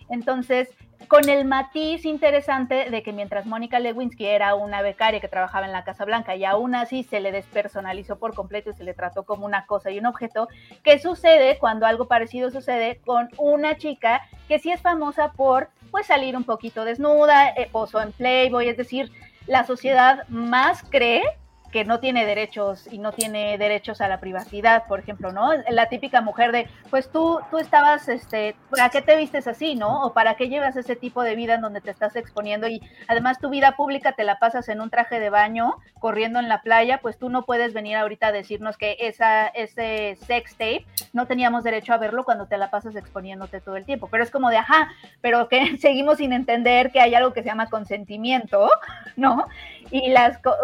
Entonces, 0.10 0.70
con 1.08 1.30
el 1.30 1.46
matiz 1.46 2.06
interesante 2.06 2.90
de 2.90 3.04
que 3.04 3.14
mientras 3.14 3.46
Mónica 3.46 3.80
Lewinsky 3.80 4.26
era 4.26 4.56
una 4.56 4.82
becaria 4.82 5.20
que 5.20 5.28
trabajaba 5.28 5.66
en 5.66 5.72
la 5.72 5.84
Casa 5.84 6.06
Blanca 6.06 6.36
y 6.36 6.44
aún 6.44 6.76
así 6.76 7.04
se 7.04 7.20
le 7.20 7.32
despersonalizó 7.32 8.18
por 8.18 8.34
completo 8.34 8.72
y 8.72 8.74
se 8.74 8.84
le 8.84 8.94
trató 8.94 9.24
como 9.24 9.46
una 9.46 9.66
cosa 9.66 9.90
y 9.92 10.00
un 10.00 10.06
objeto, 10.06 10.48
¿qué 10.84 11.00
sucede 11.00 11.58
cuando 11.60 11.86
algo 11.86 12.08
parecido 12.08 12.52
sucede 12.52 13.00
con 13.06 13.30
una 13.38 13.78
chica 13.78 14.22
que 14.48 14.60
sí 14.60 14.72
es 14.72 14.82
famosa 14.82 15.32
por 15.34 15.70
pues 15.92 16.08
salir 16.08 16.36
un 16.36 16.44
poquito 16.44 16.84
desnuda, 16.86 17.50
eh, 17.50 17.70
posó 17.72 18.02
en 18.02 18.12
Playboy, 18.12 18.67
es 18.70 18.78
decir, 18.78 19.12
la 19.48 19.66
sociedad 19.66 20.28
más 20.30 20.84
cree 20.90 21.24
que 21.72 21.86
no 21.86 22.00
tiene 22.00 22.26
derechos 22.26 22.88
y 22.92 22.98
no 22.98 23.12
tiene 23.12 23.58
derechos 23.58 24.02
a 24.02 24.08
la 24.08 24.20
privacidad, 24.20 24.86
por 24.88 25.00
ejemplo, 25.00 25.32
¿no? 25.32 25.52
La 25.70 25.90
típica 25.90 26.22
mujer 26.22 26.52
de, 26.52 26.68
pues 26.90 27.12
tú, 27.12 27.40
tú 27.52 27.58
estabas, 27.58 28.08
este, 28.08 28.56
¿para 28.70 28.90
qué 28.90 29.02
te 29.02 29.16
vistes 29.16 29.48
así, 29.48 29.76
no? 29.76 30.04
O 30.06 30.14
¿para 30.14 30.36
qué 30.36 30.50
llevas 30.50 30.76
ese 30.76 30.96
tipo 30.96 31.24
de 31.24 31.36
vida 31.36 31.56
en 31.56 31.62
donde 31.62 31.82
te 31.82 31.92
estás 31.92 32.16
exponiendo 32.16 32.68
y 32.68 32.82
además 33.08 33.40
tu 33.40 33.50
vida 33.50 33.76
pública 33.76 34.14
te 34.14 34.24
la 34.24 34.40
pasas 34.40 34.70
en 34.70 34.82
un 34.82 34.90
traje 34.90 35.20
de 35.20 35.30
baño, 35.30 35.76
corriendo 36.00 36.40
en 36.40 36.50
la 36.50 36.62
playa, 36.62 37.00
pues 37.02 37.18
tú 37.18 37.30
no 37.30 37.44
puedes 37.44 37.74
venir 37.74 37.98
ahorita 37.98 38.28
a 38.28 38.32
decirnos 38.32 38.78
que 38.78 38.98
esa, 39.00 39.48
ese 39.48 40.18
sex 40.26 40.52
tape 40.54 40.86
no 41.14 41.28
teníamos 41.28 41.64
derecho 41.64 41.94
a 41.94 41.98
verlo 41.98 42.24
cuando 42.24 42.48
te 42.48 42.58
la 42.58 42.70
pasas 42.70 42.96
exponiéndote 42.96 43.62
todo 43.62 43.78
el 43.78 43.86
tiempo. 43.86 44.08
Pero 44.10 44.24
es 44.24 44.32
como 44.32 44.50
de, 44.50 44.58
ajá, 44.58 44.90
pero 45.22 45.48
que 45.48 45.78
seguimos 45.80 46.18
sin 46.18 46.34
entender 46.34 46.92
que 46.92 47.02
hay 47.02 47.16
algo 47.16 47.34
que 47.34 47.44
se 47.44 47.50
llama 47.50 47.68
consentimiento, 47.68 48.70
¿no? 49.16 49.46
Y 49.92 50.14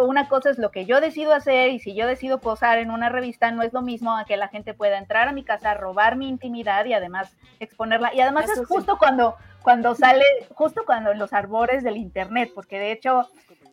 una 0.06 0.28
cosa 0.28 0.50
es 0.50 0.58
lo 0.58 0.72
que 0.72 0.86
yo 0.86 0.93
decido 1.02 1.34
hacer 1.34 1.70
y 1.72 1.80
si 1.80 1.96
yo 1.96 2.08
decido 2.08 2.40
posar 2.40 2.78
en 2.80 2.92
una 2.92 3.10
revista 3.10 3.52
no 3.52 3.62
es 3.62 3.74
lo 3.74 3.82
mismo 3.82 4.16
a 4.18 4.26
que 4.26 4.38
la 4.38 4.48
gente 4.48 4.74
pueda 4.74 4.98
entrar 4.98 5.28
a 5.28 5.32
mi 5.32 5.44
casa, 5.44 5.74
robar 5.74 6.16
mi 6.16 6.28
intimidad 6.28 6.86
y 6.86 6.94
además 6.94 7.36
exponerla. 7.60 8.14
Y 8.14 8.22
además 8.22 8.50
es 8.50 8.66
justo 8.68 8.98
cuando, 8.98 9.36
cuando 9.62 9.96
sale, 9.96 10.26
justo 10.54 10.84
cuando 10.86 11.12
en 11.12 11.20
los 11.20 11.34
arbores 11.34 11.84
del 11.84 11.98
internet, 11.98 12.52
porque 12.54 12.80
de 12.80 12.92
hecho 12.92 13.30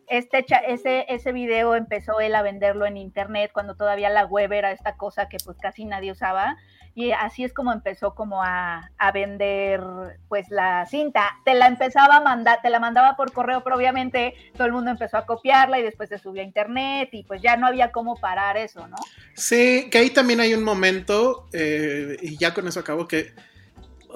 este, 0.07 0.45
ese, 0.67 1.05
ese 1.07 1.31
video 1.31 1.75
empezó 1.75 2.19
él 2.19 2.35
a 2.35 2.41
venderlo 2.41 2.85
en 2.85 2.97
internet 2.97 3.51
cuando 3.53 3.75
todavía 3.75 4.09
la 4.09 4.25
web 4.25 4.51
era 4.51 4.71
esta 4.71 4.97
cosa 4.97 5.29
que 5.29 5.37
pues 5.43 5.57
casi 5.57 5.85
nadie 5.85 6.11
usaba 6.11 6.57
y 6.93 7.11
así 7.11 7.43
es 7.43 7.53
como 7.53 7.71
empezó 7.71 8.13
como 8.15 8.43
a, 8.43 8.89
vender 9.13 9.81
pues 10.29 10.49
la 10.49 10.85
cinta. 10.85 11.37
Te 11.45 11.53
la 11.53 11.67
empezaba 11.67 12.17
a 12.17 12.21
mandar, 12.21 12.59
te 12.61 12.69
la 12.69 12.79
mandaba 12.79 13.15
por 13.15 13.31
correo, 13.31 13.63
pero 13.63 13.75
obviamente 13.75 14.33
todo 14.55 14.65
el 14.65 14.73
mundo 14.73 14.91
empezó 14.91 15.17
a 15.17 15.25
copiarla 15.25 15.79
y 15.79 15.83
después 15.83 16.09
se 16.09 16.17
subió 16.17 16.41
a 16.41 16.45
internet 16.45 17.09
y 17.11 17.23
pues 17.23 17.41
ya 17.41 17.57
no 17.57 17.67
había 17.67 17.91
cómo 17.91 18.15
parar 18.15 18.57
eso, 18.57 18.87
¿no? 18.87 18.97
Sí, 19.35 19.89
que 19.89 19.97
ahí 19.97 20.09
también 20.09 20.39
hay 20.39 20.53
un 20.53 20.63
momento, 20.63 21.47
eh, 21.53 22.17
y 22.21 22.37
ya 22.37 22.53
con 22.53 22.67
eso 22.67 22.79
acabo, 22.79 23.07
que 23.07 23.33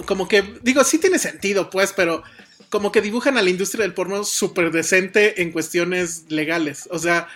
como 0.06 0.28
que, 0.28 0.42
digo, 0.62 0.84
sí 0.84 1.00
tiene 1.00 1.20
sentido 1.20 1.70
pues, 1.70 1.94
pero 1.94 2.24
como 2.70 2.92
que 2.92 3.02
dibujan 3.02 3.38
a 3.38 3.42
la 3.42 3.50
industria 3.50 3.84
del 3.84 3.94
porno 3.94 4.24
súper 4.24 4.72
decente 4.72 5.42
en 5.42 5.52
cuestiones 5.52 6.26
legales. 6.30 6.90
O 6.92 7.00
sea, 7.00 7.28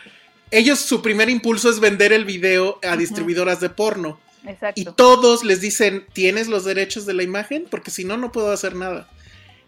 ellos 0.52 0.80
su 0.80 1.02
primer 1.02 1.30
impulso 1.30 1.70
es 1.70 1.80
vender 1.80 2.12
el 2.12 2.26
video 2.26 2.80
a 2.84 2.98
distribuidoras 2.98 3.60
de 3.60 3.70
porno. 3.70 4.20
Y 4.76 4.86
todos 4.86 5.44
les 5.44 5.62
dicen, 5.62 6.06
¿tienes 6.14 6.48
los 6.48 6.64
derechos 6.66 7.06
de 7.06 7.14
la 7.14 7.24
imagen? 7.24 7.66
Porque 7.70 7.92
si 7.92 8.06
no, 8.06 8.18
no 8.18 8.32
puedo 8.32 8.52
hacer 8.52 8.76
nada. 8.76 9.10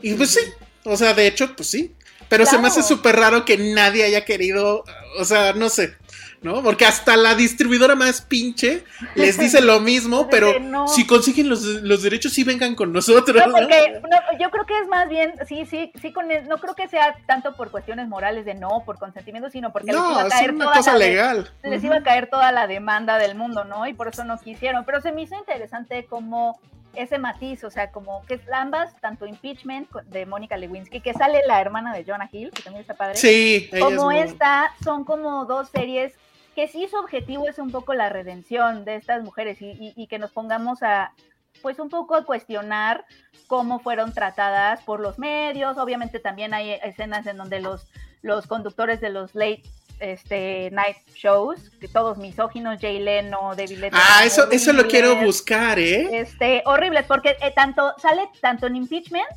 Y 0.01 0.13
pues 0.13 0.32
sí, 0.32 0.41
o 0.84 0.97
sea, 0.97 1.13
de 1.13 1.28
hecho, 1.28 1.55
pues 1.55 1.69
sí. 1.69 1.93
Pero 2.30 2.45
se 2.45 2.57
me 2.57 2.69
hace 2.69 2.82
súper 2.82 3.17
raro 3.17 3.43
que 3.43 3.57
nadie 3.57 4.05
haya 4.05 4.24
querido, 4.24 4.86
o 5.19 5.26
sea, 5.26 5.53
no 5.53 5.69
sé. 5.69 5.95
¿No? 6.41 6.63
Porque 6.63 6.86
hasta 6.86 7.15
la 7.17 7.36
distribuidora 7.36 7.95
más 7.95 8.22
pinche 8.22 8.84
les 9.15 9.38
dice 9.38 9.61
lo 9.61 9.80
mismo, 9.80 10.28
pero 10.32 10.53
si 10.88 11.05
consiguen 11.05 11.49
los, 11.49 11.61
los, 11.63 12.03
derechos, 12.03 12.34
sí 12.34 12.43
vengan 12.43 12.76
con 12.76 12.91
nosotros. 12.91 13.45
No, 13.45 13.53
porque 13.53 14.01
yo 14.39 14.49
creo 14.49 14.65
que 14.65 14.80
es 14.80 14.88
más 14.88 15.07
bien, 15.07 15.33
sí, 15.47 15.66
sí, 15.66 15.91
sí, 16.01 16.12
con 16.12 16.28
no 16.47 16.58
creo 16.58 16.75
que 16.75 16.87
sea 16.87 17.16
tanto 17.25 17.55
por 17.55 17.71
cuestiones 17.71 18.08
morales 18.08 18.45
de 18.45 18.55
no, 18.55 18.83
por 18.86 18.97
consentimiento, 18.97 19.50
sino 19.50 19.71
porque 19.71 19.91
les 19.91 20.01
iba 20.01 20.21
a 20.21 20.29
caer 20.29 20.58
toda 20.58 20.74
cosa 20.74 20.93
la 20.93 21.00
legal. 21.00 21.51
les 21.63 21.83
iba 21.83 21.97
a 21.97 22.04
caer 22.04 22.29
toda 22.29 22.51
la 22.51 22.67
demanda 22.67 23.17
del 23.17 23.36
mundo, 23.36 23.63
¿no? 23.63 23.87
Y 23.87 23.93
por 23.93 24.08
eso 24.08 24.24
no 24.24 24.39
quisieron. 24.39 24.86
Pero 24.86 25.01
se 25.01 25.12
me 25.12 25.24
hizo 25.24 25.36
interesante 25.36 26.05
cómo 26.09 26.59
ese 26.93 27.18
matiz, 27.18 27.63
o 27.63 27.70
sea, 27.70 27.92
como 27.92 28.26
que 28.26 28.39
ambas, 28.54 28.96
tanto 29.00 29.26
Impeachment 29.26 29.89
de 30.05 30.26
Mónica 30.26 30.58
Lewinsky, 30.58 31.01
que 31.01 31.13
sale 31.13 31.42
la 31.47 31.62
hermana 31.62 31.93
de 31.93 32.04
Jonah 32.04 32.30
Hill, 32.32 32.51
que 32.51 32.63
también 32.63 32.82
está 32.82 32.96
padre. 32.96 33.16
Sí, 33.16 33.70
como 33.80 34.12
esta, 34.12 34.74
son 34.84 35.04
como 35.04 35.46
dos 35.46 35.70
series 35.70 36.13
que 36.55 36.68
sí 36.68 36.88
su 36.89 36.97
objetivo 36.97 37.47
es 37.47 37.59
un 37.59 37.72
poco 37.72 37.93
la 37.93 38.09
redención 38.09 38.84
de 38.84 38.96
estas 38.96 39.24
mujeres 39.24 39.58
y, 39.62 40.08
que 40.08 40.20
nos 40.20 40.32
pongamos 40.32 40.84
a, 40.84 41.13
pues 41.62 41.80
un 41.80 41.89
poco 41.89 42.16
a 42.16 42.26
cuestionar 42.26 43.05
cómo 43.47 43.80
fueron 43.80 44.13
tratadas 44.13 44.82
por 44.84 45.00
los 45.00 45.18
medios. 45.18 45.78
Obviamente 45.78 46.20
también 46.20 46.54
hay 46.54 46.72
escenas 46.84 47.26
en 47.26 47.38
donde 47.38 47.62
los, 47.62 47.88
los 48.22 48.47
conductores 48.47 49.00
de 49.00 49.09
los 49.09 49.34
late 49.34 49.63
este 50.01 50.69
night 50.71 50.97
shows, 51.15 51.69
que 51.79 51.87
todos 51.87 52.17
misóginos, 52.17 52.79
Jay 52.82 52.99
Leno, 52.99 53.55
David 53.55 53.78
Leno. 53.78 53.97
Ah, 53.99 54.25
eso, 54.25 54.49
eso 54.51 54.73
lo 54.73 54.87
quiero 54.87 55.15
buscar, 55.17 55.79
¿eh? 55.79 56.09
Este, 56.19 56.63
horribles, 56.65 57.05
porque 57.05 57.37
eh, 57.41 57.53
tanto 57.55 57.93
sale 57.97 58.29
tanto 58.41 58.67
en 58.67 58.75
impeachment 58.75 59.28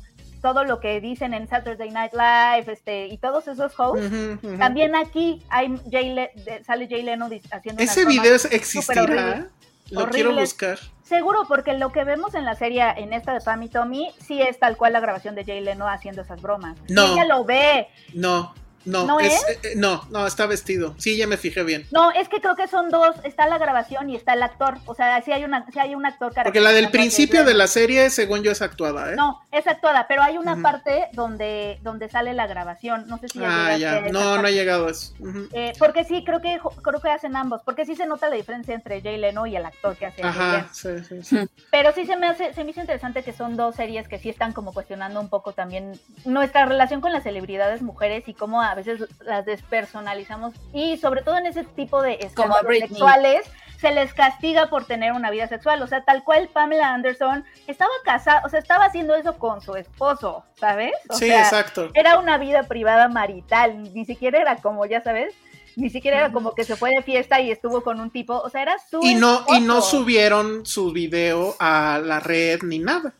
todo 0.41 0.63
lo 0.63 0.79
que 0.79 1.01
dicen 1.01 1.33
en 1.33 1.47
Saturday 1.47 1.89
Night 1.89 2.13
Live 2.13 2.71
este, 2.71 3.07
y 3.07 3.17
todos 3.17 3.47
esos 3.47 3.73
hosts. 3.79 4.11
También 4.59 4.95
aquí 4.95 5.41
hay 5.49 5.75
Jay 5.91 6.15
sale 6.63 6.87
Jay 6.87 7.01
Leno 7.01 7.29
haciendo 7.51 7.81
Ese 7.81 8.05
video 8.05 8.35
existirá. 8.35 9.47
Lo 9.89 10.09
quiero 10.09 10.33
buscar. 10.33 10.79
Seguro, 11.03 11.45
porque 11.47 11.73
lo 11.73 11.91
que 11.91 12.03
vemos 12.03 12.33
en 12.33 12.45
la 12.45 12.55
serie, 12.55 12.83
en 12.97 13.13
esta 13.13 13.33
de 13.33 13.41
Pam 13.41 13.61
y 13.63 13.69
Tommy, 13.69 14.11
sí 14.19 14.41
es 14.41 14.59
tal 14.59 14.77
cual 14.77 14.93
la 14.93 14.99
grabación 14.99 15.35
de 15.35 15.45
Jay 15.45 15.61
Leno 15.61 15.87
haciendo 15.87 16.23
esas 16.23 16.41
bromas. 16.41 16.77
No. 16.89 17.13
Ella 17.13 17.25
lo 17.25 17.43
ve. 17.43 17.87
No. 18.13 18.53
No, 18.85 19.05
¿No, 19.05 19.19
es, 19.19 19.33
eh, 19.33 19.59
eh, 19.63 19.73
no, 19.75 20.05
no, 20.11 20.27
está 20.27 20.45
vestido. 20.45 20.95
Sí, 20.97 21.17
ya 21.17 21.27
me 21.27 21.37
fijé 21.37 21.63
bien. 21.63 21.87
No, 21.91 22.11
es 22.11 22.29
que 22.29 22.39
creo 22.39 22.55
que 22.55 22.67
son 22.67 22.89
dos. 22.89 23.15
Está 23.23 23.47
la 23.47 23.57
grabación 23.57 24.09
y 24.09 24.15
está 24.15 24.33
el 24.33 24.43
actor. 24.43 24.77
O 24.85 24.93
sea, 24.95 25.21
sí 25.21 25.31
hay, 25.31 25.43
una, 25.43 25.65
sí 25.71 25.79
hay 25.79 25.95
un 25.95 26.05
actor. 26.05 26.33
Porque 26.43 26.61
la 26.61 26.71
del 26.71 26.89
principio 26.91 27.43
de 27.43 27.53
la 27.53 27.67
serie, 27.67 28.09
según 28.09 28.43
yo, 28.43 28.51
es 28.51 28.61
actuada, 28.61 29.11
¿eh? 29.11 29.15
No, 29.15 29.41
es 29.51 29.65
actuada, 29.67 30.07
pero 30.07 30.21
hay 30.23 30.37
una 30.37 30.61
parte 30.61 31.07
donde, 31.13 31.79
donde 31.81 32.09
sale 32.09 32.33
la 32.33 32.47
grabación. 32.47 33.05
No 33.07 33.17
sé 33.17 33.27
si 33.29 33.39
ya 33.39 33.67
Ah, 33.67 33.77
ya. 33.77 34.01
No, 34.11 34.37
no 34.41 34.47
ha 34.47 34.51
llegado 34.51 34.87
a 34.87 34.91
eso. 34.91 35.13
eh, 35.53 35.73
porque 35.79 36.03
sí, 36.03 36.23
creo 36.25 36.41
que, 36.41 36.59
creo 36.83 37.01
que 37.01 37.09
hacen 37.09 37.35
ambos. 37.35 37.61
Porque 37.63 37.85
sí 37.85 37.95
se 37.95 38.05
nota 38.05 38.29
la 38.29 38.35
diferencia 38.35 38.75
entre 38.75 39.01
Jay 39.01 39.17
Leno 39.17 39.47
y 39.47 39.55
el 39.55 39.65
actor 39.65 39.95
que 39.95 40.05
hace. 40.05 40.23
Ajá, 40.23 40.67
sí, 40.71 40.89
sí, 41.07 41.23
sí. 41.23 41.37
Pero 41.71 41.91
sí 41.93 42.05
se 42.05 42.15
me, 42.17 42.27
hace, 42.27 42.53
se 42.53 42.63
me 42.63 42.71
hizo 42.71 42.81
interesante 42.81 43.23
que 43.23 43.33
son 43.33 43.57
dos 43.57 43.75
series 43.75 44.07
que 44.07 44.19
sí 44.19 44.29
están 44.29 44.53
como 44.53 44.73
cuestionando 44.73 45.19
un 45.19 45.29
poco 45.29 45.53
también 45.53 45.99
nuestra 46.25 46.65
relación 46.65 47.01
con 47.01 47.11
las 47.11 47.23
celebridades 47.23 47.81
mujeres 47.81 48.27
y 48.27 48.33
cómo 48.33 48.61
a 48.61 48.74
veces 48.75 49.07
las 49.21 49.45
de 49.45 49.57
personalizamos 49.57 50.53
y 50.73 50.97
sobre 50.97 51.21
todo 51.21 51.37
en 51.37 51.47
ese 51.47 51.63
tipo 51.63 52.01
de 52.01 52.17
escándalos 52.21 52.77
sexuales 52.79 53.49
se 53.79 53.91
les 53.91 54.13
castiga 54.13 54.69
por 54.69 54.85
tener 54.85 55.11
una 55.11 55.29
vida 55.29 55.47
sexual, 55.47 55.81
o 55.81 55.87
sea, 55.87 56.03
tal 56.03 56.23
cual 56.23 56.49
Pamela 56.51 56.93
Anderson 56.93 57.43
estaba 57.67 57.91
casada, 58.03 58.41
o 58.45 58.49
sea, 58.49 58.59
estaba 58.59 58.85
haciendo 58.85 59.15
eso 59.15 59.37
con 59.37 59.61
su 59.61 59.75
esposo, 59.75 60.45
¿sabes? 60.55 60.93
sí, 61.11 61.31
exacto. 61.31 61.89
Era 61.93 62.17
una 62.19 62.37
vida 62.37 62.63
privada 62.63 63.09
marital, 63.09 63.93
ni 63.93 64.05
siquiera 64.05 64.39
era 64.39 64.55
como, 64.57 64.85
ya 64.85 65.01
sabes, 65.01 65.35
ni 65.75 65.89
siquiera 65.89 66.17
era 66.17 66.31
como 66.31 66.55
que 66.55 66.63
se 66.63 66.75
fue 66.75 66.91
de 66.91 67.03
fiesta 67.03 67.41
y 67.41 67.51
estuvo 67.51 67.81
con 67.81 67.99
un 67.99 68.09
tipo, 68.09 68.37
o 68.37 68.49
sea, 68.49 68.61
era 68.61 68.75
su 68.89 68.99
y 69.03 69.15
no 69.15 69.45
y 69.49 69.59
no 69.61 69.81
subieron 69.81 70.65
su 70.65 70.91
video 70.91 71.55
a 71.59 71.99
la 72.03 72.19
red 72.19 72.61
ni 72.63 72.79
nada. 72.79 73.13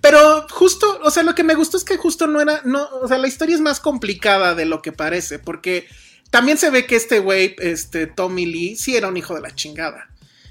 Pero 0.00 0.46
justo, 0.50 1.00
o 1.02 1.10
sea, 1.10 1.22
lo 1.22 1.34
que 1.34 1.44
me 1.44 1.54
gustó 1.54 1.76
es 1.76 1.84
que 1.84 1.96
justo 1.96 2.26
no 2.26 2.40
era, 2.40 2.62
no, 2.64 2.86
o 3.02 3.08
sea, 3.08 3.18
la 3.18 3.28
historia 3.28 3.54
es 3.54 3.60
más 3.60 3.80
complicada 3.80 4.54
de 4.54 4.64
lo 4.64 4.82
que 4.82 4.92
parece, 4.92 5.38
porque 5.38 5.86
también 6.30 6.58
se 6.58 6.70
ve 6.70 6.86
que 6.86 6.96
este 6.96 7.18
güey, 7.18 7.56
este 7.58 8.06
Tommy 8.06 8.46
Lee, 8.46 8.76
sí 8.76 8.96
era 8.96 9.08
un 9.08 9.16
hijo 9.16 9.34
de 9.34 9.40
la 9.40 9.54
chingada. 9.54 10.08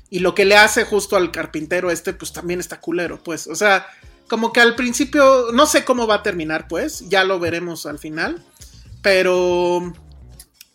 Y 0.10 0.20
lo 0.20 0.34
que 0.34 0.46
le 0.46 0.58
hace 0.58 0.86
justo 0.86 1.16
al 1.16 1.32
carpintero 1.32 1.92
este, 1.92 2.14
pues 2.14 2.34
también 2.34 2.60
está 2.60 2.80
culero, 2.80 3.22
pues. 3.24 3.48
O 3.48 3.56
sea, 3.56 3.88
como 4.28 4.52
que 4.52 4.60
al 4.60 4.76
principio, 4.76 5.52
no 5.54 5.66
sé 5.66 5.86
cómo 5.86 6.08
va 6.08 6.16
a 6.16 6.24
terminar, 6.24 6.68
pues, 6.68 7.08
ya 7.10 7.24
lo 7.24 7.40
veremos 7.40 7.86
al 7.86 8.00
final. 8.00 8.44
Pero, 9.02 9.94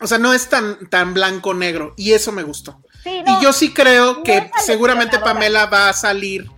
o 0.01 0.07
sea, 0.07 0.19
no 0.19 0.33
es 0.35 0.49
tan, 0.49 0.89
tan 0.91 1.15
blanco-negro. 1.15 1.95
Y 1.97 2.13
eso 2.13 2.33
me 2.33 2.43
gustó. 2.43 2.81
y 3.05 3.43
yo 3.43 3.53
sí 3.53 3.73
creo 3.73 4.23
que 4.23 4.51
seguramente 4.65 5.19
Pamela 5.19 5.67
va 5.67 5.89
a 5.89 5.93
salir 5.93 6.49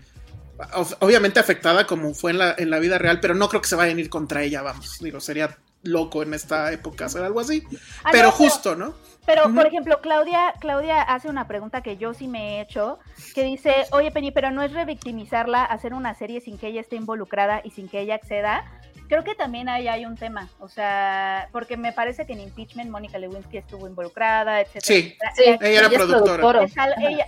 obviamente 1.01 1.39
afectada 1.39 1.87
como 1.87 2.15
fue 2.15 2.31
en 2.31 2.39
la, 2.39 2.55
en 2.57 2.71
la 2.71 2.79
vida 2.79 2.99
real, 2.99 3.21
pero 3.21 3.35
no 3.35 3.49
creo 3.49 3.61
que 3.61 3.69
se 3.69 3.77
vayan 3.77 3.99
a 3.99 4.01
ir 4.01 4.09
contra 4.09 4.43
ella, 4.43 4.63
vamos. 4.63 4.99
Digo, 5.01 5.21
sería 5.21 5.57
loco 5.83 6.23
en 6.23 6.35
esta 6.35 6.73
época 6.73 7.07
hacer 7.07 7.23
algo 7.23 7.41
así. 7.41 7.63
Ah, 8.05 8.11
pero 8.13 8.31
justo, 8.33 8.75
¿no? 8.75 8.95
Pero, 9.27 9.53
por 9.53 9.67
ejemplo, 9.67 10.01
Claudia, 10.01 10.55
Claudia 10.61 11.03
hace 11.03 11.29
una 11.29 11.49
pregunta 11.49 11.83
que 11.83 11.97
yo 11.97 12.15
sí 12.15 12.29
me 12.29 12.59
he 12.59 12.61
hecho, 12.61 13.01
que 13.35 13.43
dice, 13.43 13.75
oye 13.91 14.13
Penny, 14.13 14.31
pero 14.31 14.53
no 14.53 14.63
es 14.63 14.73
revictimizarla 14.73 15.65
hacer 15.65 15.95
una 15.95 16.15
serie 16.15 16.41
sin 16.41 16.59
que 16.59 16.69
ella 16.69 16.81
esté 16.81 16.95
involucrada 16.95 17.61
y 17.65 17.71
sin 17.71 17.89
que 17.89 18.01
ella 18.01 18.15
acceda. 18.15 18.65
Creo 19.09 19.25
que 19.25 19.35
también 19.35 19.69
ahí 19.69 19.89
hay 19.89 20.05
un 20.05 20.17
tema, 20.17 20.49
o 20.59 20.69
sea, 20.69 21.49
porque 21.53 21.77
me 21.77 21.93
parece 21.93 22.27
que 22.27 22.33
en 22.33 22.41
impeachment 22.41 22.91
Mónica 22.91 23.19
Lewinsky 23.19 23.59
estuvo 23.59 23.87
involucrada, 23.87 24.61
etcétera. 24.61 24.83
Sí, 24.83 25.17
ella, 25.61 25.81
era 25.81 25.89
productora. 25.89 26.67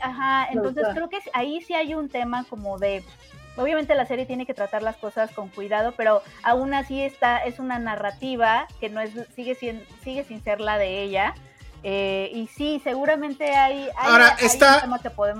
ajá, 0.01 0.49
entonces 0.51 0.85
creo 0.93 1.09
que 1.09 1.19
ahí 1.33 1.61
sí 1.61 1.75
hay 1.75 1.95
un 1.95 2.09
tema 2.09 2.45
como 2.49 2.79
de 2.79 3.03
obviamente 3.59 3.95
la 3.95 4.07
serie 4.07 4.25
tiene 4.25 4.47
que 4.47 4.55
tratar 4.55 4.83
las 4.83 4.97
cosas 4.97 5.31
con 5.33 5.49
cuidado, 5.49 5.93
pero 5.97 6.23
aún 6.43 6.75
así 6.75 7.03
está, 7.03 7.39
es 7.39 7.59
una 7.59 7.79
narrativa 7.79 8.67
que 8.81 8.89
no 8.89 9.01
es, 9.01 9.11
sigue, 9.35 9.55
sin, 9.55 9.83
sigue 10.03 10.25
sin 10.25 10.43
ser 10.43 10.61
la 10.61 10.79
de 10.79 11.03
ella. 11.03 11.35
Eh, 11.83 12.31
y 12.35 12.49
sí, 12.49 12.81
seguramente 12.83 13.55
hay, 13.55 13.89
Ahora, 13.97 14.37
está, 14.41 14.89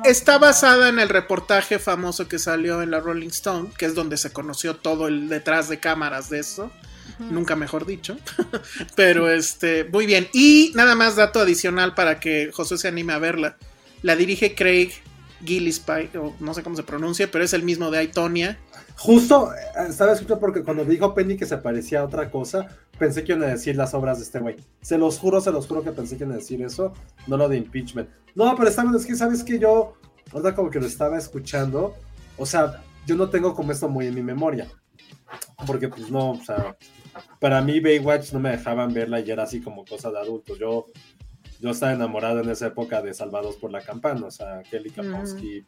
está 0.05 0.39
basada 0.39 0.89
en 0.89 1.01
el 1.01 1.09
reportaje 1.09 1.79
famoso 1.79 2.29
que 2.29 2.39
salió 2.39 2.81
en 2.83 2.91
la 2.91 3.01
Rolling 3.01 3.29
Stone, 3.29 3.71
que 3.77 3.87
es 3.87 3.95
donde 3.95 4.17
se 4.17 4.33
conoció 4.33 4.77
todo 4.77 5.09
el 5.09 5.29
detrás 5.29 5.69
de 5.69 5.81
cámaras 5.81 6.31
de 6.31 6.41
eso. 6.41 6.71
Nunca 7.19 7.57
mejor 7.57 7.85
dicho. 7.85 8.17
Pero 8.95 9.31
este, 9.31 9.85
muy 9.85 10.07
bien. 10.07 10.29
Y 10.33 10.73
nada 10.77 10.95
más 10.95 11.17
dato 11.17 11.41
adicional 11.41 11.95
para 11.95 12.21
que 12.21 12.53
José 12.53 12.79
se 12.79 12.87
anime 12.87 13.13
a 13.13 13.19
verla. 13.19 13.57
La 14.03 14.15
dirige 14.15 14.55
Craig 14.55 14.93
Gillespie, 15.45 16.11
o 16.19 16.35
no 16.41 16.55
sé 16.55 16.63
cómo 16.63 16.77
se 16.77 16.83
pronuncia, 16.83 17.31
pero 17.31 17.45
es 17.45 17.53
el 17.53 17.63
mismo 17.63 17.91
de 17.91 17.99
Aitonia. 17.99 18.59
Justo, 18.97 19.53
eh, 19.53 19.89
estaba 19.89 20.13
escuchando 20.13 20.41
porque 20.41 20.63
cuando 20.63 20.85
dijo 20.85 21.15
Penny 21.15 21.37
que 21.37 21.47
se 21.47 21.57
parecía 21.59 22.01
a 22.01 22.05
otra 22.05 22.31
cosa, 22.31 22.69
pensé 22.99 23.25
que 23.25 23.33
iban 23.33 23.45
a 23.45 23.53
decir 23.53 23.77
las 23.77 23.95
obras 23.95 24.19
de 24.19 24.25
este 24.25 24.39
güey. 24.41 24.57
Se 24.81 24.99
los 24.99 25.19
juro, 25.19 25.41
se 25.41 25.53
los 25.53 25.67
juro 25.67 25.83
que 25.83 25.93
pensé 25.93 26.17
que 26.17 26.25
iban 26.25 26.35
a 26.35 26.39
decir 26.39 26.63
eso, 26.63 26.93
no 27.27 27.37
lo 27.37 27.49
de 27.49 27.57
impeachment. 27.57 28.09
No, 28.35 28.55
pero 28.57 28.69
está 28.69 28.85
es 28.97 29.07
que 29.07 29.17
sabes 29.17 29.43
que 29.43 29.59
yo, 29.59 29.95
ahora 30.33 30.55
como 30.55 30.71
que 30.71 30.81
lo 30.81 30.87
estaba 30.87 31.19
escuchando, 31.19 31.95
o 32.37 32.47
sea, 32.47 32.83
yo 33.07 33.17
no 33.17 33.31
tengo 33.31 33.55
como 33.55 33.73
esto 33.73 33.89
muy 33.89 34.07
en 34.07 34.15
mi 34.15 34.23
memoria. 34.23 34.69
Porque 35.67 35.89
pues 35.89 36.11
no, 36.11 36.33
o 36.33 36.45
sea, 36.45 36.77
para 37.39 37.61
mí 37.61 37.81
Baywatch 37.81 38.33
no 38.33 38.41
me 38.41 38.51
dejaban 38.51 38.93
verla 38.93 39.21
y 39.21 39.31
era 39.31 39.43
así 39.43 39.61
como 39.61 39.85
cosa 39.85 40.11
de 40.11 40.19
adultos. 40.19 40.59
Yo 40.59 40.87
yo 41.61 41.71
estaba 41.71 41.93
enamorado 41.93 42.41
en 42.41 42.51
esa 42.51 42.69
época 42.69 43.03
de 43.03 43.15
Salvados 43.15 43.57
por 43.57 43.71
la 43.71 43.81
Campana, 43.81 44.27
o 44.27 44.31
sea, 44.31 44.63
Kelly 44.63 44.91
Kapowski 44.91 45.65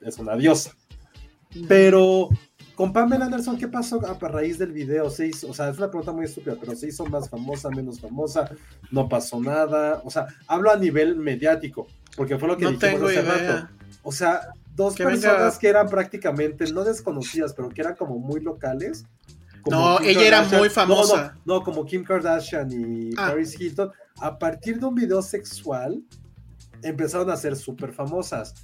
es 0.00 0.18
una 0.18 0.36
diosa. 0.36 0.72
Pero 1.68 2.28
con 2.78 2.92
Pamela 2.92 3.24
Anderson, 3.24 3.58
¿qué 3.58 3.66
pasó 3.66 4.00
a 4.06 4.28
raíz 4.28 4.56
del 4.56 4.70
video? 4.70 5.10
¿Se 5.10 5.26
hizo, 5.26 5.48
o 5.48 5.52
sea, 5.52 5.68
es 5.68 5.78
una 5.78 5.88
pregunta 5.88 6.12
muy 6.12 6.26
estúpida, 6.26 6.54
pero 6.60 6.76
se 6.76 6.86
hizo 6.86 7.04
más 7.06 7.28
famosa, 7.28 7.70
menos 7.70 7.98
famosa, 7.98 8.48
no 8.92 9.08
pasó 9.08 9.40
nada. 9.40 10.00
O 10.04 10.12
sea, 10.12 10.28
hablo 10.46 10.70
a 10.70 10.76
nivel 10.76 11.16
mediático, 11.16 11.88
porque 12.16 12.38
fue 12.38 12.46
lo 12.46 12.56
que 12.56 12.68
dijimos 12.68 13.10
hace 13.10 13.22
rato. 13.22 13.68
O 14.04 14.12
sea, 14.12 14.52
dos 14.76 14.94
personas 14.94 15.58
que 15.58 15.66
eran 15.66 15.88
prácticamente 15.88 16.72
no 16.72 16.84
desconocidas, 16.84 17.52
pero 17.52 17.68
que 17.68 17.80
eran 17.80 17.96
como 17.96 18.20
muy 18.20 18.40
locales. 18.40 19.06
no, 19.66 19.98
ella 19.98 20.28
era 20.28 20.42
muy 20.44 20.70
famosa. 20.70 21.36
No, 21.44 21.64
como 21.64 21.84
Kim 21.84 22.04
Kardashian 22.04 22.70
y 22.70 23.10
ah. 23.16 23.30
Paris 23.30 23.60
Hilton 23.60 23.90
a 24.20 24.38
partir 24.38 24.78
de 24.78 24.86
un 24.86 24.94
video 24.94 25.20
sexual, 25.20 26.00
empezaron 26.84 27.28
a 27.28 27.36
ser 27.36 27.56
súper 27.56 27.92
famosas. 27.92 28.54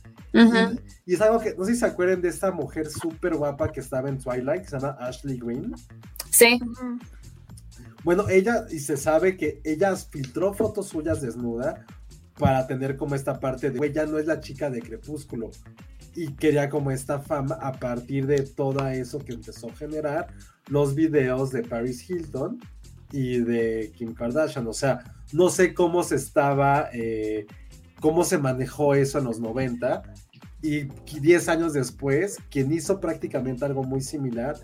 Y, 1.07 1.15
es 1.15 1.21
algo 1.21 1.39
que, 1.41 1.55
no 1.57 1.65
sé 1.65 1.75
si 1.75 1.81
se 1.81 1.87
acuerdan 1.87 2.21
de 2.21 2.29
esta 2.29 2.51
mujer 2.51 2.91
súper 2.91 3.37
guapa 3.37 3.71
que 3.71 3.81
estaba 3.81 4.09
en 4.09 4.19
Twilight, 4.19 4.63
que 4.63 4.69
se 4.69 4.79
llama 4.79 4.97
Ashley 5.01 5.39
Green. 5.39 5.75
Sí. 6.31 6.61
Bueno, 8.03 8.29
ella, 8.29 8.67
y 8.71 8.81
se 8.81 8.97
sabe 8.97 9.37
que 9.37 9.61
ella 9.65 9.95
filtró 9.97 10.53
fotos 10.53 10.89
suyas 10.89 11.23
desnuda 11.23 11.87
para 12.39 12.67
tener 12.67 12.97
como 12.97 13.15
esta 13.15 13.39
parte 13.39 13.71
de, 13.71 13.87
ella 13.87 14.07
no 14.07 14.19
es 14.19 14.27
la 14.27 14.41
chica 14.41 14.71
de 14.71 14.83
Crepúsculo. 14.83 15.51
Y 16.15 16.33
quería 16.35 16.69
como 16.69 16.91
esta 16.91 17.21
fama 17.21 17.57
a 17.61 17.73
partir 17.73 18.27
de 18.27 18.43
todo 18.43 18.87
eso 18.89 19.19
que 19.19 19.33
empezó 19.33 19.69
a 19.69 19.75
generar 19.75 20.29
los 20.69 20.95
videos 20.95 21.51
de 21.51 21.63
Paris 21.63 22.09
Hilton 22.09 22.61
y 23.11 23.39
de 23.39 23.93
Kim 23.97 24.15
Kardashian. 24.15 24.67
O 24.67 24.73
sea, 24.73 25.01
no 25.33 25.49
sé 25.49 25.75
cómo 25.75 26.03
se 26.03 26.17
estaba, 26.17 26.89
eh, 26.93 27.47
cómo 28.01 28.25
se 28.25 28.39
manejó 28.39 28.95
eso 28.95 29.19
en 29.19 29.25
los 29.25 29.41
90. 29.41 30.03
Y 30.65 30.85
10 31.21 31.49
años 31.51 31.75
después, 31.75 32.39
quien 32.51 32.73
hizo 32.73 32.99
prácticamente 32.99 33.67
algo 33.67 33.83
muy 33.83 34.01
similar, 34.01 34.57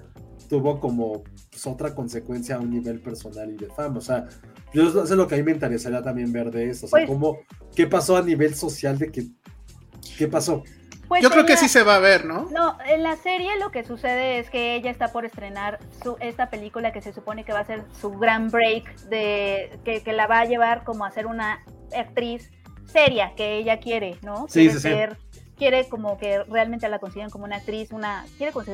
tuvo 0.48 0.80
como 0.80 1.24
pues, 1.50 1.66
otra 1.66 1.94
consecuencia 1.94 2.56
a 2.56 2.58
un 2.58 2.70
nivel 2.70 3.00
personal 3.00 3.50
y 3.50 3.56
de 3.56 3.66
fama. 3.66 3.98
O 3.98 4.00
sea, 4.00 4.26
yo 4.72 5.06
sé 5.06 5.14
lo 5.14 5.28
que 5.28 5.34
a 5.34 5.38
mí 5.38 5.44
me 5.44 5.52
interesaría 5.52 6.00
también 6.00 6.32
ver 6.32 6.50
de 6.50 6.70
eso. 6.70 6.86
O 6.86 6.88
sea, 6.88 7.00
pues 7.00 7.06
cómo, 7.06 7.40
qué 7.76 7.86
pasó 7.86 8.16
a 8.16 8.22
nivel 8.22 8.54
social 8.54 8.96
de 8.96 9.12
que, 9.12 9.26
qué 10.16 10.26
pasó. 10.26 10.64
Pues 11.06 11.22
Yo 11.22 11.28
creo 11.28 11.44
que 11.44 11.58
sí 11.58 11.68
se 11.68 11.82
va 11.82 11.96
a 11.96 11.98
ver, 11.98 12.24
¿no? 12.24 12.48
No, 12.50 12.78
en 12.86 13.02
la 13.02 13.16
serie 13.16 13.58
lo 13.58 13.70
que 13.70 13.84
sucede 13.84 14.38
es 14.38 14.48
que 14.48 14.76
ella 14.76 14.90
está 14.90 15.12
por 15.12 15.26
estrenar 15.26 15.80
su, 16.02 16.16
esta 16.20 16.48
película 16.48 16.92
que 16.92 17.02
se 17.02 17.12
supone 17.12 17.44
que 17.44 17.52
va 17.52 17.60
a 17.60 17.66
ser 17.66 17.84
su 18.00 18.12
gran 18.12 18.48
break, 18.48 18.96
de 19.10 19.78
que, 19.84 20.02
que 20.02 20.14
la 20.14 20.26
va 20.26 20.40
a 20.40 20.44
llevar 20.46 20.82
como 20.84 21.04
a 21.04 21.10
ser 21.10 21.26
una 21.26 21.62
actriz 21.94 22.50
seria 22.86 23.34
que 23.36 23.58
ella 23.58 23.78
quiere, 23.80 24.18
¿no? 24.22 24.46
Sí, 24.48 24.68
quiere 24.68 24.72
sí, 24.72 24.80
sí. 24.80 24.88
Quiere 25.60 25.86
como 25.90 26.16
que 26.16 26.42
realmente 26.44 26.88
la 26.88 26.98
consideran 26.98 27.30
como 27.30 27.44
una 27.44 27.56
actriz, 27.56 27.92
una 27.92 28.24
quiere 28.38 28.52
con- 28.52 28.64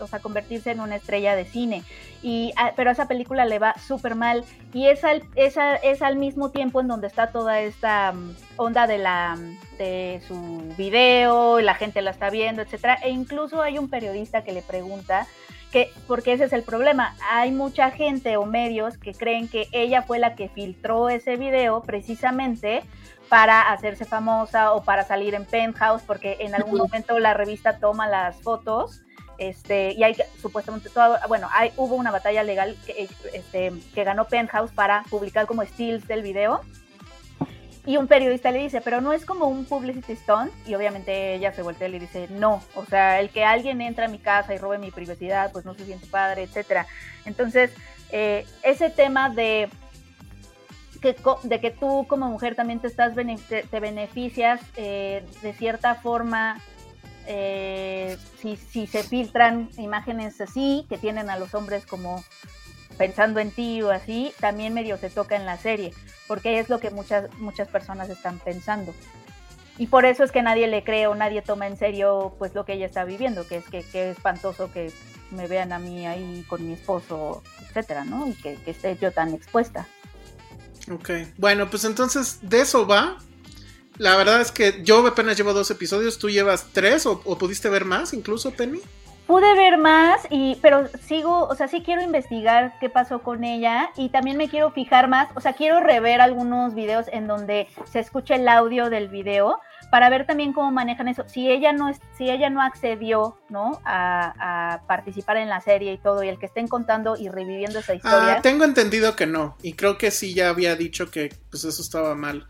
o 0.00 0.06
sea, 0.08 0.18
convertirse 0.18 0.72
en 0.72 0.80
una 0.80 0.96
estrella 0.96 1.36
de 1.36 1.44
cine. 1.44 1.84
Y 2.20 2.52
ah, 2.56 2.72
pero 2.74 2.90
a 2.90 2.94
esa 2.94 3.06
película 3.06 3.44
le 3.44 3.60
va 3.60 3.74
súper 3.78 4.16
mal. 4.16 4.44
Y 4.74 4.88
es 4.88 5.04
al, 5.04 5.22
es, 5.36 5.56
a- 5.56 5.76
es 5.76 6.02
al 6.02 6.16
mismo 6.16 6.50
tiempo 6.50 6.80
en 6.80 6.88
donde 6.88 7.06
está 7.06 7.28
toda 7.28 7.60
esta 7.60 8.12
mm, 8.12 8.34
onda 8.56 8.88
de 8.88 8.98
la 8.98 9.36
mm, 9.36 9.78
de 9.78 10.20
su 10.26 10.36
video, 10.76 11.60
y 11.60 11.62
la 11.62 11.74
gente 11.76 12.02
la 12.02 12.10
está 12.10 12.28
viendo, 12.28 12.60
etcétera, 12.62 12.98
e 13.04 13.10
incluso 13.10 13.62
hay 13.62 13.78
un 13.78 13.88
periodista 13.88 14.42
que 14.42 14.52
le 14.52 14.62
pregunta 14.62 15.26
que 15.70 15.90
porque 16.06 16.34
ese 16.34 16.44
es 16.44 16.52
el 16.52 16.64
problema, 16.64 17.14
hay 17.30 17.50
mucha 17.50 17.90
gente 17.90 18.36
o 18.36 18.44
medios 18.44 18.98
que 18.98 19.14
creen 19.14 19.48
que 19.48 19.68
ella 19.72 20.02
fue 20.02 20.18
la 20.18 20.34
que 20.34 20.48
filtró 20.50 21.08
ese 21.08 21.36
video 21.36 21.80
precisamente 21.82 22.82
para 23.28 23.72
hacerse 23.72 24.04
famosa 24.04 24.72
o 24.72 24.84
para 24.84 25.04
salir 25.04 25.34
en 25.34 25.44
Penthouse, 25.46 26.02
porque 26.02 26.36
en 26.40 26.54
algún 26.54 26.78
momento 26.78 27.18
la 27.18 27.34
revista 27.34 27.78
toma 27.78 28.06
las 28.06 28.40
fotos 28.42 29.02
este, 29.38 29.92
y 29.92 30.04
hay 30.04 30.14
que- 30.14 30.26
supuestamente 30.40 30.88
todo, 30.90 31.18
bueno, 31.28 31.48
hay, 31.52 31.72
hubo 31.76 31.96
una 31.96 32.10
batalla 32.10 32.42
legal 32.42 32.76
que, 32.86 33.08
este, 33.32 33.72
que 33.94 34.04
ganó 34.04 34.26
Penthouse 34.26 34.70
para 34.70 35.02
publicar 35.10 35.46
como 35.46 35.64
stills 35.64 36.06
del 36.06 36.22
video. 36.22 36.60
Y 37.84 37.96
un 37.96 38.06
periodista 38.06 38.52
le 38.52 38.60
dice, 38.60 38.80
pero 38.80 39.00
no 39.00 39.12
es 39.12 39.24
como 39.24 39.46
un 39.46 39.64
publicity 39.64 40.14
stunt. 40.14 40.52
Y 40.68 40.76
obviamente 40.76 41.34
ella 41.34 41.52
se 41.52 41.62
voltea 41.62 41.88
y 41.88 41.90
le 41.90 41.98
dice, 41.98 42.28
no. 42.30 42.62
O 42.76 42.84
sea, 42.84 43.18
el 43.18 43.30
que 43.30 43.44
alguien 43.44 43.80
entre 43.80 44.04
a 44.04 44.08
mi 44.08 44.20
casa 44.20 44.54
y 44.54 44.58
robe 44.58 44.78
mi 44.78 44.92
privacidad, 44.92 45.50
pues 45.50 45.64
no 45.64 45.74
se 45.74 45.84
siente 45.86 46.06
padre, 46.06 46.44
etcétera. 46.44 46.86
Entonces, 47.24 47.72
eh, 48.12 48.46
ese 48.62 48.88
tema 48.90 49.30
de 49.30 49.68
que, 51.02 51.14
de 51.42 51.60
que 51.60 51.70
tú 51.70 52.06
como 52.08 52.28
mujer 52.28 52.54
también 52.54 52.80
te 52.80 52.86
estás 52.86 53.14
te, 53.14 53.80
beneficias 53.80 54.60
eh, 54.76 55.24
de 55.42 55.52
cierta 55.52 55.96
forma 55.96 56.60
eh, 57.26 58.16
si, 58.38 58.56
si 58.56 58.86
se 58.86 59.02
filtran 59.02 59.68
imágenes 59.76 60.40
así 60.40 60.86
que 60.88 60.96
tienen 60.96 61.28
a 61.28 61.38
los 61.38 61.54
hombres 61.54 61.84
como 61.84 62.24
pensando 62.96 63.40
en 63.40 63.50
ti 63.50 63.82
o 63.82 63.90
así, 63.90 64.32
también 64.40 64.74
medio 64.74 64.96
se 64.96 65.10
toca 65.10 65.36
en 65.36 65.46
la 65.46 65.56
serie, 65.56 65.92
porque 66.28 66.58
es 66.58 66.68
lo 66.68 66.78
que 66.78 66.90
muchas, 66.90 67.32
muchas 67.38 67.68
personas 67.68 68.08
están 68.08 68.38
pensando. 68.38 68.94
Y 69.78 69.86
por 69.86 70.04
eso 70.04 70.22
es 70.22 70.32
que 70.32 70.42
nadie 70.42 70.66
le 70.68 70.84
cree 70.84 71.06
o 71.06 71.14
nadie 71.14 71.42
toma 71.42 71.66
en 71.66 71.76
serio 71.76 72.34
pues 72.38 72.54
lo 72.54 72.64
que 72.64 72.74
ella 72.74 72.86
está 72.86 73.04
viviendo, 73.04 73.46
que 73.46 73.56
es 73.56 73.64
que, 73.68 73.82
que 73.82 74.10
es 74.10 74.16
espantoso 74.16 74.70
que 74.70 74.92
me 75.30 75.46
vean 75.46 75.72
a 75.72 75.78
mí 75.78 76.06
ahí 76.06 76.44
con 76.46 76.66
mi 76.66 76.74
esposo, 76.74 77.42
etcétera, 77.62 78.04
¿no? 78.04 78.28
Y 78.28 78.34
que, 78.34 78.56
que 78.56 78.70
esté 78.70 78.96
yo 78.96 79.12
tan 79.12 79.32
expuesta. 79.32 79.86
Ok, 80.90 81.10
bueno, 81.38 81.70
pues 81.70 81.84
entonces 81.84 82.38
de 82.42 82.60
eso 82.60 82.86
va. 82.86 83.18
La 83.98 84.16
verdad 84.16 84.40
es 84.40 84.50
que 84.50 84.82
yo 84.82 85.06
apenas 85.06 85.36
llevo 85.36 85.52
dos 85.52 85.70
episodios, 85.70 86.18
tú 86.18 86.30
llevas 86.30 86.68
tres 86.72 87.06
o, 87.06 87.20
o 87.24 87.38
pudiste 87.38 87.68
ver 87.68 87.84
más 87.84 88.12
incluso, 88.14 88.50
Penny. 88.50 88.80
Pude 89.26 89.54
ver 89.54 89.78
más, 89.78 90.26
y, 90.30 90.58
pero 90.60 90.88
sigo, 91.06 91.46
o 91.46 91.54
sea, 91.54 91.68
sí 91.68 91.82
quiero 91.82 92.02
investigar 92.02 92.74
qué 92.80 92.90
pasó 92.90 93.22
con 93.22 93.44
ella 93.44 93.90
y 93.96 94.08
también 94.08 94.36
me 94.36 94.48
quiero 94.48 94.72
fijar 94.72 95.08
más, 95.08 95.28
o 95.36 95.40
sea, 95.40 95.52
quiero 95.52 95.80
rever 95.80 96.20
algunos 96.20 96.74
videos 96.74 97.06
en 97.12 97.28
donde 97.28 97.68
se 97.90 98.00
escucha 98.00 98.34
el 98.34 98.48
audio 98.48 98.90
del 98.90 99.08
video 99.08 99.60
para 99.92 100.08
ver 100.08 100.26
también 100.26 100.54
cómo 100.54 100.72
manejan 100.72 101.06
eso. 101.08 101.24
Si 101.28 101.50
ella 101.50 101.74
no 101.74 101.90
es, 101.90 102.00
si 102.16 102.30
ella 102.30 102.48
no 102.48 102.62
accedió, 102.62 103.36
¿no? 103.50 103.78
A, 103.84 104.72
a 104.74 104.86
participar 104.86 105.36
en 105.36 105.50
la 105.50 105.60
serie 105.60 105.92
y 105.92 105.98
todo, 105.98 106.22
y 106.22 106.30
el 106.30 106.38
que 106.38 106.46
estén 106.46 106.66
contando 106.66 107.14
y 107.18 107.28
reviviendo 107.28 107.80
esa 107.80 107.94
historia. 107.94 108.36
Ah, 108.38 108.40
tengo 108.40 108.64
entendido 108.64 109.14
que 109.16 109.26
no, 109.26 109.58
y 109.60 109.74
creo 109.74 109.98
que 109.98 110.10
sí 110.10 110.32
ya 110.32 110.48
había 110.48 110.76
dicho 110.76 111.10
que 111.10 111.36
pues 111.50 111.64
eso 111.64 111.82
estaba 111.82 112.14
mal. 112.14 112.48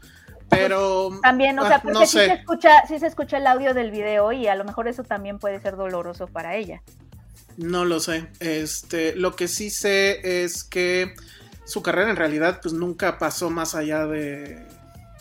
Pero 0.51 1.19
También, 1.21 1.59
o 1.59 1.65
ah, 1.65 1.69
sea, 1.69 1.83
porque 1.83 1.99
no 1.99 2.07
sí 2.07 2.19
se 2.19 2.33
escucha, 2.33 2.87
sí 2.87 3.01
se 3.01 3.09
escucha 3.09 3.39
el 3.39 3.47
audio 3.49 3.75
del 3.75 3.91
video 3.91 4.31
y 4.31 4.47
a 4.47 4.55
lo 4.55 4.63
mejor 4.63 4.87
eso 4.87 5.03
también 5.03 5.41
puede 5.41 5.59
ser 5.59 5.75
doloroso 5.75 6.29
para 6.29 6.55
ella. 6.55 6.81
No 7.57 7.85
lo 7.85 7.99
sé. 7.99 8.29
Este, 8.39 9.17
lo 9.17 9.35
que 9.35 9.49
sí 9.49 9.71
sé 9.71 10.45
es 10.45 10.63
que 10.63 11.17
su 11.65 11.83
carrera 11.83 12.09
en 12.09 12.17
realidad 12.17 12.61
pues 12.63 12.73
nunca 12.73 13.19
pasó 13.19 13.51
más 13.51 13.75
allá 13.75 14.07
de, 14.07 14.65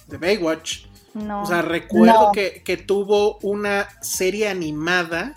de 0.05 0.17
Baywatch. 0.17 0.90
No. 1.13 1.43
O 1.43 1.45
sea, 1.45 1.61
recuerdo 1.61 2.27
No. 2.27 2.31
que, 2.31 2.61
que 2.63 2.77
tuvo 2.77 3.37
una 3.41 3.87
serie 4.01 4.47
animada, 4.47 5.35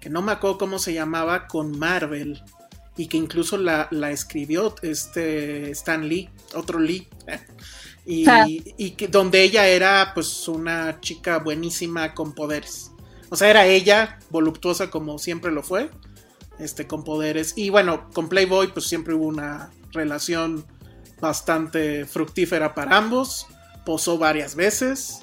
que 0.00 0.08
no 0.10 0.22
me 0.22 0.32
acuerdo 0.32 0.58
cómo 0.58 0.78
se 0.78 0.94
llamaba, 0.94 1.46
con 1.46 1.78
Marvel. 1.78 2.42
Y 2.96 3.06
que 3.06 3.16
incluso 3.16 3.56
la, 3.56 3.88
la 3.90 4.10
escribió 4.10 4.74
este 4.82 5.70
Stan 5.70 6.06
Lee, 6.08 6.28
otro 6.54 6.78
Lee. 6.78 7.08
Y, 8.06 8.24
y 8.76 8.92
que 8.92 9.06
donde 9.08 9.42
ella 9.42 9.68
era 9.68 10.12
pues 10.14 10.48
una 10.48 10.98
chica 11.00 11.38
buenísima 11.38 12.12
con 12.14 12.32
poderes. 12.34 12.90
O 13.28 13.36
sea, 13.36 13.50
era 13.50 13.66
ella, 13.66 14.18
voluptuosa 14.30 14.90
como 14.90 15.18
siempre 15.18 15.52
lo 15.52 15.62
fue, 15.62 15.90
este, 16.58 16.88
con 16.88 17.04
poderes. 17.04 17.52
Y 17.56 17.68
bueno, 17.70 18.08
con 18.12 18.28
Playboy 18.28 18.72
pues 18.72 18.86
siempre 18.86 19.14
hubo 19.14 19.26
una 19.26 19.70
relación 19.92 20.64
bastante 21.20 22.04
fructífera 22.06 22.74
para 22.74 22.96
ambos. 22.96 23.46
Posó 23.84 24.18
varias 24.18 24.54
veces. 24.54 25.20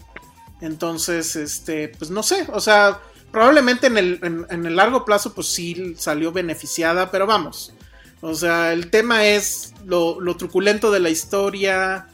Entonces, 0.62 1.36
este, 1.36 1.90
pues 1.90 2.10
no 2.10 2.24
sé, 2.24 2.48
o 2.52 2.60
sea, 2.60 3.00
probablemente 3.32 3.88
en 3.88 3.98
el, 3.98 4.20
en, 4.24 4.46
en 4.50 4.66
el 4.66 4.76
largo 4.76 5.06
plazo 5.06 5.34
pues 5.34 5.48
sí 5.48 5.96
salió 5.98 6.32
beneficiada, 6.32 7.12
pero 7.12 7.28
vamos. 7.28 7.74
O 8.22 8.34
sea, 8.34 8.74
el 8.74 8.90
tema 8.90 9.26
es 9.26 9.74
lo, 9.86 10.20
lo 10.20 10.36
truculento 10.36 10.90
de 10.92 11.00
la 11.00 11.10
historia. 11.10 12.08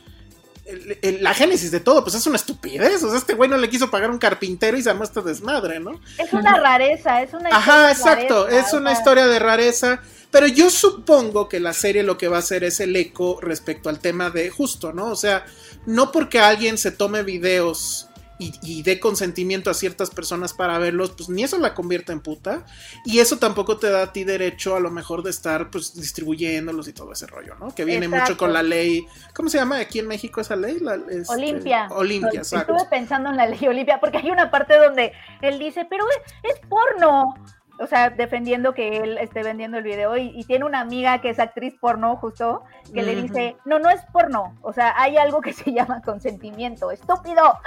el- 0.65 0.97
el- 1.01 1.23
la 1.23 1.33
génesis 1.33 1.71
de 1.71 1.81
todo, 1.81 2.03
pues 2.03 2.15
es 2.15 2.25
una 2.25 2.37
estupidez. 2.37 3.03
O 3.03 3.09
sea, 3.09 3.17
este 3.17 3.33
güey 3.33 3.49
no 3.49 3.57
le 3.57 3.69
quiso 3.69 3.91
pagar 3.91 4.09
un 4.09 4.17
carpintero 4.17 4.77
y 4.77 4.81
se 4.81 4.89
armó 4.89 5.03
este 5.03 5.21
desmadre, 5.21 5.79
¿no? 5.81 5.99
Es 6.17 6.31
una 6.31 6.57
rareza, 6.57 7.21
es 7.21 7.33
una 7.33 7.49
Ajá, 7.49 7.91
exacto. 7.91 8.45
rareza, 8.45 8.67
Es 8.67 8.73
o 8.73 8.77
una 8.77 8.91
sea, 8.91 8.99
historia 8.99 9.27
de 9.27 9.39
rareza. 9.39 10.01
Pero 10.33 10.47
yo 10.47 10.71
supongo 10.71 11.47
que 11.47 11.59
la 11.59 11.73
serie 11.73 12.01
lo 12.01 12.17
que 12.17 12.27
va 12.27 12.37
a 12.37 12.39
hacer 12.39 12.63
es 12.63 12.79
el 12.79 12.95
eco 12.95 13.39
respecto 13.39 13.87
al 13.87 13.99
tema 13.99 14.31
de 14.31 14.49
justo, 14.49 14.91
¿no? 14.91 15.11
O 15.11 15.15
sea, 15.15 15.45
no 15.85 16.11
porque 16.11 16.39
alguien 16.39 16.79
se 16.79 16.89
tome 16.89 17.21
videos 17.21 18.09
y, 18.39 18.51
y 18.63 18.81
dé 18.81 18.99
consentimiento 18.99 19.69
a 19.69 19.75
ciertas 19.75 20.09
personas 20.09 20.55
para 20.55 20.79
verlos, 20.79 21.11
pues 21.11 21.29
ni 21.29 21.43
eso 21.43 21.59
la 21.59 21.75
convierte 21.75 22.13
en 22.13 22.19
puta. 22.19 22.65
Y 23.05 23.19
eso 23.19 23.37
tampoco 23.37 23.77
te 23.77 23.91
da 23.91 24.01
a 24.01 24.11
ti 24.11 24.23
derecho 24.23 24.75
a 24.75 24.79
lo 24.79 24.89
mejor 24.89 25.21
de 25.21 25.29
estar 25.29 25.69
pues 25.69 25.93
distribuyéndolos 25.93 26.87
y 26.87 26.93
todo 26.93 27.13
ese 27.13 27.27
rollo, 27.27 27.53
¿no? 27.59 27.75
Que 27.75 27.85
viene 27.85 28.07
mucho 28.07 28.35
con 28.35 28.53
la 28.53 28.63
ley. 28.63 29.05
¿Cómo 29.35 29.49
se 29.49 29.59
llama 29.59 29.77
aquí 29.77 29.99
en 29.99 30.07
México 30.07 30.41
esa 30.41 30.55
ley? 30.55 30.79
La, 30.79 30.95
este, 30.95 31.31
Olimpia. 31.31 31.89
Olimpia, 31.91 32.39
exacto. 32.39 32.75
Estuve 32.75 32.89
pensando 32.89 33.29
en 33.29 33.37
la 33.37 33.45
ley 33.45 33.67
Olimpia 33.67 33.99
porque 33.99 34.17
hay 34.17 34.31
una 34.31 34.49
parte 34.49 34.79
donde 34.79 35.13
él 35.43 35.59
dice, 35.59 35.85
pero 35.87 36.05
es, 36.09 36.55
es 36.55 36.67
porno. 36.67 37.35
O 37.79 37.87
sea, 37.87 38.11
defendiendo 38.11 38.73
que 38.73 38.97
él 38.97 39.17
esté 39.17 39.41
vendiendo 39.43 39.77
el 39.77 39.83
video 39.83 40.15
y, 40.15 40.31
y 40.35 40.43
tiene 40.43 40.65
una 40.65 40.79
amiga 40.79 41.21
que 41.21 41.29
es 41.29 41.39
actriz 41.39 41.73
porno 41.79 42.15
justo 42.17 42.63
que 42.93 43.01
le 43.01 43.15
dice, 43.15 43.55
no, 43.65 43.79
no 43.79 43.89
es 43.89 44.01
porno. 44.11 44.55
O 44.61 44.73
sea, 44.73 44.93
hay 44.95 45.17
algo 45.17 45.41
que 45.41 45.53
se 45.53 45.71
llama 45.73 46.01
consentimiento. 46.01 46.91
Estúpido. 46.91 47.59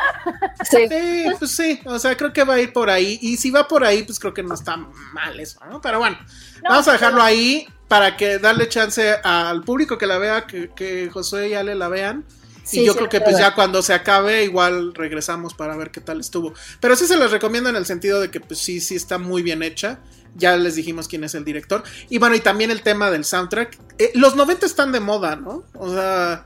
Sí. 0.65 0.87
Sí, 0.89 1.24
pues 1.39 1.51
sí, 1.51 1.81
o 1.87 1.99
sea, 1.99 2.16
creo 2.16 2.33
que 2.33 2.45
va 2.45 2.55
a 2.55 2.61
ir 2.61 2.73
por 2.73 2.91
ahí. 2.91 3.19
Y 3.20 3.37
si 3.37 3.51
va 3.51 3.66
por 3.66 3.85
ahí, 3.85 4.03
pues 4.05 4.19
creo 4.19 4.35
que 4.35 4.43
no 4.43 4.55
está 4.55 4.77
mal 4.77 5.39
eso, 5.41 5.59
¿no? 5.69 5.81
Pero 5.81 5.99
bueno, 5.99 6.16
No, 6.62 6.70
vamos 6.70 6.89
a 6.89 6.93
dejarlo 6.93 7.23
ahí 7.23 7.66
para 7.89 8.16
que 8.16 8.39
darle 8.39 8.69
chance 8.69 9.16
al 9.23 9.62
público 9.62 9.99
que 9.99 10.07
la 10.07 10.19
vea, 10.19 10.47
que, 10.47 10.70
que 10.70 11.11
Josué 11.11 11.49
y 11.49 11.55
Ale 11.55 11.74
la 11.74 11.89
vean. 11.89 12.24
Sí, 12.67 12.81
y 12.81 12.85
yo 12.85 12.93
sí, 12.93 12.99
creo 12.99 13.09
que 13.09 13.21
pues 13.21 13.37
verdad. 13.37 13.51
ya 13.51 13.55
cuando 13.55 13.81
se 13.81 13.95
acabe, 13.95 14.43
igual 14.43 14.93
regresamos 14.93 15.55
para 15.55 15.77
ver 15.77 15.93
qué 15.93 16.01
tal 16.01 16.19
estuvo. 16.19 16.53
Pero 16.81 16.97
sí 16.97 17.07
se 17.07 17.17
les 17.17 17.31
recomiendo 17.31 17.71
en 17.71 17.77
el 17.77 17.87
sentido 17.87 18.21
de 18.21 18.29
que 18.31 18.41
pues 18.41 18.59
sí, 18.59 18.81
sí 18.81 18.97
está 18.97 19.19
muy 19.19 19.43
bien 19.43 19.63
hecha. 19.63 20.01
Ya 20.35 20.57
les 20.57 20.75
dijimos 20.75 21.07
quién 21.07 21.23
es 21.23 21.35
el 21.37 21.45
director. 21.45 21.85
Y 22.11 22.19
bueno, 22.19 22.35
y 22.35 22.41
también 22.41 22.73
el 22.73 22.83
tema 22.83 23.11
del 23.11 23.25
soundtrack. 23.25 23.79
Eh, 23.99 24.11
los 24.15 24.35
90 24.35 24.67
están 24.67 24.91
de 24.91 24.99
moda, 25.01 25.37
¿no? 25.37 25.63
O 25.75 25.91
sea, 25.95 26.45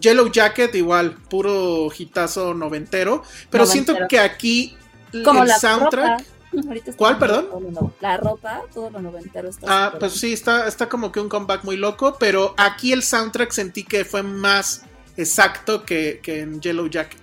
Yellow 0.00 0.30
Jacket 0.32 0.74
igual, 0.74 1.14
puro 1.30 1.88
hitazo 1.96 2.54
noventero. 2.54 3.22
Pero 3.48 3.64
siento 3.64 3.94
que 4.08 4.18
aquí 4.18 4.76
Como 5.24 5.42
el 5.42 5.48
la 5.48 5.58
soundtrack... 5.60 6.18
ropa. 6.18 6.24
Ahorita 6.68 6.90
está 6.90 6.98
¿Cuál, 6.98 7.18
perdón? 7.18 7.48
lo 7.72 7.94
La 8.00 8.18
ropa, 8.18 8.60
todo 8.74 8.90
lo 8.90 9.00
noventero 9.00 9.48
está. 9.48 9.86
Ah, 9.86 9.90
pues 9.98 10.12
bien. 10.12 10.20
sí, 10.20 10.32
está, 10.34 10.66
está 10.68 10.86
como 10.88 11.10
que 11.10 11.18
un 11.20 11.30
comeback 11.30 11.64
muy 11.64 11.78
loco, 11.78 12.16
pero 12.20 12.54
aquí 12.58 12.92
el 12.92 13.02
soundtrack 13.02 13.50
sentí 13.52 13.84
que 13.84 14.04
fue 14.04 14.22
más 14.22 14.82
exacto 15.16 15.84
que, 15.84 16.20
que 16.22 16.40
en 16.40 16.60
Yellow 16.60 16.88
Jacket. 16.88 17.20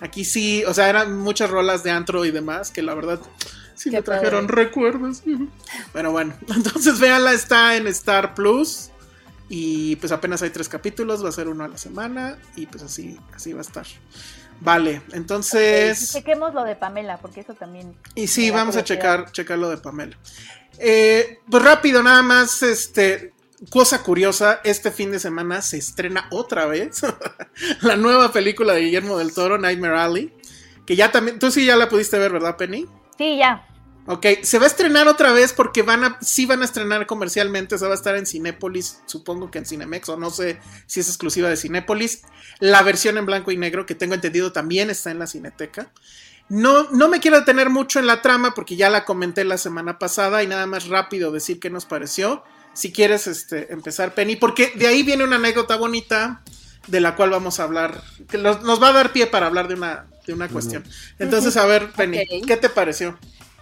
Aquí 0.00 0.24
sí, 0.24 0.64
o 0.64 0.74
sea, 0.74 0.88
eran 0.88 1.18
muchas 1.18 1.50
rolas 1.50 1.82
de 1.82 1.90
antro 1.90 2.24
y 2.24 2.30
demás 2.30 2.70
que 2.70 2.82
la 2.82 2.94
verdad 2.94 3.20
sí 3.74 3.90
Qué 3.90 3.96
me 3.96 4.02
trajeron 4.02 4.46
padre. 4.46 4.64
recuerdos. 4.64 5.22
Pero 5.92 6.12
bueno, 6.12 6.34
entonces 6.54 6.98
véanla, 6.98 7.32
está 7.32 7.76
en 7.76 7.86
Star 7.88 8.34
Plus 8.34 8.90
y 9.48 9.96
pues 9.96 10.10
apenas 10.12 10.42
hay 10.42 10.50
tres 10.50 10.68
capítulos, 10.68 11.24
va 11.24 11.28
a 11.28 11.32
ser 11.32 11.48
uno 11.48 11.64
a 11.64 11.68
la 11.68 11.78
semana 11.78 12.38
y 12.56 12.66
pues 12.66 12.82
así, 12.82 13.18
así 13.34 13.52
va 13.52 13.60
a 13.60 13.62
estar. 13.62 13.86
Vale, 14.60 15.02
entonces. 15.12 16.12
Chequemos 16.12 16.54
lo 16.54 16.64
de 16.64 16.76
Pamela, 16.76 17.18
porque 17.18 17.40
eso 17.40 17.54
también. 17.54 17.94
Y 18.14 18.28
sí, 18.28 18.50
vamos 18.50 18.76
a 18.76 18.84
checar, 18.84 19.30
checar 19.32 19.58
lo 19.58 19.68
de 19.68 19.76
Pamela. 19.78 20.16
Eh, 20.78 21.40
pues 21.50 21.62
rápido, 21.62 22.02
nada 22.02 22.22
más, 22.22 22.62
este. 22.62 23.33
Cosa 23.70 24.02
curiosa, 24.02 24.60
este 24.64 24.90
fin 24.90 25.12
de 25.12 25.18
semana 25.18 25.62
se 25.62 25.78
estrena 25.78 26.26
otra 26.30 26.66
vez 26.66 27.02
la 27.82 27.96
nueva 27.96 28.32
película 28.32 28.74
de 28.74 28.82
Guillermo 28.82 29.18
del 29.18 29.32
Toro, 29.32 29.58
Nightmare 29.58 29.96
Alley. 29.96 30.32
Que 30.86 30.96
ya 30.96 31.10
también, 31.10 31.38
tú 31.38 31.50
sí 31.50 31.64
ya 31.64 31.76
la 31.76 31.88
pudiste 31.88 32.18
ver, 32.18 32.32
¿verdad, 32.32 32.56
Penny? 32.56 32.86
Sí, 33.16 33.38
ya. 33.38 33.66
Ok, 34.06 34.26
se 34.42 34.58
va 34.58 34.64
a 34.64 34.66
estrenar 34.66 35.08
otra 35.08 35.32
vez 35.32 35.54
porque 35.54 35.80
van 35.80 36.04
a, 36.04 36.18
sí 36.20 36.44
van 36.44 36.60
a 36.60 36.66
estrenar 36.66 37.06
comercialmente, 37.06 37.78
se 37.78 37.86
va 37.86 37.92
a 37.92 37.94
estar 37.94 38.16
en 38.16 38.26
Cinépolis, 38.26 39.00
supongo 39.06 39.50
que 39.50 39.58
en 39.58 39.64
Cinemex, 39.64 40.10
o 40.10 40.18
no 40.18 40.28
sé 40.28 40.60
si 40.86 41.00
es 41.00 41.08
exclusiva 41.08 41.48
de 41.48 41.56
Cinépolis. 41.56 42.22
La 42.60 42.82
versión 42.82 43.16
en 43.16 43.24
blanco 43.24 43.50
y 43.50 43.56
negro, 43.56 43.86
que 43.86 43.94
tengo 43.94 44.14
entendido, 44.14 44.52
también 44.52 44.90
está 44.90 45.10
en 45.10 45.18
la 45.18 45.26
Cineteca. 45.26 45.90
No, 46.50 46.90
no 46.90 47.08
me 47.08 47.20
quiero 47.20 47.38
detener 47.38 47.70
mucho 47.70 47.98
en 47.98 48.06
la 48.06 48.20
trama 48.20 48.52
porque 48.52 48.76
ya 48.76 48.90
la 48.90 49.06
comenté 49.06 49.42
la 49.44 49.56
semana 49.56 49.98
pasada 49.98 50.42
y 50.42 50.46
nada 50.46 50.66
más 50.66 50.88
rápido 50.88 51.32
decir 51.32 51.58
qué 51.58 51.70
nos 51.70 51.86
pareció. 51.86 52.44
Si 52.74 52.92
quieres 52.92 53.26
este, 53.26 53.72
empezar, 53.72 54.14
Penny, 54.14 54.36
porque 54.36 54.72
de 54.74 54.86
ahí 54.86 55.02
viene 55.02 55.24
una 55.24 55.36
anécdota 55.36 55.76
bonita 55.76 56.42
de 56.88 57.00
la 57.00 57.16
cual 57.16 57.30
vamos 57.30 57.60
a 57.60 57.62
hablar, 57.62 58.02
que 58.28 58.36
nos, 58.36 58.62
nos 58.62 58.82
va 58.82 58.88
a 58.88 58.92
dar 58.92 59.12
pie 59.12 59.26
para 59.26 59.46
hablar 59.46 59.68
de 59.68 59.74
una, 59.74 60.06
de 60.26 60.34
una 60.34 60.48
cuestión. 60.48 60.84
Entonces, 61.18 61.56
a 61.56 61.64
ver, 61.66 61.92
Penny. 61.92 62.42
¿qué 62.46 62.56
te 62.56 62.68
pareció? 62.68 63.16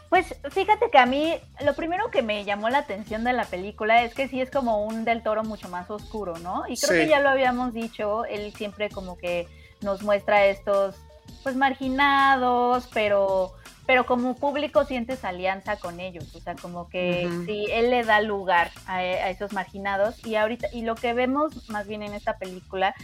Pues 0.09 0.27
fíjate 0.51 0.91
que 0.91 0.99
a 0.99 1.07
mí 1.07 1.35
lo 1.65 1.75
primero 1.75 2.11
que 2.11 2.23
me 2.23 2.45
llamó 2.45 2.69
la 2.69 2.79
atención 2.79 3.25
de 3.25 3.33
la 3.33 3.45
película 3.45 4.03
es 4.03 4.13
que 4.13 4.29
sí 4.29 4.41
es 4.43 4.51
como 4.51 4.85
un 4.85 5.05
del 5.05 5.23
toro 5.23 5.43
mucho 5.43 5.69
más 5.71 5.89
oscuro, 5.91 6.39
¿no? 6.39 6.65
Y 6.69 6.77
creo 6.77 6.91
Sí. 6.93 6.99
que 7.05 7.09
ya 7.09 7.21
lo 7.21 7.31
habíamos 7.31 7.73
dicho, 7.73 8.25
él 8.27 8.53
siempre 8.55 8.91
como 8.91 9.17
que 9.17 9.49
nos 9.81 10.03
muestra 10.03 10.45
estos 10.47 10.97
pues 11.43 11.57
marginados, 11.57 12.89
pero 12.93 13.55
pero 13.93 14.07
como 14.07 14.35
público 14.37 14.87
sientes 14.87 15.23
alianza 15.23 15.77
con 15.77 16.01
ellos, 16.01 16.35
o 16.35 16.41
sea, 16.41 16.55
como 16.55 16.89
que 16.89 17.27
Ujú. 17.27 17.45
sí, 17.45 17.67
él 17.71 17.91
le 17.91 18.05
da 18.05 18.23
lugar 18.23 18.71
a, 18.87 18.97
a 18.97 19.29
esos 19.29 19.53
marginados 19.53 20.27
y 20.27 20.37
ahorita 20.37 20.69
y 20.73 20.81
lo 20.81 20.95
que 20.95 21.13
vemos 21.13 21.69
más 21.69 21.87
bien 21.87 22.03
en 22.03 22.15
esta 22.15 22.39
película 22.39 22.95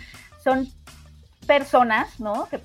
son 0.43 0.67
personas, 1.47 2.19
¿no? 2.19 2.49
Que 2.49 2.59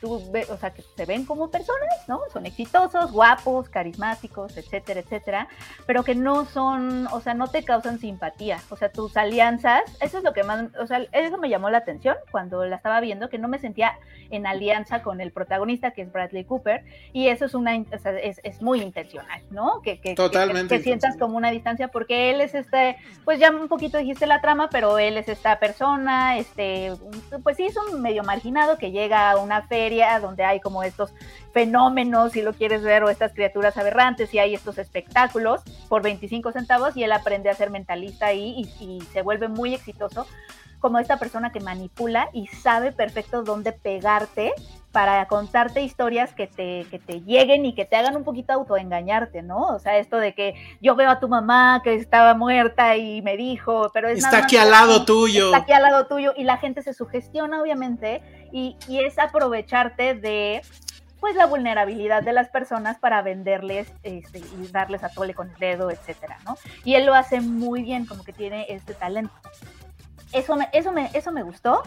tú 0.00 0.30
ve- 0.30 0.46
o 0.50 0.56
sea, 0.56 0.70
que 0.72 0.82
se 0.82 1.04
ven 1.06 1.24
como 1.24 1.50
personas, 1.50 2.06
¿no? 2.06 2.20
Son 2.32 2.46
exitosos, 2.46 3.10
guapos, 3.12 3.68
carismáticos, 3.68 4.56
etcétera, 4.56 5.00
etcétera, 5.00 5.48
pero 5.86 6.04
que 6.04 6.14
no 6.14 6.44
son, 6.44 7.06
o 7.08 7.20
sea, 7.20 7.34
no 7.34 7.48
te 7.48 7.64
causan 7.64 7.98
simpatía. 7.98 8.60
O 8.70 8.76
sea, 8.76 8.90
tus 8.92 9.16
alianzas, 9.16 9.82
eso 10.00 10.18
es 10.18 10.24
lo 10.24 10.32
que 10.32 10.44
más, 10.44 10.66
o 10.80 10.86
sea, 10.86 11.04
eso 11.12 11.38
me 11.38 11.48
llamó 11.48 11.68
la 11.70 11.78
atención 11.78 12.16
cuando 12.30 12.64
la 12.64 12.76
estaba 12.76 13.00
viendo, 13.00 13.28
que 13.28 13.38
no 13.38 13.48
me 13.48 13.58
sentía 13.58 13.98
en 14.30 14.46
alianza 14.46 15.02
con 15.02 15.20
el 15.20 15.32
protagonista, 15.32 15.90
que 15.92 16.02
es 16.02 16.12
Bradley 16.12 16.44
Cooper, 16.44 16.84
y 17.12 17.28
eso 17.28 17.46
es 17.46 17.54
una, 17.54 17.76
o 17.76 17.98
sea, 17.98 18.12
es, 18.18 18.40
es 18.44 18.60
muy 18.62 18.80
intencional, 18.82 19.42
¿no? 19.50 19.80
Que, 19.82 19.96
que, 20.00 20.10
que- 20.10 20.14
Totalmente 20.14 20.76
que, 20.76 20.82
sientas 20.82 21.10
intencional. 21.14 21.18
como 21.18 21.36
una 21.38 21.50
distancia, 21.50 21.88
porque 21.88 22.30
él 22.30 22.40
es 22.40 22.54
este, 22.54 22.96
pues 23.24 23.38
ya 23.40 23.50
un 23.50 23.68
poquito 23.68 23.98
dijiste 23.98 24.26
la 24.26 24.40
trama, 24.40 24.68
pero 24.70 24.98
él 24.98 25.16
es 25.16 25.28
esta 25.28 25.58
persona, 25.58 26.36
este, 26.38 26.92
pues 27.42 27.56
sí, 27.56 27.66
es 27.66 27.76
un 27.76 28.00
medio 28.02 28.22
marginado 28.22 28.78
que 28.78 28.90
llega 28.90 29.30
a 29.30 29.37
una 29.42 29.62
feria 29.62 30.18
donde 30.20 30.44
hay 30.44 30.60
como 30.60 30.82
estos 30.82 31.12
fenómenos, 31.52 32.32
si 32.32 32.42
lo 32.42 32.52
quieres 32.52 32.82
ver, 32.82 33.02
o 33.02 33.10
estas 33.10 33.32
criaturas 33.32 33.76
aberrantes, 33.76 34.32
y 34.34 34.38
hay 34.38 34.54
estos 34.54 34.78
espectáculos 34.78 35.62
por 35.88 36.02
25 36.02 36.52
centavos, 36.52 36.96
y 36.96 37.04
él 37.04 37.12
aprende 37.12 37.50
a 37.50 37.54
ser 37.54 37.70
mentalista 37.70 38.26
ahí 38.26 38.68
y, 38.80 38.84
y 38.84 39.00
se 39.12 39.22
vuelve 39.22 39.48
muy 39.48 39.74
exitoso 39.74 40.26
como 40.80 40.98
esta 40.98 41.18
persona 41.18 41.50
que 41.50 41.60
manipula 41.60 42.28
y 42.32 42.46
sabe 42.46 42.92
perfecto 42.92 43.42
dónde 43.42 43.72
pegarte 43.72 44.52
para 44.92 45.26
contarte 45.26 45.82
historias 45.82 46.32
que 46.32 46.46
te, 46.46 46.86
que 46.90 46.98
te 46.98 47.20
lleguen 47.20 47.66
y 47.66 47.74
que 47.74 47.84
te 47.84 47.96
hagan 47.96 48.16
un 48.16 48.24
poquito 48.24 48.52
autoengañarte, 48.54 49.42
¿no? 49.42 49.66
O 49.66 49.78
sea, 49.78 49.98
esto 49.98 50.16
de 50.16 50.34
que 50.34 50.54
yo 50.80 50.96
veo 50.96 51.10
a 51.10 51.20
tu 51.20 51.28
mamá 51.28 51.82
que 51.84 51.94
estaba 51.94 52.34
muerta 52.34 52.96
y 52.96 53.20
me 53.20 53.36
dijo, 53.36 53.90
pero 53.92 54.08
es 54.08 54.18
Está 54.18 54.28
nada 54.28 54.38
más 54.38 54.44
aquí 54.46 54.56
al 54.56 54.70
lado 54.70 55.04
tuyo. 55.04 55.46
Está 55.46 55.58
aquí 55.58 55.72
al 55.72 55.82
lado 55.82 56.06
tuyo 56.06 56.32
y 56.36 56.44
la 56.44 56.56
gente 56.56 56.82
se 56.82 56.94
sugestiona, 56.94 57.60
obviamente, 57.60 58.22
y, 58.52 58.76
es 58.88 59.18
aprovecharte 59.18 60.14
de 60.14 60.62
pues 61.20 61.34
la 61.34 61.46
vulnerabilidad 61.46 62.22
de 62.22 62.32
las 62.32 62.48
personas 62.48 62.98
para 62.98 63.22
venderles 63.22 63.92
este, 64.04 64.38
y 64.38 64.68
darles 64.70 65.02
a 65.02 65.08
tole 65.08 65.34
con 65.34 65.50
el 65.50 65.56
dedo, 65.56 65.90
etcétera, 65.90 66.38
¿no? 66.44 66.56
Y 66.84 66.94
él 66.94 67.06
lo 67.06 67.14
hace 67.14 67.40
muy 67.40 67.82
bien, 67.82 68.06
como 68.06 68.22
que 68.22 68.32
tiene 68.32 68.66
este 68.68 68.94
talento. 68.94 69.34
Eso 70.32 70.54
me, 70.54 70.68
eso 70.72 70.92
me, 70.92 71.10
eso 71.14 71.32
me 71.32 71.42
gustó. 71.42 71.82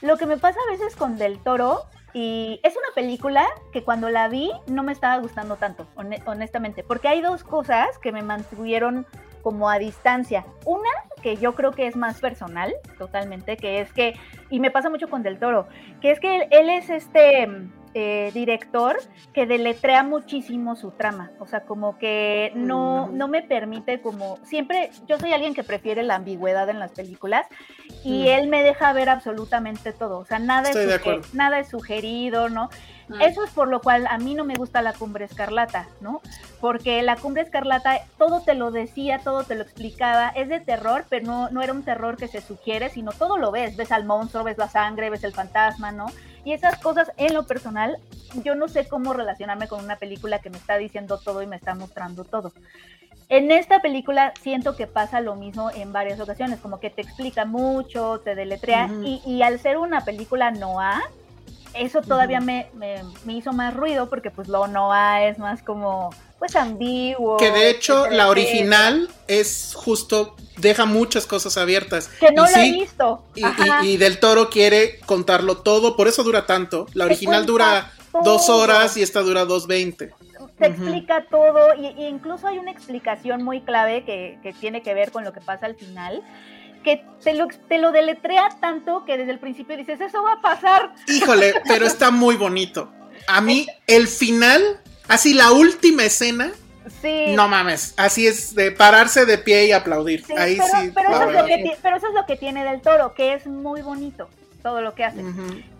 Lo 0.00 0.16
que 0.16 0.26
me 0.26 0.36
pasa 0.36 0.58
a 0.66 0.70
veces 0.72 0.96
con 0.96 1.16
Del 1.16 1.38
Toro, 1.38 1.84
y 2.12 2.60
es 2.64 2.74
una 2.74 2.92
película 2.94 3.46
que 3.72 3.84
cuando 3.84 4.10
la 4.10 4.28
vi 4.28 4.50
no 4.66 4.82
me 4.82 4.92
estaba 4.92 5.16
gustando 5.18 5.56
tanto, 5.56 5.86
hone- 5.94 6.22
honestamente, 6.26 6.82
porque 6.82 7.06
hay 7.08 7.20
dos 7.22 7.44
cosas 7.44 7.96
que 7.98 8.10
me 8.10 8.22
mantuvieron 8.22 9.06
como 9.42 9.68
a 9.68 9.78
distancia. 9.78 10.44
Una 10.64 10.90
que 11.22 11.36
yo 11.36 11.54
creo 11.54 11.72
que 11.72 11.86
es 11.86 11.96
más 11.96 12.20
personal, 12.20 12.72
totalmente, 12.98 13.56
que 13.56 13.80
es 13.80 13.92
que, 13.92 14.14
y 14.50 14.60
me 14.60 14.70
pasa 14.70 14.90
mucho 14.90 15.08
con 15.08 15.22
Del 15.22 15.38
Toro, 15.38 15.68
que 16.00 16.10
es 16.10 16.20
que 16.20 16.36
él, 16.36 16.48
él 16.50 16.70
es 16.70 16.90
este 16.90 17.48
eh, 17.94 18.30
director 18.32 18.96
que 19.34 19.44
deletrea 19.46 20.02
muchísimo 20.02 20.76
su 20.76 20.92
trama, 20.92 21.30
o 21.38 21.46
sea, 21.46 21.60
como 21.60 21.98
que 21.98 22.50
no, 22.54 23.08
no 23.08 23.28
me 23.28 23.42
permite 23.42 24.00
como, 24.00 24.38
siempre, 24.44 24.90
yo 25.06 25.18
soy 25.18 25.32
alguien 25.32 25.52
que 25.52 25.62
prefiere 25.62 26.02
la 26.02 26.14
ambigüedad 26.14 26.70
en 26.70 26.78
las 26.78 26.92
películas 26.92 27.46
y 28.02 28.22
Mm. 28.22 28.28
él 28.28 28.48
me 28.48 28.62
deja 28.62 28.92
ver 28.94 29.10
absolutamente 29.10 29.92
todo, 29.92 30.18
o 30.18 30.24
sea, 30.24 30.38
nada, 30.38 30.70
Estoy 30.70 31.20
nada 31.34 31.58
es 31.58 31.68
sugerido, 31.68 32.48
¿no? 32.48 32.70
Mm. 33.08 33.20
Eso 33.20 33.44
es 33.44 33.50
por 33.50 33.68
lo 33.68 33.80
cual 33.80 34.06
a 34.06 34.18
mí 34.18 34.34
no 34.34 34.44
me 34.44 34.54
gusta 34.54 34.82
la 34.82 34.92
cumbre 34.92 35.24
escarlata, 35.24 35.88
¿no? 36.00 36.20
Porque 36.60 37.02
la 37.02 37.16
cumbre 37.16 37.42
escarlata 37.42 38.00
todo 38.18 38.40
te 38.40 38.54
lo 38.54 38.70
decía, 38.70 39.20
todo 39.22 39.44
te 39.44 39.54
lo 39.54 39.62
explicaba, 39.62 40.28
es 40.28 40.48
de 40.48 40.60
terror, 40.60 41.04
pero 41.08 41.26
no, 41.26 41.50
no 41.50 41.62
era 41.62 41.72
un 41.72 41.82
terror 41.82 42.16
que 42.16 42.28
se 42.28 42.40
sugiere, 42.40 42.90
sino 42.90 43.12
todo 43.12 43.38
lo 43.38 43.50
ves, 43.50 43.76
ves 43.76 43.92
al 43.92 44.04
monstruo, 44.04 44.44
ves 44.44 44.58
la 44.58 44.68
sangre, 44.68 45.10
ves 45.10 45.24
el 45.24 45.32
fantasma, 45.32 45.92
¿no? 45.92 46.06
Y 46.44 46.52
esas 46.52 46.78
cosas 46.78 47.12
en 47.16 47.34
lo 47.34 47.46
personal, 47.46 47.98
yo 48.42 48.54
no 48.54 48.68
sé 48.68 48.88
cómo 48.88 49.12
relacionarme 49.12 49.68
con 49.68 49.84
una 49.84 49.96
película 49.96 50.40
que 50.40 50.50
me 50.50 50.58
está 50.58 50.76
diciendo 50.76 51.18
todo 51.18 51.42
y 51.42 51.46
me 51.46 51.56
está 51.56 51.74
mostrando 51.74 52.24
todo. 52.24 52.52
En 53.28 53.50
esta 53.50 53.80
película 53.80 54.34
siento 54.42 54.76
que 54.76 54.86
pasa 54.86 55.20
lo 55.20 55.36
mismo 55.36 55.70
en 55.70 55.92
varias 55.92 56.20
ocasiones, 56.20 56.60
como 56.60 56.80
que 56.80 56.90
te 56.90 57.00
explica 57.00 57.44
mucho, 57.44 58.20
te 58.20 58.34
deletrea, 58.34 58.90
y, 59.04 59.22
y 59.24 59.42
al 59.42 59.58
ser 59.58 59.78
una 59.78 60.04
película 60.04 60.50
noir, 60.50 61.00
eso 61.74 62.02
todavía 62.02 62.40
me, 62.40 62.68
me- 62.74 63.02
me 63.24 63.34
hizo 63.34 63.52
más 63.52 63.74
ruido 63.74 64.08
porque 64.08 64.30
pues 64.30 64.48
lo 64.48 64.66
noir 64.66 65.28
es 65.30 65.38
más 65.38 65.62
como 65.62 66.10
pues 66.38 66.56
ambiguo. 66.56 67.36
Que 67.36 67.50
de 67.52 67.70
hecho 67.70 68.08
la 68.10 68.28
original 68.28 69.08
es 69.28 69.74
justo, 69.76 70.34
deja 70.56 70.86
muchas 70.86 71.24
cosas 71.26 71.56
abiertas. 71.56 72.08
Que 72.18 72.32
no 72.32 72.48
y 72.48 72.52
la 72.52 72.60
he 72.62 72.64
sí, 72.66 72.72
visto. 72.80 73.24
y, 73.36 73.44
y- 73.44 73.92
y 73.92 73.96
Del 73.96 74.18
Toro 74.18 74.50
quiere 74.50 74.98
contarlo 75.06 75.58
todo, 75.58 75.96
por 75.96 76.08
eso 76.08 76.22
dura 76.24 76.44
tanto. 76.46 76.86
La 76.94 77.04
original 77.04 77.46
dura 77.46 77.92
todo. 78.10 78.22
dos 78.24 78.48
horas 78.48 78.96
y 78.96 79.02
esta 79.02 79.20
dura 79.20 79.44
dos 79.44 79.66
veinte. 79.68 80.12
te 80.58 80.68
Ujú. 80.70 80.82
explica 80.82 81.24
todo 81.30 81.74
y, 81.76 81.86
y 82.00 82.06
incluso 82.06 82.46
hay 82.48 82.58
una 82.58 82.70
explicación 82.72 83.42
muy 83.44 83.60
clave 83.62 84.04
que, 84.04 84.38
que 84.42 84.52
tiene 84.52 84.82
que 84.82 84.94
ver 84.94 85.10
con 85.12 85.22
lo 85.24 85.32
que 85.32 85.40
pasa 85.40 85.66
al 85.66 85.76
final, 85.76 86.22
que 86.82 87.04
te 87.22 87.34
lo, 87.34 87.48
te 87.68 87.78
lo 87.78 87.92
deletrea 87.92 88.48
tanto 88.60 89.04
que 89.04 89.16
desde 89.16 89.32
el 89.32 89.38
principio 89.38 89.76
dices, 89.76 90.00
eso 90.00 90.22
va 90.22 90.34
a 90.34 90.40
pasar. 90.40 90.92
Híjole, 91.08 91.54
pero 91.68 91.86
está 91.86 92.10
muy 92.10 92.36
bonito. 92.36 92.90
A 93.26 93.40
mí, 93.40 93.66
el 93.86 94.08
final, 94.08 94.80
así 95.08 95.34
la 95.34 95.52
última 95.52 96.04
escena, 96.04 96.50
Sí. 97.00 97.26
no 97.36 97.46
mames, 97.46 97.94
así 97.96 98.26
es 98.26 98.56
de 98.56 98.72
pararse 98.72 99.24
de 99.24 99.38
pie 99.38 99.66
y 99.66 99.72
aplaudir. 99.72 100.24
Sí, 100.24 100.32
Ahí 100.36 100.56
pero, 100.56 100.80
sí. 100.80 100.90
pero 100.92 101.10
la 101.10 101.16
eso 101.16 101.30
es 101.30 101.34
lo 101.36 101.46
que 101.46 101.76
pero 101.80 101.96
eso 101.96 102.08
es 102.08 102.14
lo 102.14 102.26
que 102.26 102.36
tiene 102.36 102.64
del 102.64 102.80
toro, 102.80 103.14
que 103.14 103.34
es 103.34 103.46
muy 103.46 103.82
bonito 103.82 104.28
todo 104.64 104.80
lo 104.80 104.92
que 104.94 105.04
hace. 105.04 105.20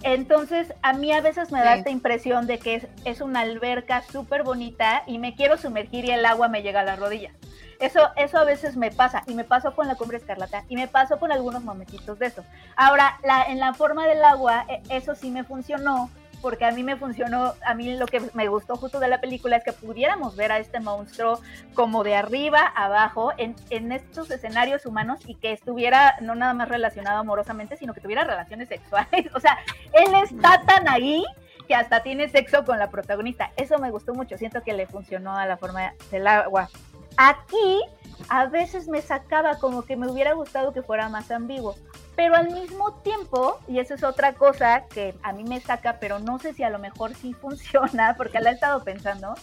Entonces, 0.03 0.73
a 0.83 0.93
mí 0.93 1.12
a 1.12 1.20
veces 1.20 1.51
me 1.53 1.61
da 1.61 1.73
Sí. 1.74 1.79
esta 1.81 1.91
impresión 1.91 2.47
de 2.47 2.59
que 2.59 2.74
es, 2.77 2.87
es 3.05 3.20
una 3.20 3.41
alberca 3.41 4.03
súper 4.11 4.43
bonita 4.43 5.03
y 5.07 5.19
me 5.19 5.35
quiero 5.35 5.57
sumergir 5.59 6.05
y 6.05 6.11
el 6.11 6.24
agua 6.27 6.49
me 6.49 6.62
llega 6.62 6.81
a 6.81 6.85
las 6.85 6.99
rodillas. 6.99 7.35
Eso, 7.83 8.11
eso 8.17 8.39
a 8.39 8.45
veces 8.45 8.77
me 8.77 8.91
pasa, 8.93 9.25
y 9.27 9.35
me 9.35 9.45
pasó 9.45 9.75
con 9.75 9.89
la 9.89 9.97
cumbre 9.97 10.17
escarlata, 10.17 10.65
y 10.69 10.77
me 10.77 10.87
pasó 10.87 11.19
con 11.19 11.33
algunos 11.33 11.65
momentitos 11.65 12.19
de 12.19 12.27
eso. 12.27 12.45
Ahora, 12.77 13.19
la, 13.25 13.43
en 13.43 13.59
la 13.59 13.75
forma 13.75 14.07
del 14.07 14.25
agua, 14.25 14.65
e- 14.69 14.83
eso 14.89 15.17
sí 15.17 15.31
me 15.33 15.43
funcionó, 15.43 16.09
porque 16.41 16.65
a 16.65 16.71
mí 16.71 16.83
me 16.85 16.97
funcionó, 16.97 17.55
a 17.65 17.75
mí 17.75 17.97
lo 17.97 18.07
que 18.07 18.21
me 18.35 18.49
gustó 18.49 18.77
justo 18.77 19.01
de 19.01 19.09
la 19.09 19.21
película 19.21 19.57
es 19.57 19.65
que 19.65 19.73
pudiéramos 19.73 20.37
ver 20.37 20.53
a 20.53 20.59
este 20.59 20.81
monstruo 20.81 21.41
como 21.75 22.05
de 22.05 22.15
arriba, 22.15 22.73
abajo, 22.75 23.33
en, 23.37 23.57
en 23.71 23.91
estos 23.93 24.31
escenarios 24.31 24.87
humanos 24.87 25.21
y 25.27 25.35
que 25.37 25.53
estuviera 25.53 26.17
no 26.21 26.35
nada 26.35 26.55
más 26.55 26.69
relacionado 26.69 27.19
amorosamente, 27.19 27.77
sino 27.77 27.95
que 27.95 28.01
tuviera 28.01 28.25
relaciones 28.25 28.69
sexuales. 28.69 29.27
O 29.35 29.41
sea, 29.41 29.59
él 29.93 30.15
está 30.23 30.63
tan 30.67 30.89
ahí 30.89 31.25
que 31.67 31.75
hasta 31.75 32.03
tiene 32.03 32.29
sexo 32.29 32.65
con 32.65 32.79
la 32.79 32.91
protagonista. 32.91 33.51
Eso 33.57 33.79
me 33.79 33.91
gustó 33.91 34.15
mucho, 34.15 34.37
siento 34.37 34.63
que 34.63 34.73
le 34.73 34.87
funcionó 34.87 35.37
a 35.37 35.47
la 35.47 35.57
forma 35.57 35.95
del 36.11 36.27
agua. 36.27 36.69
Aquí 37.17 37.81
a 38.29 38.47
veces 38.47 38.89
me 38.89 39.03
sacaba 39.03 39.59
como 39.59 39.83
que 39.83 39.97
me 39.97 40.11
hubiera 40.11 40.33
gustado 40.33 40.73
que 40.73 40.83
fuera 40.83 41.09
más 41.09 41.31
ambiguo. 41.31 41.75
Pero 42.15 42.37
al 42.37 42.51
mismo 42.51 42.93
tiempo, 43.03 43.59
y 43.69 43.79
eso 43.79 43.95
es 43.95 44.05
otra 44.05 44.35
cosa 44.35 44.85
que 44.93 45.15
a 45.23 45.33
mí 45.33 45.45
me 45.45 45.61
saca, 45.61 45.97
pero 45.99 46.19
no 46.19 46.39
sé 46.39 46.53
si 46.53 46.63
a 46.63 46.71
lo 46.71 46.79
mejor 46.79 47.15
sí 47.15 47.33
funciona, 47.41 48.15
porque 48.17 48.41
la 48.41 48.51
he 48.51 48.55
estado 48.55 48.85
pensando, 48.85 49.35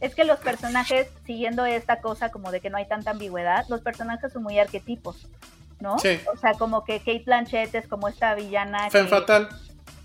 es 0.00 0.14
que 0.14 0.24
los 0.24 0.38
personajes, 0.40 1.08
siguiendo 1.26 1.64
esta 1.66 2.00
cosa 2.00 2.30
como 2.30 2.50
de 2.50 2.60
que 2.60 2.70
no 2.70 2.78
hay 2.78 2.86
tanta 2.86 3.10
ambigüedad, 3.12 3.64
los 3.68 3.80
personajes 3.82 4.32
son 4.32 4.42
muy 4.42 4.58
arquetipos, 4.58 5.28
¿no? 5.80 5.98
Sí. 5.98 6.18
O 6.32 6.36
sea, 6.38 6.52
como 6.54 6.84
que 6.84 6.98
Kate 6.98 7.22
Blanchett 7.24 7.74
es 7.74 7.86
como 7.88 8.08
esta 8.08 8.34
villana. 8.34 8.90
Femme 8.90 9.08
que 9.08 9.14
fatal. 9.14 9.48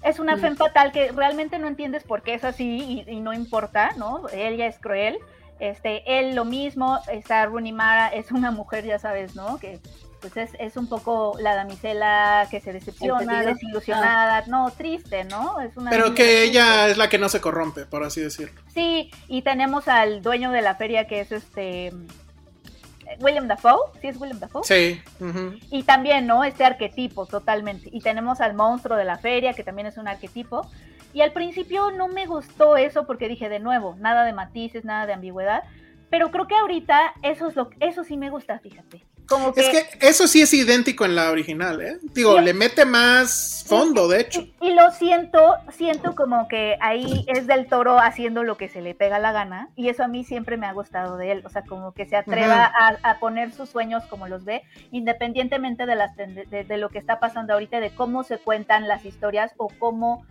Es 0.04 0.20
una 0.20 0.36
Mm. 0.38 0.40
femme 0.42 0.56
fatal 0.58 0.92
que 0.94 1.12
realmente 1.12 1.58
no 1.60 1.68
entiendes 1.68 2.04
por 2.04 2.22
qué 2.22 2.34
es 2.34 2.44
así 2.46 3.04
y, 3.08 3.12
y 3.12 3.20
no 3.20 3.34
importa, 3.34 3.92
¿no? 3.98 4.24
Ella 4.32 4.68
es 4.68 4.78
cruel. 4.80 5.18
Este, 5.60 6.20
él 6.20 6.36
lo 6.36 6.46
mismo, 6.46 7.00
esta 7.12 7.46
Rooney 7.46 7.72
Mara 7.74 8.08
es 8.10 8.32
una 8.32 8.52
mujer, 8.52 8.86
ya 8.86 8.98
sabes, 9.00 9.36
¿no? 9.36 9.58
Que 9.60 9.80
pues 10.22 10.36
es, 10.36 10.52
es 10.60 10.76
un 10.76 10.88
poco 10.90 11.38
la 11.40 11.56
damisela 11.56 12.46
que 12.52 12.60
se 12.60 12.74
decepciona, 12.74 13.22
Entendido. 13.22 13.54
desilusionada, 13.54 14.44
no, 14.48 14.70
triste, 14.72 15.24
¿no? 15.24 15.62
Es 15.62 15.78
una 15.78 15.90
Pero 15.90 16.08
que 16.14 16.24
triste. 16.24 16.44
ella 16.44 16.88
es 16.90 16.98
la 16.98 17.08
que 17.08 17.18
no 17.18 17.30
se 17.30 17.40
corrompe, 17.40 17.86
por 17.86 18.04
así 18.04 18.20
decirlo. 18.20 18.62
Sí, 18.74 19.12
y 19.30 19.44
tenemos 19.44 19.88
al 19.88 20.22
dueño 20.22 20.52
de 20.52 20.62
la 20.62 20.76
feria 20.76 21.08
que 21.08 21.22
es 21.22 21.32
este 21.32 21.94
William 23.20 23.48
Dafoe, 23.48 23.92
¿sí 24.02 24.08
es 24.08 24.20
William 24.20 24.40
Dafoe? 24.40 24.64
Sí. 24.64 25.02
ujú. 25.20 25.58
Y 25.72 25.84
también, 25.84 26.28
¿no? 26.28 26.44
Este 26.44 26.64
arquetipo, 26.64 27.26
totalmente. 27.26 27.90
Y 27.92 28.02
tenemos 28.02 28.42
al 28.42 28.54
monstruo 28.54 28.98
de 28.98 29.06
la 29.06 29.18
feria, 29.18 29.54
que 29.54 29.64
también 29.64 29.88
es 29.88 29.98
un 29.98 30.08
arquetipo. 30.08 30.70
Y 31.14 31.22
al 31.22 31.32
principio 31.32 31.92
no 31.92 32.08
me 32.08 32.26
gustó 32.28 32.78
eso 32.78 33.08
porque 33.08 33.28
dije, 33.28 33.50
de 33.50 33.60
nuevo, 33.60 33.96
nada 34.00 34.24
de 34.26 34.34
matices, 34.34 34.86
nada 34.86 35.06
de 35.06 35.14
ambigüedad. 35.14 35.64
Pero 36.10 36.32
creo 36.32 36.48
que 36.48 36.56
ahorita 36.56 37.14
eso 37.24 37.48
es 37.48 37.56
lo 37.56 37.70
eso 37.80 38.04
sí 38.04 38.18
me 38.18 38.30
gusta, 38.30 38.60
fíjate. 38.60 39.06
Como 39.30 39.54
que, 39.54 39.62
Es 39.62 39.70
que 39.70 40.08
eso 40.08 40.28
sí 40.28 40.42
es 40.42 40.54
idéntico 40.54 41.06
en 41.06 41.16
la 41.16 41.30
original, 41.30 41.82
¿eh? 41.82 42.00
Digo, 42.14 42.40
le 42.40 42.54
mete 42.54 42.86
más 42.86 43.64
fondo, 43.68 44.08
de 44.08 44.22
hecho. 44.22 44.42
y, 44.42 44.54
y 44.62 44.74
lo 44.74 44.92
siento, 44.92 45.56
siento 45.72 46.16
como 46.16 46.48
que 46.48 46.78
ahí 46.82 47.24
es 47.28 47.46
del 47.46 47.68
toro 47.68 48.00
haciendo 48.00 48.44
lo 48.44 48.58
que 48.58 48.68
se 48.68 48.82
le 48.82 48.96
pega 48.96 49.20
la 49.20 49.32
gana. 49.32 49.70
Y 49.76 49.90
eso 49.90 50.04
a 50.04 50.08
mí 50.08 50.24
siempre 50.24 50.58
me 50.58 50.66
ha 50.66 50.74
gustado 50.74 51.18
de 51.18 51.32
él. 51.32 51.44
O 51.46 51.50
sea, 51.50 51.62
como 51.62 51.94
que 51.94 52.08
se 52.08 52.16
atreva 52.16 52.66
a, 52.66 52.98
a 53.04 53.20
poner 53.20 53.52
sus 53.52 53.70
sueños 53.70 54.04
como 54.10 54.28
los 54.28 54.44
ve, 54.46 54.64
independientemente 54.92 55.86
de, 55.86 55.96
las, 55.96 56.16
de 56.16 56.78
lo 56.78 56.90
que 56.90 56.98
está 56.98 57.20
pasando 57.20 57.54
ahorita, 57.54 57.80
de 57.80 57.92
cómo 57.92 58.24
se 58.24 58.40
cuentan 58.40 58.88
las 58.88 59.06
historias 59.06 59.54
o 59.58 59.70
cómo, 59.80 60.26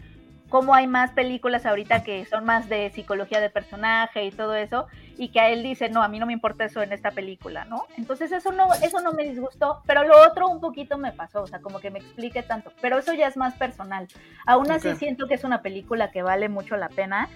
cómo 0.49 0.75
hay 0.75 0.87
más 0.87 1.11
películas 1.13 1.67
ahorita 1.67 2.03
que 2.03 2.25
son 2.27 2.45
más 2.45 2.69
de 2.69 2.91
psicología 2.91 3.41
de 3.41 3.51
personaje 3.51 4.25
y 4.25 4.31
todo 4.31 4.55
eso. 4.55 4.87
Y 5.17 5.29
que 5.29 5.41
a 5.41 5.51
él 5.51 5.63
dice, 5.63 5.89
no, 5.89 6.03
a 6.03 6.09
mí 6.09 6.19
no 6.19 6.27
me 6.27 6.33
importa 6.33 6.65
eso 6.65 6.83
en 6.83 6.93
esta 6.93 7.11
película, 7.11 7.65
¿no? 7.65 7.87
Entonces 7.97 8.31
eso 8.31 8.53
no, 8.53 8.73
eso 8.75 9.01
no 9.01 9.13
me 9.13 9.25
disgustó, 9.25 9.83
pero 9.87 10.05
lo 10.05 10.17
otro 10.21 10.49
un 10.49 10.61
poquito 10.61 10.97
me 10.97 11.13
pasó, 11.13 11.43
o 11.43 11.47
sea, 11.47 11.61
como 11.61 11.81
que 11.81 11.91
me 11.91 11.99
explique 11.99 12.43
tanto, 12.43 12.73
pero 12.81 12.99
eso 12.99 13.13
ya 13.15 13.27
es 13.27 13.37
más 13.37 13.55
personal. 13.55 14.07
Aún 14.47 14.71
así 14.71 14.95
siento 14.97 15.27
que 15.27 15.35
es 15.35 15.45
una 15.45 15.61
película 15.61 16.11
que 16.11 16.23
vale 16.23 16.49
mucho 16.49 16.77
la 16.77 16.89
pena. 16.89 17.29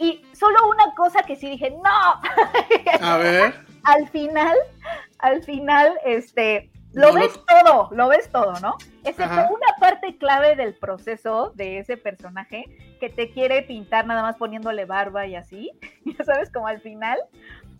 Y 0.00 0.24
solo 0.32 0.68
una 0.68 0.94
cosa 0.94 1.22
que 1.22 1.36
sí 1.36 1.50
dije, 1.50 1.70
no, 1.70 3.06
A 3.06 3.16
ver. 3.18 3.54
al 3.84 4.08
final, 4.08 4.56
al 5.18 5.42
final, 5.42 5.92
este, 6.04 6.70
lo 6.92 7.08
No 7.08 7.14
lo- 7.14 7.20
ves 7.20 7.40
todo, 7.46 7.88
lo 7.92 8.08
ves 8.08 8.28
todo, 8.30 8.52
¿no? 8.60 8.76
Excepto 9.04 9.24
Ajá. 9.34 9.48
una 9.50 9.66
parte 9.80 10.16
clave 10.18 10.56
del 10.56 10.74
proceso 10.74 11.52
de 11.54 11.78
ese 11.78 11.96
personaje 11.96 12.64
que 13.00 13.08
te 13.10 13.30
quiere 13.30 13.62
pintar 13.62 14.06
nada 14.06 14.22
más 14.22 14.36
poniéndole 14.36 14.84
barba 14.84 15.26
y 15.26 15.36
así, 15.36 15.70
ya 16.04 16.24
sabes, 16.24 16.50
como 16.50 16.66
al 16.66 16.80
final, 16.80 17.18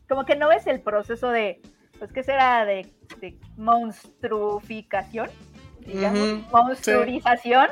como 0.09 0.25
que 0.25 0.37
no 0.37 0.49
ves 0.49 0.67
el 0.67 0.81
proceso 0.81 1.31
de, 1.31 1.61
pues, 1.99 2.13
¿qué 2.13 2.23
será? 2.23 2.65
De, 2.65 2.87
de 3.21 3.37
monstruificación, 3.57 5.31
digamos, 5.87 6.29
Ujú, 6.29 6.43
monstruización, 6.53 7.69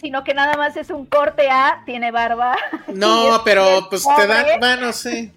sino 0.00 0.24
que 0.24 0.34
nada 0.34 0.56
más 0.56 0.76
es 0.76 0.90
un 0.90 1.06
corte 1.06 1.48
A, 1.50 1.82
tiene 1.86 2.10
barba. 2.10 2.56
No, 2.94 3.42
pero 3.44 3.64
es 3.78 3.84
pues 3.90 4.04
te 4.16 4.26
dan, 4.26 4.46
bueno, 4.60 4.92
sí. 4.92 5.32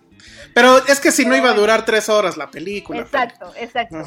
Pero 0.53 0.77
es 0.87 0.99
que 0.99 1.11
si 1.11 1.25
no 1.25 1.35
iba 1.35 1.51
a 1.51 1.53
durar 1.53 1.85
tres 1.85 2.09
horas 2.09 2.37
la 2.37 2.49
película. 2.49 2.99
Exacto, 2.99 3.51
exacto. 3.57 3.97
No. 3.97 4.05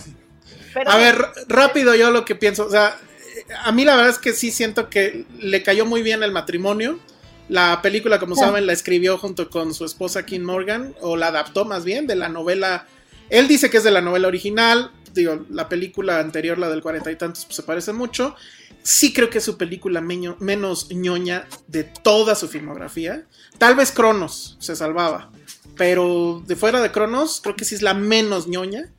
Pero- 0.74 0.90
A 0.90 0.96
ver, 0.96 1.24
rápido 1.48 1.94
yo 1.94 2.10
lo 2.10 2.24
que 2.24 2.34
pienso, 2.34 2.66
o 2.66 2.70
sea, 2.70 2.96
a 3.64 3.72
mí 3.72 3.84
la 3.84 3.96
verdad 3.96 4.10
es 4.10 4.18
que 4.18 4.32
sí 4.32 4.50
siento 4.50 4.88
que 4.90 5.24
le 5.38 5.62
cayó 5.62 5.84
muy 5.86 6.02
bien 6.02 6.22
el 6.22 6.32
matrimonio. 6.32 6.98
La 7.48 7.82
película, 7.82 8.20
como 8.20 8.34
Sí. 8.36 8.42
saben, 8.42 8.66
la 8.66 8.72
escribió 8.72 9.18
junto 9.18 9.50
con 9.50 9.74
su 9.74 9.84
esposa 9.84 10.24
Kim 10.24 10.42
Morgan, 10.44 10.94
o 11.00 11.16
la 11.16 11.28
adaptó 11.28 11.64
más 11.64 11.84
bien 11.84 12.06
de 12.06 12.14
la 12.14 12.28
novela. 12.28 12.86
Él 13.28 13.48
dice 13.48 13.70
que 13.70 13.78
es 13.78 13.84
de 13.84 13.90
la 13.90 14.00
novela 14.00 14.28
original, 14.28 14.92
digo, 15.12 15.44
la 15.50 15.68
película 15.68 16.20
anterior, 16.20 16.58
la 16.58 16.68
del 16.68 16.80
cuarenta 16.82 17.10
y 17.10 17.16
tantos, 17.16 17.44
pues, 17.46 17.56
se 17.56 17.62
parece 17.64 17.92
mucho. 17.92 18.36
Sí 18.82 19.12
creo 19.12 19.28
que 19.30 19.38
es 19.38 19.44
su 19.44 19.58
película 19.58 20.00
meño- 20.00 20.36
menos 20.38 20.90
ñoña 20.92 21.46
de 21.66 21.82
toda 21.84 22.34
su 22.36 22.46
filmografía. 22.48 23.24
Tal 23.58 23.74
vez 23.74 23.90
Cronos 23.90 24.56
se 24.60 24.76
salvaba, 24.76 25.30
pero 25.76 26.42
de 26.46 26.54
fuera 26.56 26.80
de 26.80 26.92
Cronos, 26.92 27.40
creo 27.42 27.56
que 27.56 27.64
sí 27.64 27.74
es 27.74 27.82
la 27.82 27.94
menos 27.94 28.46
ñoña. 28.46 28.90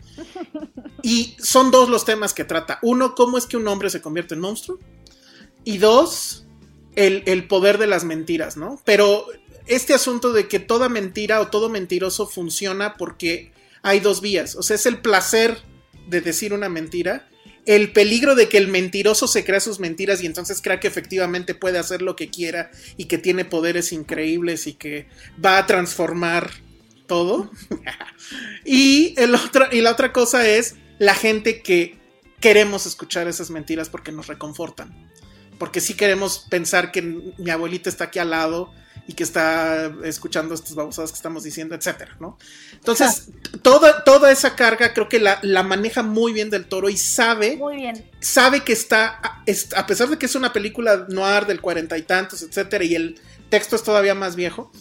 Y 1.03 1.35
son 1.39 1.72
dos 1.72 1.89
los 1.89 2.06
temas 2.06 2.34
que 2.34 2.43
trata. 2.43 2.80
Uno, 2.81 3.15
cómo 3.15 3.38
es 3.38 3.45
que 3.45 3.57
un 3.57 3.68
hombre 3.68 3.89
se 3.89 4.02
convierte 4.02 4.35
en 4.35 4.41
monstruo. 4.41 4.80
Y 5.64 5.77
dos, 5.77 6.45
el, 6.95 7.23
el 7.26 7.48
poder 7.48 7.77
de 7.77 7.88
las 7.88 8.03
mentiras, 8.03 8.57
¿no? 8.57 8.81
Pero 8.85 9.26
este 9.68 9.93
asunto 9.93 10.34
de 10.34 10.48
que 10.48 10.60
toda 10.60 10.89
mentira 10.89 11.39
o 11.41 11.48
todo 11.48 11.69
mentiroso 11.69 12.27
funciona 12.27 12.95
porque 12.98 13.52
hay 13.81 13.99
dos 13.99 14.22
vías. 14.22 14.56
O 14.56 14.64
sea, 14.64 14.76
es 14.76 14.85
el 14.85 14.99
placer 14.99 15.57
de 16.07 16.22
decir 16.22 16.53
una 16.53 16.69
mentira, 16.69 17.30
el 17.65 17.91
peligro 17.91 18.35
de 18.35 18.49
que 18.49 18.57
el 18.57 18.68
mentiroso 18.68 19.27
se 19.27 19.45
crea 19.45 19.60
sus 19.60 19.80
mentiras 19.80 20.22
y 20.23 20.26
entonces 20.26 20.61
crea 20.61 20.80
que 20.80 20.88
efectivamente 20.88 21.53
puede 21.53 21.77
hacer 21.77 22.02
lo 22.02 22.15
que 22.15 22.30
quiera 22.30 22.72
y 22.98 23.06
que 23.06 23.18
tiene 23.18 23.45
poderes 23.45 23.91
increíbles 23.93 24.68
y 24.68 24.73
que 24.73 25.07
va 25.43 25.57
a 25.57 25.68
transformar 25.68 26.52
todo. 27.11 27.51
y, 28.65 29.13
el 29.17 29.35
otro, 29.35 29.65
y 29.69 29.81
la 29.81 29.91
otra 29.91 30.13
cosa 30.13 30.47
es 30.47 30.75
la 30.97 31.13
gente 31.13 31.61
que 31.61 31.99
queremos 32.39 32.85
escuchar 32.85 33.27
esas 33.27 33.49
mentiras 33.49 33.89
porque 33.89 34.13
nos 34.13 34.27
reconfortan. 34.27 35.09
Porque 35.59 35.81
sí 35.81 35.95
queremos 35.95 36.45
pensar 36.49 36.91
que 36.93 37.01
mi 37.01 37.49
abuelita 37.51 37.89
está 37.89 38.05
aquí 38.05 38.19
al 38.19 38.29
lado 38.29 38.71
y 39.07 39.13
que 39.13 39.23
está 39.23 39.91
escuchando 40.05 40.53
estas 40.55 40.73
babosadas 40.73 41.11
que 41.11 41.17
estamos 41.17 41.43
diciendo, 41.43 41.75
etcétera, 41.75 42.15
¿no? 42.21 42.38
Entonces, 42.73 43.27
toda, 43.61 44.03
toda 44.05 44.31
esa 44.31 44.55
carga 44.55 44.93
creo 44.93 45.09
que 45.09 45.19
la, 45.19 45.39
la 45.41 45.63
maneja 45.63 46.01
muy 46.01 46.31
bien 46.33 46.49
del 46.49 46.65
toro 46.65 46.88
y 46.89 46.95
sabe 46.97 47.57
Muy 47.57 47.75
bien. 47.75 48.09
sabe 48.21 48.61
que 48.63 48.71
está, 48.73 49.19
a- 49.21 49.43
es- 49.45 49.73
a 49.75 49.85
pesar 49.85 50.07
de 50.09 50.17
que 50.17 50.27
es 50.27 50.35
una 50.35 50.53
película 50.53 51.07
noir 51.09 51.45
del 51.45 51.59
cuarenta 51.61 51.97
y 51.97 52.03
tantos, 52.03 52.41
etcétera, 52.41 52.83
y 52.85 52.95
el 52.95 53.19
texto 53.49 53.75
es 53.75 53.83
todavía 53.83 54.15
más 54.15 54.35
viejo, 54.35 54.71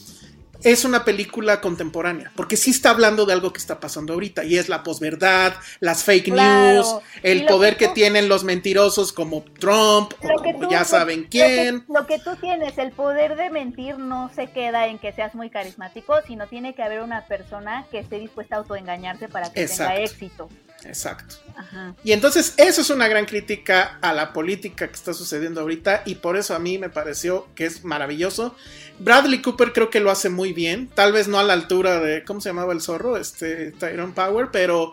es 0.64 0.84
una 0.84 1.04
película 1.04 1.60
contemporánea, 1.60 2.32
porque 2.36 2.56
sí 2.56 2.70
está 2.70 2.90
hablando 2.90 3.26
de 3.26 3.32
algo 3.32 3.52
que 3.52 3.58
está 3.58 3.80
pasando 3.80 4.12
ahorita, 4.12 4.44
y 4.44 4.58
es 4.58 4.68
la 4.68 4.82
posverdad, 4.82 5.54
las 5.80 6.04
fake 6.04 6.24
Claro. 6.32 6.74
news, 6.74 6.94
el 7.22 7.46
poder 7.46 7.76
que 7.76 7.88
tienen 7.88 8.28
los 8.28 8.44
mentirosos 8.44 9.12
como 9.12 9.42
Trump, 9.58 10.12
o 10.22 10.42
como 10.42 10.60
tú- 10.60 10.70
ya 10.70 10.84
saben 10.84 11.22
lo 11.22 11.28
quién. 11.28 11.80
que- 11.86 11.92
Lo 11.92 12.06
que, 12.06 12.18
tú 12.18 12.36
tienes, 12.36 12.76
el 12.78 12.92
poder 12.92 13.36
de 13.36 13.50
mentir 13.50 13.98
no 13.98 14.30
se 14.34 14.48
queda 14.50 14.86
en 14.88 14.98
que 14.98 15.12
seas 15.12 15.34
muy 15.34 15.50
carismático, 15.50 16.14
sino 16.26 16.46
tiene 16.46 16.74
que 16.74 16.82
haber 16.82 17.00
una 17.02 17.24
persona 17.26 17.86
que 17.90 17.98
esté 17.98 18.18
dispuesta 18.18 18.56
a 18.56 18.58
autoengañarse 18.58 19.28
para 19.28 19.52
que 19.52 19.62
Exacto. 19.62 19.94
tenga 19.94 20.04
éxito. 20.04 20.48
Exacto. 20.84 21.36
Ajá. 21.56 21.94
Y 22.02 22.12
entonces 22.12 22.54
eso 22.56 22.80
es 22.80 22.90
una 22.90 23.08
gran 23.08 23.26
crítica 23.26 23.98
a 24.00 24.12
la 24.12 24.32
política 24.32 24.88
que 24.88 24.94
está 24.94 25.12
sucediendo 25.12 25.60
ahorita 25.60 26.02
y 26.06 26.16
por 26.16 26.36
eso 26.36 26.54
a 26.54 26.58
mí 26.58 26.78
me 26.78 26.88
pareció 26.88 27.48
que 27.54 27.66
es 27.66 27.84
maravilloso. 27.84 28.56
Bradley 28.98 29.42
Cooper 29.42 29.72
creo 29.72 29.90
que 29.90 30.00
lo 30.00 30.10
hace 30.10 30.28
muy 30.28 30.52
bien, 30.52 30.88
tal 30.88 31.12
vez 31.12 31.28
no 31.28 31.38
a 31.38 31.42
la 31.42 31.52
altura 31.52 32.00
de, 32.00 32.24
¿cómo 32.24 32.40
se 32.40 32.50
llamaba 32.50 32.72
el 32.72 32.80
zorro? 32.80 33.16
Este, 33.16 33.72
Tyrone 33.72 34.12
Power, 34.14 34.48
pero 34.52 34.92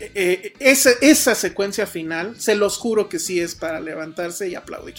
eh, 0.00 0.54
esa, 0.58 0.90
esa 1.00 1.34
secuencia 1.34 1.86
final, 1.86 2.40
se 2.40 2.56
los 2.56 2.76
juro 2.76 3.08
que 3.08 3.20
sí 3.20 3.38
es 3.38 3.54
para 3.54 3.80
levantarse 3.80 4.48
y 4.48 4.56
aplaudir. 4.56 4.96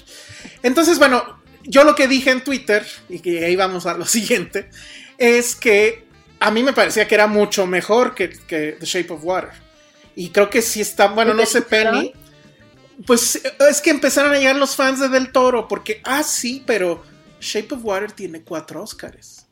Entonces, 0.61 0.97
bueno, 0.97 1.41
yo 1.63 1.83
lo 1.83 1.95
que 1.95 2.07
dije 2.07 2.31
en 2.31 2.43
Twitter, 2.43 2.85
y 3.09 3.19
que 3.19 3.43
ahí 3.43 3.55
vamos 3.55 3.85
a 3.85 3.97
lo 3.97 4.05
siguiente, 4.05 4.69
es 5.17 5.55
que 5.55 6.05
a 6.39 6.51
mí 6.51 6.63
me 6.63 6.73
parecía 6.73 7.07
que 7.07 7.15
era 7.15 7.27
mucho 7.27 7.65
mejor 7.67 8.15
que, 8.15 8.29
que 8.29 8.77
The 8.79 8.85
Shape 8.85 9.13
of 9.13 9.23
Water. 9.23 9.62
Y 10.15 10.29
creo 10.29 10.49
que 10.49 10.61
sí 10.61 10.81
está, 10.81 11.07
bueno, 11.07 11.33
¿Y 11.33 11.37
no 11.37 11.45
sé? 11.45 11.61
Penny. 11.61 12.13
Pues 13.07 13.41
es 13.69 13.81
que 13.81 13.89
empezaron 13.89 14.33
a 14.33 14.37
llegar 14.37 14.55
los 14.55 14.75
fans 14.75 14.99
de 14.99 15.09
Del 15.09 15.31
Toro, 15.31 15.67
porque, 15.67 16.01
ah, 16.03 16.21
sí, 16.23 16.63
pero 16.65 17.03
Shape 17.39 17.73
of 17.75 17.83
Water 17.83 18.11
tiene 18.11 18.41
cuatro 18.43 18.83
Oscars. 18.83 19.47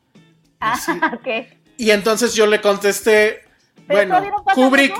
Ah, 0.60 0.80
Sí. 0.80 0.92
ok. 1.14 1.48
Y 1.78 1.90
entonces 1.90 2.36
yo 2.36 2.46
le 2.46 2.62
contesté, 2.62 3.42
Pero 3.88 4.08
bueno, 4.20 4.46
Kubrick, 4.54 4.96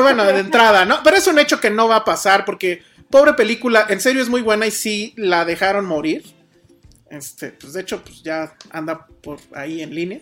bueno, 0.00 0.24
de 0.24 0.38
entrada, 0.38 0.84
¿no? 0.84 1.02
Pero 1.02 1.16
es 1.16 1.26
un 1.26 1.38
hecho 1.40 1.60
que 1.60 1.70
no 1.70 1.88
va 1.88 1.96
a 1.96 2.04
pasar 2.04 2.44
porque, 2.44 2.82
pobre 3.10 3.32
película, 3.34 3.86
en 3.88 4.00
serio 4.00 4.22
es 4.22 4.28
muy 4.28 4.40
buena 4.42 4.66
y 4.68 4.70
sí 4.70 5.12
la 5.16 5.44
dejaron 5.44 5.86
morir. 5.86 6.22
Este, 7.10 7.50
pues 7.50 7.72
de 7.72 7.80
hecho, 7.80 8.00
pues 8.04 8.22
ya 8.22 8.54
anda 8.70 9.04
por 9.20 9.40
ahí 9.52 9.82
en 9.82 9.92
línea. 9.92 10.20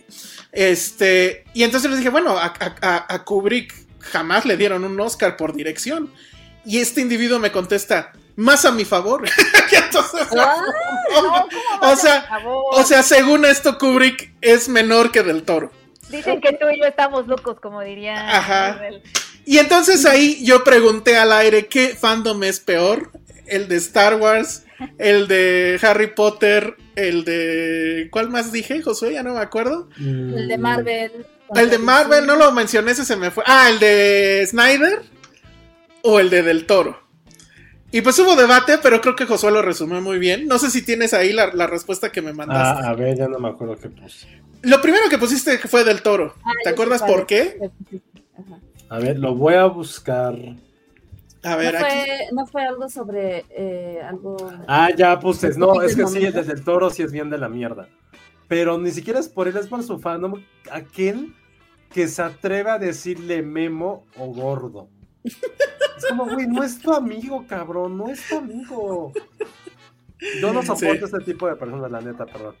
Este, 0.51 1.43
y 1.53 1.61
entonces 1.61 1.87
les 1.91 1.99
dije, 1.99 2.09
bueno, 2.09 2.35
a, 2.35 2.51
a- 2.81 3.05
a 3.13 3.23
Kubrick 3.23 3.71
jamás 3.99 4.45
le 4.45 4.57
dieron 4.57 4.83
un 4.83 4.99
Oscar 4.99 5.37
por 5.37 5.53
dirección. 5.55 6.11
Y 6.65 6.79
este 6.79 7.01
individuo 7.01 7.39
me 7.39 7.51
contesta, 7.51 8.11
más 8.35 8.65
a 8.65 8.71
mi 8.71 8.85
favor. 8.85 9.27
Entonces, 9.71 10.27
Ah, 10.37 10.55
No, 11.11 11.47
¿cómo 11.79 11.91
o 11.93 11.95
sea, 11.95 12.21
por 12.21 12.29
favor? 12.29 12.63
o 12.73 12.83
sea, 12.83 13.03
según 13.03 13.45
esto, 13.45 13.77
Kubrick 13.77 14.33
es 14.41 14.67
menor 14.69 15.11
que 15.11 15.23
del 15.23 15.43
toro. 15.43 15.71
Dicen 16.09 16.41
que 16.41 16.53
tú 16.53 16.65
y 16.69 16.79
yo 16.79 16.85
estamos 16.85 17.27
locos, 17.27 17.59
como 17.59 17.81
diría. 17.81 18.37
Ajá. 18.37 18.81
Y 19.45 19.57
entonces 19.59 20.05
ahí 20.05 20.43
yo 20.43 20.63
pregunté 20.63 21.17
al 21.17 21.31
aire 21.31 21.67
qué 21.67 21.89
fandom 21.89 22.43
es 22.43 22.59
peor, 22.59 23.11
el 23.47 23.67
de 23.67 23.77
Star 23.77 24.15
Wars, 24.15 24.63
el 24.97 25.27
de 25.27 25.79
Harry 25.81 26.13
Potter, 26.13 26.75
el 26.95 27.25
de 27.25 28.09
¿cuál 28.11 28.29
más 28.29 28.51
dije, 28.51 28.81
Josué? 28.81 29.13
Ya 29.13 29.23
no 29.23 29.33
me 29.33 29.39
acuerdo. 29.39 29.87
el 29.99 30.47
de 30.47 30.57
Marvel. 30.57 31.25
El 31.55 31.69
de 31.69 31.77
Marvel 31.77 32.25
no 32.25 32.35
lo 32.35 32.51
mencioné, 32.51 32.91
ese 32.91 33.05
se 33.05 33.15
me 33.15 33.31
fue. 33.31 33.43
Ah, 33.45 33.69
el 33.69 33.79
de 33.79 34.45
Snyder 34.47 35.01
o 36.03 36.19
el 36.19 36.29
de 36.29 36.43
Del 36.43 36.65
Toro. 36.65 36.99
Y 37.91 38.01
pues 38.01 38.19
hubo 38.19 38.35
debate, 38.35 38.77
pero 38.81 39.01
creo 39.01 39.15
que 39.15 39.25
Josué 39.25 39.51
lo 39.51 39.61
resumió 39.63 39.99
muy 39.99 40.19
bien. 40.19 40.47
No 40.47 40.59
sé 40.59 40.69
si 40.69 40.83
tienes 40.83 41.13
ahí 41.13 41.33
la, 41.33 41.47
la 41.53 41.65
respuesta 41.65 42.11
que 42.11 42.21
me 42.21 42.33
mandaste. 42.33 42.83
Ah, 42.85 42.89
a 42.89 42.93
ver, 42.93 43.17
ya 43.17 43.27
no 43.27 43.39
me 43.39 43.49
acuerdo 43.49 43.77
qué 43.77 43.89
puse. 43.89 44.27
Lo 44.61 44.79
primero 44.81 45.09
que 45.09 45.17
pusiste 45.17 45.57
fue 45.57 45.83
Del 45.83 46.03
Toro. 46.03 46.35
Ah, 46.43 46.51
¿Te 46.63 46.69
acuerdas 46.69 47.01
por 47.01 47.25
qué? 47.25 47.71
Ajá. 48.37 48.59
A 48.89 48.99
ver, 48.99 49.17
lo 49.19 49.35
voy 49.35 49.53
a 49.53 49.65
buscar. 49.65 50.35
A 51.43 51.55
ver, 51.55 51.73
no, 51.73 51.79
aquí. 51.79 51.89
fue, 51.89 52.27
no 52.33 52.45
fue 52.47 52.63
algo 52.63 52.89
sobre 52.89 53.45
eh, 53.49 54.01
algo. 54.03 54.35
Ah, 54.67 54.89
ya 54.95 55.19
puse. 55.19 55.57
No, 55.57 55.81
es 55.81 55.95
que 55.95 56.05
sí, 56.07 56.15
momento. 56.15 56.39
desde 56.39 56.53
el 56.53 56.63
toro 56.63 56.89
sí 56.89 57.03
es 57.03 57.11
bien 57.11 57.29
de 57.29 57.37
la 57.37 57.49
mierda. 57.49 57.87
Pero 58.47 58.77
ni 58.77 58.91
siquiera 58.91 59.19
es 59.19 59.29
por 59.29 59.47
él, 59.47 59.55
es 59.55 59.67
por 59.67 59.81
su 59.83 59.99
fandom. 59.99 60.43
Aquel 60.71 61.33
que 61.93 62.07
se 62.07 62.21
atreve 62.21 62.69
a 62.71 62.77
decirle 62.79 63.41
memo 63.41 64.05
o 64.17 64.27
gordo. 64.27 64.87
Es 65.23 66.05
como, 66.07 66.25
güey, 66.25 66.47
no 66.47 66.63
es 66.63 66.79
tu 66.79 66.93
amigo, 66.93 67.45
cabrón, 67.47 67.97
no 67.97 68.09
es 68.09 68.27
tu 68.27 68.37
amigo. 68.37 69.11
Yo 70.41 70.53
no 70.53 70.61
soporto 70.63 71.07
Sí. 71.07 71.13
este 71.15 71.31
tipo 71.33 71.47
de 71.47 71.55
personas, 71.55 71.89
la 71.91 72.01
neta, 72.01 72.25
perdón. 72.25 72.55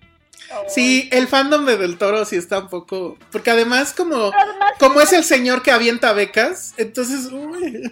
Sí, 0.67 1.07
el 1.11 1.27
fandom 1.27 1.65
de 1.65 1.77
Del 1.77 1.97
Toro 1.97 2.25
sí 2.25 2.35
está 2.35 2.57
un 2.59 2.69
poco. 2.69 3.17
Porque 3.31 3.51
además, 3.51 3.93
como, 3.93 4.15
además, 4.15 4.71
como 4.79 4.99
es 4.99 5.13
el 5.13 5.23
señor 5.23 5.61
que 5.61 5.71
avienta 5.71 6.11
becas, 6.13 6.73
entonces, 6.77 7.27
uy, 7.31 7.83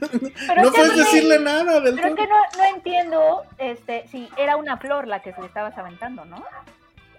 no 0.61 0.71
puedes 0.71 0.91
no- 0.97 1.03
decirle 1.03 1.37
nada 1.39 1.79
Del 1.81 1.95
Pero 1.95 2.09
Toro. 2.09 2.15
que 2.15 2.27
no, 2.27 2.35
no 2.57 2.75
entiendo 2.75 3.43
este, 3.59 4.07
si 4.11 4.27
era 4.37 4.55
una 4.57 4.77
flor 4.77 5.07
la 5.07 5.21
que 5.21 5.33
se 5.33 5.41
le 5.41 5.47
estabas 5.47 5.77
aventando, 5.77 6.25
¿no? 6.25 6.43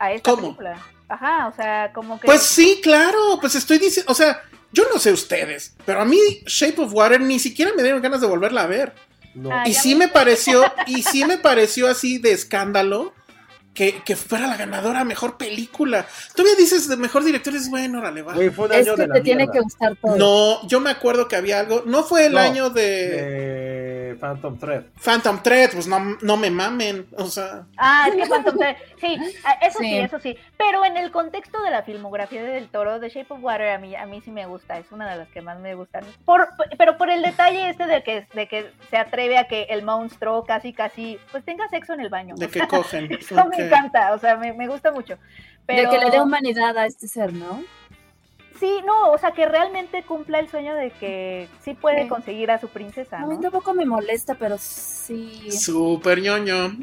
A 0.01 0.13
esta 0.13 0.31
¿Cómo? 0.31 0.43
película. 0.57 0.79
Ajá, 1.09 1.49
o 1.49 1.57
sea, 1.57 1.93
como 1.93 2.19
que. 2.21 2.27
Pues 2.27 2.43
sí, 2.43 2.81
claro, 2.83 3.39
pues 3.41 3.55
estoy 3.55 3.79
diciendo, 3.79 4.11
o 4.13 4.15
sea, 4.15 4.43
yo 4.73 4.85
no 4.93 4.99
sé 4.99 5.13
ustedes, 5.13 5.75
pero 5.87 6.01
a 6.01 6.05
mí 6.05 6.19
Shape 6.47 6.81
of 6.83 6.93
Water 6.93 7.21
ni 7.21 7.39
siquiera 7.39 7.73
me 7.77 7.83
dieron 7.83 8.03
ganas 8.03 8.21
de 8.21 8.27
volverla 8.27 8.63
a 8.63 8.67
ver. 8.67 8.93
No. 9.35 9.51
Ah, 9.53 9.65
Y 9.67 9.75
sí 9.75 9.95
me- 9.95 10.07
me 10.07 10.09
pareció, 10.13 10.65
y 10.87 11.03
sí 11.03 11.25
me 11.25 11.39
pareció 11.39 11.89
así 11.89 12.19
de 12.19 12.33
escándalo 12.33 13.15
que, 13.75 14.03
que 14.05 14.17
fuera 14.17 14.47
la 14.49 14.57
ganadora 14.57 15.05
mejor 15.05 15.37
película. 15.39 16.07
Todavía 16.35 16.57
dices 16.57 16.89
de 16.89 16.97
mejor 16.97 17.23
director, 17.25 17.55
es 17.55 17.71
bueno, 17.71 18.01
órale, 18.01 18.23
va. 18.23 18.35
Güey, 18.35 18.51
fue 18.51 18.67
un 18.67 18.73
Es 18.73 18.87
que 18.89 18.97
de 18.97 19.07
la 19.07 19.15
te 19.15 19.21
tiene 19.21 19.45
mierda. 19.45 19.53
que 19.53 19.61
gustar 19.61 19.97
todo. 20.03 20.17
No, 20.17 20.67
yo 20.67 20.81
me 20.81 20.91
acuerdo 20.91 21.29
que 21.29 21.37
había 21.37 21.61
algo, 21.61 21.85
no 21.87 22.03
fue 22.03 22.27
el 22.27 22.33
No, 22.33 22.41
año 22.41 22.71
de 22.71 23.78
Phantom 24.15 24.59
Thread. 24.59 24.85
Phantom 24.97 25.43
Thread, 25.43 25.73
pues 25.73 25.87
no, 25.87 25.99
no 26.21 26.37
me 26.37 26.51
mamen, 26.51 27.07
o 27.17 27.27
sea, 27.27 27.67
Ah, 27.77 28.07
es 28.09 28.15
que 28.17 28.27
Phantom 28.27 28.57
Thread. 28.57 28.77
Sí, 29.01 29.19
ah, 29.45 29.59
eso 29.63 29.79
sí. 29.79 29.85
Sí. 29.85 29.99
eso 29.99 30.19
sí. 30.21 30.39
Pero 30.57 30.85
en 30.85 30.97
el 30.97 31.11
contexto 31.11 31.63
de 31.63 31.71
la 31.71 31.83
filmografía 31.83 32.43
de 32.43 32.51
Del 32.51 32.69
Toro, 32.69 33.01
The 33.01 33.09
Shape 33.09 33.33
of 33.33 33.43
Water, 33.43 33.71
a 33.71 33.79
mí, 33.79 33.95
a 33.95 34.07
mí 34.07 34.21
sí 34.25 34.31
me 34.31 34.47
gusta. 34.47 34.79
Es 34.79 34.91
una 34.93 35.11
de 35.11 35.17
las 35.17 35.29
que 35.29 35.41
más 35.41 35.59
me 35.61 35.75
gustan. 35.75 36.05
Por, 36.25 36.49
pero 36.77 36.97
por 36.99 37.11
el 37.11 37.23
detalle 37.23 37.71
este 37.71 37.87
de 37.87 38.03
que, 38.03 38.27
de 38.35 38.49
que 38.49 38.71
se 38.91 38.97
atreve 38.97 39.39
a 39.39 39.49
que 39.49 39.65
el 39.71 39.83
monstruo 39.85 40.45
casi, 40.45 40.73
casi, 40.73 41.19
pues 41.31 41.45
tenga 41.45 41.69
sexo 41.69 41.95
en 41.95 42.01
el 42.01 42.09
baño. 42.09 42.35
de 42.37 42.49
que 42.49 42.61
cogen. 42.69 43.13
Eso 43.13 43.45
me 43.47 43.67
encanta, 43.67 44.13
o 44.13 44.19
sea, 44.19 44.37
me, 44.37 44.53
me 44.53 44.69
gusta 44.69 44.93
mucho. 44.93 45.19
Pero... 45.67 45.91
De 45.91 45.99
que 45.99 46.05
le 46.05 46.11
dé 46.11 46.21
humanidad 46.21 46.77
a 46.79 46.87
este 46.87 47.09
ser, 47.09 47.33
¿no? 47.33 47.63
Sí, 48.59 48.81
no, 48.85 49.13
o 49.13 49.19
sea, 49.19 49.31
que 49.33 49.47
realmente 49.47 50.03
cumpla 50.03 50.39
el 50.41 50.49
sueño 50.49 50.75
de 50.75 50.91
que 50.91 51.49
sí 51.61 51.75
puede 51.75 52.03
Sí. 52.03 52.09
conseguir 52.09 52.51
a 52.51 52.59
su 52.59 52.69
princesa, 52.69 53.19
A 53.19 53.27
mí 53.27 53.37
¿no? 53.37 53.41
tampoco 53.41 53.73
me 53.75 53.87
molesta, 53.87 54.35
pero 54.35 54.57
sí. 54.59 55.51
Súper 55.53 56.21
ñoño, 56.21 56.77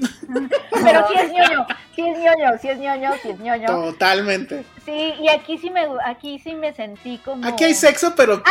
Pero 0.71 1.07
sí 1.07 1.13
es 1.19 1.31
ñoño, 1.33 1.65
sí 1.95 2.07
es 2.07 2.17
ñoño, 2.19 2.57
sí 2.61 2.69
es 2.69 2.79
ñoño, 2.79 3.11
sí 3.21 3.29
es 3.29 3.39
ñoño. 3.39 3.65
totalmente. 3.67 4.63
Sí, 4.85 5.15
y 5.19 5.27
aquí 5.29 5.57
sí 5.57 5.69
me, 5.69 5.85
aquí 6.05 6.39
sí 6.39 6.53
me 6.55 6.73
sentí 6.73 7.17
como... 7.17 7.45
Aquí 7.47 7.63
hay 7.65 7.73
sexo, 7.73 8.13
pero 8.15 8.41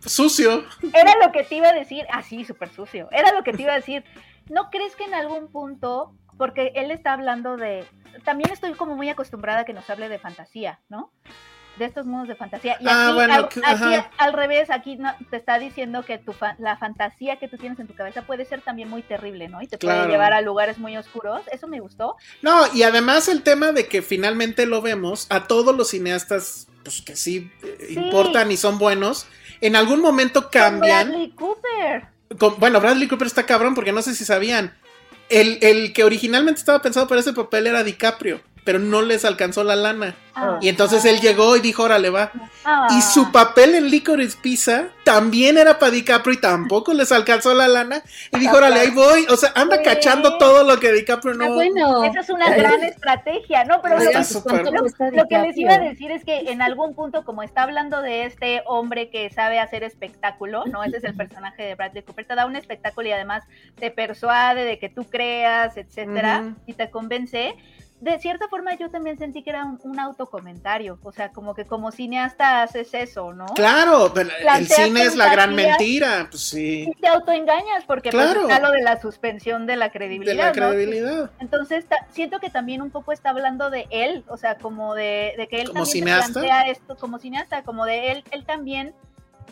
su- 0.00 0.08
sucio. 0.08 0.64
Era 0.92 1.12
lo 1.24 1.30
que 1.32 1.44
te 1.44 1.54
iba 1.56 1.68
a 1.68 1.72
decir, 1.72 2.04
así, 2.10 2.44
súper 2.44 2.70
sucio, 2.70 3.08
era 3.12 3.32
lo 3.32 3.42
que 3.44 3.52
te 3.52 3.62
iba 3.62 3.72
a 3.72 3.76
decir. 3.76 4.04
¿No 4.48 4.70
crees 4.70 4.96
que 4.96 5.04
en 5.04 5.14
algún 5.14 5.48
punto, 5.52 6.14
porque 6.36 6.72
él 6.74 6.90
está 6.90 7.12
hablando 7.12 7.56
de... 7.56 7.86
También 8.24 8.50
estoy 8.52 8.72
como 8.74 8.96
muy 8.96 9.08
acostumbrada 9.08 9.60
a 9.60 9.64
que 9.64 9.72
nos 9.72 9.88
hable 9.88 10.08
de 10.08 10.18
fantasía, 10.18 10.80
¿no? 10.88 11.10
De 11.82 11.88
estos 11.88 12.06
mundos 12.06 12.28
de 12.28 12.36
fantasía. 12.36 12.76
Y 12.80 12.84
Ah, 12.88 13.10
bueno, 13.12 13.34
al, 13.34 13.48
que- 13.48 13.60
aquí 13.64 14.06
al 14.18 14.32
revés, 14.32 14.70
aquí 14.70 14.96
no- 14.96 15.12
te 15.30 15.36
está 15.36 15.58
diciendo 15.58 16.04
que 16.04 16.18
tu 16.18 16.32
fa- 16.32 16.54
la 16.60 16.76
fantasía 16.76 17.40
que 17.40 17.48
tú 17.48 17.56
tienes 17.56 17.78
en 17.80 17.88
tu 17.88 17.94
cabeza 17.94 18.22
puede 18.22 18.44
ser 18.44 18.60
también 18.60 18.88
muy 18.88 19.02
terrible, 19.02 19.48
¿no? 19.48 19.60
Y 19.60 19.66
te 19.66 19.78
Claro. 19.78 20.02
puede 20.02 20.12
llevar 20.12 20.32
a 20.32 20.40
lugares 20.42 20.78
muy 20.78 20.96
oscuros. 20.96 21.42
Eso 21.50 21.66
me 21.66 21.80
gustó. 21.80 22.14
No, 22.40 22.72
y 22.72 22.84
además 22.84 23.26
el 23.28 23.42
tema 23.42 23.72
de 23.72 23.88
que 23.88 24.00
finalmente 24.02 24.64
lo 24.66 24.80
vemos, 24.80 25.26
a 25.28 25.48
todos 25.48 25.74
los 25.76 25.88
cineastas, 25.90 26.68
pues 26.84 27.02
que 27.02 27.16
sí, 27.16 27.50
eh, 27.64 27.76
Sí. 27.88 27.94
importan 27.94 28.52
y 28.52 28.56
son 28.56 28.78
buenos, 28.78 29.26
en 29.60 29.74
algún 29.74 30.00
momento 30.00 30.50
cambian. 30.50 31.08
Bradley 31.08 31.30
Cooper. 31.32 32.04
Con- 32.38 32.58
bueno, 32.60 32.80
Bradley 32.80 33.08
Cooper 33.08 33.26
está 33.26 33.44
cabrón 33.44 33.74
porque 33.74 33.92
no 33.92 34.02
sé 34.02 34.14
si 34.14 34.24
sabían. 34.24 34.72
El, 35.28 35.58
el 35.62 35.92
que 35.92 36.04
originalmente 36.04 36.58
estaba 36.60 36.80
pensado 36.82 37.08
para 37.08 37.20
ese 37.20 37.32
papel 37.32 37.66
era 37.66 37.82
DiCaprio, 37.82 38.40
pero 38.64 38.78
no 38.78 39.02
les 39.02 39.24
alcanzó 39.24 39.64
la 39.64 39.76
lana. 39.76 40.14
Ah. 40.34 40.58
Y 40.62 40.68
entonces 40.70 41.04
él 41.04 41.20
llegó 41.20 41.56
y 41.56 41.60
dijo, 41.60 41.82
órale, 41.82 42.08
va. 42.08 42.30
Ah. 42.64 42.88
Y 42.96 43.02
su 43.02 43.30
papel 43.32 43.74
en 43.74 43.90
Licorice 43.90 44.38
Pizza 44.40 44.84
también 45.04 45.58
era 45.58 45.78
para 45.78 45.90
DiCaprio 45.92 46.34
y 46.34 46.40
tampoco 46.40 46.94
les 46.94 47.12
alcanzó 47.12 47.52
la 47.54 47.68
lana. 47.68 48.02
Y 48.32 48.38
dijo, 48.38 48.56
órale, 48.56 48.80
ahí 48.80 48.90
voy. 48.90 49.26
O 49.28 49.36
sea, 49.36 49.52
anda 49.54 49.76
Sí. 49.78 49.82
cachando 49.84 50.38
todo 50.38 50.62
lo 50.64 50.78
que 50.80 50.92
DiCaprio 50.92 51.34
no... 51.34 51.44
Ah, 51.44 51.48
bueno. 51.48 52.04
Esa 52.04 52.20
es 52.20 52.30
una 52.30 52.48
gran 52.56 52.82
estrategia, 52.82 53.64
¿no? 53.64 53.82
Pero 53.82 53.98
lo 53.98 54.04
Está 54.04 54.18
que- 54.20 54.24
súper- 54.24 54.62
¿Cuánto 54.62 54.80
cuesta 54.80 55.10
Lo 55.10 55.26
que 55.28 55.38
les 55.38 55.58
iba 55.58 55.74
a 55.74 55.78
decir 55.78 56.10
es 56.10 56.24
que 56.24 56.50
en 56.50 56.62
algún 56.62 56.94
punto, 56.94 57.24
como 57.24 57.42
está 57.42 57.64
hablando 57.64 58.00
de 58.00 58.24
este 58.24 58.62
hombre 58.66 59.10
que 59.10 59.28
sabe 59.30 59.58
hacer 59.58 59.82
espectáculo, 59.82 60.64
¿no? 60.66 60.82
Ese 60.84 60.96
es 60.98 61.04
el 61.04 61.14
personaje 61.14 61.62
de 61.64 61.74
Bradley 61.74 62.04
Cooper, 62.04 62.26
te 62.26 62.34
da 62.36 62.46
un 62.46 62.56
espectáculo 62.56 63.08
y 63.08 63.12
además 63.12 63.44
te 63.78 63.90
persuade 63.90 64.64
de 64.64 64.78
que 64.78 64.88
tú 64.88 65.04
creas, 65.04 65.76
etcétera, 65.76 66.54
y 66.66 66.72
te 66.74 66.90
convence. 66.90 67.54
De 68.02 68.18
cierta 68.18 68.48
forma 68.48 68.74
yo 68.74 68.90
también 68.90 69.16
sentí 69.16 69.44
que 69.44 69.50
era 69.50 69.64
un, 69.64 69.78
un 69.84 70.00
autocomentario, 70.00 70.98
o 71.04 71.12
sea, 71.12 71.30
como 71.30 71.54
que 71.54 71.66
como 71.66 71.92
cineasta 71.92 72.62
haces 72.62 72.92
eso, 72.94 73.32
¿no? 73.32 73.46
Claro, 73.54 74.10
pero 74.12 74.28
el 74.58 74.66
cine 74.66 75.04
es 75.04 75.14
la 75.14 75.30
gran 75.32 75.54
mentira. 75.54 76.26
Pues 76.28 76.42
sí, 76.42 76.88
Y 76.90 77.00
te 77.00 77.06
autoengañas 77.06 77.84
porque 77.86 78.10
pues, 78.10 78.24
Claro. 78.24 78.40
está 78.42 78.58
lo 78.58 78.72
de 78.72 78.82
la 78.82 79.00
suspensión 79.00 79.66
de 79.66 79.76
la 79.76 79.84
de 79.86 79.92
credibilidad, 79.92 80.36
la 80.36 80.46
¿no? 80.66 80.70
credibilidad. 80.72 81.30
Entonces 81.38 81.86
siento 82.10 82.40
que 82.40 82.50
también 82.50 82.82
un 82.82 82.90
poco 82.90 83.12
está 83.12 83.30
hablando 83.30 83.70
de 83.70 83.86
él, 83.90 84.24
o 84.26 84.36
sea, 84.36 84.56
como 84.58 84.96
de, 84.96 85.34
de 85.36 85.46
que 85.46 85.60
él 85.60 85.68
¿Como 85.68 85.84
también 85.84 85.92
cineasta? 85.92 86.32
plantea 86.32 86.62
esto 86.72 86.96
como 86.96 87.20
cineasta, 87.20 87.62
como 87.62 87.84
de 87.84 88.10
él, 88.10 88.24
él 88.32 88.44
también 88.44 88.94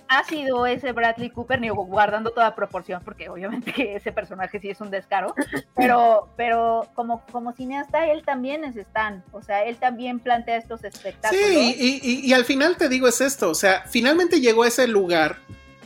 ha 0.09 0.25
sido 0.25 0.67
ese 0.67 0.93
Bradley 0.93 1.31
Cooper, 1.31 1.61
digo, 1.61 1.85
guardando 1.87 2.31
toda 2.31 2.55
proporción, 2.55 3.01
porque 3.05 3.29
obviamente 3.29 3.73
que 3.73 3.95
ese 3.97 4.11
personaje 4.13 4.59
sí 4.61 4.71
es 4.71 4.81
un 4.81 4.91
descaro, 4.91 5.35
pero, 5.77 6.29
pero 6.37 6.89
como, 6.95 7.25
como 7.33 7.53
cineasta 7.53 8.07
él 8.07 8.23
también 8.25 8.65
es 8.65 8.77
Stan, 8.77 9.23
o 9.33 9.43
sea, 9.43 9.65
él 9.65 9.77
también 9.77 10.19
plantea 10.21 10.57
estos 10.57 10.83
espectáculos. 10.85 11.45
Sí, 11.45 11.77
y, 11.79 12.01
y- 12.03 12.27
y 12.27 12.33
al 12.33 12.45
final 12.45 12.77
te 12.77 12.89
digo 12.89 13.07
es 13.09 13.21
esto, 13.21 13.51
o 13.51 13.55
sea, 13.55 13.85
finalmente 13.89 14.41
llegó 14.41 14.65
a 14.65 14.69
ese 14.69 14.87
lugar 14.89 15.37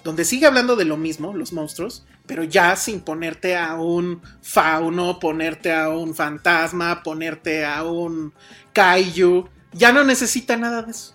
donde 0.02 0.24
sigue 0.24 0.46
hablando 0.46 0.76
de 0.76 0.84
lo 0.84 0.96
mismo, 0.98 1.32
los 1.32 1.52
monstruos, 1.52 2.06
pero 2.26 2.44
ya 2.44 2.76
sin 2.76 3.00
ponerte 3.00 3.56
a 3.56 3.74
un 3.74 4.20
fauno, 4.42 5.18
ponerte 5.18 5.72
a 5.72 5.88
un 5.88 6.14
fantasma, 6.14 7.02
ponerte 7.02 7.64
a 7.64 7.82
un 7.84 8.32
kaiju, 8.74 9.48
ya 9.72 9.92
no 9.92 10.04
necesita 10.04 10.56
nada 10.56 10.82
de 10.82 10.90
eso. 10.90 11.13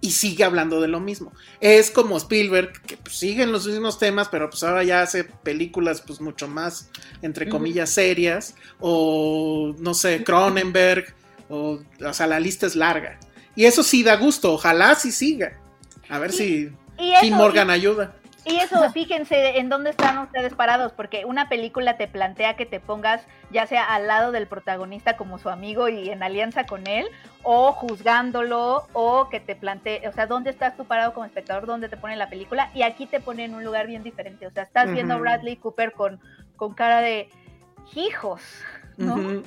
Y 0.00 0.12
sigue 0.12 0.44
hablando 0.44 0.80
de 0.80 0.88
lo 0.88 1.00
mismo. 1.00 1.32
Es 1.60 1.90
como 1.90 2.16
Spielberg, 2.16 2.80
que 2.82 2.96
pues, 2.96 3.16
sigue 3.16 3.42
en 3.42 3.50
los 3.50 3.66
mismos 3.66 3.98
temas, 3.98 4.28
pero 4.28 4.48
pues 4.48 4.62
ahora 4.62 4.84
ya 4.84 5.02
hace 5.02 5.24
películas 5.24 6.02
pues 6.06 6.20
mucho 6.20 6.46
más, 6.46 6.90
entre 7.20 7.48
comillas, 7.48 7.90
serias. 7.90 8.54
O, 8.78 9.74
no 9.78 9.94
sé, 9.94 10.22
Cronenberg. 10.22 11.14
O, 11.48 11.80
o 12.04 12.12
sea, 12.12 12.26
la 12.26 12.38
lista 12.38 12.66
es 12.66 12.76
larga. 12.76 13.18
Y 13.56 13.64
eso 13.64 13.82
sí 13.82 14.04
da 14.04 14.16
gusto, 14.16 14.52
ojalá 14.52 14.94
sí 14.94 15.10
siga. 15.10 15.58
A 16.08 16.18
ver 16.18 16.32
si 16.32 16.70
Y 16.98 17.10
eso, 17.10 17.20
Kim 17.22 17.34
Morgan 17.34 17.70
ayuda. 17.70 18.14
Y 18.48 18.56
eso, 18.56 18.76
fíjense 18.92 19.58
en 19.58 19.68
dónde 19.68 19.90
están 19.90 20.18
ustedes 20.18 20.54
parados, 20.54 20.92
porque 20.92 21.24
una 21.24 21.48
película 21.48 21.96
te 21.96 22.08
plantea 22.08 22.56
que 22.56 22.66
te 22.66 22.80
pongas 22.80 23.22
ya 23.50 23.66
sea 23.66 23.84
al 23.84 24.06
lado 24.06 24.32
del 24.32 24.46
protagonista 24.46 25.16
como 25.16 25.38
su 25.38 25.48
amigo 25.48 25.88
y 25.88 26.10
en 26.10 26.22
alianza 26.22 26.66
con 26.66 26.86
él, 26.86 27.06
o 27.42 27.72
juzgándolo, 27.72 28.88
o 28.92 29.28
que 29.28 29.40
te 29.40 29.56
plantee, 29.56 30.06
o 30.08 30.12
sea, 30.12 30.26
dónde 30.26 30.50
estás 30.50 30.76
tú 30.76 30.84
parado 30.84 31.14
como 31.14 31.26
espectador, 31.26 31.66
dónde 31.66 31.88
te 31.88 31.96
pone 31.96 32.16
la 32.16 32.28
película, 32.28 32.70
y 32.74 32.82
aquí 32.82 33.06
te 33.06 33.20
pone 33.20 33.44
en 33.44 33.54
un 33.54 33.64
lugar 33.64 33.86
bien 33.86 34.02
diferente. 34.02 34.46
O 34.46 34.50
sea, 34.50 34.64
estás 34.64 34.90
viendo 34.90 35.14
a. 35.14 35.18
Bradley 35.18 35.56
Cooper 35.56 35.92
con, 35.92 36.20
con 36.56 36.74
cara 36.74 37.00
de 37.00 37.28
hijos, 37.94 38.40
¿no? 38.96 39.42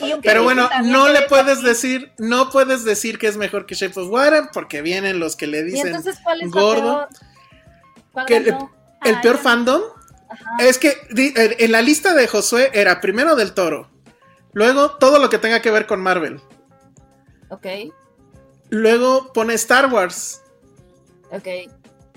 Y 0.00 0.14
Pero 0.22 0.42
bueno, 0.42 0.68
no 0.82 1.08
le 1.08 1.20
de 1.20 1.26
puedes 1.28 1.62
decir, 1.62 2.10
no 2.18 2.50
puedes 2.50 2.84
decir 2.84 3.18
que 3.18 3.28
es 3.28 3.36
mejor 3.36 3.66
que 3.66 3.74
Shape 3.76 3.98
of 4.00 4.10
Water 4.10 4.44
porque 4.52 4.82
vienen 4.82 5.20
los 5.20 5.36
que 5.36 5.46
le 5.46 5.60
Y 5.60 5.64
dicen 5.64 5.88
entonces, 5.88 6.18
¿cuál 6.22 6.42
es 6.42 6.50
gordo. 6.50 7.08
peor? 7.08 7.25
¿Cuál 8.16 8.24
Que 8.26 8.36
el, 8.38 8.54
Ah, 8.54 9.20
peor 9.20 9.36
fandom 9.36 9.82
Ajá. 10.30 10.56
es 10.60 10.78
que 10.78 10.96
di- 11.10 11.34
en 11.36 11.70
la 11.70 11.82
lista 11.82 12.14
de 12.14 12.26
Josué 12.26 12.70
era 12.72 13.02
primero 13.02 13.36
del 13.36 13.52
Toro, 13.52 13.90
luego 14.54 14.92
todo 14.92 15.18
lo 15.18 15.28
que 15.28 15.36
tenga 15.36 15.60
que 15.60 15.70
ver 15.70 15.86
con 15.86 16.00
Marvel, 16.00 16.40
Ok, 17.50 17.66
luego 18.70 19.32
pone 19.34 19.52
Star 19.54 19.92
Wars, 19.92 20.40
ok. 21.30 21.46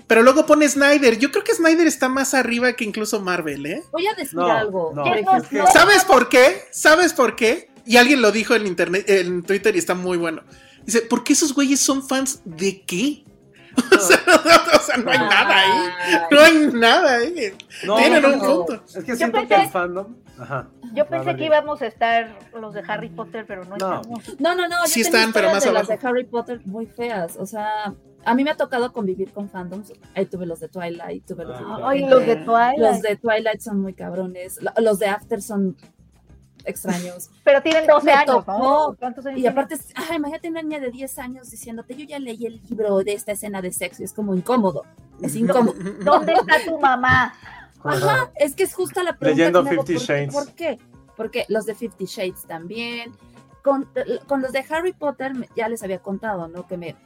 pero 0.06 0.22
luego 0.22 0.46
pone 0.46 0.66
Snyder. 0.68 1.18
Yo 1.18 1.30
creo 1.30 1.44
que 1.44 1.54
Snyder 1.54 1.86
está 1.86 2.08
más 2.08 2.32
arriba 2.34 2.72
que 2.72 2.84
incluso 2.84 3.20
Marvel, 3.20 3.66
¿eh? 3.66 3.82
Voy 3.92 4.06
a 4.06 4.14
decir 4.14 4.34
No, 4.38 4.50
algo. 4.50 4.92
no, 4.94 5.04
¿Sabes 5.72 6.04
por 6.06 6.28
qué? 6.30 6.62
¿Sabes 6.72 7.12
por 7.12 7.36
qué? 7.36 7.70
Y 7.84 7.98
alguien 7.98 8.22
lo 8.22 8.32
dijo 8.32 8.54
en 8.54 8.66
internet, 8.66 9.04
en 9.08 9.42
Twitter 9.42 9.76
y 9.76 9.78
está 9.78 9.94
muy 9.94 10.16
bueno. 10.16 10.42
Dice, 10.84 11.02
¿por 11.02 11.22
qué 11.24 11.34
esos 11.34 11.54
güeyes 11.54 11.78
son 11.78 12.08
fans 12.08 12.40
de 12.44 12.82
qué? 12.84 13.24
O 13.92 14.02
sea, 14.02 14.18
o 14.76 14.80
sea, 14.80 14.96
no 14.96 15.10
hay 15.10 15.18
nada 15.18 15.58
ahí. 15.58 16.26
No 16.30 16.40
hay 16.40 16.66
nada 16.72 17.14
ahí. 17.16 17.52
No, 17.86 17.96
Tienen 17.96 18.22
no, 18.22 18.28
un 18.28 18.38
no. 18.38 18.64
punto. 18.66 18.82
Es 18.86 19.04
que 19.04 19.14
siento 19.16 19.38
que 19.40 19.48
pensé- 19.48 19.62
el 19.64 19.68
fandom. 19.70 20.16
Ajá. 20.38 20.68
Yo 20.94 21.06
pensé 21.06 21.36
que 21.36 21.44
íbamos 21.44 21.82
a 21.82 21.86
estar 21.86 22.38
los 22.58 22.72
de 22.74 22.82
Harry 22.88 23.10
Potter, 23.10 23.44
pero 23.46 23.64
no, 23.64 23.76
No. 23.76 23.94
estamos. 24.00 24.40
No, 24.40 24.54
no, 24.54 24.68
no. 24.68 24.86
Sí 24.86 25.02
están, 25.02 25.32
pero 25.32 25.50
más 25.52 25.62
de 25.62 25.68
abajo. 25.70 25.86
las 25.90 26.00
de 26.00 26.08
Harry 26.08 26.24
Potter 26.24 26.60
muy 26.64 26.86
feas. 26.86 27.36
O 27.36 27.44
sea, 27.46 27.94
a 28.24 28.34
mí 28.34 28.42
me 28.42 28.50
ha 28.50 28.56
tocado 28.56 28.92
convivir 28.92 29.32
con 29.32 29.50
fandoms. 29.50 29.92
Ahí 30.14 30.24
tuve 30.26 30.46
los 30.46 30.60
de 30.60 30.68
Twilight, 30.68 31.26
tuve 31.26 31.44
los 31.44 31.58
de 31.58 31.64
Ah, 31.66 31.78
Ay, 31.84 32.00
los 32.08 32.24
de 32.26 32.36
Los 32.36 32.44
Twilight. 32.46 33.02
de 33.02 33.16
Twilight 33.16 33.60
son 33.60 33.80
muy 33.82 33.92
cabrones. 33.94 34.58
Lo- 34.62 34.72
Los 34.78 34.98
de 34.98 35.06
After 35.08 35.42
son 35.42 35.76
extraños. 36.64 37.30
Pero 37.44 37.62
tienen 37.62 37.86
12 37.86 38.06
Me 38.06 38.12
años, 38.12 38.44
tocó. 38.44 38.58
¿no? 38.58 38.96
¿Cuántos 38.98 39.26
años 39.26 39.40
Y 39.40 39.46
aparte, 39.46 39.76
ay, 39.94 40.16
imagínate 40.16 40.48
una 40.48 40.62
niña 40.62 40.80
de 40.80 40.90
10 40.90 41.18
años 41.18 41.50
diciéndote, 41.50 41.94
yo 41.96 42.04
ya 42.04 42.18
leí 42.18 42.46
el 42.46 42.60
libro 42.68 42.98
de 42.98 43.12
esta 43.14 43.32
escena 43.32 43.60
de 43.62 43.72
sexo. 43.72 44.02
y 44.02 44.04
Es 44.04 44.12
como 44.12 44.34
incómodo. 44.34 44.84
Es 45.20 45.36
incómodo. 45.36 45.74
¿Dónde 46.04 46.32
está 46.34 46.64
tu 46.64 46.78
mamá? 46.78 47.34
Ajá, 47.82 48.30
es 48.36 48.54
que 48.54 48.64
es 48.64 48.74
justo 48.74 49.02
la 49.02 49.16
pregunta. 49.16 49.60
Leyendo 49.60 49.84
que. 49.84 49.96
Shades. 49.98 50.32
¿Por 50.32 50.52
qué? 50.52 50.78
Porque 51.16 51.44
los 51.48 51.66
de 51.66 51.74
Fifty 51.74 52.04
Shades 52.04 52.44
también. 52.46 53.12
Con, 53.62 53.86
con 54.26 54.40
los 54.40 54.52
de 54.52 54.64
Harry 54.70 54.94
Potter 54.94 55.32
ya 55.54 55.68
les 55.68 55.82
había 55.82 55.98
contado, 55.98 56.48
¿no? 56.48 56.66
Que 56.66 56.78
me, 56.78 56.96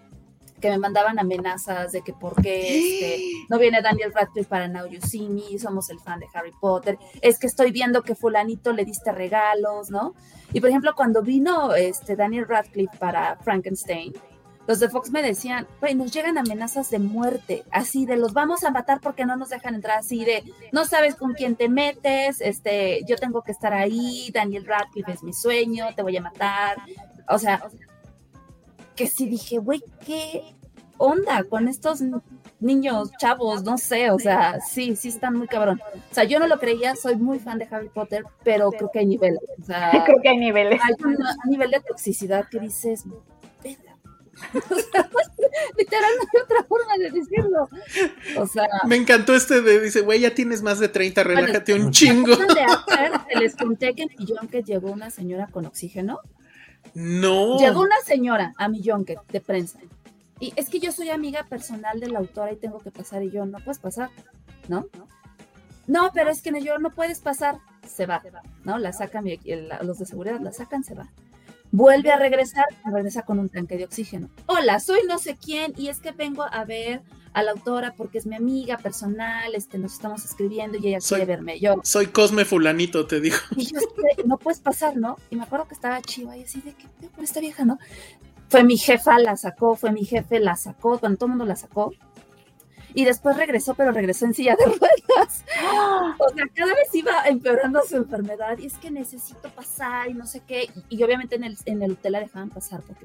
que 0.64 0.70
me 0.70 0.78
mandaban 0.78 1.18
amenazas 1.18 1.92
de 1.92 2.00
que 2.00 2.14
por 2.14 2.40
qué 2.40 2.78
este, 2.78 3.22
no 3.50 3.58
viene 3.58 3.82
Daniel 3.82 4.14
Radcliffe 4.14 4.48
para 4.48 4.66
Now 4.66 4.86
You 4.86 4.98
See 5.02 5.28
Me, 5.28 5.58
somos 5.58 5.90
el 5.90 6.00
fan 6.00 6.20
de 6.20 6.26
Harry 6.32 6.52
Potter, 6.58 6.98
es 7.20 7.38
que 7.38 7.46
estoy 7.46 7.70
viendo 7.70 8.00
que 8.00 8.14
fulanito 8.14 8.72
le 8.72 8.86
diste 8.86 9.12
regalos, 9.12 9.90
¿no? 9.90 10.14
Y 10.54 10.60
por 10.60 10.70
ejemplo, 10.70 10.94
cuando 10.96 11.20
vino 11.20 11.74
este 11.74 12.16
Daniel 12.16 12.48
Radcliffe 12.48 12.96
para 12.96 13.36
Frankenstein, 13.36 14.14
los 14.66 14.80
de 14.80 14.88
Fox 14.88 15.10
me 15.10 15.20
decían, 15.20 15.66
güey, 15.80 15.94
nos 15.94 16.10
llegan 16.12 16.38
amenazas 16.38 16.88
de 16.88 16.98
muerte, 16.98 17.64
así 17.70 18.06
de 18.06 18.16
los 18.16 18.32
vamos 18.32 18.64
a 18.64 18.70
matar 18.70 19.02
porque 19.02 19.26
no 19.26 19.36
nos 19.36 19.50
dejan 19.50 19.74
entrar, 19.74 19.98
así 19.98 20.24
de 20.24 20.44
no 20.72 20.86
sabes 20.86 21.14
con 21.14 21.34
quién 21.34 21.56
te 21.56 21.68
metes, 21.68 22.40
este, 22.40 23.04
yo 23.06 23.16
tengo 23.16 23.42
que 23.42 23.52
estar 23.52 23.74
ahí, 23.74 24.30
Daniel 24.32 24.64
Radcliffe 24.64 25.12
es 25.12 25.22
mi 25.22 25.34
sueño, 25.34 25.88
te 25.94 26.02
voy 26.02 26.16
a 26.16 26.22
matar, 26.22 26.78
o 27.28 27.38
sea, 27.38 27.62
que 28.94 29.06
sí 29.06 29.26
dije, 29.26 29.58
güey, 29.58 29.82
¿qué 30.04 30.42
onda 30.98 31.44
con 31.44 31.68
estos 31.68 32.00
niños, 32.60 33.10
chavos? 33.18 33.62
No 33.64 33.78
sé, 33.78 34.10
o 34.10 34.18
sea, 34.18 34.60
sí, 34.60 34.96
sí 34.96 35.08
están 35.08 35.36
muy 35.36 35.48
cabrón. 35.48 35.80
O 36.10 36.14
sea, 36.14 36.24
yo 36.24 36.38
no 36.38 36.46
lo 36.46 36.58
creía, 36.58 36.94
soy 36.96 37.16
muy 37.16 37.38
fan 37.38 37.58
de 37.58 37.68
Harry 37.70 37.88
Potter, 37.88 38.24
pero 38.42 38.70
creo 38.70 38.90
que 38.92 39.00
hay 39.00 39.06
niveles, 39.06 39.40
o 39.60 39.64
sea, 39.64 39.90
Creo 40.06 40.20
que 40.22 40.28
hay 40.28 40.38
niveles. 40.38 40.80
hay 40.82 40.94
un 41.04 41.16
nivel 41.50 41.70
de 41.70 41.80
toxicidad 41.80 42.48
que 42.48 42.60
dices. 42.60 43.04
O 44.52 44.74
sea, 44.74 45.08
literal 45.78 46.10
no 46.16 46.22
hay 46.22 46.42
otra 46.42 46.64
forma 46.64 46.94
de 46.98 47.10
decirlo. 47.12 47.68
O 48.36 48.46
sea, 48.48 48.66
Me 48.84 48.96
encantó 48.96 49.32
este 49.32 49.62
de, 49.62 49.78
dice, 49.78 50.00
güey, 50.00 50.20
ya 50.20 50.34
tienes 50.34 50.60
más 50.60 50.80
de 50.80 50.88
30, 50.88 51.22
relájate 51.22 51.72
un 51.72 51.84
¿se 51.84 51.90
chingo. 51.92 52.34
de? 52.36 52.46
Te 53.32 53.38
les 53.38 53.54
conté 53.54 53.94
que 53.94 54.02
en 54.02 54.08
mi 54.18 54.26
Junket 54.26 54.64
llegó 54.66 54.90
una 54.90 55.10
señora 55.10 55.46
con 55.46 55.66
oxígeno. 55.66 56.18
No. 56.92 57.58
Llegó 57.58 57.80
una 57.80 58.00
señora 58.04 58.54
a 58.56 58.68
mi 58.68 58.82
Junket 58.84 59.20
de 59.28 59.40
prensa. 59.40 59.78
Y 60.40 60.52
es 60.56 60.68
que 60.68 60.80
yo 60.80 60.92
soy 60.92 61.10
amiga 61.10 61.44
personal 61.44 62.00
de 62.00 62.08
la 62.08 62.18
autora 62.18 62.52
y 62.52 62.56
tengo 62.56 62.80
que 62.80 62.90
pasar. 62.90 63.22
Y 63.22 63.30
yo, 63.30 63.46
no 63.46 63.58
puedes 63.58 63.78
pasar, 63.78 64.10
¿no? 64.68 64.86
No, 65.86 66.10
pero 66.12 66.30
es 66.30 66.42
que 66.42 66.60
yo 66.60 66.78
no 66.78 66.90
puedes 66.90 67.20
pasar. 67.20 67.58
Se 67.86 68.06
va, 68.06 68.22
¿no? 68.64 68.78
La 68.78 68.92
sacan, 68.92 69.24
los 69.82 69.98
de 69.98 70.06
seguridad 70.06 70.40
la 70.40 70.52
sacan, 70.52 70.84
se 70.84 70.94
va. 70.94 71.08
Vuelve 71.76 72.12
a 72.12 72.16
regresar, 72.16 72.66
regresa 72.84 73.22
con 73.22 73.40
un 73.40 73.48
tanque 73.48 73.76
de 73.76 73.84
oxígeno. 73.84 74.28
Hola, 74.46 74.78
soy 74.78 75.00
no 75.08 75.18
sé 75.18 75.36
quién 75.36 75.72
y 75.76 75.88
es 75.88 75.98
que 75.98 76.12
vengo 76.12 76.44
a 76.44 76.64
ver 76.64 77.02
a 77.32 77.42
la 77.42 77.50
autora 77.50 77.94
porque 77.96 78.18
es 78.18 78.26
mi 78.26 78.36
amiga 78.36 78.78
personal, 78.78 79.52
este, 79.56 79.76
nos 79.78 79.94
estamos 79.94 80.24
escribiendo 80.24 80.78
y 80.78 80.86
ella 80.86 81.00
Soy- 81.00 81.18
quiere 81.18 81.32
verme. 81.34 81.58
Yo, 81.58 81.74
Soy 81.82 82.06
Cosme 82.06 82.44
Fulanito, 82.44 83.08
te 83.08 83.20
digo. 83.20 83.34
y 83.56 83.64
yo, 83.66 83.80
no 84.24 84.38
puedes 84.38 84.60
pasar, 84.60 84.96
¿no? 84.96 85.16
Y 85.30 85.36
me 85.36 85.42
acuerdo 85.42 85.66
que 85.66 85.74
estaba 85.74 86.00
chiva 86.00 86.36
y 86.36 86.44
así 86.44 86.60
de 86.60 86.74
que 86.74 86.86
con 87.08 87.24
esta 87.24 87.40
vieja, 87.40 87.64
¿no? 87.64 87.80
Fue 88.48 88.62
mi 88.62 88.76
jefa, 88.76 89.18
la 89.18 89.36
sacó, 89.36 89.74
fue 89.74 89.90
mi 89.90 90.04
jefe, 90.04 90.38
la 90.38 90.54
sacó, 90.54 91.00
cuando 91.00 91.18
todo 91.18 91.26
el 91.26 91.30
mundo 91.30 91.44
la 91.44 91.56
sacó. 91.56 91.92
Y 92.94 93.04
después 93.04 93.36
regresó, 93.36 93.74
pero 93.74 93.90
regresó 93.90 94.24
en 94.24 94.34
silla 94.34 94.54
de 94.56 94.64
ruedas. 94.66 95.44
O 96.18 96.28
sea, 96.28 96.44
cada 96.54 96.74
vez 96.74 96.94
iba 96.94 97.12
empeorando 97.26 97.82
su 97.82 97.96
enfermedad 97.96 98.56
y 98.58 98.66
es 98.66 98.74
que 98.78 98.90
necesito 98.90 99.48
pasar 99.50 100.08
y 100.10 100.14
no 100.14 100.26
sé 100.26 100.40
qué. 100.46 100.70
Y, 100.88 100.96
y 100.98 101.02
obviamente 101.02 101.34
en 101.36 101.44
el, 101.44 101.58
en 101.66 101.82
el 101.82 101.92
hotel 101.92 102.12
la 102.12 102.20
dejaban 102.20 102.50
pasar 102.50 102.82
porque, 102.82 103.04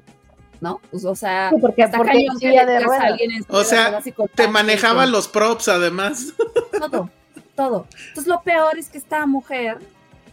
¿no? 0.60 0.80
Pues, 0.90 1.04
o 1.04 1.14
sea, 1.16 1.50
Sí, 1.50 1.56
porque- 1.60 1.82
está 1.82 1.96
porque 1.96 2.12
cañón 2.12 2.38
de 2.38 2.58
alguien 2.58 3.30
en 3.32 3.42
silla 3.42 3.54
O 3.54 3.58
de 3.58 3.64
sea, 3.64 4.00
Te 4.36 4.46
manejaba 4.48 5.06
los 5.06 5.26
props, 5.26 5.68
además. 5.68 6.34
todo, 6.78 7.10
todo. 7.56 7.86
Entonces 8.08 8.26
lo 8.28 8.42
peor 8.42 8.78
es 8.78 8.88
que 8.90 8.98
esta 8.98 9.26
mujer 9.26 9.78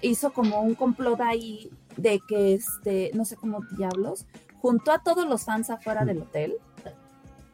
hizo 0.02 0.32
como 0.34 0.62
un 0.62 0.76
complot 0.76 1.20
ahí 1.22 1.72
de 1.96 2.20
que 2.28 2.54
este, 2.54 3.10
no 3.16 3.26
sé 3.26 3.36
cómo 3.38 3.62
diablos, 3.76 4.26
juntó 4.62 4.92
a 4.92 5.00
todos 5.02 5.28
los 5.28 5.46
fans 5.46 5.72
afuera 5.72 6.06
del 6.06 6.22
hotel. 6.22 6.54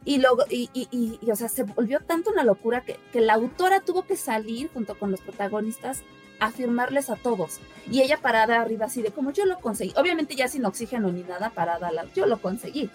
Y 0.04 0.18
luego, 0.18 0.44
y, 0.50 0.68
y, 0.74 0.86
y- 0.90 1.18
y, 1.22 1.30
o 1.30 1.36
sea, 1.36 1.48
se 1.48 1.62
volvió 1.62 2.00
tanto 2.00 2.30
una 2.30 2.44
locura 2.44 2.82
que, 2.82 2.98
que 3.12 3.20
la 3.20 3.34
autora 3.34 3.80
tuvo 3.80 4.02
que 4.06 4.16
salir 4.16 4.70
junto 4.72 4.98
con 4.98 5.10
los 5.10 5.20
protagonistas 5.20 6.02
a 6.40 6.50
firmarles 6.50 7.08
a 7.10 7.16
todos. 7.16 7.60
Y 7.90 8.02
ella 8.02 8.18
parada 8.20 8.60
arriba 8.60 8.86
así 8.86 9.00
de 9.02 9.10
como 9.12 9.30
yo 9.30 9.46
lo 9.46 9.60
conseguí. 9.60 9.92
Obviamente 9.96 10.34
ya 10.34 10.48
sin 10.48 10.64
oxígeno 10.66 11.10
ni 11.10 11.22
nada 11.22 11.50
parada, 11.50 11.90
la- 11.90 12.04
yo 12.14 12.26
lo 12.26 12.38
conseguí. 12.38 12.90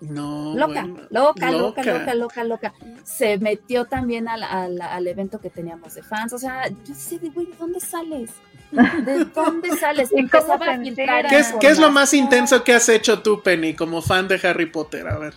No. 0.00 0.54
Loca, 0.54 0.82
bueno. 0.82 1.00
loca, 1.08 1.50
loca, 1.50 1.82
Loca. 1.82 1.98
loca, 1.98 2.14
loca, 2.14 2.44
loca. 2.44 2.74
Se 3.04 3.38
metió 3.38 3.86
también 3.86 4.28
al, 4.28 4.42
al- 4.42 4.80
al 4.82 5.06
evento 5.06 5.40
que 5.40 5.48
teníamos 5.48 5.94
de 5.94 6.02
fans. 6.02 6.34
O 6.34 6.38
sea, 6.38 6.68
yo 6.68 6.94
sé 6.94 7.18
de, 7.18 7.30
güey, 7.30 7.46
¿de 7.46 7.56
dónde 7.56 7.80
sales? 7.80 8.30
¿De 8.70 9.24
dónde 9.34 9.74
sales? 9.78 10.10
¿Y 10.12 10.28
cómo 10.28 10.42
Empezaba 10.52 10.66
a 10.74 10.78
filtrar? 10.78 11.26
¿Qué 11.28 11.38
es, 11.38 11.54
qué 11.58 11.68
es 11.68 11.78
lo 11.78 11.90
más 11.90 12.12
intenso 12.12 12.62
que 12.62 12.74
has 12.74 12.90
hecho 12.90 13.22
tú, 13.22 13.42
Penny, 13.42 13.72
como 13.72 14.02
fan 14.02 14.28
de 14.28 14.38
Harry 14.46 14.66
Potter? 14.66 15.08
A 15.08 15.16
ver. 15.18 15.32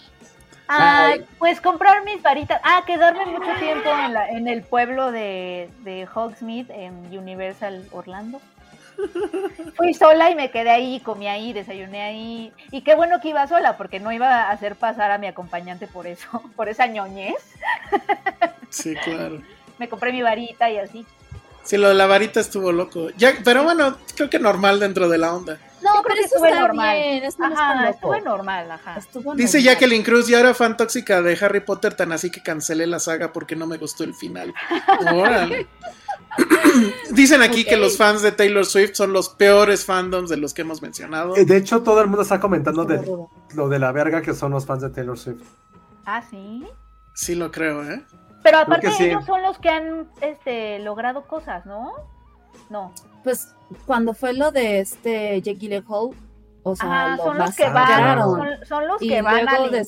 Ay, 0.71 1.25
pues 1.39 1.59
comprar 1.61 2.03
mis 2.03 2.21
varitas. 2.21 2.61
Ah, 2.63 2.83
quedarme 2.85 3.25
mucho 3.25 3.51
tiempo 3.59 3.89
en, 3.89 4.13
la- 4.13 4.29
en 4.29 4.47
el 4.47 4.61
pueblo 4.61 5.11
de, 5.11 5.69
de 5.79 6.07
Hogsmeade, 6.13 6.85
en 6.85 6.93
Universal 7.17 7.85
Orlando. 7.91 8.39
Fui 9.77 9.93
sola 9.93 10.29
y 10.29 10.35
me 10.35 10.51
quedé 10.51 10.69
ahí, 10.69 10.99
comí 10.99 11.27
ahí, 11.27 11.53
desayuné 11.53 12.01
ahí. 12.01 12.53
Y 12.71 12.81
qué 12.81 12.95
bueno 12.95 13.19
que 13.21 13.29
iba 13.29 13.47
sola, 13.47 13.77
porque 13.77 13.99
no 13.99 14.11
iba 14.11 14.27
a 14.43 14.51
hacer 14.51 14.75
pasar 14.75 15.09
a 15.11 15.17
mi 15.17 15.27
acompañante 15.27 15.87
por 15.87 16.05
eso, 16.05 16.43
por 16.55 16.69
esa 16.69 16.85
ñoñez. 16.87 17.35
Sí, 18.69 18.95
claro. 18.95 19.41
Me 19.77 19.87
compré 19.89 20.11
mi 20.11 20.21
varita 20.21 20.69
y 20.69 20.77
así. 20.77 21.05
Sí, 21.63 21.77
lo 21.77 21.87
de 21.89 21.95
la 21.95 22.07
varita 22.07 22.39
estuvo 22.39 22.71
loco. 22.71 23.09
Ya, 23.17 23.33
pero 23.43 23.63
bueno, 23.63 23.97
creo 24.15 24.29
que 24.29 24.39
normal 24.39 24.79
dentro 24.79 25.07
de 25.07 25.17
la 25.17 25.33
onda. 25.33 25.57
No, 25.83 26.01
pero 26.03 26.15
que 26.15 26.21
eso 26.21 26.35
estuve 26.35 26.49
está 26.49 26.61
normal. 26.61 26.95
bien. 26.97 27.23
Eso 27.23 27.37
no 27.39 27.47
está 27.49 27.69
Ajá, 27.71 27.75
loco. 27.81 27.93
estuve 27.93 28.21
normal, 28.21 28.71
ajá. 28.71 28.97
Estuvo 28.97 29.35
Dice 29.35 29.57
normal. 29.59 29.73
Jacqueline 29.73 30.03
Cruz, 30.03 30.27
yo 30.27 30.37
era 30.37 30.53
fan 30.53 30.77
tóxica 30.77 31.21
de 31.21 31.37
Harry 31.41 31.59
Potter, 31.61 31.93
tan 31.95 32.11
así 32.11 32.29
que 32.29 32.41
cancelé 32.43 32.87
la 32.87 32.99
saga 32.99 33.31
porque 33.31 33.55
no 33.55 33.67
me 33.67 33.77
gustó 33.77 34.03
el 34.03 34.13
final. 34.13 34.53
Órale. 35.13 35.67
Dicen 37.11 37.41
aquí 37.41 37.65
que 37.65 37.77
los 37.77 37.97
fans 37.97 38.21
de 38.21 38.31
Taylor 38.31 38.65
Swift 38.65 38.93
son 38.93 39.13
los 39.13 39.29
peores 39.29 39.85
fandoms 39.85 40.29
de 40.29 40.37
los 40.37 40.53
que 40.53 40.61
hemos 40.61 40.81
mencionado. 40.81 41.35
Eh, 41.35 41.45
De 41.45 41.57
hecho, 41.57 41.81
todo 41.81 42.01
el 42.01 42.07
mundo 42.07 42.21
está 42.21 42.39
comentando 42.39 42.83
Estuvo 42.83 43.31
de 43.49 43.55
lo 43.55 43.67
de 43.69 43.79
la 43.79 43.91
verga 43.91 44.21
que 44.21 44.33
son 44.33 44.51
los 44.51 44.65
fans 44.65 44.81
de 44.83 44.89
Taylor 44.89 45.17
Swift. 45.17 45.41
Ah, 46.05 46.21
sí. 46.29 46.65
Sí 47.13 47.35
lo 47.35 47.51
creo, 47.51 47.83
¿eh? 47.83 48.03
Pero 48.43 48.59
aparte 48.59 48.91
sí. 48.91 49.05
ellos 49.05 49.25
son 49.25 49.41
los 49.41 49.57
que 49.59 49.69
han 49.69 50.07
este, 50.21 50.79
logrado 50.79 51.23
cosas, 51.27 51.65
¿no? 51.65 51.91
No. 52.69 52.93
Pues 53.23 53.49
cuando 53.85 54.13
fue 54.13 54.33
lo 54.33 54.51
de 54.51 54.79
este 54.79 55.41
Jake 55.41 55.59
Gyllenhaal, 55.59 56.09
o 56.63 56.75
sea, 56.75 57.13
Ajá, 57.13 57.15
lo 57.17 57.23
son 57.23 57.37
los 57.37 57.55
que 57.55 57.69
van, 57.69 58.19
son, 58.19 58.49
son 58.67 58.87
los 58.87 59.01
Y 59.01 59.09
que 59.09 59.21
van 59.21 59.47
a 59.47 59.67
después-. 59.69 59.87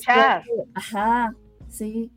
Ajá, 0.74 1.34
sí, 1.68 2.10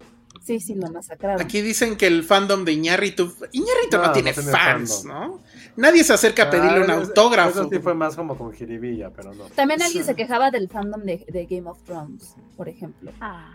sí, 0.43 0.59
sí, 0.59 0.75
lo 0.75 0.89
masacraron. 0.91 1.41
Aquí 1.41 1.61
dicen 1.61 1.97
que 1.97 2.07
el 2.07 2.23
fandom 2.23 2.63
de 2.65 2.73
Iñárritu. 2.73 3.33
Iñárritu 3.51 3.97
no, 3.97 4.03
No, 4.07 4.11
tiene 4.11 4.33
no 4.35 4.41
fans, 4.43 5.03
fandom. 5.03 5.31
¿no? 5.31 5.39
Nadie 5.77 6.03
se 6.03 6.13
acerca 6.13 6.43
a 6.43 6.49
pedirle 6.49 6.81
un 6.83 6.89
Ah, 6.89 6.93
eso- 6.95 7.01
autógrafo. 7.09 7.49
Eso 7.61 7.69
sí 7.69 7.79
fue 7.79 7.93
más 7.95 8.15
como 8.15 8.37
con 8.37 8.53
jiribilla, 8.53 9.09
pero 9.11 9.33
no. 9.33 9.45
También 9.55 9.81
alguien 9.81 10.03
Sí. 10.03 10.07
se 10.09 10.15
quejaba 10.15 10.51
del 10.51 10.69
fandom 10.69 11.01
de, 11.03 11.25
de 11.27 11.45
Game 11.47 11.69
of 11.69 11.81
Thrones, 11.83 12.35
por 12.55 12.69
ejemplo. 12.69 13.11
Ah. 13.19 13.53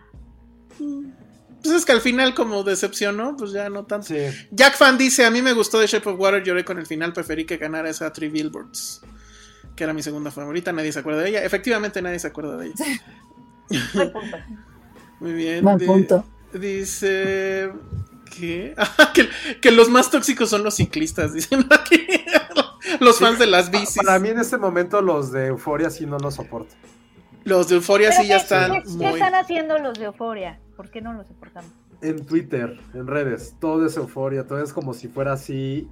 Pues 1.62 1.74
es 1.74 1.85
que 1.85 1.93
al 1.93 2.01
final, 2.01 2.35
como 2.35 2.62
decepcionó, 2.62 3.37
pues 3.37 3.53
ya 3.53 3.69
no 3.69 3.85
tanto. 3.85 4.09
Sí. 4.09 4.16
Jack 4.51 4.77
Fan 4.77 4.97
dice: 4.99 5.24
A 5.27 5.31
mí 5.31 5.43
me 5.43 5.53
gustó 5.53 5.78
The 5.81 5.87
Shape 5.87 6.09
of 6.09 6.19
Water, 6.19 6.43
lloré 6.43 6.65
con 6.65 6.78
el 6.78 6.87
final, 6.87 7.12
preferí 7.12 7.45
que 7.45 7.57
ganara 7.59 7.91
esa 7.91 8.12
Three 8.12 8.28
Billboards. 8.28 9.03
Que 9.77 9.85
era 9.85 9.93
mi 9.93 10.03
segunda 10.03 10.31
favorita, 10.31 10.73
nadie 10.73 10.93
se 10.93 10.99
acuerda 11.01 11.20
de 11.23 11.28
ella. 11.31 11.45
Efectivamente, 11.45 12.01
nadie 12.03 12.19
se 12.19 12.27
acuerda 12.28 12.57
de 12.57 12.66
ella. 12.69 12.85
Punto. 13.93 14.12
Muy 15.20 15.32
bien. 15.32 15.62
Buen 15.65 15.78
Di- 15.78 15.87
punto. 15.87 16.24
Dice. 16.53 17.70
¿Qué? 18.37 18.74
Ah, 18.78 19.12
que, 19.12 19.28
que 19.61 19.70
los 19.70 19.89
más 19.91 20.11
tóxicos 20.11 20.49
son 20.49 20.62
los 20.65 20.77
ciclistas, 20.77 21.35
dicen 21.35 21.66
aquí. 21.70 22.07
los 23.01 23.19
fans 23.19 23.39
de 23.39 23.47
las 23.47 23.70
bicis. 23.70 23.97
Para 24.05 24.19
mí 24.19 24.28
en 24.31 24.39
este 24.39 24.57
momento 24.57 25.03
los 25.03 25.31
de 25.32 25.47
Euforia 25.49 25.91
sí 25.91 26.07
no 26.07 26.19
los 26.19 26.35
soporto. 26.37 26.74
Los 27.45 27.69
de 27.69 27.77
Euforia 27.77 28.12
sí 28.12 28.27
ya 28.28 28.37
¿qué- 28.37 28.43
están 28.43 28.73
¿qué, 28.73 28.82
qué 28.99 29.09
están 29.11 29.35
haciendo 29.35 29.78
los 29.78 29.99
de 29.99 30.05
Euforia? 30.07 30.59
¿Por 30.81 30.90
qué 30.90 31.02
no 31.02 31.12
los 31.12 31.27
soportamos? 31.27 31.70
En 32.01 32.24
Twitter, 32.24 32.81
en 32.94 33.07
redes, 33.07 33.55
todo 33.61 33.85
es 33.85 33.98
euforia, 33.98 34.47
todo 34.47 34.62
es 34.62 34.73
como 34.73 34.94
si 34.94 35.09
fuera 35.09 35.35
así. 35.35 35.86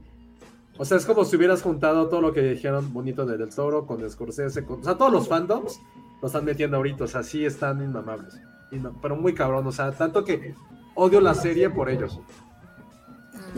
O 0.79 0.87
sea, 0.87 0.97
es 0.97 1.05
como 1.05 1.27
si 1.27 1.37
hubieras 1.37 1.61
juntado 1.61 2.09
todo 2.09 2.23
lo 2.23 2.33
que 2.33 2.41
dijeron 2.41 2.91
bonito 2.95 3.27
de 3.27 3.37
Del 3.37 3.55
Toro 3.55 3.85
con 3.85 4.09
Scorsese. 4.09 4.65
O 4.67 4.83
sea, 4.83 4.95
todos 4.95 5.13
los 5.13 5.29
fandoms 5.29 5.79
lo 6.23 6.27
están 6.29 6.47
metiendo 6.47 6.79
ahorita. 6.79 7.05
O 7.05 7.07
sea, 7.07 7.23
sí 7.23 7.45
están 7.45 7.83
inmamables. 7.83 8.41
Inma- 8.73 8.95
pero 9.03 9.15
muy 9.15 9.35
cabrón. 9.35 9.67
O 9.67 9.73
sea, 9.73 9.93
tanto 9.93 10.25
que 10.25 10.55
odio 10.95 11.21
la 11.21 11.35
serie 11.35 11.69
por 11.69 11.91
ellos. 11.91 12.19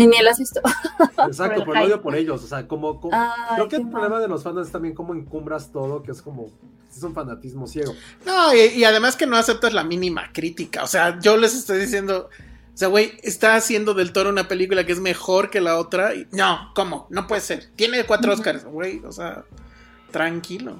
Ni 0.00 0.06
ni 0.16 0.22
lo 0.22 0.30
has 0.30 0.38
visto. 0.38 0.60
Exacto, 1.26 1.54
el 1.60 1.64
por 1.64 1.76
el 1.76 1.84
odio 1.84 2.02
por 2.02 2.14
ellos. 2.16 2.42
O 2.42 2.46
sea, 2.46 2.66
como. 2.66 3.00
como- 3.00 3.14
Ay, 3.14 3.54
creo 3.56 3.68
que 3.68 3.76
el 3.76 3.82
mal. 3.84 3.92
problema 3.92 4.18
de 4.20 4.28
los 4.28 4.42
fandoms 4.42 4.66
es 4.68 4.72
también 4.72 4.94
cómo 4.94 5.14
encumbras 5.14 5.70
todo, 5.72 6.02
que 6.02 6.12
es 6.12 6.22
como. 6.22 6.48
Es 6.94 7.02
un 7.02 7.14
fanatismo 7.14 7.66
ciego. 7.66 7.94
No, 8.26 8.52
y, 8.54 8.58
y 8.60 8.84
además 8.84 9.14
que 9.16 9.26
no 9.26 9.36
aceptas 9.36 9.72
la 9.72 9.84
mínima 9.84 10.32
crítica. 10.32 10.82
O 10.82 10.86
sea, 10.88 11.18
yo 11.20 11.36
les 11.36 11.54
estoy 11.54 11.78
diciendo. 11.78 12.28
O 12.74 12.76
sea, 12.80 12.88
güey, 12.88 13.12
está 13.22 13.56
haciendo 13.56 13.92
del 13.94 14.12
toro 14.12 14.30
una 14.30 14.48
película 14.48 14.86
que 14.86 14.92
es 14.92 15.00
mejor 15.00 15.50
que 15.50 15.60
la 15.60 15.76
otra. 15.78 16.14
y- 16.14 16.26
no, 16.32 16.72
¿cómo? 16.74 17.06
No 17.10 17.26
puede 17.26 17.42
ser. 17.42 17.70
Tiene 17.76 18.04
cuatro 18.04 18.32
Oscars, 18.32 18.64
güey. 18.64 19.02
O 19.04 19.12
sea, 19.12 19.44
tranquilo. 20.10 20.76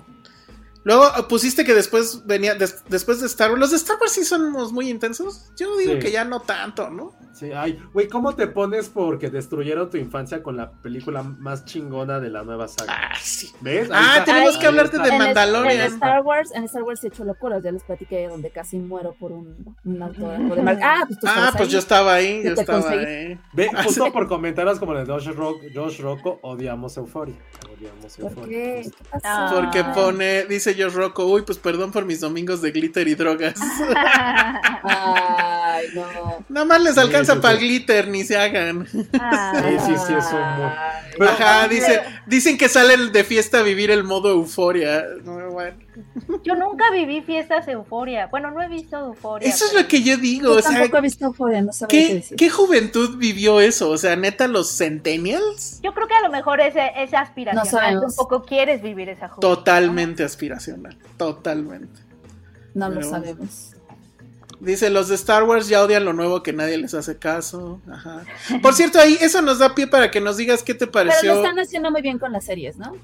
Luego 0.83 1.05
eh, 1.09 1.23
pusiste 1.29 1.65
que 1.65 1.75
después 1.75 2.25
venía, 2.27 2.55
des- 2.55 2.83
después 2.89 3.21
de 3.21 3.27
Star 3.27 3.51
Wars. 3.51 3.61
Los 3.61 3.71
de 3.71 3.77
Star 3.77 3.99
Wars 4.01 4.13
sí 4.13 4.25
somos 4.25 4.73
muy 4.73 4.89
intensos. 4.89 5.51
Yo 5.59 5.77
digo 5.77 5.93
Sí. 5.95 5.99
que 5.99 6.11
ya 6.11 6.25
no 6.25 6.41
tanto, 6.41 6.89
¿no? 6.91 7.13
Sí, 7.35 7.53
ay, 7.53 7.79
güey, 7.95 8.09
¿cómo 8.09 8.35
te 8.35 8.47
pones 8.49 8.89
porque 8.89 9.31
destruyeron 9.31 9.89
tu 9.89 9.97
infancia 9.97 10.43
con 10.43 10.57
la 10.57 10.73
película 10.73 11.23
más 11.23 11.65
chingona 11.65 12.19
de 12.21 12.29
la 12.31 12.43
nueva 12.45 12.67
saga? 12.69 12.93
Ah, 12.93 13.15
sí. 13.21 13.51
¿Ves? 13.61 13.91
Ahí 13.91 13.97
Ah, 13.99 14.13
está. 14.19 14.25
tenemos 14.27 14.55
Ahí 14.55 14.61
que 14.61 14.67
hablarte 14.67 14.99
de 14.99 15.09
En, 15.09 15.19
Mandalorian. 15.19 15.81
en 15.81 15.93
Star 15.95 16.23
Wars, 16.23 16.51
en 16.55 16.65
Star 16.65 16.83
Wars 16.83 17.03
he 17.05 17.09
hecho 17.09 17.25
locuras, 17.25 17.63
ya 17.63 17.73
les 17.73 17.83
platiqué 17.85 18.29
donde 18.29 18.51
casi 18.51 18.79
muero 18.79 19.15
por 19.19 19.33
un, 19.33 19.77
un 19.85 20.03
autógrafo 20.03 20.55
de 20.55 20.63
Mark. 20.63 20.81
Ah, 20.83 21.05
pues 21.07 21.19
tú 21.21 21.27
Ah, 21.31 21.51
pues 21.57 21.69
ahí. 21.69 21.73
yo 21.73 21.79
estaba 21.79 22.15
ahí, 22.15 22.43
yo 22.45 22.53
estaba 22.53 22.81
conseguí. 22.83 23.05
ahí. 23.05 23.41
Ve, 23.55 23.71
Ah, 23.75 23.85
justo 23.85 24.05
sí. 24.05 24.11
por 24.11 24.29
comentarios 24.29 24.79
como 24.79 24.93
el 24.95 25.07
de 25.07 25.13
Josh, 25.13 25.29
Rock, 25.29 25.63
Josh 25.75 26.01
Rocco, 26.01 26.41
odiamos 26.43 26.97
Euforia. 26.97 27.37
¿Por 28.35 28.49
qué? 28.49 28.91
¿Qué 28.97 29.19
pasó? 29.21 29.55
Porque 29.55 29.85
pone, 29.85 30.45
dice 30.45 30.75
Josh 30.75 30.93
Rocco, 30.93 31.27
uy, 31.27 31.43
pues 31.43 31.59
perdón 31.59 31.93
por 31.93 32.05
mis 32.05 32.21
domingos 32.21 32.63
de 32.63 32.71
glitter 32.71 33.09
y 33.09 33.15
drogas. 33.15 33.55
Ay, 35.81 35.89
no. 35.95 36.45
Nada 36.49 36.67
más 36.67 36.81
les 36.83 36.99
alcanza 36.99 37.35
sí, 37.35 37.41
para 37.41 37.55
el 37.55 37.61
glitter, 37.61 38.09
ni 38.09 38.25
se 38.25 38.37
hagan. 38.37 38.87
Ah. 39.19 39.53
Sí, 39.55 39.77
sí, 39.87 39.93
sí, 40.07 40.13
es 40.19 40.27
un 40.33 40.41
muy- 40.41 40.65
Ay. 40.67 41.11
Pero- 41.19 41.31
Ajá, 41.31 41.69
dice, 41.69 42.01
dicen 42.27 42.57
que 42.57 42.69
salen 42.69 43.13
de 43.13 43.25
fiesta 43.25 43.59
a 43.59 43.63
vivir 43.63 43.91
el 43.91 44.05
modo 44.05 44.31
euforia. 44.31 45.05
No, 45.25 45.51
bueno. 45.51 45.77
Yo 46.45 46.55
nunca 46.55 46.91
viví 46.93 47.21
fiestas 47.23 47.69
Euforia. 47.69 48.29
Bueno, 48.29 48.51
no 48.53 48.63
he 48.63 48.69
visto 48.69 48.97
Euforia. 48.97 49.47
Eso 49.49 49.67
es 49.67 49.75
lo 49.75 49.87
que 49.87 50.03
yo 50.03 50.17
digo, 50.17 50.55
Yo 50.55 50.59
o 50.59 50.63
sea, 50.63 50.73
tampoco 50.73 50.97
he 50.99 51.01
visto 51.03 51.27
Euphoria, 51.27 51.61
no 51.61 51.73
sabía 51.73 51.89
qué 51.89 52.07
¿qué, 52.09 52.15
decir. 52.15 52.37
¿qué 52.39 52.49
juventud 52.49 53.19
vivió 53.19 53.61
eso? 53.61 53.91
O 53.91 53.99
sea, 53.99 54.17
neta, 54.17 54.47
los 54.47 54.77
centennials, 54.79 55.81
Yo 55.83 55.93
creo 55.93 56.07
que 56.07 56.15
a 56.15 56.23
lo 56.23 56.31
mejor 56.31 56.61
ese 56.61 56.81
aspiracional. 57.17 57.65
No 57.65 57.71
sabemos. 57.71 58.05
Un 58.13 58.17
poco 58.17 58.45
quieres 58.45 58.81
vivir 58.83 59.09
esa 59.11 59.29
juventud. 59.29 59.41
totalmente 59.57 60.23
aspiracional, 60.25 60.97
totalmente. 61.19 62.01
No 62.73 62.89
lo 62.89 63.03
sabemos. 63.03 63.73
Dice, 64.61 64.91
los 64.91 65.09
de 65.09 65.15
Star 65.15 65.45
Wars 65.45 65.69
ya 65.69 65.83
odian 65.83 66.05
lo 66.05 66.13
nuevo 66.13 66.43
que 66.43 66.53
nadie 66.53 66.77
les 66.77 66.93
hace 66.95 67.17
caso. 67.19 67.81
Ajá. 67.91 68.25
Por 68.61 68.75
cierto, 68.75 68.99
ahí 69.01 69.17
eso 69.21 69.41
nos 69.41 69.59
da 69.59 69.75
pie 69.75 69.87
para 69.87 70.11
que 70.11 70.21
nos 70.21 70.37
digas 70.37 70.63
qué 70.63 70.75
te 70.75 70.87
Pero 70.87 71.05
lo 71.07 71.11
pareció. 71.11 71.35
están 71.35 71.59
haciendo 71.59 71.91
muy 71.91 72.03
bien 72.03 72.19
con 72.19 72.31
las 72.33 72.45
series, 72.45 72.77
¿no? 72.77 72.95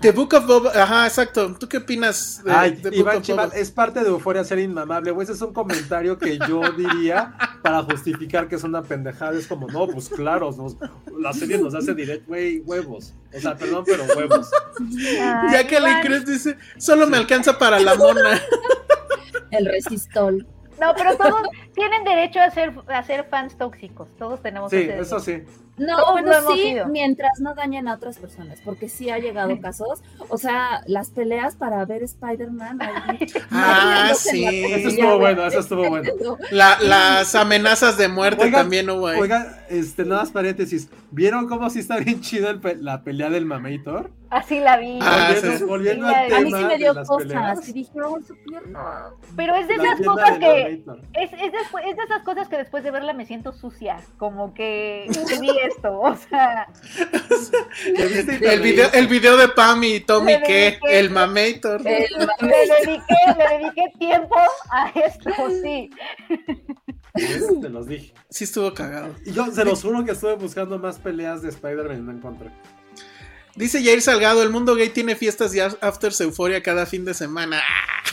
The 0.00 0.10
Book 0.10 0.34
of 0.34 0.46
Boba. 0.46 0.72
Ajá, 0.82 1.06
exacto. 1.06 1.54
¿Tú 1.58 1.68
qué 1.68 1.76
opinas 1.78 2.42
de 2.44 2.50
Ay, 2.52 2.72
The 2.72 2.90
Book 2.90 2.98
Iván 2.98 3.16
of 3.18 3.22
Chimal, 3.22 3.48
Boba? 3.50 3.58
es 3.60 3.70
parte 3.70 4.00
de 4.00 4.08
Euforia 4.08 4.42
ser 4.44 4.58
inmamable, 4.58 5.10
güey. 5.12 5.24
Ese 5.24 5.32
es 5.34 5.42
un 5.42 5.52
comentario 5.52 6.18
que 6.18 6.38
yo 6.48 6.60
diría 6.76 7.34
para 7.62 7.82
justificar 7.84 8.48
que 8.48 8.56
es 8.56 8.64
una 8.64 8.82
pendejada. 8.82 9.38
Es 9.38 9.46
como, 9.46 9.68
no, 9.68 9.86
pues 9.88 10.08
claro, 10.08 10.50
nos- 10.52 10.76
la 11.20 11.32
serie 11.32 11.58
nos 11.58 11.74
hace 11.76 11.94
directo, 11.94 12.26
güey, 12.28 12.60
huevos. 12.60 13.12
O 13.36 13.40
sea, 13.40 13.54
perdón, 13.56 13.84
pero 13.86 14.04
huevos. 14.16 14.50
Ay, 14.80 15.52
Ya 15.52 15.66
que 15.68 15.78
Iván. 15.78 16.00
le 16.00 16.06
crees, 16.06 16.26
dice, 16.26 16.56
solo 16.78 17.06
me 17.06 17.16
alcanza 17.16 17.56
para 17.58 17.78
la 17.78 17.94
mona. 17.94 18.40
El 19.52 19.66
resistol. 19.66 20.46
No, 20.80 20.94
pero 20.94 21.16
todos 21.16 21.42
tienen 21.74 22.04
derecho 22.04 22.40
a 22.40 22.50
ser, 22.50 22.72
a 22.88 23.02
ser 23.02 23.24
fans 23.24 23.56
tóxicos. 23.56 24.08
Todos 24.18 24.40
tenemos 24.42 24.70
Sí, 24.70 24.78
ese 24.78 25.00
eso 25.00 25.20
sí. 25.20 25.42
No, 25.78 26.12
bueno, 26.12 26.32
sí, 26.54 26.76
mientras 26.90 27.40
no 27.40 27.54
dañen 27.54 27.88
a 27.88 27.94
otras 27.94 28.18
personas, 28.18 28.60
porque 28.62 28.88
sí 28.90 29.08
ha 29.10 29.18
llegado 29.18 29.58
casos. 29.60 30.02
O 30.28 30.36
sea, 30.36 30.82
las 30.86 31.10
peleas 31.10 31.56
para 31.56 31.84
ver 31.86 32.02
Spider-Man. 32.02 32.78
Ah, 33.50 34.12
sí. 34.14 34.44
Eso 34.44 34.88
estuvo 34.88 35.18
bueno, 35.18 35.46
eso 35.46 35.60
estuvo 35.60 35.88
bueno. 35.88 36.12
La- 36.50 36.78
las 36.80 37.34
amenazas 37.34 37.96
de 37.96 38.08
muerte 38.08 38.44
Oigan, 38.44 38.62
también 38.62 38.90
hubo 38.90 39.06
ahí. 39.06 39.20
Oiga, 39.20 39.64
este, 39.68 40.04
nada 40.04 40.22
más 40.22 40.30
paréntesis. 40.30 40.88
¿Vieron 41.10 41.48
cómo 41.48 41.68
sí 41.70 41.78
está 41.80 41.98
bien 41.98 42.20
chido 42.20 42.50
el 42.50 42.60
pe- 42.60 42.76
la 42.76 43.02
pelea 43.02 43.30
del 43.30 43.46
Mamator? 43.46 44.10
Así 44.30 44.60
la 44.60 44.78
vi. 44.78 44.98
Ah, 45.02 45.28
volviendo 45.34 45.58
sí. 45.58 45.64
volviendo 45.64 46.08
Sí, 46.08 46.14
al 46.14 46.20
a 46.24 46.26
tema 46.26 46.38
A 46.38 46.40
mí 46.40 46.52
sí 46.52 46.64
me 46.64 46.78
dio 46.78 46.94
de 46.94 47.04
cosas. 47.04 47.68
Y 47.68 47.72
dije, 47.72 48.00
oh, 48.02 48.18
su 48.26 48.34
pierna. 48.44 49.04
Pero 49.36 49.54
es 49.56 49.68
de 49.68 49.76
La 49.76 49.84
esas 49.84 50.06
cosas 50.06 50.38
que. 50.38 50.82
Es, 51.12 51.32
es, 51.34 51.52
después- 51.52 51.84
es 51.86 51.96
de 51.96 52.02
esas 52.02 52.22
cosas 52.22 52.48
que 52.48 52.56
después 52.56 52.82
de 52.82 52.90
verla 52.90 53.12
me 53.12 53.26
siento 53.26 53.52
sucia. 53.52 53.98
Como 54.16 54.54
que, 54.54 55.06
esto. 55.66 56.00
O 56.00 56.16
sea, 56.16 56.68
¿Ya 57.96 58.04
viste 58.06 58.34
y 58.34 58.38
te 58.38 58.54
El 58.54 58.60
video, 58.60 58.90
el 58.92 59.06
video 59.06 59.36
de 59.36 59.48
Pam 59.48 59.82
y 59.84 60.00
Tommy, 60.00 60.40
¿qué? 60.46 60.78
El 60.88 61.10
Mamator. 61.10 61.80
El 61.86 62.06
le 62.40 62.84
dediqué, 62.86 63.14
le 63.38 63.58
dediqué 63.58 63.92
tiempo 63.98 64.36
a 64.70 64.90
esto, 64.90 65.30
sí. 65.62 65.90
Te 67.60 67.68
los 67.68 67.86
dije. 67.86 68.14
Sí 68.30 68.44
estuvo 68.44 68.72
cagado. 68.72 69.14
Y 69.24 69.32
yo 69.32 69.46
se 69.52 69.64
los 69.64 69.82
juro 69.82 70.04
que 70.04 70.12
estuve 70.12 70.34
buscando 70.34 70.78
más 70.78 70.98
peleas 70.98 71.42
de 71.42 71.50
Spider-Man 71.50 71.98
y 71.98 72.02
no 72.02 72.12
encontré. 72.12 72.50
Dice 73.54 73.84
Jair 73.84 74.00
Salgado, 74.00 74.42
el 74.42 74.48
mundo 74.48 74.74
gay 74.74 74.88
tiene 74.88 75.14
fiestas 75.14 75.54
y 75.54 75.60
afters 75.60 76.20
euforia 76.22 76.62
cada 76.62 76.86
fin 76.86 77.04
de 77.04 77.12
semana. 77.12 77.62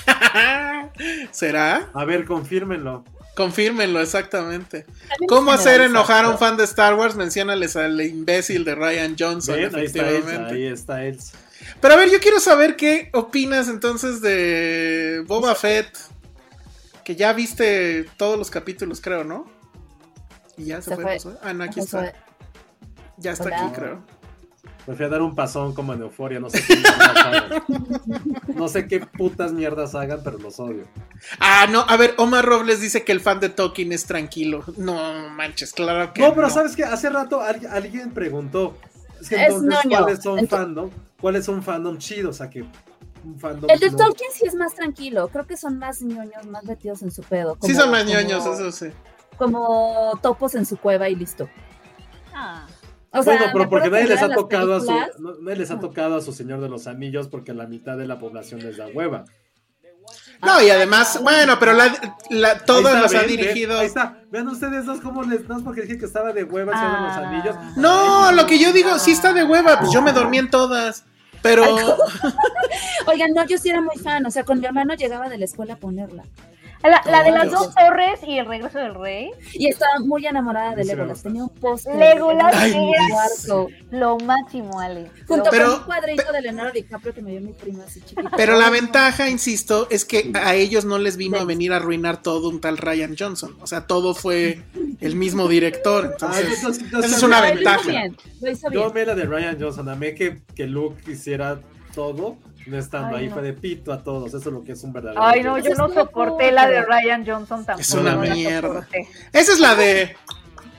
¿Será? 1.31 1.89
A 1.93 2.03
ver, 2.03 2.25
confírmenlo. 2.25 3.05
Confírmenlo, 3.39 4.01
exactamente. 4.01 4.85
¿Cómo 5.29 5.53
hacer 5.53 5.79
enojar 5.79 6.25
a 6.25 6.29
un 6.29 6.37
fan 6.37 6.57
de 6.57 6.65
Star 6.65 6.95
Wars? 6.95 7.15
Menciónales 7.15 7.77
al 7.77 8.01
imbécil 8.01 8.65
de 8.65 8.75
Ryan 8.75 9.15
Johnson, 9.17 9.55
Ven, 9.55 9.73
ahí 9.75 9.85
está 9.85 9.99
Elsa, 10.01 10.09
efectivamente. 10.09 10.53
ahí 10.55 10.65
está 10.65 11.05
Elsa. 11.05 11.37
Pero 11.79 11.93
a 11.93 11.97
ver, 11.97 12.09
yo 12.11 12.19
quiero 12.19 12.41
saber 12.41 12.75
qué 12.75 13.09
opinas 13.13 13.69
entonces 13.69 14.19
de 14.21 15.23
Boba 15.25 15.55
Fett. 15.55 15.87
Que 17.05 17.15
ya 17.15 17.31
viste 17.31 18.09
todos 18.17 18.37
los 18.37 18.51
capítulos, 18.51 18.99
creo, 18.99 19.23
¿no? 19.23 19.49
Y 20.57 20.65
ya 20.65 20.81
se, 20.81 20.89
Se 20.89 21.01
fue. 21.01 21.17
fue. 21.21 21.31
Ah, 21.41 21.53
no, 21.53 21.63
aquí 21.63 21.79
está. 21.79 22.13
Ya 23.15 23.31
está 23.31 23.45
Hola. 23.45 23.65
aquí, 23.67 23.75
creo. 23.75 24.03
Me 24.89 24.95
fui 24.95 25.05
a 25.05 25.09
dar 25.09 25.21
un 25.21 25.35
pasón 25.35 25.75
como 25.75 25.93
en 25.93 26.01
Euforia, 26.01 26.39
no 26.39 26.49
sé 26.49 26.63
qué 26.65 26.81
hagan. 26.87 27.63
No 28.55 28.67
sé 28.67 28.87
qué 28.87 29.01
putas 29.01 29.53
mierdas 29.53 29.93
hagan, 29.93 30.21
pero 30.23 30.39
los 30.39 30.59
odio. 30.59 30.85
Ah, 31.39 31.67
no, 31.69 31.81
a 31.81 31.95
ver, 31.95 32.15
Omar 32.17 32.43
Robles 32.43 32.81
dice 32.81 33.03
que 33.03 33.11
el 33.11 33.19
fan 33.19 33.39
de 33.39 33.49
Tolkien 33.49 33.91
es 33.91 34.05
tranquilo. 34.05 34.63
No 34.77 35.29
manches, 35.29 35.73
claro 35.73 36.11
que 36.11 36.21
No, 36.21 36.33
pero 36.33 36.49
sabes 36.49 36.75
que 36.75 36.83
hace 36.83 37.07
rato 37.11 37.39
al- 37.41 37.67
alguien 37.67 38.09
preguntó. 38.11 38.75
Es 39.21 39.29
que 39.29 39.35
Es 39.35 39.53
entonces, 39.53 39.85
ñoño. 39.85 39.97
¿cuáles 39.99 40.23
son 40.23 40.39
Ento- 40.39 40.47
fandom? 40.49 40.89
¿Cuáles 41.21 41.45
son 41.45 41.61
fandom 41.61 41.97
chidos? 41.99 42.35
O 42.35 42.37
sea, 42.39 42.49
que. 42.49 42.59
El 43.67 43.79
de 43.79 43.91
no- 43.91 43.97
Tolkien 43.97 44.31
sí 44.33 44.47
es 44.47 44.55
más 44.55 44.73
tranquilo. 44.73 45.27
Creo 45.27 45.45
que 45.45 45.55
son 45.55 45.77
más 45.77 46.01
ñoños, 46.01 46.47
más 46.47 46.63
metidos 46.63 47.03
en 47.03 47.11
su 47.11 47.21
pedo. 47.21 47.57
Sí 47.61 47.73
como- 47.73 47.79
son 47.81 47.91
más 47.91 48.05
como- 48.05 48.15
ñoños, 48.15 48.43
eso 48.43 48.71
sí. 48.71 48.87
como 49.37 50.17
topos 50.23 50.55
en 50.55 50.65
su 50.65 50.77
cueva 50.77 51.07
y 51.09 51.15
listo. 51.15 51.47
Ah. 52.33 52.65
O 53.11 53.23
sea, 53.23 53.37
bueno, 53.37 53.51
pero 53.53 53.69
porque 53.69 53.85
que 53.85 53.91
nadie 53.91 54.07
les 54.07 54.21
ha 54.21 54.29
tocado 54.29 54.75
a 54.75 54.79
su, 54.81 54.85
películas- 54.87 55.19
no- 55.19 55.35
nadie 55.41 55.57
les 55.57 55.71
ha 55.71 55.79
tocado 55.79 56.15
a 56.15 56.21
su 56.21 56.31
Señor 56.31 56.61
de 56.61 56.69
los 56.69 56.85
Anillos 56.87 57.27
porque 57.27 57.53
la 57.53 57.65
mitad 57.67 57.97
de 57.97 58.05
la 58.07 58.19
población 58.19 58.59
les 58.61 58.77
da 58.77 58.87
hueva. 58.87 59.25
No, 60.41 60.61
y 60.61 60.69
además, 60.69 61.19
bueno, 61.21 61.57
pero 61.59 61.73
la, 61.73 61.93
la, 62.29 62.51
Ahí 62.51 62.57
todas 62.65 62.93
está, 62.95 63.01
las 63.01 63.13
ha 63.15 63.17
ven, 63.19 63.27
ven, 63.27 63.37
dirigido. 63.37 63.77
ahí 63.77 63.85
está. 63.87 64.19
Vean 64.31 64.47
ustedes 64.47 64.85
dos 64.85 65.01
cómo 65.01 65.23
les. 65.23 65.47
No 65.49 65.57
es 65.57 65.63
porque 65.63 65.81
dije 65.81 65.97
que 65.97 66.05
estaba 66.05 66.31
de 66.33 66.43
hueva 66.45 66.71
el 66.73 66.77
Señor 66.79 66.95
de 66.95 67.07
los 67.07 67.11
Ah. 67.17 67.29
Anillos. 67.29 67.55
No, 67.77 68.31
lo 68.31 68.45
que 68.47 68.57
yo 68.59 68.71
digo, 68.71 68.97
sí 68.99 69.11
está 69.11 69.33
de 69.33 69.43
hueva, 69.43 69.79
pues 69.79 69.91
yo 69.91 70.01
me 70.01 70.13
dormí 70.13 70.37
en 70.37 70.49
todas. 70.49 71.03
Pero, 71.41 71.63
Oigan, 73.07 73.31
no, 73.33 73.45
yo 73.45 73.57
sí 73.57 73.69
era 73.69 73.81
muy 73.81 73.97
fan, 73.97 74.25
o 74.25 74.31
sea, 74.31 74.43
con 74.43 74.59
mi 74.59 74.65
hermano 74.65 74.93
llegaba 74.95 75.29
de 75.29 75.37
la 75.37 75.45
escuela 75.45 75.73
a 75.75 75.77
ponerla. 75.77 76.23
La, 76.81 77.01
la 77.05 77.23
de 77.23 77.31
las 77.31 77.51
dos 77.51 77.75
torres 77.75 78.21
y 78.25 78.37
el 78.37 78.45
regreso 78.45 78.79
del 78.79 78.95
rey. 78.95 79.31
Y 79.53 79.67
estaba 79.67 79.99
muy 79.99 80.25
enamorada 80.25 80.75
de 80.75 80.85
Legolas, 80.85 81.21
tenía 81.23 81.43
un 81.43 81.49
póster. 81.49 81.93
Legolas 81.95 82.55
cuarto, 83.11 83.67
lo 83.91 84.17
máximo, 84.19 84.79
Ale. 84.79 85.11
junto 85.27 85.49
Pero- 85.49 85.65
con 85.65 85.73
un 85.79 85.83
cuadrito 85.85 86.31
de 86.31 86.41
Leonardo 86.41 86.71
DiCaprio 86.71 87.13
que 87.13 87.21
me 87.21 87.31
dio 87.31 87.41
mi 87.41 87.51
prima 87.51 87.83
así 87.83 87.99
chiquita. 88.01 88.31
pero 88.37 88.57
la 88.57 88.69
ventaja, 88.69 89.29
insisto, 89.29 89.87
es 89.89 90.05
que 90.05 90.31
a 90.41 90.55
ellos 90.55 90.85
no 90.85 90.99
les 90.99 91.17
vino 91.17 91.37
a 91.37 91.43
venir 91.43 91.73
a 91.73 91.77
arruinar 91.77 92.21
todo 92.21 92.47
un 92.49 92.61
tal 92.61 92.77
Ryan 92.77 93.15
Johnson. 93.19 93.57
O 93.61 93.67
sea, 93.67 93.85
todo 93.85 94.13
fue 94.15 94.61
el 95.01 95.15
mismo 95.17 95.49
director. 95.49 96.11
Entonces, 96.13 96.63
esa 96.63 97.05
es 97.05 97.23
una 97.23 97.41
ventaja. 97.41 97.89
bien, 97.89 98.15
Yo 98.71 98.85
amé 98.85 99.05
la 99.05 99.15
de 99.15 99.25
Ryan 99.25 99.57
Johnson. 99.59 99.89
Amé 99.89 100.15
que, 100.15 100.39
que 100.55 100.65
Luke 100.65 101.11
hiciera 101.11 101.59
todo. 101.93 102.37
No 102.65 102.77
estando 102.77 103.15
Ay, 103.15 103.23
ahí, 103.23 103.29
no. 103.29 103.35
fue 103.35 103.43
de 103.43 103.53
pito 103.53 103.91
a 103.91 104.03
todos. 104.03 104.27
Eso 104.27 104.37
es 104.37 104.45
lo 104.45 104.63
que 104.63 104.73
es 104.73 104.83
un 104.83 104.93
verdadero. 104.93 105.23
Ay, 105.23 105.43
no, 105.43 105.57
yo 105.57 105.73
no 105.75 105.89
soporté 105.89 106.51
la 106.51 106.67
de 106.67 106.83
Ryan 106.83 107.25
Johnson 107.25 107.65
tampoco. 107.65 107.81
Es 107.81 107.91
una 107.91 108.15
no 108.15 108.21
mierda. 108.21 108.87
Esa 109.33 109.53
es 109.53 109.59
la 109.59 109.75
de. 109.75 110.15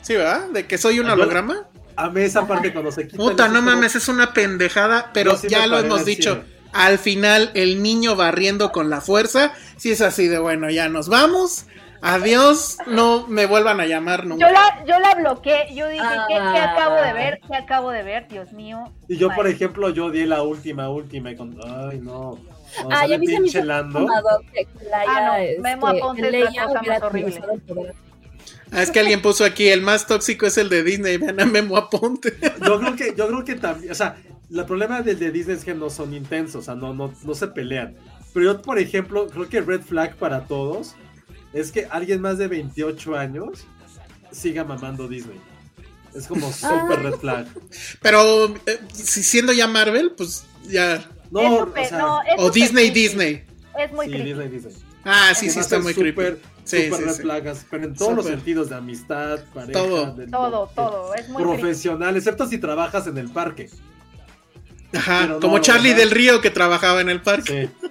Sí, 0.03 0.15
¿verdad? 0.15 0.49
De 0.51 0.67
que 0.67 0.79
soy 0.79 1.01
un 1.01 1.11
holograma. 1.11 1.67
Amé 1.97 2.25
esa 2.25 2.47
parte 2.47 2.73
cuando 2.73 2.93
se 2.93 3.07
quita. 3.07 3.17
Puta, 3.17 3.49
no 3.49 3.61
mames, 3.61 3.95
es 3.95 4.09
una 4.09 4.33
pendejada, 4.33 5.11
pero 5.13 5.37
sí 5.37 5.49
ya 5.49 5.67
lo 5.67 5.79
hemos 5.79 6.05
dicho. 6.05 6.43
Al 6.73 6.99
final, 6.99 7.51
el 7.55 7.83
niño 7.83 8.15
barriendo 8.15 8.71
con 8.71 8.91
la 8.91 9.01
fuerza, 9.01 9.53
sí 9.77 9.91
es 9.91 10.01
así 10.01 10.29
de 10.29 10.39
bueno, 10.39 10.71
ya 10.71 10.89
nos 10.89 11.09
vamos. 11.09 11.67
Adiós, 12.03 12.79
no 12.87 13.27
me 13.27 13.47
vuelvan 13.47 13.81
a 13.81 13.87
llamar 13.87 14.25
nunca. 14.27 14.47
Yo 14.47 14.53
la, 14.53 14.85
yo 14.87 14.99
la 15.01 15.15
bloqueé, 15.15 15.75
yo 15.75 15.87
dije, 15.89 16.03
¿qué, 16.29 16.35
qué 16.35 16.41
Ah. 16.41 16.73
acabo 16.73 16.95
de 16.97 17.13
ver? 17.13 17.41
¿Qué 17.47 17.57
acabo 17.57 17.91
de 17.91 18.03
ver? 18.03 18.29
Dios 18.29 18.53
mío. 18.53 18.91
Y 19.09 19.17
yo, 19.19 19.29
por 19.35 19.47
ejemplo, 19.47 19.91
yo 19.91 20.11
di 20.11 20.25
la 20.25 20.43
última, 20.43 20.89
última. 20.89 21.31
Y 21.31 21.37
con... 21.37 21.57
Ay, 21.63 21.99
no. 22.01 22.39
Cuando 22.77 22.95
Ay, 22.95 23.01
sale 23.03 23.15
a 23.15 23.19
mí 23.19 23.27
se 23.27 23.41
me 23.41 23.47
hizo 23.49 23.59
que 23.59 23.65
Leia, 23.65 25.05
Ah, 25.09 25.27
no, 25.27 25.35
este, 25.37 25.61
Memo 25.61 25.89
Aponte 25.89 26.23
que 26.31 26.43
es 26.43 26.55
la 26.55 26.65
cosa 26.67 26.83
más 26.83 27.03
horrible. 27.03 27.41
Ah, 28.73 28.83
es 28.83 28.91
que 28.91 29.01
alguien 29.01 29.21
puso 29.21 29.45
aquí, 29.45 29.69
el 29.69 29.83
más 29.83 30.07
tóxico 30.07 30.47
es 30.47 30.57
el 30.57 30.69
de 30.69 30.85
Disney, 30.85 31.17
vean 31.17 31.41
a 31.41 31.45
Memo 31.45 31.77
Aponte. 31.77 32.33
Yo 32.65 32.79
creo 32.79 32.97
que, 32.97 33.15
yo 33.17 33.27
creo 33.27 33.45
que 33.45 33.57
también, 33.57 33.91
o 33.91 33.95
sea, 33.95 34.17
el 34.51 34.65
problema 34.65 35.03
del 35.03 35.19
de 35.19 35.33
Disney 35.33 35.57
es 35.57 35.65
que 35.65 35.75
no 35.75 35.91
son 35.91 36.15
intensos, 36.15 36.63
o 36.63 36.63
sea, 36.65 36.75
no, 36.77 36.95
no, 36.95 37.13
no 37.25 37.35
se 37.35 37.49
pelean. 37.49 37.97
Pero 38.33 38.53
yo, 38.53 38.63
por 38.63 38.79
ejemplo, 38.79 39.27
creo 39.27 39.49
que 39.49 39.61
red 39.61 39.81
flag 39.81 40.15
para 40.17 40.45
todos 40.47 40.95
es 41.53 41.73
que 41.73 41.87
alguien 41.91 42.21
más 42.21 42.39
de 42.39 42.49
28 42.49 43.17
años 43.17 43.65
siga 44.33 44.65
mamando 44.65 45.09
Disney. 45.09 45.41
Es 46.15 46.27
como 46.27 46.53
súper 46.53 47.03
red 47.03 47.15
flag. 47.15 47.47
Pero 48.03 48.47
eh, 48.67 48.81
si 48.93 49.23
siendo 49.23 49.53
ya 49.53 49.67
Marvel, 49.69 50.13
pues 50.17 50.45
ya. 50.69 51.09
No, 51.31 51.65
Es 51.77 51.87
o 51.87 51.89
sea, 51.89 51.99
no, 51.99 52.23
es 52.23 52.35
O 52.39 52.51
Disney, 52.51 52.91
creepy. 52.91 53.01
Disney. 53.01 53.45
Es 53.79 53.93
muy 53.93 54.07
sí, 54.07 54.13
creepy. 54.13 54.29
Disney, 54.29 54.49
Disney. 54.49 54.75
Ah, 55.05 55.33
sí, 55.35 55.47
Que 55.47 55.53
sí, 55.53 55.61
está 55.61 55.77
ser 55.77 55.83
muy 55.85 55.95
súper, 55.95 56.15
creepy. 56.15 56.41
Sí, 56.65 56.85
súper 56.85 56.99
sí, 56.99 57.05
red 57.05 57.15
sí. 57.15 57.23
flagas, 57.23 57.67
pero 57.71 57.85
en 57.85 57.95
todos 57.95 58.15
los 58.15 58.25
Súper. 58.25 58.39
sentidos 58.39 58.69
de 58.69 58.75
amistad, 58.77 59.41
pareja, 59.55 59.73
Todo. 59.81 60.15
de- 60.15 60.27
Todo, 60.27 60.71
todo. 60.75 61.15
Es 61.15 61.29
muy 61.29 61.43
creepy. 61.45 61.61
profesional, 61.61 62.17
excepto 62.17 62.47
si 62.49 62.59
trabajas 62.59 63.07
en 63.07 63.17
el 63.19 63.31
parque. 63.31 63.71
Ajá, 64.93 65.39
como 65.41 65.59
Charlie 65.61 65.95
del 65.95 66.11
Río 66.11 66.41
que 66.41 66.51
trabajaba 66.51 67.01
en 67.01 67.09
el 67.11 67.21
parque. 67.23 67.69
Sí. 67.69 67.91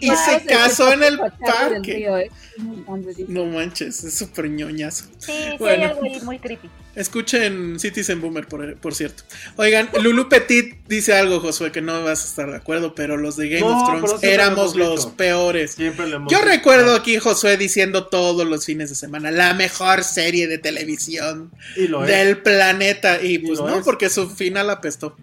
Y 0.00 0.10
se 0.10 0.44
casó 0.46 0.92
en 0.92 1.02
el 1.02 1.18
parque. 1.18 2.06
Eh. 2.06 2.30
No 3.28 3.44
manches, 3.46 4.04
es 4.04 4.14
súper 4.14 4.48
ñoñazo. 4.48 5.06
Sí, 5.18 5.32
sí 5.32 5.56
Bueno. 5.58 5.84
hay 5.84 5.90
algo 5.90 6.04
ahí 6.04 6.20
muy 6.22 6.38
creepy. 6.38 6.70
Escuchen 6.96 7.78
Citizen 7.78 8.20
Boomer, 8.20 8.48
por, 8.48 8.76
por 8.78 8.94
cierto. 8.94 9.22
Oigan, 9.56 9.88
Lulu 10.02 10.28
Petit 10.28 10.76
dice 10.88 11.14
algo, 11.14 11.40
Josué, 11.40 11.70
que 11.70 11.82
no 11.82 12.02
vas 12.02 12.24
a 12.24 12.26
estar 12.26 12.50
de 12.50 12.56
acuerdo, 12.56 12.94
pero 12.94 13.16
los 13.18 13.36
de 13.36 13.48
Game 13.50 13.60
No, 13.60 13.82
of 13.82 13.86
Thrones 14.08 14.22
éramos 14.24 14.74
los 14.74 15.04
dicho. 15.04 15.16
peores. 15.16 15.72
Siempre 15.72 16.08
lo 16.08 16.16
hemos 16.16 16.32
Yo 16.32 16.38
dicho. 16.38 16.48
recuerdo 16.50 16.94
aquí 16.94 17.18
Josué 17.18 17.56
diciendo 17.58 18.06
todos 18.06 18.46
los 18.46 18.64
fines 18.64 18.88
de 18.88 18.94
semana, 18.96 19.30
la 19.30 19.54
mejor 19.54 20.02
serie 20.04 20.48
de 20.48 20.58
televisión 20.58 21.52
es. 21.76 21.90
del 22.06 22.38
planeta. 22.38 23.22
Y 23.22 23.38
pues 23.40 23.60
no, 23.60 23.78
es. 23.78 23.84
porque 23.84 24.08
su 24.10 24.28
final 24.30 24.70
apestó. 24.70 25.16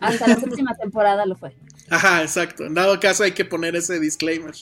Hasta 0.00 0.26
la 0.26 0.36
séptima 0.40 0.76
temporada 0.76 1.24
lo 1.26 1.36
fue. 1.36 1.54
Ajá, 1.88 2.22
exacto. 2.22 2.64
En 2.66 2.74
dado 2.74 2.98
caso 3.00 3.22
hay 3.24 3.32
que 3.32 3.44
poner 3.44 3.76
ese 3.76 3.98
disclaimer. 4.00 4.52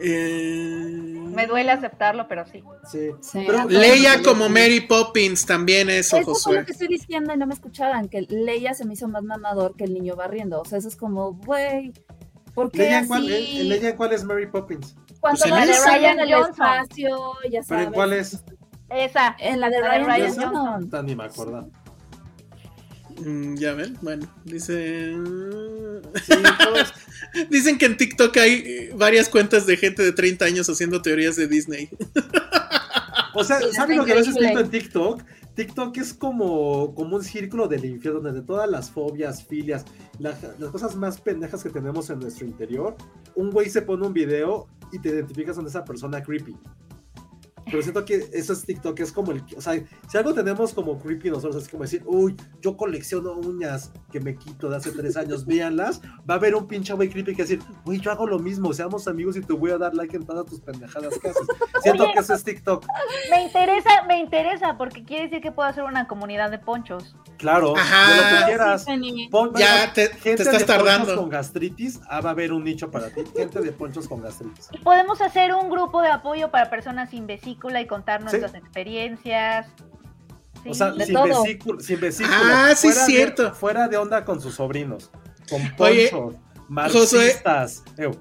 Eh, 0.00 1.22
Me 1.34 1.46
duele 1.46 1.70
aceptarlo, 1.70 2.26
pero 2.28 2.44
sí. 2.46 2.62
Sí. 2.90 3.10
Sí. 3.20 3.44
Pero- 3.46 3.68
Leia 3.68 4.22
como 4.22 4.48
Mary 4.48 4.80
Poppins 4.80 5.46
también 5.46 5.88
eso, 5.90 6.16
Eso 6.16 6.32
Josué. 6.32 6.60
lo 6.60 6.66
que 6.66 6.72
estoy 6.72 6.88
diciendo 6.88 7.32
y 7.32 7.36
no 7.36 7.46
me 7.46 7.54
escuchaban, 7.54 8.08
que 8.08 8.22
Leia 8.22 8.74
se 8.74 8.84
me 8.84 8.94
hizo 8.94 9.08
más 9.08 9.22
mamador 9.22 9.76
que 9.76 9.84
el 9.84 9.94
niño 9.94 10.16
barriendo. 10.16 10.60
O 10.60 10.64
sea, 10.64 10.78
eso 10.78 10.88
es 10.88 10.96
como, 10.96 11.34
güey, 11.34 11.92
¿por 12.54 12.70
qué 12.70 12.78
¿Leia 12.78 12.98
así? 13.00 13.08
cuál, 13.08 13.30
eh, 13.30 13.64
¿Leia 13.64 13.90
en 13.90 13.96
cuál 13.96 14.12
es 14.12 14.24
Mary 14.24 14.46
Poppins? 14.46 14.94
Cuando 15.20 15.40
Pues 15.40 15.50
salen 15.50 15.70
al 15.70 16.18
Ryan 16.18 16.18
espacio, 16.50 17.32
ya 17.50 17.50
¿Pero 17.50 17.56
en 17.58 17.64
sabes. 17.64 17.88
cuál 17.94 18.12
es? 18.12 18.44
Esa. 18.90 19.36
En 19.38 19.60
la 19.60 19.70
de 19.70 19.80
La 19.80 19.92
de 19.92 19.98
Ryan, 19.98 20.06
Ryan 20.06 20.26
Johnson. 20.34 20.54
Johnson. 20.54 20.90
Tan 20.90 21.06
ni 21.06 21.16
me 21.16 21.24
acuerdo. 21.24 21.70
Mm, 23.24 23.54
ya 23.56 23.72
ven, 23.74 23.96
bueno, 24.02 24.26
dice... 24.44 25.14
Sí, 26.24 26.32
todos- 26.64 26.92
Dicen 27.50 27.78
que 27.78 27.86
en 27.86 27.96
TikTok 27.96 28.36
hay 28.36 28.52
eh, 28.66 28.92
varias 28.96 29.28
cuentas 29.28 29.66
de 29.66 29.76
gente 29.76 30.02
de 30.02 30.12
30 30.12 30.44
años 30.44 30.68
haciendo 30.68 31.02
teorías 31.02 31.36
de 31.36 31.46
Disney. 31.48 31.88
O 33.34 33.42
sea, 33.44 33.58
Sí, 33.60 33.66
¿saben 33.72 33.96
está 33.96 33.96
lo 33.96 34.04
que 34.04 34.10
increíble. 34.12 34.40
visto 34.50 34.60
en 34.60 34.70
TikTok? 34.70 35.22
TikTok 35.54 35.96
es 35.98 36.14
como, 36.14 36.94
como 36.94 37.16
un 37.16 37.22
círculo 37.24 37.68
del 37.68 37.84
infierno 37.84 38.20
donde 38.20 38.42
todas 38.42 38.68
las 38.68 38.90
fobias, 38.90 39.44
filias, 39.44 39.84
la- 40.18 40.36
las 40.58 40.70
cosas 40.70 40.96
más 40.96 41.20
pendejas 41.20 41.62
que 41.62 41.70
tenemos 41.70 42.10
en 42.10 42.18
nuestro 42.20 42.46
interior, 42.46 42.96
un 43.36 43.50
güey 43.50 43.68
se 43.70 43.82
pone 43.82 44.06
un 44.06 44.12
video 44.12 44.66
y 44.92 44.98
te 44.98 45.10
identificas 45.10 45.56
con 45.56 45.66
esa 45.66 45.84
persona 45.84 46.22
creepy. 46.22 46.56
Pero 47.66 47.82
siento 47.82 48.04
que 48.04 48.28
eso 48.32 48.52
es 48.52 48.64
TikTok, 48.64 49.00
es 49.00 49.12
como 49.12 49.32
el... 49.32 49.42
O 49.56 49.60
sea, 49.60 49.74
si 50.08 50.18
algo 50.18 50.34
tenemos 50.34 50.72
como 50.72 50.98
creepy 50.98 51.30
nosotros, 51.30 51.64
es 51.64 51.68
como 51.68 51.82
decir, 51.82 52.02
uy, 52.06 52.36
yo 52.60 52.76
colecciono 52.76 53.32
uñas 53.32 53.92
que 54.12 54.20
me 54.20 54.36
quito 54.36 54.68
de 54.68 54.76
hace 54.76 54.90
tres 54.92 55.16
años, 55.16 55.46
véanlas, 55.46 56.00
va 56.28 56.34
a 56.34 56.36
haber 56.36 56.54
un 56.54 56.66
pinche 56.66 56.92
güey 56.92 57.08
creepy 57.08 57.34
que 57.34 57.42
decir, 57.42 57.60
uy, 57.84 58.00
yo 58.00 58.10
hago 58.10 58.26
lo 58.26 58.38
mismo, 58.38 58.72
seamos 58.72 59.08
amigos 59.08 59.36
y 59.36 59.40
te 59.40 59.52
voy 59.52 59.70
a 59.70 59.78
dar 59.78 59.94
like 59.94 60.16
en 60.16 60.24
todas 60.24 60.46
tus 60.46 60.60
pendejadas 60.60 61.18
que 61.18 61.28
haces. 61.28 61.46
Siento 61.82 62.04
Oye, 62.04 62.12
que 62.12 62.18
eso 62.20 62.34
es 62.34 62.44
TikTok. 62.44 62.86
Me 63.30 63.44
interesa, 63.44 64.04
me 64.06 64.18
interesa, 64.18 64.76
porque 64.76 65.04
quiere 65.04 65.24
decir 65.24 65.40
que 65.40 65.52
puedo 65.52 65.68
hacer 65.68 65.84
una 65.84 66.06
comunidad 66.06 66.50
de 66.50 66.58
ponchos. 66.58 67.16
Claro, 67.38 67.76
Ajá. 67.76 68.10
de 68.10 68.16
lo 68.16 68.38
que 68.38 68.44
quieras. 68.46 68.86
Pon- 69.30 69.52
Ya 69.56 69.92
te- 69.92 70.08
te 70.08 70.14
gente 70.18 70.42
estás 70.44 70.60
de 70.60 70.64
tardando. 70.64 71.06
ponchos 71.06 71.20
con 71.20 71.28
gastritis, 71.30 72.00
ah, 72.08 72.20
va 72.20 72.30
a 72.30 72.32
haber 72.32 72.52
un 72.52 72.64
nicho 72.64 72.90
para 72.90 73.10
ti. 73.10 73.22
Gente 73.36 73.60
de 73.60 73.72
ponchos 73.72 74.08
con 74.08 74.22
gastritis. 74.22 74.68
Y 74.72 74.78
podemos 74.78 75.20
hacer 75.20 75.52
un 75.54 75.68
grupo 75.68 76.00
de 76.00 76.08
apoyo 76.08 76.50
para 76.50 76.70
personas 76.70 77.10
sin 77.10 77.26
vesícula 77.26 77.80
y 77.80 77.86
contar 77.86 78.20
nuestras 78.22 78.54
experiencias. 78.54 79.66
Sí. 80.62 80.70
O 80.70 80.74
sea, 80.74 80.92
de 80.92 81.04
sin, 81.06 81.14
todo. 81.14 81.42
vesícula, 81.42 81.82
sin 81.82 82.00
vesícula. 82.00 82.68
Ah, 82.70 82.74
sí, 82.74 82.88
Fuera 82.88 83.00
de- 83.00 83.12
cierto. 83.12 83.54
fuera 83.54 83.88
de 83.88 83.96
onda 83.98 84.24
con 84.24 84.40
sus 84.40 84.54
sobrinos. 84.54 85.10
Con 85.50 85.60
ponchos. 85.76 86.36
marxistas. 86.68 87.82
Ew. 87.98 88.12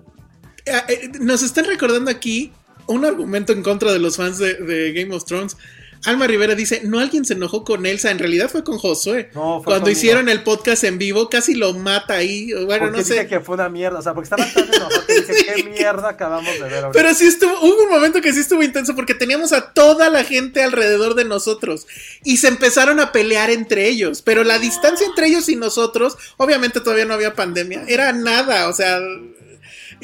Ah, 0.71 0.83
eh, 0.89 1.11
Nos 1.19 1.43
están 1.43 1.65
recordando 1.65 2.09
aquí 2.11 2.51
un 2.87 3.05
argumento 3.05 3.53
en 3.53 3.63
contra 3.63 3.91
de 3.93 3.99
los 3.99 4.17
fans 4.17 4.37
de, 4.39 4.55
de 4.55 4.91
Game 4.93 5.15
of 5.15 5.23
Thrones. 5.25 5.55
Alma 6.05 6.27
Rivera 6.27 6.55
dice, 6.55 6.81
no 6.83 6.99
alguien 6.99 7.23
se 7.23 7.33
enojó 7.33 7.63
con 7.63 7.85
Elsa, 7.85 8.11
en 8.11 8.19
realidad 8.19 8.49
fue 8.49 8.63
con 8.63 8.77
Josué. 8.77 9.29
No, 9.33 9.61
fue 9.63 9.71
Cuando 9.71 9.89
hicieron 9.89 10.27
el 10.27 10.43
podcast 10.43 10.83
en 10.83 10.97
vivo, 10.97 11.29
casi 11.29 11.55
lo 11.55 11.73
mata 11.73 12.15
ahí. 12.15 12.51
Bueno, 12.65 12.91
no 12.91 12.97
dije 12.97 13.13
sé. 13.13 13.27
que 13.27 13.39
fue 13.39 13.55
una 13.55 13.69
mierda. 13.69 13.99
O 13.99 14.01
sea, 14.01 14.13
porque 14.13 14.25
estaba 14.25 14.45
tan 14.45 14.67
enojado 14.67 15.05
que 15.05 15.13
dije, 15.21 15.53
¿qué 15.55 15.63
mierda 15.69 16.09
acabamos 16.09 16.53
de 16.53 16.61
ver 16.61 16.85
ahorita? 16.85 16.91
Pero 16.91 17.13
sí 17.13 17.25
estuvo, 17.25 17.53
hubo 17.61 17.83
un 17.83 17.89
momento 17.89 18.21
que 18.21 18.33
sí 18.33 18.39
estuvo 18.39 18.63
intenso 18.63 18.95
porque 18.95 19.13
teníamos 19.13 19.53
a 19.53 19.71
toda 19.71 20.09
la 20.09 20.23
gente 20.23 20.61
alrededor 20.61 21.15
de 21.15 21.25
nosotros 21.25 21.87
y 22.23 22.37
se 22.37 22.49
empezaron 22.49 22.99
a 22.99 23.11
pelear 23.11 23.49
entre 23.49 23.87
ellos, 23.87 24.21
pero 24.21 24.43
la 24.43 24.59
distancia 24.59 25.07
entre 25.07 25.27
ellos 25.27 25.47
y 25.49 25.55
nosotros, 25.55 26.17
obviamente 26.37 26.81
todavía 26.81 27.05
no 27.05 27.13
había 27.13 27.33
pandemia, 27.33 27.85
era 27.87 28.11
nada, 28.11 28.67
o 28.67 28.73
sea, 28.73 28.99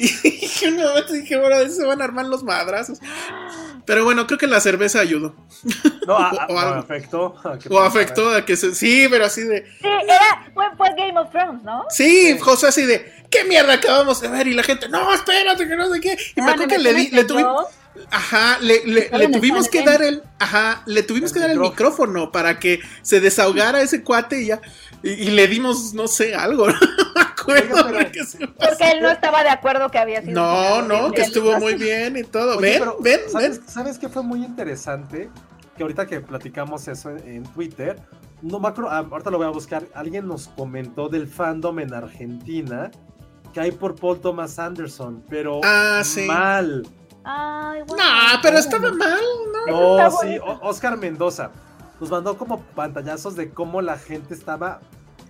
y 0.00 0.64
en 0.64 0.74
un 0.74 0.82
momento 0.82 1.12
dije, 1.12 1.36
bueno, 1.36 1.68
se 1.70 1.84
van 1.84 2.00
a 2.00 2.04
armar 2.04 2.26
los 2.26 2.42
madrazos. 2.42 2.98
Pero 3.90 4.04
bueno, 4.04 4.24
creo 4.28 4.38
que 4.38 4.46
la 4.46 4.60
cerveza 4.60 5.00
ayudó. 5.00 5.34
No, 6.06 6.16
a- 6.16 6.28
a- 6.30 6.46
o 6.48 6.58
afectó. 6.58 7.34
a 7.42 7.58
que- 7.58 7.68
O 7.68 7.80
afectó 7.80 8.30
a 8.30 8.44
que 8.44 8.56
se... 8.56 8.72
Sí, 8.72 9.08
pero 9.10 9.24
así 9.24 9.42
de... 9.42 9.66
Sí, 9.80 9.88
era, 10.04 10.48
fue, 10.54 10.64
fue 10.76 10.90
Game 10.96 11.18
of 11.18 11.30
Thrones, 11.32 11.64
¿no? 11.64 11.84
Sí, 11.90 12.38
José 12.38 12.68
así 12.68 12.82
de... 12.86 13.12
¿Qué 13.28 13.42
mierda 13.44 13.72
acabamos 13.74 14.20
de 14.20 14.28
ver? 14.28 14.46
Y 14.46 14.54
la 14.54 14.62
gente, 14.62 14.88
no, 14.88 15.12
espérate, 15.12 15.66
que 15.66 15.74
no 15.74 15.92
sé 15.92 16.00
qué. 16.00 16.16
Y 16.36 16.40
me 16.40 16.50
Ah, 16.50 16.54
acuerdo 16.54 16.68
que 16.68 16.78
le, 16.78 16.94
di, 16.94 17.10
le, 17.10 17.20
en 17.22 17.26
tuvi- 17.26 17.40
yo. 17.42 17.66
Ajá, 18.12 18.58
le, 18.60 18.84
le- 18.86 19.28
tuvimos 19.28 19.68
que 19.68 19.82
dar 19.84 20.02
el. 20.02 20.22
Ajá, 20.38 20.82
le 20.86 21.02
tuvimos 21.02 21.30
El 21.30 21.34
que 21.34 21.40
dar 21.40 21.50
el 21.50 21.58
micrófono. 21.58 21.70
micrófono 22.22 22.32
para 22.32 22.58
que 22.60 22.80
se 23.02 23.20
desahogara 23.20 23.82
ese 23.82 24.02
cuate 24.04 24.40
y 24.42 24.46
ya. 24.46 24.60
Y, 25.02 25.10
y 25.10 25.30
le 25.30 25.46
dimos, 25.48 25.94
no 25.94 26.06
sé, 26.08 26.34
algo. 26.34 26.66
No 27.50 27.54
me 27.54 27.62
acuerdo. 27.62 27.74
Oiga, 27.74 27.84
pero- 27.90 27.98
porque 28.04 28.24
se- 28.24 28.46
Porque 28.46 28.90
él 28.92 29.02
no 29.02 29.10
estaba 29.10 29.42
de 29.42 29.48
acuerdo 29.48 29.90
que 29.90 29.98
había 29.98 30.20
sido. 30.22 30.34
No, 30.40 30.82
no, 30.82 31.10
que 31.10 31.22
estuvo 31.22 31.58
muy 31.58 31.74
bien 31.74 32.16
y 32.18 32.22
todo. 32.22 32.58
Oye, 32.58 32.70
ven, 32.70 32.78
pero, 32.80 32.96
ven, 33.00 33.20
¿sabes, 33.28 33.58
ven. 33.60 33.68
¿Sabes 33.68 33.98
qué 33.98 34.08
fue 34.10 34.22
muy 34.22 34.44
interesante? 34.44 35.30
Que 35.76 35.82
ahorita 35.82 36.06
que 36.06 36.20
platicamos 36.20 36.86
eso 36.86 37.10
en, 37.10 37.18
en 37.26 37.42
Twitter, 37.44 37.98
no 38.42 38.60
me 38.60 38.68
acuerdo, 38.68 38.90
ah, 38.90 38.98
ahorita 39.10 39.30
lo 39.30 39.38
voy 39.38 39.46
a 39.46 39.50
buscar, 39.50 39.84
alguien 39.94 40.28
nos 40.28 40.48
comentó 40.48 41.08
del 41.08 41.26
fandom 41.26 41.78
en 41.80 41.94
Argentina 41.94 42.90
que 43.54 43.60
hay 43.60 43.72
por 43.72 43.96
Paul 43.96 44.20
Thomas 44.20 44.58
Anderson, 44.58 45.24
pero 45.28 45.60
Ah, 45.64 46.02
sí. 46.04 46.22
mal. 46.26 46.86
Ay, 47.24 47.80
bueno. 47.86 48.04
No, 48.04 48.38
pero 48.42 48.58
estaba 48.58 48.92
mal, 48.92 49.20
¿no? 49.66 49.98
No, 49.98 50.10
sí, 50.20 50.38
Oscar 50.62 50.96
Mendoza 50.98 51.50
nos 52.00 52.10
mandó 52.10 52.36
como 52.38 52.60
pantallazos 52.60 53.36
de 53.36 53.50
cómo 53.50 53.82
la 53.82 53.98
gente 53.98 54.34
estaba, 54.34 54.80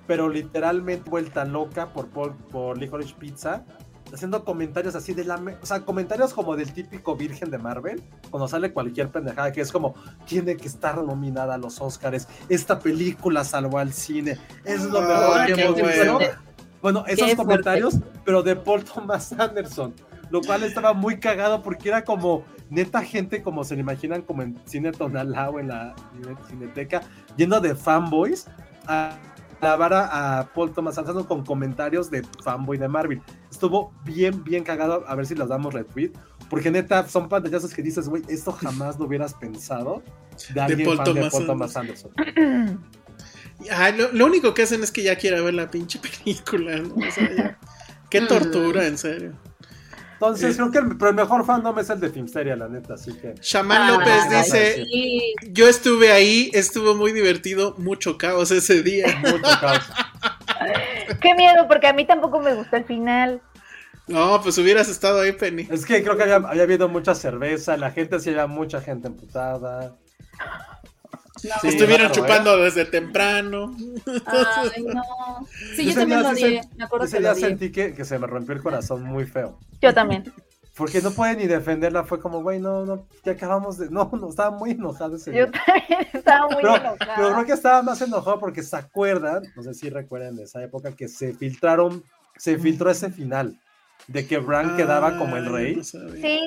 pero 0.06 0.28
literalmente 0.28 1.10
vuelta 1.10 1.44
loca 1.44 1.92
por, 1.92 2.08
por, 2.08 2.34
por 2.36 2.78
Licorice 2.78 3.14
Pizza, 3.18 3.64
haciendo 4.12 4.44
comentarios 4.44 4.94
así 4.94 5.12
de 5.14 5.24
la... 5.24 5.40
O 5.60 5.66
sea, 5.66 5.80
comentarios 5.80 6.32
como 6.32 6.56
del 6.56 6.72
típico 6.72 7.16
virgen 7.16 7.50
de 7.50 7.58
Marvel, 7.58 8.02
cuando 8.30 8.48
sale 8.48 8.72
cualquier 8.72 9.08
pendejada, 9.10 9.52
que 9.52 9.60
es 9.60 9.72
como, 9.72 9.94
tiene 10.26 10.56
que 10.56 10.68
estar 10.68 11.02
nominada 11.02 11.54
a 11.54 11.58
los 11.58 11.80
Oscars, 11.80 12.28
esta 12.48 12.78
película 12.78 13.44
salvó 13.44 13.78
al 13.78 13.92
cine, 13.92 14.38
es 14.64 14.84
lo 14.84 15.00
Ay, 15.00 15.06
mejor 15.08 15.46
que 15.46 15.62
hemos 15.62 15.76
visto", 15.76 16.04
¿no? 16.04 16.18
bueno. 16.82 17.04
Esos 17.06 17.34
comentarios, 17.34 17.98
pero 18.24 18.42
de 18.42 18.56
Paul 18.56 18.84
Thomas 18.84 19.32
Anderson, 19.32 19.94
lo 20.30 20.40
cual 20.40 20.62
estaba 20.62 20.92
muy 20.94 21.18
cagado 21.18 21.62
porque 21.62 21.88
era 21.88 22.04
como 22.04 22.44
neta 22.70 23.02
gente 23.02 23.42
como 23.42 23.64
se 23.64 23.74
le 23.74 23.80
imaginan 23.80 24.22
como 24.22 24.42
en 24.42 24.58
Cine 24.64 24.92
Tonalá 24.92 25.50
o 25.50 25.58
en 25.58 25.68
la 25.68 25.94
Cineteca, 26.48 27.02
lleno 27.36 27.60
de 27.60 27.74
fanboys 27.74 28.46
a 28.86 29.18
alabar 29.60 29.92
a, 29.92 30.38
a 30.38 30.52
Paul 30.52 30.72
Thomas 30.72 30.96
Anderson 30.96 31.24
con 31.24 31.44
comentarios 31.44 32.10
de 32.10 32.22
fanboy 32.42 32.78
de 32.78 32.88
Marvel. 32.88 33.20
Estuvo 33.50 33.92
bien, 34.04 34.42
bien 34.44 34.64
cagado, 34.64 35.04
a 35.06 35.14
ver 35.14 35.26
si 35.26 35.34
las 35.34 35.48
damos 35.48 35.74
retweet, 35.74 36.12
porque 36.48 36.70
neta 36.70 37.06
son 37.08 37.28
pantallazos 37.28 37.74
que 37.74 37.82
dices, 37.82 38.08
güey, 38.08 38.22
esto 38.28 38.52
jamás 38.52 38.98
lo 38.98 39.06
hubieras 39.06 39.34
pensado 39.34 40.02
de 40.54 40.60
alguien 40.60 40.84
Paul 40.84 40.96
fan 40.96 41.04
de 41.04 41.12
Thomas 41.14 41.32
Paul 41.32 41.46
Thomas 41.46 41.76
Anderson. 41.76 42.10
Ay, 43.70 43.96
lo, 43.96 44.10
lo 44.12 44.26
único 44.26 44.54
que 44.54 44.62
hacen 44.62 44.82
es 44.82 44.90
que 44.90 45.02
ya 45.02 45.16
quiere 45.16 45.40
ver 45.42 45.54
la 45.54 45.70
pinche 45.70 45.98
película. 45.98 46.78
¿no? 46.78 46.94
O 46.94 47.10
sea, 47.10 47.30
ya. 47.34 47.58
Qué 48.08 48.22
tortura, 48.22 48.86
en 48.86 48.98
serio. 48.98 49.34
Entonces, 50.20 50.56
creo 50.56 50.70
que 50.70 50.78
el, 50.78 50.98
pero 50.98 51.08
el 51.12 51.16
mejor 51.16 51.46
fandom 51.46 51.78
es 51.78 51.88
el 51.88 51.98
de 51.98 52.10
Filmsteria, 52.10 52.54
la 52.54 52.68
neta, 52.68 52.92
así 52.92 53.14
que... 53.14 53.36
Shaman 53.40 53.80
Ah, 53.80 53.90
López 53.92 54.28
dice: 54.28 54.84
Sí, 54.84 55.34
Yo 55.48 55.66
estuve 55.66 56.12
ahí, 56.12 56.50
estuvo 56.52 56.94
muy 56.94 57.12
divertido, 57.12 57.74
mucho 57.78 58.18
caos 58.18 58.50
ese 58.50 58.82
día. 58.82 59.06
Mucho 59.22 59.50
caos. 59.60 59.90
Qué 61.22 61.34
miedo, 61.34 61.66
porque 61.66 61.86
a 61.86 61.94
mí 61.94 62.04
tampoco 62.06 62.38
me 62.38 62.52
gustó 62.52 62.76
el 62.76 62.84
final. 62.84 63.40
No, 64.08 64.42
pues 64.42 64.58
hubieras 64.58 64.90
estado 64.90 65.22
ahí, 65.22 65.32
Penny. 65.32 65.66
Es 65.70 65.86
que 65.86 66.02
creo 66.02 66.18
que 66.18 66.24
había, 66.24 66.36
había 66.36 66.64
habido 66.64 66.90
mucha 66.90 67.14
cerveza, 67.14 67.78
la 67.78 67.90
gente 67.90 68.20
sí 68.20 68.28
había 68.28 68.46
mucha 68.46 68.82
gente 68.82 69.08
emputada. 69.08 69.96
Sí, 71.40 71.48
Estuvieron 71.68 72.08
raro, 72.08 72.12
¿eh? 72.12 72.12
chupando 72.12 72.56
desde 72.58 72.84
temprano. 72.84 73.74
Ay, 74.26 74.84
no. 74.94 75.46
Sí, 75.74 75.86
yo 75.86 75.94
también 75.94 76.22
lo 76.22 76.28
odié. 76.30 76.60
Me 76.76 76.84
acuerdo 76.84 77.06
Ese 77.06 77.16
que 77.16 77.20
día 77.22 77.30
lo 77.32 77.36
sentí 77.38 77.72
que, 77.72 77.94
que 77.94 78.04
se 78.04 78.18
me 78.18 78.26
rompió 78.26 78.54
el 78.54 78.62
corazón 78.62 79.02
muy 79.04 79.24
feo. 79.26 79.58
Yo 79.80 79.94
también. 79.94 80.24
Porque 80.76 81.02
no 81.02 81.10
puede 81.10 81.36
ni 81.36 81.46
defenderla, 81.46 82.04
fue 82.04 82.20
como, 82.20 82.42
güey, 82.42 82.58
no, 82.58 82.86
no, 82.86 83.06
ya 83.24 83.32
acabamos 83.32 83.76
de... 83.76 83.90
No, 83.90 84.10
no, 84.18 84.30
estaba 84.30 84.56
muy 84.56 84.70
enojado 84.70 85.16
ese 85.16 85.30
Yo 85.30 85.46
día. 85.46 85.50
también 85.66 86.08
estaba 86.14 86.46
muy 86.46 86.56
Pero, 86.62 86.76
enojada. 86.76 87.12
pero 87.16 87.32
creo 87.34 87.44
que 87.44 87.52
estaba 87.52 87.82
más 87.82 88.00
enojado 88.00 88.38
porque 88.38 88.62
se 88.62 88.76
acuerdan, 88.76 89.42
no 89.56 89.62
sé 89.62 89.74
si 89.74 89.90
recuerdan 89.90 90.36
de 90.36 90.44
esa 90.44 90.62
época, 90.62 90.92
que 90.92 91.08
se 91.08 91.34
filtraron, 91.34 92.02
se 92.38 92.56
filtró 92.58 92.90
ese 92.90 93.10
final, 93.10 93.58
de 94.10 94.26
que 94.26 94.38
Bran 94.38 94.76
quedaba 94.76 95.16
como 95.16 95.36
el 95.36 95.46
rey. 95.46 95.76
no. 95.76 95.84
Sí, 95.84 95.94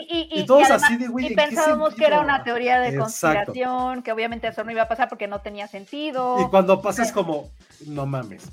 y, 0.09 0.29
y, 0.33 0.41
Y 0.41 0.45
todos 0.45 0.63
y 0.63 0.65
además- 0.65 0.83
así 0.83 0.97
de, 0.97 1.07
güey, 1.07 1.23
y 1.25 1.27
¿en 1.29 1.35
qué 1.35 1.41
pensábamos 1.43 1.95
que 1.95 2.05
era 2.05 2.19
una 2.19 2.43
teoría 2.43 2.79
de 2.81 2.89
Exacto. 2.89 3.03
conspiración, 3.05 4.03
que 4.03 4.11
obviamente 4.11 4.47
eso 4.49 4.65
no 4.65 4.71
iba 4.71 4.81
a 4.81 4.87
pasar 4.89 5.07
porque 5.07 5.27
no 5.27 5.39
tenía 5.39 5.67
sentido. 5.69 6.41
Y 6.41 6.49
cuando 6.49 6.81
pasa 6.81 7.03
es 7.03 7.13
como, 7.13 7.51
no 7.87 8.05
mames. 8.05 8.43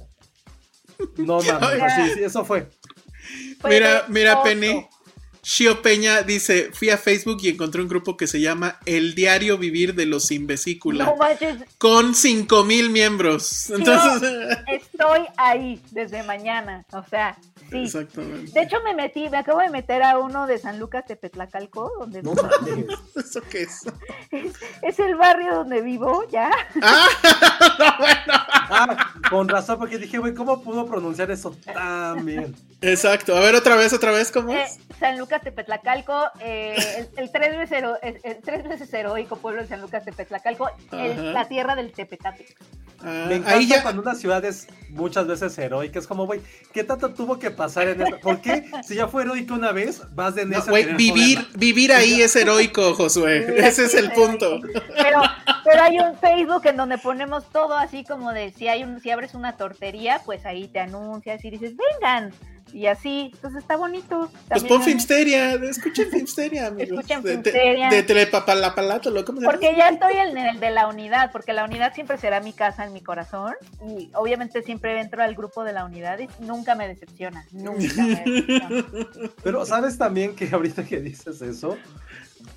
No 1.16 1.40
mames, 1.60 1.82
así, 1.82 2.10
sí, 2.14 2.22
eso 2.22 2.44
fue. 2.44 2.68
Mira, 3.64 4.04
mira. 4.08 4.42
Penny. 4.44 4.86
Shio 5.42 5.82
Peña 5.82 6.22
dice: 6.22 6.70
Fui 6.72 6.90
a 6.90 6.98
Facebook 6.98 7.38
y 7.42 7.48
encontré 7.48 7.80
un 7.82 7.88
grupo 7.88 8.16
que 8.16 8.26
se 8.26 8.40
llama 8.40 8.78
El 8.86 9.14
Diario 9.14 9.58
Vivir 9.58 9.94
de 9.94 10.06
los 10.06 10.24
Sin 10.24 10.46
Vesícula. 10.46 11.04
No 11.04 11.16
manches, 11.16 11.56
Con 11.78 12.14
5000 12.14 12.90
miembros. 12.90 13.70
Entonces. 13.70 14.58
estoy 14.68 15.26
ahí 15.36 15.80
desde 15.90 16.22
mañana. 16.22 16.84
O 16.92 17.02
sea, 17.04 17.38
sí. 17.70 17.78
Exactamente. 17.84 18.52
De 18.52 18.62
hecho, 18.62 18.76
me 18.84 18.94
metí, 18.94 19.28
me 19.28 19.38
acabo 19.38 19.60
de 19.60 19.70
meter 19.70 20.02
a 20.02 20.18
uno 20.18 20.46
de 20.46 20.58
San 20.58 20.78
Lucas 20.78 21.04
de 21.08 21.16
Petlacalco, 21.16 21.90
donde 21.98 22.22
No 22.22 22.34
mames. 22.34 22.86
¿Eso 23.16 23.40
qué 23.50 23.62
es? 23.62 23.80
es 24.82 24.98
el 24.98 25.16
barrio 25.16 25.54
donde 25.54 25.80
vivo, 25.82 26.24
ya. 26.30 26.50
Ah, 26.82 27.06
no, 27.78 27.86
bueno. 27.98 28.32
Ah, 28.72 29.14
con 29.30 29.48
razón, 29.48 29.78
porque 29.78 29.98
dije, 29.98 30.18
güey, 30.18 30.34
¿cómo 30.34 30.62
pudo 30.62 30.86
pronunciar 30.86 31.30
eso 31.30 31.56
tan 31.64 32.24
bien? 32.24 32.54
Exacto. 32.82 33.36
A 33.36 33.40
ver, 33.40 33.54
otra 33.54 33.76
vez, 33.76 33.92
otra 33.92 34.10
vez, 34.10 34.30
¿cómo 34.30 34.52
Eh, 34.52 34.62
es? 34.62 34.78
San 34.98 35.18
Lucas 35.18 35.42
Tepetlacalco, 35.42 36.14
eh, 36.40 36.76
el, 36.98 37.08
el 37.24 37.32
tres 37.32 37.56
veces 37.56 37.78
hero- 37.78 37.98
el, 38.02 38.20
el 38.22 38.36
tres 38.42 38.66
veces 38.68 38.92
heroico 38.92 39.36
pueblo 39.36 39.62
de 39.62 39.68
San 39.68 39.80
Lucas 39.80 40.04
Tepetlacalco, 40.04 40.70
la 40.92 41.46
tierra 41.48 41.74
del 41.74 41.92
Tepetate. 41.92 42.46
Ah, 43.02 43.24
Me 43.28 43.36
encanta 43.36 43.56
ahí 43.56 43.66
ya. 43.66 43.82
cuando 43.82 44.02
una 44.02 44.14
ciudad 44.14 44.44
es 44.44 44.66
muchas 44.90 45.26
veces 45.26 45.56
heroica. 45.58 45.98
Es 45.98 46.06
como, 46.06 46.26
güey, 46.26 46.42
¿qué 46.74 46.84
tanto 46.84 47.14
tuvo 47.14 47.38
que 47.38 47.50
pasar 47.50 47.88
en 47.88 48.02
esto? 48.02 48.20
¿Por 48.20 48.42
qué? 48.42 48.70
Si 48.86 48.94
ya 48.94 49.08
fue 49.08 49.22
heroica 49.22 49.54
una 49.54 49.72
vez, 49.72 50.02
vas 50.14 50.34
de 50.34 50.44
No, 50.44 50.50
necio 50.50 50.64
a 50.64 50.70
güey, 50.70 50.82
querer 50.82 50.96
vivir, 50.98 51.46
vivir 51.54 51.92
ahí 51.94 52.20
es 52.20 52.36
heroico, 52.36 52.92
Josué. 52.94 53.54
Ese 53.66 53.86
es 53.86 53.94
el 53.94 54.12
punto. 54.12 54.60
Pero, 54.94 55.22
pero 55.64 55.82
hay 55.82 55.98
un 55.98 56.14
Facebook 56.18 56.66
en 56.66 56.76
donde 56.76 56.98
ponemos 56.98 57.48
todo 57.50 57.74
así 57.74 58.04
como 58.04 58.32
de 58.34 58.52
si 58.52 58.68
hay 58.68 58.84
un, 58.84 59.00
si 59.00 59.10
abres 59.10 59.32
una 59.34 59.56
tortería, 59.56 60.20
pues 60.26 60.44
ahí 60.44 60.68
te 60.68 60.80
anuncias 60.80 61.42
y 61.42 61.50
dices, 61.50 61.72
vengan. 62.02 62.34
Y 62.72 62.86
así, 62.86 63.30
entonces 63.34 63.62
está 63.62 63.76
bonito. 63.76 64.28
Pues 64.30 64.44
También 64.48 64.68
pon 64.68 64.78
hay- 64.80 64.84
Filmsteria, 64.84 65.54
escuchen 65.54 66.10
Filmsteria, 66.10 66.66
amigos. 66.68 67.00
Escuchen 67.00 67.22
Filmsteria. 67.22 67.88
De, 67.90 67.96
de 67.96 68.02
Telepapalapalátolo, 68.04 69.24
¿cómo 69.24 69.40
se 69.40 69.46
llama? 69.46 69.52
Porque 69.58 69.74
ya 69.76 69.88
estoy 69.88 70.14
en 70.16 70.36
el 70.38 70.60
de 70.60 70.70
la 70.70 70.86
unidad, 70.88 71.30
porque 71.32 71.52
la 71.52 71.64
unidad 71.64 71.94
siempre 71.94 72.18
será 72.18 72.40
mi 72.40 72.52
casa 72.52 72.84
en 72.84 72.92
mi 72.92 73.00
corazón. 73.00 73.54
Y 73.86 74.10
obviamente 74.14 74.62
siempre 74.62 75.00
entro 75.00 75.22
al 75.22 75.34
grupo 75.34 75.64
de 75.64 75.72
la 75.72 75.84
unidad 75.84 76.18
y 76.20 76.28
nunca 76.44 76.74
me 76.74 76.86
decepciona. 76.88 77.44
Nunca 77.52 78.02
me 78.02 78.14
decepciona. 78.24 78.84
Pero 79.42 79.66
sabes 79.66 79.98
también 79.98 80.34
que 80.36 80.48
ahorita 80.52 80.84
que 80.84 81.00
dices 81.00 81.42
eso, 81.42 81.76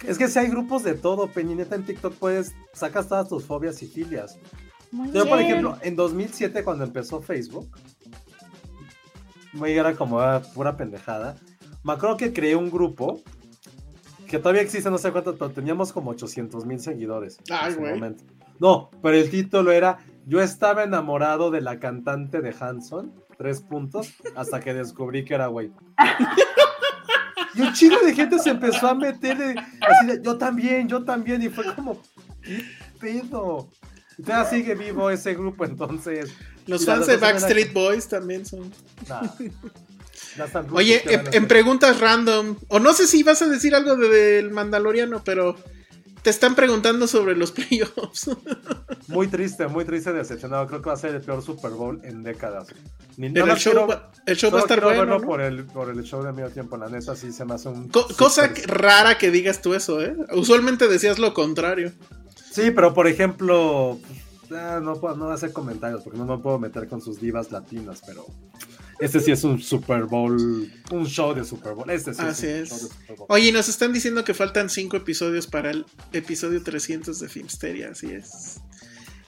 es 0.07 0.17
que 0.17 0.27
si 0.27 0.39
hay 0.39 0.47
grupos 0.47 0.83
de 0.83 0.93
todo, 0.93 1.27
Peñineta 1.27 1.75
en 1.75 1.85
TikTok 1.85 2.13
puedes, 2.15 2.53
sacas 2.73 3.07
todas 3.07 3.27
tus 3.27 3.43
fobias 3.45 3.81
y 3.83 3.87
filias. 3.87 4.37
Muy 4.91 5.11
Yo, 5.11 5.25
por 5.27 5.39
bien. 5.39 5.49
ejemplo, 5.49 5.77
en 5.81 5.95
2007 5.95 6.63
cuando 6.63 6.83
empezó 6.83 7.19
Facebook, 7.21 7.67
güey, 9.53 9.77
era 9.77 9.93
como 9.95 10.19
ah, 10.19 10.41
pura 10.53 10.75
pendejada. 10.77 11.35
Me 11.83 11.93
acuerdo 11.93 12.17
que 12.17 12.33
creé 12.33 12.55
un 12.55 12.71
grupo 12.71 13.21
que 14.27 14.39
todavía 14.39 14.61
existe, 14.61 14.89
no 14.89 14.97
sé 14.97 15.11
cuánto, 15.11 15.35
pero 15.37 15.51
teníamos 15.51 15.91
como 15.91 16.11
800 16.11 16.65
mil 16.65 16.79
seguidores 16.79 17.37
Ay, 17.51 17.75
güey. 17.75 17.99
No, 18.59 18.89
pero 19.01 19.15
el 19.17 19.29
título 19.29 19.71
era 19.71 19.99
Yo 20.25 20.41
estaba 20.41 20.83
enamorado 20.83 21.51
de 21.51 21.61
la 21.61 21.79
cantante 21.79 22.41
de 22.41 22.55
Hanson, 22.59 23.13
tres 23.37 23.61
puntos, 23.61 24.13
hasta 24.35 24.59
que 24.59 24.73
descubrí 24.73 25.25
que 25.25 25.35
era 25.35 25.47
güey. 25.47 25.71
Y 27.55 27.61
un 27.61 27.73
chingo 27.73 27.99
de 27.99 28.15
gente 28.15 28.39
se 28.39 28.49
empezó 28.49 28.87
a 28.87 28.95
meter 28.95 29.37
de- 29.37 29.55
así 29.81 30.07
de, 30.07 30.21
yo 30.23 30.37
también, 30.37 30.87
yo 30.87 31.03
también, 31.03 31.41
y 31.43 31.49
fue 31.49 31.65
como, 31.75 31.99
¿qué 32.41 32.63
pedo? 32.99 33.69
Todavía 34.17 34.49
sigue 34.49 34.75
vivo 34.75 35.09
ese 35.09 35.33
grupo, 35.33 35.65
entonces. 35.65 36.31
Los 36.67 36.85
fans 36.85 37.07
de 37.07 37.17
Backstreet 37.17 37.67
que- 37.67 37.73
Boys 37.73 38.07
también 38.07 38.45
son. 38.45 38.71
Nah, 39.09 39.21
Oye, 40.71 41.01
van 41.05 41.33
en, 41.33 41.47
preguntas 41.47 41.99
random, 41.99 42.55
o 42.67 42.79
no 42.79 42.93
sé 42.93 43.05
si 43.07 43.21
vas 43.23 43.41
a 43.41 43.47
decir 43.47 43.75
algo 43.75 43.95
de- 43.95 44.07
del 44.09 44.51
Mandaloriano, 44.51 45.23
pero 45.23 45.55
te 46.23 46.29
están 46.29 46.55
preguntando 46.55 47.05
sobre 47.07 47.35
los 47.35 47.51
playoffs. 47.91 48.29
Muy 49.07 49.27
triste, 49.27 49.67
muy 49.67 49.83
triste, 49.85 50.13
decepcionado. 50.13 50.65
Creo 50.67 50.81
que 50.81 50.87
va 50.89 50.93
a 50.95 50.97
ser 50.97 51.13
el 51.15 51.21
peor 51.21 51.43
Super 51.43 51.71
Bowl 51.71 51.99
en 52.03 52.23
décadas. 52.23 52.67
Ni, 53.17 53.27
el 53.27 53.45
más 53.45 53.59
show, 53.59 53.73
quiero- 53.73 53.87
va, 53.87 54.11
el 54.25 54.37
show 54.37 54.49
va 54.51 54.59
a 54.59 54.61
estar 54.61 54.81
bueno. 54.81 55.21
por, 55.21 55.41
el, 55.41 55.65
por 55.65 55.89
el 55.89 56.01
show 56.03 56.23
de 56.23 56.31
medio 56.31 56.49
tiempo, 56.49 56.77
la 56.77 56.87
neta 56.89 57.15
sí 57.15 57.31
se 57.31 57.45
me 57.45 57.53
hace 57.55 57.67
un... 57.69 57.89
Co- 57.89 58.07
cosa 58.17 58.49
rara 58.65 59.17
que 59.17 59.29
digas 59.29 59.61
tú 59.61 59.73
eso, 59.75 60.01
¿eh? 60.01 60.15
Usualmente 60.31 60.87
decías 60.87 61.19
lo 61.19 61.33
contrario. 61.33 61.91
Sí, 62.53 62.71
pero 62.71 62.93
por 62.93 63.07
ejemplo, 63.07 63.99
ah, 64.51 64.79
no 64.81 64.99
puedo 64.99 65.15
no 65.15 65.25
voy 65.25 65.31
a 65.31 65.35
hacer 65.35 65.51
comentarios 65.51 66.03
porque 66.03 66.19
no 66.19 66.25
me 66.25 66.37
puedo 66.37 66.59
meter 66.59 66.87
con 66.87 67.01
sus 67.01 67.19
divas 67.19 67.51
latinas, 67.51 68.01
pero 68.05 68.25
Este 68.99 69.19
sí 69.19 69.31
es 69.31 69.43
un 69.43 69.59
Super 69.61 70.03
Bowl, 70.05 70.71
un 70.91 71.05
show 71.07 71.33
de 71.33 71.43
Super 71.43 71.73
Bowl. 71.73 71.89
Este 71.89 72.13
sí 72.13 72.21
Así 72.21 72.47
es 72.47 72.71
un 72.71 72.77
es. 72.77 72.81
show 72.81 72.89
de 72.89 72.95
Super 72.95 73.15
Bowl. 73.17 73.27
Oye, 73.29 73.51
nos 73.51 73.69
están 73.69 73.91
diciendo 73.91 74.23
que 74.23 74.33
faltan 74.33 74.69
cinco 74.69 74.97
episodios 74.97 75.47
para 75.47 75.71
el 75.71 75.85
episodio 76.13 76.61
300 76.63 77.19
de 77.19 77.27
Filmsteria, 77.27 77.89
así 77.91 78.11
es. 78.11 78.59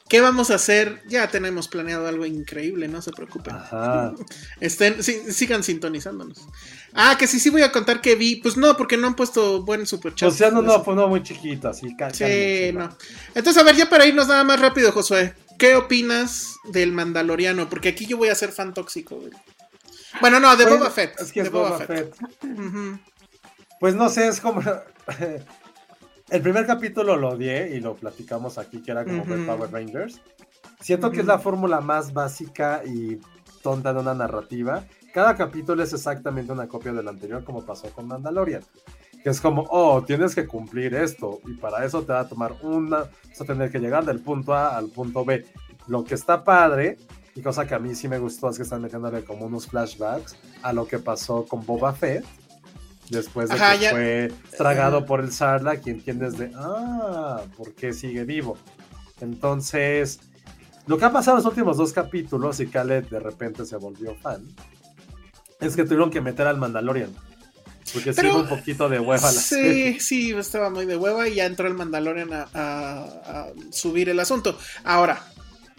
¿Qué 0.07 0.21
vamos 0.21 0.51
a 0.51 0.55
hacer? 0.55 1.01
Ya 1.07 1.27
tenemos 1.29 1.67
planeado 1.67 2.07
algo 2.07 2.27
increíble, 2.27 2.87
no 2.87 3.01
se 3.01 3.11
preocupen. 3.11 3.55
Ajá. 3.55 4.13
Estén, 4.59 5.01
sí, 5.01 5.33
sigan 5.33 5.63
sintonizándonos. 5.63 6.47
Ah, 6.93 7.15
que 7.17 7.25
sí, 7.25 7.39
sí 7.39 7.49
voy 7.49 7.63
a 7.63 7.71
contar 7.71 8.01
que 8.01 8.15
vi. 8.15 8.35
Pues 8.35 8.55
no, 8.55 8.77
porque 8.77 8.97
no 8.97 9.07
han 9.07 9.15
puesto 9.15 9.63
buen 9.63 9.87
superchat. 9.87 10.29
O 10.29 10.31
sea, 10.31 10.51
no, 10.51 10.61
no, 10.61 10.83
fue 10.83 10.93
uno 10.93 11.07
muy 11.07 11.23
chiquito, 11.23 11.69
así. 11.69 11.87
Sí, 12.13 12.71
no. 12.73 12.95
Entonces, 13.33 13.61
a 13.61 13.65
ver, 13.65 13.75
ya 13.75 13.89
para 13.89 14.05
irnos 14.05 14.27
nada 14.27 14.43
más 14.43 14.59
rápido, 14.59 14.91
Josué. 14.91 15.33
¿Qué 15.57 15.75
opinas 15.75 16.55
del 16.65 16.91
Mandaloriano? 16.91 17.67
Porque 17.67 17.89
aquí 17.89 18.05
yo 18.05 18.17
voy 18.17 18.29
a 18.29 18.35
ser 18.35 18.51
fan 18.51 18.73
tóxico. 18.75 19.15
güey. 19.15 19.31
Bueno, 20.21 20.39
no, 20.39 20.55
de 20.55 20.65
Pues, 20.65 20.77
Boba 20.77 20.91
Fett. 20.91 21.19
Es 21.19 21.31
que 21.31 21.41
de 21.41 21.47
es 21.47 21.51
Boba 21.51 21.79
Fett. 21.79 22.15
Ujú. 22.43 22.99
Pues 23.79 23.95
no 23.95 24.07
sé, 24.09 24.27
es 24.27 24.39
como. 24.39 24.61
El 26.29 26.41
primer 26.41 26.65
capítulo 26.65 27.15
lo 27.17 27.29
odié 27.29 27.75
y 27.75 27.79
lo 27.79 27.95
platicamos 27.95 28.57
aquí, 28.57 28.81
que 28.81 28.91
era 28.91 29.05
como. 29.05 29.23
Power 29.23 29.71
Rangers. 29.71 30.21
Siento 30.81 31.11
que 31.11 31.19
es 31.19 31.25
la 31.25 31.37
fórmula 31.37 31.81
más 31.81 32.13
básica 32.13 32.81
y 32.83 33.19
tonta 33.61 33.93
de 33.93 33.99
una 33.99 34.15
narrativa. 34.15 34.83
Cada 35.13 35.35
capítulo 35.35 35.83
es 35.83 35.93
exactamente 35.93 36.51
una 36.51 36.67
copia 36.67 36.93
del 36.93 37.07
anterior, 37.07 37.43
como 37.43 37.63
pasó 37.63 37.89
con 37.91 38.07
Mandalorian. 38.07 38.63
Que 39.23 39.29
es 39.29 39.39
como, 39.39 39.65
oh, 39.69 40.03
tienes 40.03 40.35
que 40.35 40.45
cumplir 40.45 40.93
esto, 40.95 41.39
y 41.47 41.53
para 41.53 41.85
eso 41.85 42.03
te 42.03 42.13
va 42.13 42.21
a 42.21 42.27
tomar 42.27 42.55
una. 42.63 43.05
Vas 43.29 43.41
a 43.41 43.45
tener 43.45 43.71
que 43.71 43.79
llegar 43.79 44.03
del 44.03 44.19
punto 44.19 44.53
A 44.53 44.75
al 44.75 44.87
punto 44.87 45.25
B. 45.25 45.45
Lo 45.87 46.03
que 46.03 46.15
está 46.15 46.43
padre, 46.43 46.97
y 47.35 47.41
cosa 47.41 47.67
que 47.67 47.75
a 47.75 47.79
mí 47.79 47.93
sí 47.93 48.07
me 48.07 48.17
gustó, 48.17 48.49
es 48.49 48.57
que 48.57 48.63
están 48.63 48.81
metiéndole 48.81 49.23
como 49.23 49.45
unos 49.45 49.67
flashbacks 49.67 50.35
a 50.63 50.73
lo 50.73 50.87
que 50.87 50.97
pasó 50.97 51.45
con 51.45 51.65
Boba 51.65 51.93
Fett 51.93 52.25
después 53.09 53.49
de 53.49 53.55
Ajá, 53.55 53.73
que 53.73 53.79
ya- 53.83 53.91
fue 53.91 54.31
tragado 54.57 55.05
por 55.05 55.19
el 55.21 55.31
Sarlacc 55.31 55.85
y 55.87 55.91
entiendes 55.91 56.37
de, 56.37 56.51
ah, 56.55 57.41
¿por 57.57 57.73
qué 57.73 57.93
sigue 57.93 58.23
vivo? 58.23 58.57
Entonces, 59.21 60.19
lo 60.87 60.97
que 60.97 61.05
ha 61.05 61.11
pasado 61.11 61.37
en 61.37 61.43
los 61.43 61.49
últimos 61.51 61.77
dos 61.77 61.93
capítulos 61.93 62.59
y 62.59 62.67
Khaled 62.67 63.05
de 63.05 63.19
repente 63.19 63.65
se 63.65 63.75
volvió 63.77 64.15
fan, 64.15 64.43
es 65.59 65.75
que 65.75 65.83
tuvieron 65.83 66.11
que 66.11 66.21
meter 66.21 66.47
al 66.47 66.57
Mandalorian. 66.57 67.09
Porque 67.93 68.11
sí 68.13 68.21
Pero- 68.21 68.33
hubo 68.33 68.41
un 68.41 68.49
poquito 68.49 68.89
de 68.89 68.99
hueva 68.99 69.31
la 69.31 69.39
serie. 69.39 69.93
Sí, 69.93 69.99
sí, 69.99 70.31
estaba 70.33 70.69
muy 70.69 70.85
de 70.85 70.97
hueva 70.97 71.27
y 71.27 71.35
ya 71.35 71.45
entró 71.45 71.67
el 71.67 71.75
Mandalorian 71.75 72.33
a, 72.33 72.47
a- 72.53 73.03
a 73.03 73.47
subir 73.71 74.09
el 74.09 74.19
asunto. 74.19 74.57
Ahora, 74.83 75.21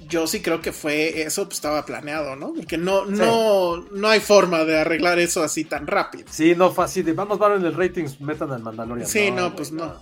yo 0.08 0.26
sí 0.26 0.40
creo 0.40 0.60
que 0.60 0.72
fue 0.72 1.22
eso, 1.22 1.44
pues 1.44 1.56
estaba 1.58 1.84
planeado, 1.84 2.36
¿no? 2.36 2.52
Porque 2.54 2.76
no, 2.78 3.04
no, 3.06 3.76
no 3.92 4.08
hay 4.08 4.20
forma 4.20 4.64
de 4.64 4.78
arreglar 4.78 5.18
eso 5.18 5.42
así 5.42 5.64
tan 5.64 5.86
rápido. 5.86 6.26
Sí, 6.30 6.54
no 6.56 6.70
fue 6.72 6.84
así 6.84 7.02
de, 7.02 7.12
vamos, 7.12 7.38
van 7.38 7.60
en 7.60 7.66
el 7.66 7.74
ratings, 7.74 8.20
metan 8.20 8.52
al 8.52 8.62
Mandalorian. 8.62 9.08
Sí, 9.08 9.30
no, 9.30 9.54
pues 9.56 9.72
no. 9.72 9.94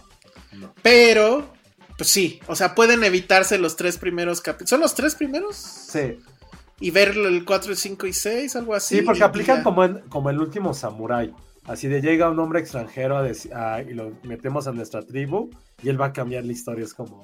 no. 0.53 0.75
Pero, 0.83 1.53
pues 1.97 2.11
sí, 2.11 2.41
o 2.47 2.55
sea, 2.57 2.75
pueden 2.75 3.05
evitarse 3.05 3.59
los 3.59 3.77
tres 3.77 3.99
primeros 3.99 4.41
capítulos. 4.41 4.71
¿Son 4.71 4.81
los 4.81 4.95
tres 4.95 5.15
primeros? 5.15 5.57
Sí, 5.57 6.19
Y 6.81 6.91
ver 6.91 7.11
el 7.17 7.45
4, 7.45 7.75
5 7.75 8.07
y 8.07 8.13
6, 8.13 8.57
algo 8.57 8.75
así. 8.75 8.97
sí, 8.99 9.03
porque 9.03 9.23
aplican 9.23 9.59
ya. 9.59 9.63
como, 9.63 9.85
en, 9.85 10.01
como 10.09 10.31
el 10.31 10.39
último 10.41 10.75
Samurai. 10.75 11.33
Así 11.67 11.89
de 11.89 12.03
llega 12.03 12.29
un 12.29 12.39
hombre 12.41 12.61
extranjero 12.61 13.17
a 13.17 13.27
deci- 13.27 13.51
a- 13.55 13.81
y 13.81 13.95
lo 13.95 14.13
metemos 14.25 14.67
a 14.67 14.73
nuestra 14.73 15.01
tribu 15.01 15.49
y 15.83 15.89
él 15.89 15.99
va 15.99 16.07
a 16.07 16.13
cambiar 16.13 16.45
la 16.45 16.53
historia. 16.53 16.85
Es 16.85 16.93
como. 16.93 17.23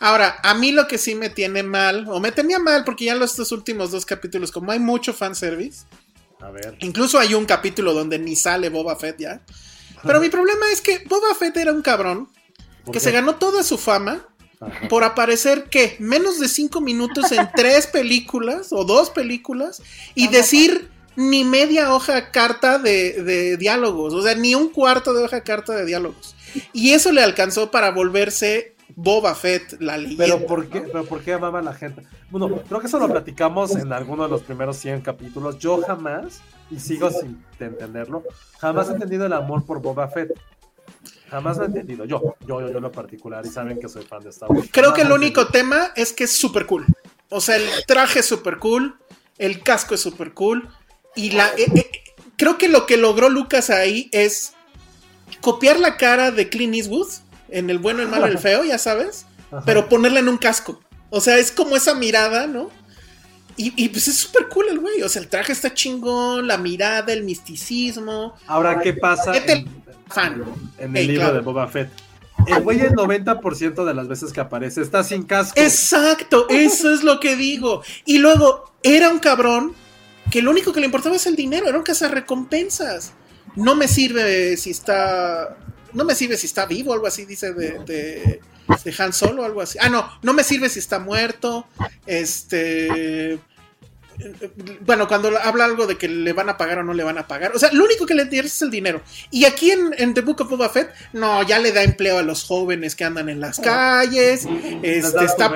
Ahora, 0.00 0.38
a 0.42 0.54
mí 0.54 0.72
lo 0.72 0.86
que 0.88 0.98
sí 0.98 1.14
me 1.14 1.30
tiene 1.30 1.62
mal, 1.62 2.06
o 2.08 2.20
me 2.20 2.32
tenía 2.32 2.58
mal, 2.58 2.84
porque 2.84 3.06
ya 3.06 3.12
en 3.12 3.18
los 3.18 3.32
estos 3.32 3.52
últimos 3.52 3.90
dos 3.90 4.06
capítulos, 4.06 4.50
como 4.50 4.72
hay 4.72 4.78
mucho 4.78 5.12
fanservice, 5.12 5.84
A 6.40 6.50
ver. 6.50 6.76
incluso 6.80 7.18
hay 7.18 7.34
un 7.34 7.44
capítulo 7.44 7.92
donde 7.92 8.18
ni 8.18 8.36
sale 8.36 8.68
Boba 8.70 8.96
Fett 8.96 9.18
ya. 9.18 9.42
Pero 10.02 10.20
mi 10.20 10.28
problema 10.28 10.70
es 10.72 10.80
que 10.80 11.04
Boba 11.06 11.34
Fett 11.34 11.56
era 11.58 11.72
un 11.72 11.82
cabrón 11.82 12.28
¿por 12.84 12.92
que 12.92 13.00
se 13.00 13.12
ganó 13.12 13.36
toda 13.36 13.62
su 13.62 13.78
fama 13.78 14.26
Ajá. 14.60 14.88
por 14.88 15.04
aparecer, 15.04 15.64
¿qué? 15.70 15.96
Menos 16.00 16.40
de 16.40 16.48
cinco 16.48 16.80
minutos 16.80 17.30
en 17.30 17.48
tres 17.56 17.86
películas 17.86 18.68
o 18.72 18.84
dos 18.84 19.10
películas 19.10 19.80
y 20.14 20.28
decir 20.28 20.90
ni 21.14 21.44
media 21.44 21.94
hoja 21.94 22.30
carta 22.32 22.78
de, 22.78 23.22
de 23.22 23.56
diálogos, 23.58 24.14
o 24.14 24.22
sea, 24.22 24.34
ni 24.34 24.54
un 24.54 24.70
cuarto 24.70 25.12
de 25.12 25.24
hoja 25.24 25.42
carta 25.42 25.74
de 25.74 25.84
diálogos. 25.84 26.34
Y 26.72 26.92
eso 26.92 27.12
le 27.12 27.22
alcanzó 27.22 27.70
para 27.70 27.90
volverse 27.90 28.74
Boba 28.96 29.34
Fett, 29.34 29.80
la 29.80 29.96
leyenda. 29.96 30.24
Pero 30.24 30.46
¿por 30.46 30.68
qué, 30.68 30.80
¿no? 30.80 30.86
pero 30.92 31.04
¿por 31.04 31.20
qué 31.20 31.34
amaba 31.34 31.62
la 31.62 31.74
gente? 31.74 32.02
Bueno, 32.30 32.48
creo 32.68 32.80
que 32.80 32.86
eso 32.86 32.98
lo 32.98 33.08
platicamos 33.08 33.74
en 33.76 33.92
alguno 33.92 34.24
de 34.24 34.30
los 34.30 34.42
primeros 34.42 34.76
100 34.76 35.02
capítulos. 35.02 35.58
Yo 35.58 35.80
jamás, 35.82 36.40
y 36.70 36.78
sigo 36.78 37.10
sin 37.10 37.44
entenderlo, 37.58 38.24
jamás 38.58 38.88
he 38.88 38.92
entendido 38.92 39.26
el 39.26 39.32
amor 39.32 39.64
por 39.64 39.80
Boba 39.80 40.08
Fett. 40.08 40.32
Jamás 41.30 41.56
lo 41.56 41.64
he 41.64 41.66
entendido. 41.66 42.04
Yo, 42.04 42.36
yo, 42.46 42.60
yo, 42.60 42.70
yo 42.70 42.76
en 42.76 42.82
lo 42.82 42.92
particular, 42.92 43.44
y 43.46 43.48
saben 43.48 43.78
que 43.80 43.88
soy 43.88 44.04
fan 44.04 44.22
de 44.22 44.30
Star 44.30 44.50
Wars. 44.50 44.68
Creo 44.70 44.92
que 44.92 45.02
el 45.02 45.12
único 45.12 45.46
tema 45.48 45.92
es 45.96 46.12
que 46.12 46.24
es 46.24 46.36
súper 46.36 46.66
cool. 46.66 46.84
O 47.30 47.40
sea, 47.40 47.56
el 47.56 47.68
traje 47.86 48.20
es 48.20 48.26
súper 48.26 48.58
cool, 48.58 48.98
el 49.38 49.62
casco 49.62 49.94
es 49.94 50.00
súper 50.00 50.34
cool. 50.34 50.68
Y 51.16 51.30
la. 51.30 51.48
eh, 51.56 51.66
eh, 51.74 51.90
creo 52.36 52.58
que 52.58 52.68
lo 52.68 52.86
que 52.86 52.96
logró 52.96 53.28
Lucas 53.30 53.70
ahí 53.70 54.08
es 54.12 54.54
copiar 55.40 55.78
la 55.78 55.96
cara 55.96 56.30
de 56.30 56.48
Clint 56.48 56.74
Eastwood 56.74 57.08
en 57.52 57.70
el 57.70 57.78
bueno, 57.78 58.02
el 58.02 58.08
malo 58.08 58.26
el 58.26 58.38
feo, 58.40 58.64
ya 58.64 58.78
sabes, 58.78 59.26
Ajá. 59.50 59.62
pero 59.64 59.88
ponerla 59.88 60.20
en 60.20 60.28
un 60.28 60.38
casco. 60.38 60.80
O 61.10 61.20
sea, 61.20 61.38
es 61.38 61.52
como 61.52 61.76
esa 61.76 61.94
mirada, 61.94 62.46
¿no? 62.46 62.70
Y, 63.56 63.72
y, 63.76 63.90
pues 63.90 64.08
es 64.08 64.16
súper 64.16 64.48
cool 64.48 64.66
el 64.70 64.78
güey. 64.78 65.02
O 65.02 65.08
sea, 65.10 65.20
el 65.20 65.28
traje 65.28 65.52
está 65.52 65.74
chingón, 65.74 66.46
la 66.46 66.56
mirada, 66.56 67.12
el 67.12 67.22
misticismo. 67.22 68.34
Ahora, 68.46 68.80
¿qué 68.80 68.94
pasa 68.94 69.30
Vete 69.30 69.52
en, 69.52 69.82
Fan. 70.08 70.42
en 70.78 70.96
el 70.96 71.06
libro 71.06 71.24
claro. 71.24 71.34
de 71.34 71.40
Boba 71.42 71.68
Fett? 71.68 71.90
El 72.46 72.62
güey 72.62 72.80
el 72.80 72.92
90% 72.92 73.84
de 73.84 73.94
las 73.94 74.08
veces 74.08 74.32
que 74.32 74.40
aparece 74.40 74.80
está 74.80 75.04
sin 75.04 75.22
casco. 75.24 75.60
Exacto, 75.60 76.46
eso 76.48 76.92
es 76.92 77.02
lo 77.02 77.20
que 77.20 77.36
digo. 77.36 77.82
Y 78.04 78.18
luego, 78.18 78.72
era 78.82 79.10
un 79.10 79.18
cabrón 79.18 79.74
que 80.30 80.42
lo 80.42 80.50
único 80.50 80.72
que 80.72 80.80
le 80.80 80.86
importaba 80.86 81.16
es 81.16 81.26
el 81.26 81.36
dinero, 81.36 81.68
era 81.68 81.78
un 81.78 81.84
recompensas. 82.10 83.12
No 83.54 83.74
me 83.74 83.86
sirve 83.86 84.56
si 84.56 84.70
está. 84.70 85.56
No 85.94 86.04
me 86.04 86.14
sirve 86.14 86.36
si 86.36 86.46
está 86.46 86.66
vivo, 86.66 86.92
algo 86.92 87.06
así, 87.06 87.24
dice 87.24 87.52
de, 87.52 87.78
de, 87.84 88.40
de 88.84 88.94
Han 88.98 89.12
Solo, 89.12 89.44
algo 89.44 89.60
así. 89.60 89.78
Ah, 89.80 89.88
no, 89.88 90.08
no 90.22 90.32
me 90.32 90.44
sirve 90.44 90.68
si 90.68 90.78
está 90.78 90.98
muerto. 90.98 91.66
Este. 92.06 93.38
Bueno, 94.80 95.08
cuando 95.08 95.30
habla 95.38 95.64
algo 95.64 95.86
de 95.86 95.96
que 95.96 96.08
le 96.08 96.32
van 96.32 96.48
a 96.48 96.56
pagar 96.56 96.78
o 96.78 96.82
no 96.84 96.94
le 96.94 97.04
van 97.04 97.18
a 97.18 97.26
pagar. 97.26 97.52
O 97.54 97.58
sea, 97.58 97.70
lo 97.72 97.84
único 97.84 98.06
que 98.06 98.14
le 98.14 98.22
interesa 98.22 98.54
es 98.56 98.62
el 98.62 98.70
dinero. 98.70 99.02
Y 99.30 99.44
aquí 99.44 99.70
en, 99.70 99.94
en 99.98 100.14
The 100.14 100.20
Book 100.22 100.40
of 100.42 100.50
Boba 100.50 100.68
Fett, 100.68 100.90
no, 101.12 101.42
ya 101.42 101.58
le 101.58 101.72
da 101.72 101.82
empleo 101.82 102.18
a 102.18 102.22
los 102.22 102.44
jóvenes 102.44 102.94
que 102.96 103.04
andan 103.04 103.28
en 103.28 103.40
las 103.40 103.58
calles. 103.60 104.44
Les 104.82 105.04
Este, 105.04 105.24
está. 105.24 105.48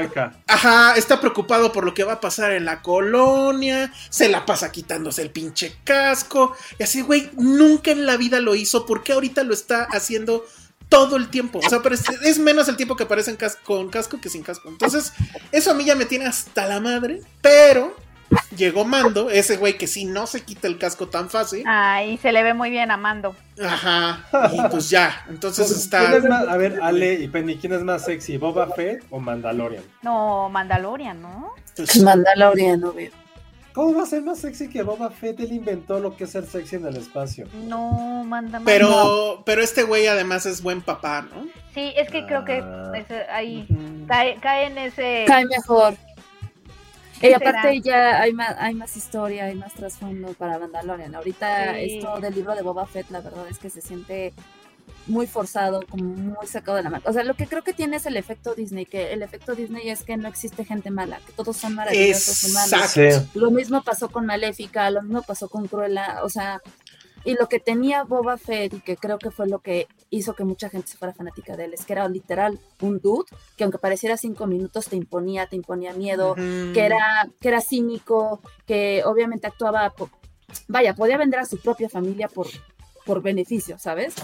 Ajá, 0.47 0.94
está 0.97 1.20
preocupado 1.20 1.72
por 1.72 1.84
lo 1.84 1.94
que 1.94 2.05
va 2.05 2.14
a 2.14 2.20
pasar 2.20 2.52
en 2.52 2.64
la 2.64 2.82
colonia, 2.82 3.93
se 4.10 4.28
la 4.28 4.44
pasa 4.47 4.70
quitándose 4.72 5.22
el 5.22 5.30
pinche 5.30 5.76
casco, 5.84 6.56
y 6.78 6.82
así, 6.82 7.01
güey, 7.02 7.30
nunca 7.36 7.90
en 7.90 8.06
la 8.06 8.16
vida 8.16 8.40
lo 8.40 8.55
hizo, 8.55 8.86
¿por 8.86 9.02
qué 9.02 9.12
ahorita 9.12 9.43
lo 9.44 9.55
está 9.55 9.84
haciendo 9.84 10.44
todo 10.88 11.16
el 11.16 11.28
tiempo? 11.28 11.59
O 11.64 11.68
sea, 11.68 11.82
pero 11.82 11.94
es, 11.94 12.05
es 12.22 12.38
menos 12.38 12.68
el 12.68 12.76
tiempo 12.76 12.97
que 12.97 13.05
aparece 13.05 13.30
en 13.30 13.36
cas- 13.36 13.56
con 13.64 13.88
casco 13.90 14.20
que 14.20 14.28
sin 14.28 14.43
casco. 14.43 14.68
Entonces, 14.68 15.12
eso 15.52 15.70
a 15.70 15.74
mí 15.74 15.84
ya 15.84 15.94
me 15.94 16.05
tiene 16.06 16.26
hasta 16.26 16.66
la 16.66 16.80
madre, 16.80 17.20
pero 17.40 17.97
llegó 18.57 18.85
Mando, 18.85 19.31
ese 19.31 19.57
güey 19.57 19.77
que 19.78 19.87
sí 19.87 20.05
no 20.05 20.27
se 20.27 20.43
quita 20.43 20.66
el 20.66 20.78
casco 20.78 21.09
tan 21.09 21.31
fácil, 21.31 21.62
Ay, 21.66 22.16
se 22.19 22.33
le 22.33 22.43
ve 22.43 22.55
muy 22.55 22.70
bien 22.70 22.91
a 22.91 22.97
Mando. 22.97 23.37
ajá, 23.65 24.24
y 24.53 24.61
pues 24.70 24.91
ya, 24.91 25.24
entonces 25.28 25.66
¿Quién 25.69 25.78
está... 25.81 26.16
es 26.16 26.24
más- 26.24 26.49
a 26.49 26.57
ver, 26.57 26.81
Ale 26.83 27.15
y 27.15 27.28
Penny, 27.28 27.57
¿quién 27.57 27.73
es 27.73 27.83
más 27.83 28.05
sexy, 28.05 28.37
Boba 28.39 28.69
Fett 28.74 29.05
o 29.11 29.20
Mandalorian? 29.20 29.85
No, 30.03 30.49
Mandalorian, 30.51 31.20
¿no? 31.23 31.53
pues, 31.77 32.03
Mandalorian, 32.03 32.83
obvio. 32.85 33.11
¿Cómo 33.73 33.95
va 33.95 34.05
a 34.05 34.07
ser 34.07 34.23
más 34.23 34.39
sexy 34.39 34.70
que 34.70 34.83
Boba 34.83 35.11
Fett? 35.11 35.39
Él 35.39 35.53
inventó 35.53 36.01
lo 36.01 36.16
que 36.16 36.24
es 36.24 36.31
ser 36.31 36.47
sexy 36.47 36.77
en 36.77 36.87
el 36.87 36.97
espacio. 36.97 37.47
No, 37.66 38.24
manda 38.24 38.59
pero, 38.65 39.43
pero 39.45 39.61
este 39.62 39.83
güey 39.83 40.07
además 40.07 40.47
es 40.47 40.62
buen 40.62 40.81
papá, 40.81 41.20
¿no? 41.31 41.43
Sí, 41.74 41.93
es 41.95 42.11
que 42.11 42.24
creo 42.24 42.43
que 42.47 42.62
Ah. 42.65 42.93
ese- 42.95 43.27
ahí 43.31 43.69
cae, 44.09 44.37
cae 44.41 44.69
en 44.69 44.78
ese. 44.78 45.24
Cae 45.27 45.45
mejor. 45.45 45.93
¿Qué 47.20 47.30
Y 47.30 47.32
aparte 47.32 47.80
ya 47.80 48.20
hay 48.20 48.32
más, 48.32 48.55
hay 48.59 48.74
más 48.74 48.97
historia, 48.97 49.47
hay 49.47 49.55
más 49.55 49.72
trasfondo 49.74 50.32
para 50.34 50.59
Mandalorian. 50.59 51.14
Ahorita 51.14 51.74
Sí. 51.74 51.97
esto 51.97 52.20
del 52.20 52.34
libro 52.34 52.55
de 52.55 52.62
Boba 52.62 52.86
Fett, 52.86 53.10
la 53.10 53.20
verdad 53.20 53.47
es 53.48 53.59
que 53.59 53.70
se 53.70 53.80
siente 53.80 54.34
muy 55.06 55.26
forzado, 55.26 55.82
como 55.88 56.05
muy 56.05 56.47
sacado 56.47 56.76
de 56.76 56.82
la 56.82 56.90
mano. 56.90 57.05
O 57.06 57.12
sea, 57.12 57.22
lo 57.24 57.34
que 57.34 57.47
creo 57.47 57.62
que 57.62 57.72
tiene 57.72 57.97
es 57.97 58.06
el 58.06 58.16
efecto 58.16 58.55
Disney, 58.55 58.86
que 58.86 59.12
el 59.12 59.22
efecto 59.22 59.55
Disney 59.55 59.88
es 59.88 60.02
que 60.02 60.16
no 60.16 60.28
existe 60.28 60.64
gente 60.64 60.90
mala, 60.90 61.20
que 61.24 61.32
todos 61.32 61.56
son 61.56 61.74
maravillosos 61.74 62.44
humanos. 62.44 63.28
Lo 63.34 63.51
mismo 63.51 63.82
pasó 63.82 64.09
con 64.09 64.26
Maléfica, 64.26 64.90
lo 64.90 65.02
mismo 65.02 65.22
pasó 65.22 65.48
con 65.48 65.68
Cruella, 65.68 66.20
o 66.22 66.28
sea, 66.28 66.60
y 67.24 67.34
lo 67.34 67.48
que 67.48 67.60
tenía 67.60 68.05
Boba 68.05 68.36
Fett 68.36 68.74
y 68.74 68.80
que 68.80 68.97
creo 68.97 69.18
que 69.18 69.30
fue 69.30 69.48
lo 69.48 69.60
que 69.60 69.86
hizo 70.11 70.35
que 70.35 70.45
mucha 70.45 70.69
gente 70.69 70.89
se 70.89 70.97
fuera 70.99 71.12
fanática 71.15 71.57
de 71.57 71.65
él. 71.66 71.74
Es 71.74 71.85
que 71.85 71.93
era 71.93 72.09
literal 72.09 72.59
un 72.81 72.99
dude 73.01 73.24
que 73.57 73.65
aunque 73.65 73.78
pareciera 73.78 74.16
cinco 74.16 74.47
minutos 74.47 74.87
te 74.89 74.97
imponía, 74.97 75.47
te 75.47 75.57
imponía 75.57 75.93
miedo, 75.93 76.33
Ujú. 76.33 76.73
que 76.73 76.81
era, 76.87 77.28
que 77.41 77.49
era 77.49 77.61
cínico, 77.61 78.41
que 78.66 79.03
obviamente 79.05 79.47
actuaba, 79.47 79.91
po- 79.91 80.11
vaya, 80.69 80.95
podía 80.95 81.16
vender 81.19 81.41
a 81.41 81.45
su 81.47 81.59
propia 81.61 81.89
familia 81.89 82.28
por, 82.28 82.47
por 83.05 83.20
beneficio, 83.23 83.78
¿sabes? 83.78 84.15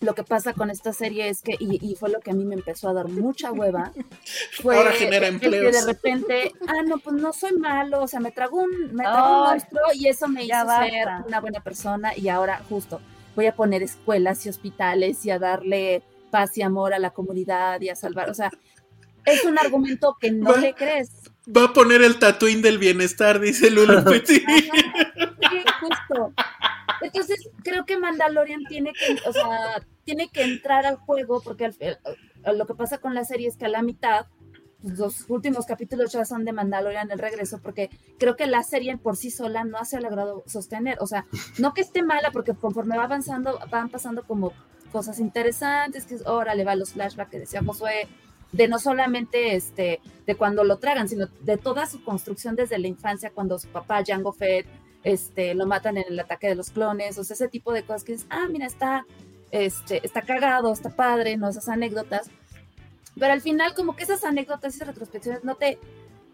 Lo 0.00 0.14
que 0.14 0.24
pasa 0.24 0.52
con 0.52 0.68
esta 0.70 0.92
serie 0.92 1.28
es 1.30 1.40
que, 1.40 1.56
y, 1.58 1.78
y 1.82 1.94
fue 1.96 2.10
lo 2.10 2.20
que 2.20 2.30
a 2.30 2.34
mí 2.34 2.44
me 2.44 2.54
empezó 2.54 2.88
a 2.90 2.92
dar 2.92 3.08
mucha 3.08 3.50
hueva, 3.50 3.92
fue 4.62 4.76
Ahora 4.76 4.92
genera 4.92 5.28
el 5.28 5.40
que 5.40 5.46
empleos. 5.46 5.72
de 5.74 5.86
repente, 5.92 6.52
ah, 6.68 6.82
no, 6.86 6.98
pues 6.98 7.16
no 7.16 7.32
soy 7.32 7.52
malo, 7.56 8.02
o 8.02 8.06
sea, 8.08 8.20
me 8.20 8.30
tragó 8.30 8.58
un, 8.62 8.94
me 8.94 9.04
tragó 9.04 9.40
un 9.40 9.46
Ay, 9.46 9.52
monstruo 9.52 9.82
y 9.94 10.08
eso 10.08 10.28
me 10.28 10.44
hizo 10.44 10.54
ser 10.54 10.66
basta. 10.66 11.24
una 11.26 11.40
buena 11.40 11.60
persona 11.60 12.14
y 12.16 12.28
ahora 12.28 12.60
justo 12.68 13.00
voy 13.36 13.46
a 13.46 13.54
poner 13.54 13.82
escuelas 13.84 14.44
y 14.46 14.48
hospitales 14.48 15.24
y 15.24 15.30
a 15.30 15.38
darle 15.38 16.02
paz 16.32 16.58
y 16.58 16.62
amor 16.62 16.92
a 16.94 16.98
la 16.98 17.10
comunidad 17.10 17.80
y 17.82 17.88
a 17.90 17.94
salvar, 17.94 18.28
o 18.30 18.34
sea, 18.34 18.50
es 19.24 19.44
un 19.44 19.58
argumento 19.58 20.16
que 20.20 20.30
no 20.32 20.50
Va- 20.52 20.58
le 20.58 20.74
crees. 20.74 21.10
Va 21.56 21.64
a 21.66 21.72
poner 21.72 22.02
el 22.02 22.18
tatuín 22.18 22.62
del 22.62 22.78
bienestar, 22.78 23.38
dice 23.40 23.70
Lulu 23.70 24.02
Petit. 24.04 24.44
Justo. 25.80 26.32
Entonces, 27.02 27.48
creo 27.62 27.84
que 27.84 27.98
Mandalorian 27.98 28.64
tiene 28.68 28.92
que, 28.92 29.18
o 29.28 29.32
sea, 29.32 29.82
tiene 30.04 30.28
que 30.28 30.42
entrar 30.42 30.86
al 30.86 30.96
juego, 30.96 31.40
porque 31.42 31.66
al- 31.66 31.76
el- 31.80 32.58
lo 32.58 32.66
que 32.66 32.74
pasa 32.74 32.98
con 32.98 33.14
la 33.14 33.24
serie 33.24 33.48
es 33.48 33.56
que 33.56 33.66
a 33.66 33.68
la 33.68 33.82
mitad, 33.82 34.26
los 34.86 35.28
últimos 35.28 35.66
capítulos 35.66 36.12
ya 36.12 36.24
son 36.24 36.44
de 36.44 36.52
Mandalorian 36.52 37.10
el 37.10 37.18
regreso, 37.18 37.60
porque 37.62 37.90
creo 38.18 38.36
que 38.36 38.46
la 38.46 38.62
serie 38.62 38.96
por 38.96 39.16
sí 39.16 39.30
sola 39.30 39.64
no 39.64 39.84
se 39.84 39.96
ha 39.96 40.00
logrado 40.00 40.44
sostener. 40.46 40.98
O 41.00 41.06
sea, 41.06 41.26
no 41.58 41.74
que 41.74 41.80
esté 41.80 42.02
mala, 42.02 42.30
porque 42.30 42.54
conforme 42.54 42.96
va 42.96 43.04
avanzando, 43.04 43.58
van 43.70 43.88
pasando 43.88 44.24
como 44.24 44.52
cosas 44.92 45.18
interesantes, 45.18 46.06
que 46.06 46.14
es, 46.14 46.26
órale, 46.26 46.64
va 46.64 46.76
los 46.76 46.92
flashbacks 46.92 47.30
que 47.30 47.40
decía 47.40 47.62
Josué, 47.64 48.08
de 48.52 48.68
no 48.68 48.78
solamente 48.78 49.56
este, 49.56 50.00
de 50.26 50.34
cuando 50.36 50.64
lo 50.64 50.78
tragan, 50.78 51.08
sino 51.08 51.26
de 51.40 51.58
toda 51.58 51.86
su 51.86 52.02
construcción 52.04 52.56
desde 52.56 52.78
la 52.78 52.86
infancia, 52.86 53.30
cuando 53.34 53.58
su 53.58 53.68
papá, 53.68 54.02
Jango 54.06 54.32
Fett, 54.32 54.66
este, 55.02 55.54
lo 55.54 55.66
matan 55.66 55.98
en 55.98 56.04
el 56.08 56.18
ataque 56.18 56.48
de 56.48 56.54
los 56.54 56.70
clones, 56.70 57.18
o 57.18 57.24
sea, 57.24 57.34
ese 57.34 57.48
tipo 57.48 57.72
de 57.72 57.82
cosas 57.82 58.04
que 58.04 58.12
dices, 58.12 58.26
ah, 58.30 58.46
mira, 58.50 58.66
está, 58.66 59.04
este, 59.50 60.00
está 60.04 60.22
cagado, 60.22 60.72
está 60.72 60.90
padre, 60.90 61.36
¿no? 61.36 61.48
Esas 61.48 61.68
anécdotas. 61.68 62.30
Pero 63.18 63.32
al 63.32 63.40
final, 63.40 63.74
como 63.74 63.96
que 63.96 64.04
esas 64.04 64.24
anécdotas 64.24 64.74
y 64.74 64.76
esas 64.76 64.88
retrospecciones 64.88 65.44
no 65.44 65.54
te, 65.54 65.78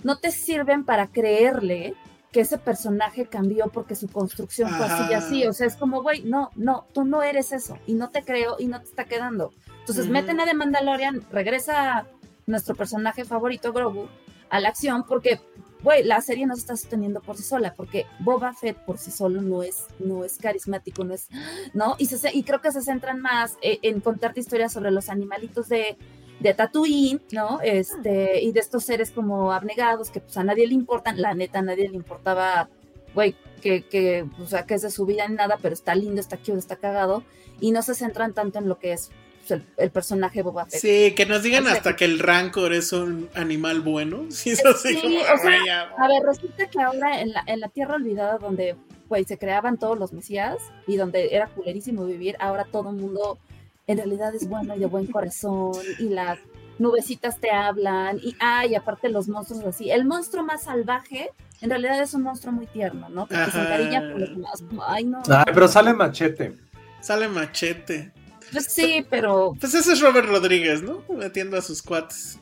no 0.02 0.18
te 0.18 0.30
sirven 0.32 0.84
para 0.84 1.08
creerle 1.08 1.94
que 2.32 2.40
ese 2.40 2.58
personaje 2.58 3.26
cambió 3.26 3.68
porque 3.68 3.94
su 3.94 4.08
construcción 4.08 4.70
fue 4.74 4.86
así 4.86 5.02
y 5.10 5.12
así. 5.12 5.46
O 5.46 5.52
sea, 5.52 5.66
es 5.66 5.76
como, 5.76 6.02
güey, 6.02 6.22
no, 6.22 6.50
no, 6.56 6.86
tú 6.92 7.04
no 7.04 7.22
eres 7.22 7.52
eso 7.52 7.78
y 7.86 7.94
no 7.94 8.10
te 8.10 8.22
creo 8.22 8.56
y 8.58 8.66
no 8.66 8.80
te 8.80 8.86
está 8.86 9.04
quedando. 9.04 9.52
Entonces, 9.80 10.04
Ujú. 10.04 10.14
meten 10.14 10.40
a 10.40 10.46
The 10.46 10.54
Mandalorian, 10.54 11.26
regresa 11.30 12.06
nuestro 12.46 12.74
personaje 12.74 13.24
favorito, 13.24 13.72
Grogu, 13.72 14.08
a 14.48 14.60
la 14.60 14.70
acción 14.70 15.04
porque, 15.06 15.40
güey, 15.82 16.04
la 16.04 16.20
serie 16.22 16.46
no 16.46 16.54
se 16.54 16.62
está 16.62 16.76
sosteniendo 16.76 17.20
por 17.20 17.36
sí 17.36 17.42
sola, 17.42 17.74
porque 17.74 18.06
Boba 18.20 18.54
Fett 18.54 18.78
por 18.78 18.98
sí 18.98 19.10
solo 19.10 19.42
no 19.42 19.62
es, 19.62 19.86
no 19.98 20.24
es 20.24 20.38
carismático, 20.38 21.04
no 21.04 21.14
es, 21.14 21.28
¿no? 21.74 21.96
Y, 21.98 22.06
se, 22.06 22.34
y 22.34 22.42
creo 22.44 22.60
que 22.60 22.72
se 22.72 22.80
centran 22.80 23.20
más 23.20 23.56
eh, 23.60 23.78
en 23.82 24.00
contarte 24.00 24.40
historias 24.40 24.72
sobre 24.72 24.90
los 24.90 25.10
animalitos 25.10 25.68
de, 25.68 25.96
de 26.42 26.54
Tatooine, 26.54 27.20
¿no? 27.30 27.60
Este, 27.62 28.42
y 28.42 28.52
de 28.52 28.60
estos 28.60 28.84
seres 28.84 29.10
como 29.10 29.52
abnegados 29.52 30.10
que 30.10 30.20
pues 30.20 30.36
a 30.36 30.44
nadie 30.44 30.66
le 30.66 30.74
importan, 30.74 31.20
la 31.20 31.34
neta 31.34 31.60
a 31.60 31.62
nadie 31.62 31.88
le 31.88 31.96
importaba, 31.96 32.68
güey, 33.14 33.36
que, 33.60 33.82
que, 33.82 34.26
o 34.40 34.46
sea, 34.46 34.64
que 34.66 34.74
es 34.74 34.82
de 34.82 34.90
su 34.90 35.06
vida 35.06 35.26
ni 35.28 35.36
nada, 35.36 35.58
pero 35.62 35.74
está 35.74 35.94
lindo, 35.94 36.20
está 36.20 36.36
cute, 36.36 36.58
está 36.58 36.76
cagado, 36.76 37.22
y 37.60 37.70
no 37.70 37.82
se 37.82 37.94
centran 37.94 38.34
tanto 38.34 38.58
en 38.58 38.68
lo 38.68 38.78
que 38.78 38.92
es 38.92 39.10
pues, 39.40 39.52
el, 39.52 39.66
el 39.76 39.90
personaje 39.90 40.42
Boba 40.42 40.66
Fett. 40.66 40.80
Sí, 40.80 41.14
que 41.14 41.26
nos 41.26 41.42
digan 41.42 41.64
O 41.64 41.66
sea, 41.66 41.76
hasta 41.76 41.96
que 41.96 42.04
el 42.04 42.18
Rancor 42.18 42.72
es 42.72 42.92
un 42.92 43.28
animal 43.34 43.80
bueno. 43.80 44.26
Sí, 44.30 44.50
es 44.50 44.64
así 44.64 44.94
Sí, 44.94 45.00
como, 45.00 45.20
o 45.20 45.38
sea. 45.38 45.92
A 45.96 46.08
ver, 46.08 46.22
resulta 46.24 46.68
que 46.68 46.80
ahora 46.80 47.20
en 47.20 47.32
la, 47.32 47.44
en 47.46 47.60
la 47.60 47.68
Tierra 47.68 47.94
Olvidada, 47.94 48.38
donde 48.38 48.76
pues, 49.08 49.26
se 49.26 49.38
creaban 49.38 49.78
todos 49.78 49.98
los 49.98 50.12
mesías 50.12 50.58
y 50.86 50.96
donde 50.96 51.34
era 51.34 51.46
culerísimo 51.46 52.04
vivir, 52.04 52.36
ahora 52.40 52.64
todo 52.64 52.90
el 52.90 52.96
mundo 52.96 53.38
en 53.86 53.96
realidad 53.98 54.34
es 54.34 54.48
bueno 54.48 54.74
y 54.76 54.78
de 54.78 54.86
buen 54.86 55.06
corazón 55.06 55.72
y 55.98 56.08
las 56.08 56.38
nubecitas 56.78 57.38
te 57.40 57.50
hablan 57.50 58.18
y 58.18 58.34
ay, 58.40 58.74
aparte 58.74 59.08
los 59.08 59.28
monstruos 59.28 59.64
así. 59.64 59.90
El 59.90 60.04
monstruo 60.04 60.42
más 60.44 60.64
salvaje 60.64 61.30
en 61.60 61.70
realidad 61.70 62.00
es 62.02 62.12
un 62.14 62.22
monstruo 62.22 62.52
muy 62.52 62.66
tierno, 62.66 63.08
¿no? 63.08 63.26
Porque 63.26 63.50
se 63.50 63.58
Ajá. 63.58 63.62
encariña 63.62 64.00
por 64.10 64.20
los 64.20 64.30
demás. 64.30 64.64
Ay, 64.88 65.04
no. 65.04 65.22
Ay, 65.28 65.44
pero 65.54 65.68
sale 65.68 65.92
machete. 65.94 66.56
Sale 67.00 67.28
machete. 67.28 68.12
Pues 68.50 68.66
sí, 68.66 69.06
pero 69.08 69.54
Pues 69.58 69.72
ese 69.74 69.92
es 69.92 70.00
Robert 70.00 70.28
Rodríguez, 70.28 70.82
¿no? 70.82 71.04
Metiendo 71.08 71.56
a 71.56 71.62
sus 71.62 71.82
cuates. 71.82 72.38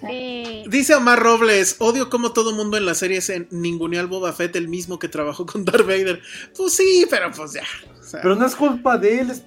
Sí. 0.00 0.64
Dice 0.68 0.94
Omar 0.94 1.20
Robles, 1.20 1.76
odio 1.78 2.10
como 2.10 2.32
todo 2.32 2.52
mundo 2.52 2.76
en 2.76 2.84
la 2.84 2.94
serie 2.94 3.20
se 3.20 3.48
ninguneó 3.50 4.00
al 4.00 4.06
Boba 4.06 4.32
Fett, 4.32 4.54
el 4.56 4.68
mismo 4.68 4.98
que 4.98 5.08
trabajó 5.08 5.46
con 5.46 5.64
Darth 5.64 5.86
Vader. 5.86 6.20
Pues 6.56 6.74
sí, 6.74 7.06
pero 7.08 7.30
pues 7.32 7.52
ya. 7.54 7.62
o 7.98 8.02
sea, 8.02 8.20
Pero 8.22 8.36
no 8.36 8.46
es 8.46 8.54
culpa 8.54 8.98
de 8.98 9.20
él, 9.20 9.30
es 9.30 9.42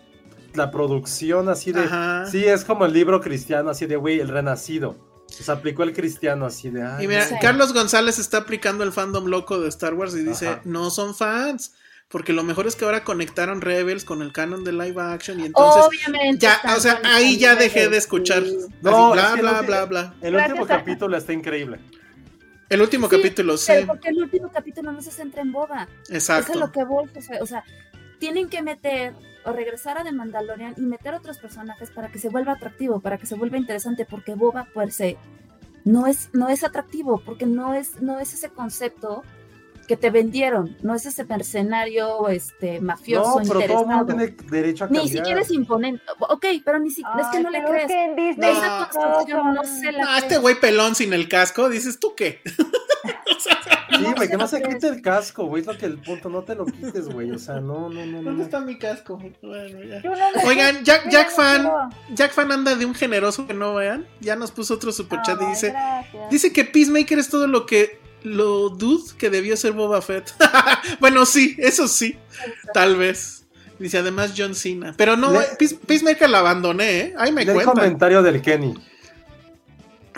la 0.57 0.71
producción 0.71 1.47
así 1.49 1.71
de. 1.71 1.83
Ajá. 1.85 2.25
Sí, 2.29 2.43
es 2.45 2.65
como 2.65 2.85
el 2.85 2.93
libro 2.93 3.21
cristiano, 3.21 3.69
así 3.69 3.85
de, 3.85 3.95
güey, 3.95 4.19
el 4.19 4.27
renacido. 4.27 4.97
Se 5.29 5.51
aplicó 5.51 5.83
el 5.83 5.93
cristiano 5.93 6.45
así 6.45 6.69
de. 6.69 6.83
ay, 6.83 7.05
y 7.05 7.07
mira, 7.07 7.25
Sí. 7.25 7.35
Carlos 7.41 7.73
González 7.73 8.17
está 8.19 8.37
aplicando 8.39 8.83
el 8.83 8.91
fandom 8.91 9.25
loco 9.27 9.59
de 9.59 9.69
Star 9.69 9.93
Wars 9.93 10.15
y 10.15 10.23
dice, 10.23 10.47
Ajá. 10.47 10.61
no 10.63 10.89
son 10.89 11.13
fans, 11.15 11.73
porque 12.07 12.31
lo 12.33 12.43
mejor 12.43 12.65
es 12.65 12.75
que 12.77 12.85
ahora 12.85 13.03
conectaron 13.03 13.59
Rebels 13.61 14.05
con 14.05 14.21
el 14.21 14.31
canon 14.31 14.63
de 14.63 14.71
live 14.71 15.01
action 15.01 15.39
y 15.41 15.45
entonces... 15.47 15.83
obviamente. 15.85 16.45
ya, 16.45 16.59
o 16.75 16.79
sea, 16.79 17.01
ahí 17.03 17.37
ya 17.37 17.55
dejé 17.55 17.89
de 17.89 17.97
escuchar. 17.97 18.43
Sí. 18.43 18.57
No, 18.81 19.13
es 19.13 19.21
bla, 19.21 19.33
que 19.35 19.41
bla, 19.41 19.61
bla, 19.61 19.85
bla. 19.85 20.13
El 20.21 20.31
Gracias 20.33 20.57
último 20.59 20.65
a- 20.73 20.77
capítulo 20.79 21.17
está 21.17 21.33
increíble. 21.33 21.79
El 22.69 22.81
último 22.81 23.09
Sí, 23.09 23.15
capítulo, 23.17 23.57
sí. 23.57 23.71
Porque 23.85 24.09
el 24.09 24.17
último 24.23 24.51
capítulo 24.51 24.91
no 24.91 25.01
se 25.01 25.09
centra 25.11 25.41
en 25.41 25.51
Boba. 25.53 25.87
Eso 26.03 26.13
es 26.13 26.15
Exacto. 26.15 26.59
lo 26.59 26.69
que 26.71 26.83
voy, 26.83 27.05
o 27.41 27.45
sea, 27.45 27.63
tienen 28.19 28.49
que 28.49 28.61
meter 28.61 29.13
o 29.45 29.51
regresar 29.51 29.97
a 29.97 30.03
The 30.03 30.11
Mandalorian 30.11 30.73
y 30.77 30.81
meter 30.81 31.13
otros 31.13 31.37
personajes 31.37 31.89
para 31.91 32.09
que 32.09 32.19
se 32.19 32.29
vuelva 32.29 32.53
atractivo, 32.53 32.99
para 32.99 33.17
que 33.17 33.25
se 33.25 33.35
vuelva 33.35 33.57
interesante, 33.57 34.05
porque 34.05 34.35
Boba 34.35 34.67
per 34.73 34.91
se 34.91 35.17
no 35.85 36.05
es, 36.05 36.29
no 36.33 36.49
es 36.49 36.63
atractivo, 36.63 37.21
porque 37.25 37.45
no 37.45 37.73
es, 37.73 38.01
no 38.01 38.19
es 38.19 38.33
ese 38.33 38.49
concepto 38.49 39.23
que 39.87 39.95
te 39.97 40.09
vendieron, 40.09 40.75
no 40.81 40.93
es 40.95 41.05
ese 41.05 41.23
mercenario 41.25 42.27
este 42.29 42.81
mafioso 42.81 43.29
No, 43.29 43.35
pero 43.37 43.47
todo 43.47 43.57
el 43.59 43.63
interesado. 43.63 43.85
mundo 43.87 44.05
tiene 44.15 44.35
derecho 44.51 44.83
a 44.83 44.87
Ni 44.87 44.97
cambiar. 44.99 45.17
siquiera 45.17 45.41
es 45.41 45.51
imponente. 45.51 46.03
Ok, 46.19 46.45
pero 46.65 46.79
ni 46.79 46.89
siquiera 46.89 47.21
es 47.21 47.27
que 47.27 47.39
no 47.41 47.49
le 47.49 47.63
crees. 47.63 47.87
que 47.87 48.03
en 48.05 48.15
Disney 48.15 48.51
Esa 48.51 48.79
No. 48.79 48.89
construcción 48.89 49.53
no 49.53 49.63
se 49.63 49.91
la 49.93 50.03
Ah, 50.03 50.07
crees. 50.17 50.23
este 50.23 50.37
güey 50.39 50.59
pelón 50.59 50.95
sin 50.95 51.13
el 51.13 51.27
casco, 51.29 51.69
dices 51.69 51.99
tú 51.99 52.13
qué. 52.15 52.41
Sí, 53.89 54.05
güey, 54.15 54.29
que 54.29 54.37
no 54.37 54.47
se 54.47 54.61
quite 54.61 54.87
el 54.87 55.01
casco, 55.01 55.45
güey. 55.45 55.61
Es 55.61 55.67
lo 55.67 55.77
que 55.77 55.85
el 55.85 55.97
punto, 55.97 56.29
no 56.29 56.43
te 56.43 56.53
lo 56.55 56.65
quites, 56.65 57.07
güey. 57.09 57.31
O 57.31 57.39
sea, 57.39 57.55
no, 57.61 57.89
no, 57.89 58.05
no, 58.05 58.21
no. 58.21 58.23
¿Dónde 58.23 58.31
no. 58.33 58.43
está 58.43 58.59
mi 58.59 58.77
casco? 58.77 59.17
Bueno, 59.41 59.79
ya. 59.83 60.01
No 60.01 60.13
Oigan, 60.47 60.83
Jack, 60.83 61.09
Jack 61.09 61.29
no 61.29 61.35
Fan. 61.35 61.69
Jack 62.13 62.31
Fan 62.33 62.51
anda 62.51 62.75
de 62.75 62.85
un 62.85 62.93
generoso 62.93 63.47
que 63.47 63.53
no 63.53 63.73
vean. 63.75 64.05
Ya 64.19 64.35
nos 64.35 64.51
puso 64.51 64.75
otro 64.75 64.91
superchat 64.91 65.41
y 65.41 65.45
dice, 65.45 65.69
gracias. 65.71 66.29
dice 66.29 66.53
que 66.53 66.63
Peacemaker 66.65 67.17
es 67.17 67.29
todo 67.29 67.47
lo 67.47 67.65
que 67.65 67.99
lo 68.23 68.69
dude 68.69 69.15
que 69.17 69.29
debió 69.29 69.55
ser 69.57 69.73
Boba 69.73 70.01
Fett. 70.01 70.33
bueno, 70.99 71.25
sí, 71.25 71.55
eso 71.59 71.87
sí, 71.87 72.17
tal 72.73 72.95
vez. 72.95 73.45
Dice 73.79 73.99
además 73.99 74.33
John 74.35 74.55
Cena. 74.55 74.95
Pero 74.97 75.15
no, 75.15 75.31
Le- 75.33 75.39
Peace- 75.59 75.77
Peacemaker 75.85 76.29
la 76.29 76.39
abandoné, 76.39 76.99
¿eh? 76.99 77.13
Ahí 77.17 77.31
me 77.31 77.45
Lee 77.45 77.51
el 77.51 77.63
comentario 77.63 78.23
del 78.23 78.41
Kenny. 78.41 78.73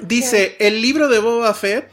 Dice, 0.03 0.55
el 0.59 0.81
libro 0.81 1.09
de 1.09 1.19
Boba 1.19 1.53
Fett 1.53 1.89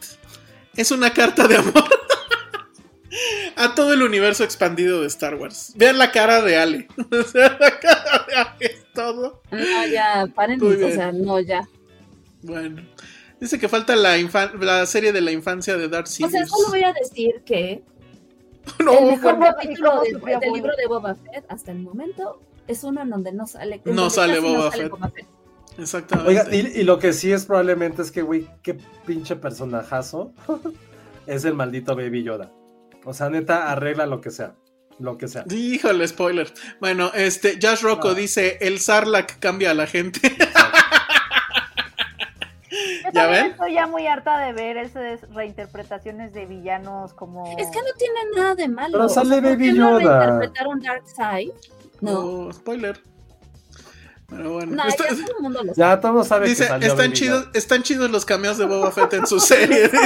es 0.77 0.93
una 0.93 1.13
carta 1.13 1.49
de 1.49 1.57
amor 1.57 1.85
a 3.57 3.75
todo 3.75 3.93
el 3.95 4.03
universo 4.03 4.45
expandido 4.45 5.01
de 5.01 5.09
Star 5.09 5.35
Wars. 5.35 5.73
Vean 5.75 5.99
la 5.99 6.13
cara 6.13 6.41
de 6.43 6.57
Ale. 6.57 6.89
La 7.35 7.81
cara 7.81 8.25
de 8.29 8.35
Ale 8.37 8.51
es 8.61 8.85
todo. 8.95 9.43
No, 9.51 9.87
ya, 9.87 10.27
paren, 10.35 10.63
o 10.63 10.91
sea, 10.91 11.11
no, 11.11 11.41
ya. 11.41 11.67
Bueno. 12.43 12.83
Dice 13.41 13.59
que 13.59 13.69
falta 13.69 13.95
la, 13.97 14.19
infan- 14.19 14.59
la 14.61 14.87
serie 14.87 15.13
de 15.13 15.21
la 15.21 15.31
infancia 15.33 15.77
de 15.77 15.89
Darth 15.89 16.07
O 16.09 16.29
sea, 16.31 16.47
solo 16.47 16.69
voy 16.71 16.83
a 16.83 16.93
decir 16.93 17.43
que 17.45 17.83
No, 18.85 18.99
el 18.99 19.05
mejor 19.07 19.39
capítulo 19.39 19.91
¿Cómo 19.91 20.03
de- 20.03 20.11
sufrió 20.13 20.39
del 20.41 20.53
libro 20.53 20.73
de 20.77 20.87
Boba 20.87 21.15
Fett 21.15 21.45
hasta 21.49 21.71
el 21.73 21.79
momento 21.81 22.41
es 22.67 22.83
uno 22.83 23.03
en 23.03 23.11
donde 23.11 23.33
no 23.33 23.47
sale. 23.47 23.81
No 23.85 24.11
sale 24.11 24.41
Boba 24.41 24.73
Fett. 24.73 24.91
Fett. 25.15 25.27
Exactamente. 25.79 26.31
Oiga, 26.31 26.47
y, 26.53 26.81
y 26.81 26.83
lo 26.85 26.99
que 26.99 27.13
sí 27.13 27.31
es 27.31 27.45
probablemente 27.45 28.03
es 28.03 28.11
que, 28.11 28.23
güey, 28.23 28.49
qué 28.63 28.77
pinche 29.05 29.37
personajazo 29.37 30.33
es 31.27 31.45
el 31.45 31.55
maldito 31.55 31.95
Baby 31.95 32.25
Yoda. 32.25 32.51
O 33.05 33.15
sea, 33.15 33.29
neta, 33.31 33.71
arregla 33.71 34.07
lo 34.07 34.21
que 34.21 34.31
sea. 34.33 34.55
Lo 34.99 35.17
que 35.19 35.29
sea. 35.29 35.45
Híjole, 35.51 36.09
spoiler. 36.09 36.53
Bueno, 36.81 37.13
este, 37.15 37.59
Josh 37.63 37.83
Rocco 37.83 38.09
No. 38.09 38.15
dice, 38.15 38.57
el 38.63 38.81
Sarlacc 38.81 39.39
cambia 39.39 39.71
a 39.73 39.75
la 39.75 39.87
gente. 39.87 40.21
Yo 43.05 43.11
¿Ya 43.13 43.27
ven? 43.27 43.47
estoy 43.53 43.75
ya 43.75 43.87
muy 43.87 44.07
harta 44.07 44.39
de 44.39 44.53
ver 44.53 44.77
esas 44.77 45.21
reinterpretaciones 45.33 46.33
de 46.33 46.47
villanos 46.47 47.13
como. 47.15 47.45
Es 47.59 47.69
que 47.69 47.79
no 47.79 47.93
tiene 47.99 48.19
nada 48.37 48.55
de 48.55 48.69
malo. 48.69 48.93
Pero 48.93 49.09
sale 49.09 49.37
¿por 49.41 49.51
Baby 49.53 49.67
qué 49.67 49.73
no 49.79 50.01
Yoda. 50.01 50.19
reinterpretaron 50.27 50.81
Darkseid? 50.81 51.51
No. 52.01 52.19
Oh, 52.21 52.53
spoiler. 52.53 53.01
Pero 54.29 54.53
bueno. 54.55 54.75
No, 54.77 54.85
Está- 54.89 55.05
ya 55.05 55.11
todo 55.25 55.37
el 55.37 55.43
mundo 55.43 55.63
lo 55.63 55.75
sabe. 55.75 55.89
Ya 55.89 55.97
todo 56.01 56.09
el 56.09 56.13
mundo 56.15 56.29
sabe 56.29 56.49
dice, 56.49 56.63
que 56.65 56.69
salió 56.69 56.87
están 56.89 57.07
Baby 57.07 57.13
chidos, 57.17 57.41
Yoda. 57.45 57.51
están 57.55 57.83
chidos 57.83 58.11
los 58.11 58.25
cameos 58.25 58.59
de 58.59 58.65
Boba 58.67 58.91
Fett 58.91 59.13
en 59.15 59.27
su 59.27 59.39
serie. 59.41 59.91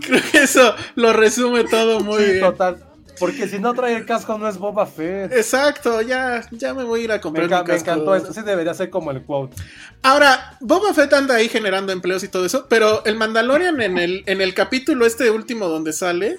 Creo 0.00 0.20
que 0.32 0.38
eso 0.38 0.74
lo 0.94 1.12
resume 1.12 1.64
todo 1.64 2.00
muy 2.00 2.22
Sí, 2.24 2.30
bien. 2.32 2.40
total. 2.40 2.84
Porque 3.20 3.46
si 3.46 3.58
no 3.58 3.72
trae 3.74 3.94
el 3.94 4.06
casco 4.06 4.36
no 4.38 4.48
es 4.48 4.58
Boba 4.58 4.86
Fett. 4.86 5.32
Exacto, 5.32 6.00
ya, 6.02 6.42
ya 6.50 6.74
me 6.74 6.82
voy 6.82 7.02
a 7.02 7.04
ir 7.04 7.12
a 7.12 7.20
comprar 7.20 7.46
enca- 7.46 7.58
mi 7.62 7.68
me 7.68 7.74
casco. 7.74 7.90
encantó 7.90 8.14
esto. 8.16 8.32
Sí 8.32 8.40
debería 8.42 8.74
ser 8.74 8.90
como 8.90 9.10
el 9.12 9.22
quote. 9.22 9.54
Ahora, 10.02 10.56
Boba 10.60 10.92
Fett 10.94 11.12
anda 11.12 11.36
ahí 11.36 11.48
generando 11.48 11.92
empleos 11.92 12.24
y 12.24 12.28
todo 12.28 12.44
eso, 12.46 12.66
pero 12.68 13.04
el 13.04 13.14
Mandalorian 13.16 13.80
en 13.80 13.98
el, 13.98 14.22
en 14.26 14.40
el 14.40 14.54
capítulo 14.54 15.06
este 15.06 15.30
último 15.30 15.68
donde 15.68 15.92
sale, 15.92 16.38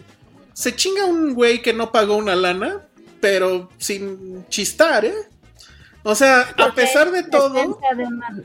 se 0.53 0.75
chinga 0.75 1.05
un 1.05 1.33
güey 1.33 1.61
que 1.61 1.71
no 1.73 1.91
pagó 1.91 2.15
una 2.17 2.35
lana, 2.35 2.81
pero 3.19 3.69
sin 3.77 4.45
chistar, 4.49 5.05
¿eh? 5.05 5.13
O 6.03 6.15
sea, 6.15 6.41
a 6.57 6.73
pesar 6.73 7.11
de 7.11 7.19
es 7.19 7.25
la 7.25 7.29
todo... 7.31 7.79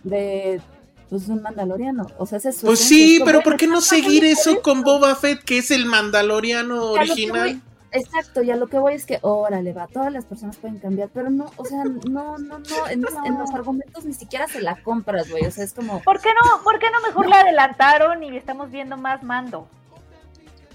De, 0.04 0.60
pues, 1.08 1.28
un 1.28 1.40
mandaloriano. 1.40 2.06
O 2.18 2.26
sea, 2.26 2.38
ese 2.38 2.52
Pues 2.64 2.80
sí, 2.80 3.20
pero 3.24 3.40
¿por 3.40 3.56
qué 3.56 3.66
no 3.66 3.80
seguir 3.80 4.24
eso 4.24 4.60
con 4.60 4.82
Boba 4.82 5.14
Fett, 5.14 5.42
que 5.42 5.58
es 5.58 5.70
el 5.70 5.86
Mandaloriano 5.86 6.96
A 6.96 7.04
lo 7.04 7.04
que 7.04 7.12
original? 7.12 7.62
Exacto, 7.96 8.42
y 8.42 8.50
a 8.50 8.56
lo 8.56 8.68
que 8.68 8.78
voy 8.78 8.94
es 8.94 9.06
que, 9.06 9.18
órale, 9.22 9.72
va, 9.72 9.86
todas 9.86 10.12
las 10.12 10.24
personas 10.24 10.56
pueden 10.56 10.78
cambiar, 10.78 11.08
pero 11.12 11.30
no, 11.30 11.50
o 11.56 11.64
sea, 11.64 11.84
no, 11.84 12.38
no, 12.38 12.58
no, 12.58 12.88
en, 12.88 13.04
en 13.24 13.38
los 13.38 13.50
argumentos 13.52 14.04
ni 14.04 14.12
siquiera 14.12 14.46
se 14.48 14.60
la 14.60 14.82
compras, 14.82 15.30
güey, 15.30 15.46
o 15.46 15.50
sea, 15.50 15.64
es 15.64 15.72
como, 15.72 16.02
¿Por 16.02 16.20
qué 16.20 16.30
no, 16.30 16.62
por 16.62 16.78
qué 16.78 16.86
no 16.90 17.00
mejor 17.00 17.28
la 17.28 17.40
adelantaron 17.40 18.22
y 18.22 18.36
estamos 18.36 18.70
viendo 18.70 18.96
más 18.96 19.22
mando? 19.22 19.68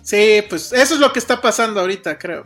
Sí, 0.04 0.44
pues 0.50 0.74
eso 0.74 0.96
es 0.96 1.00
lo 1.00 1.14
que 1.14 1.20
está 1.20 1.42
pasando 1.42 1.80
ahorita, 1.80 2.18
creo. 2.18 2.46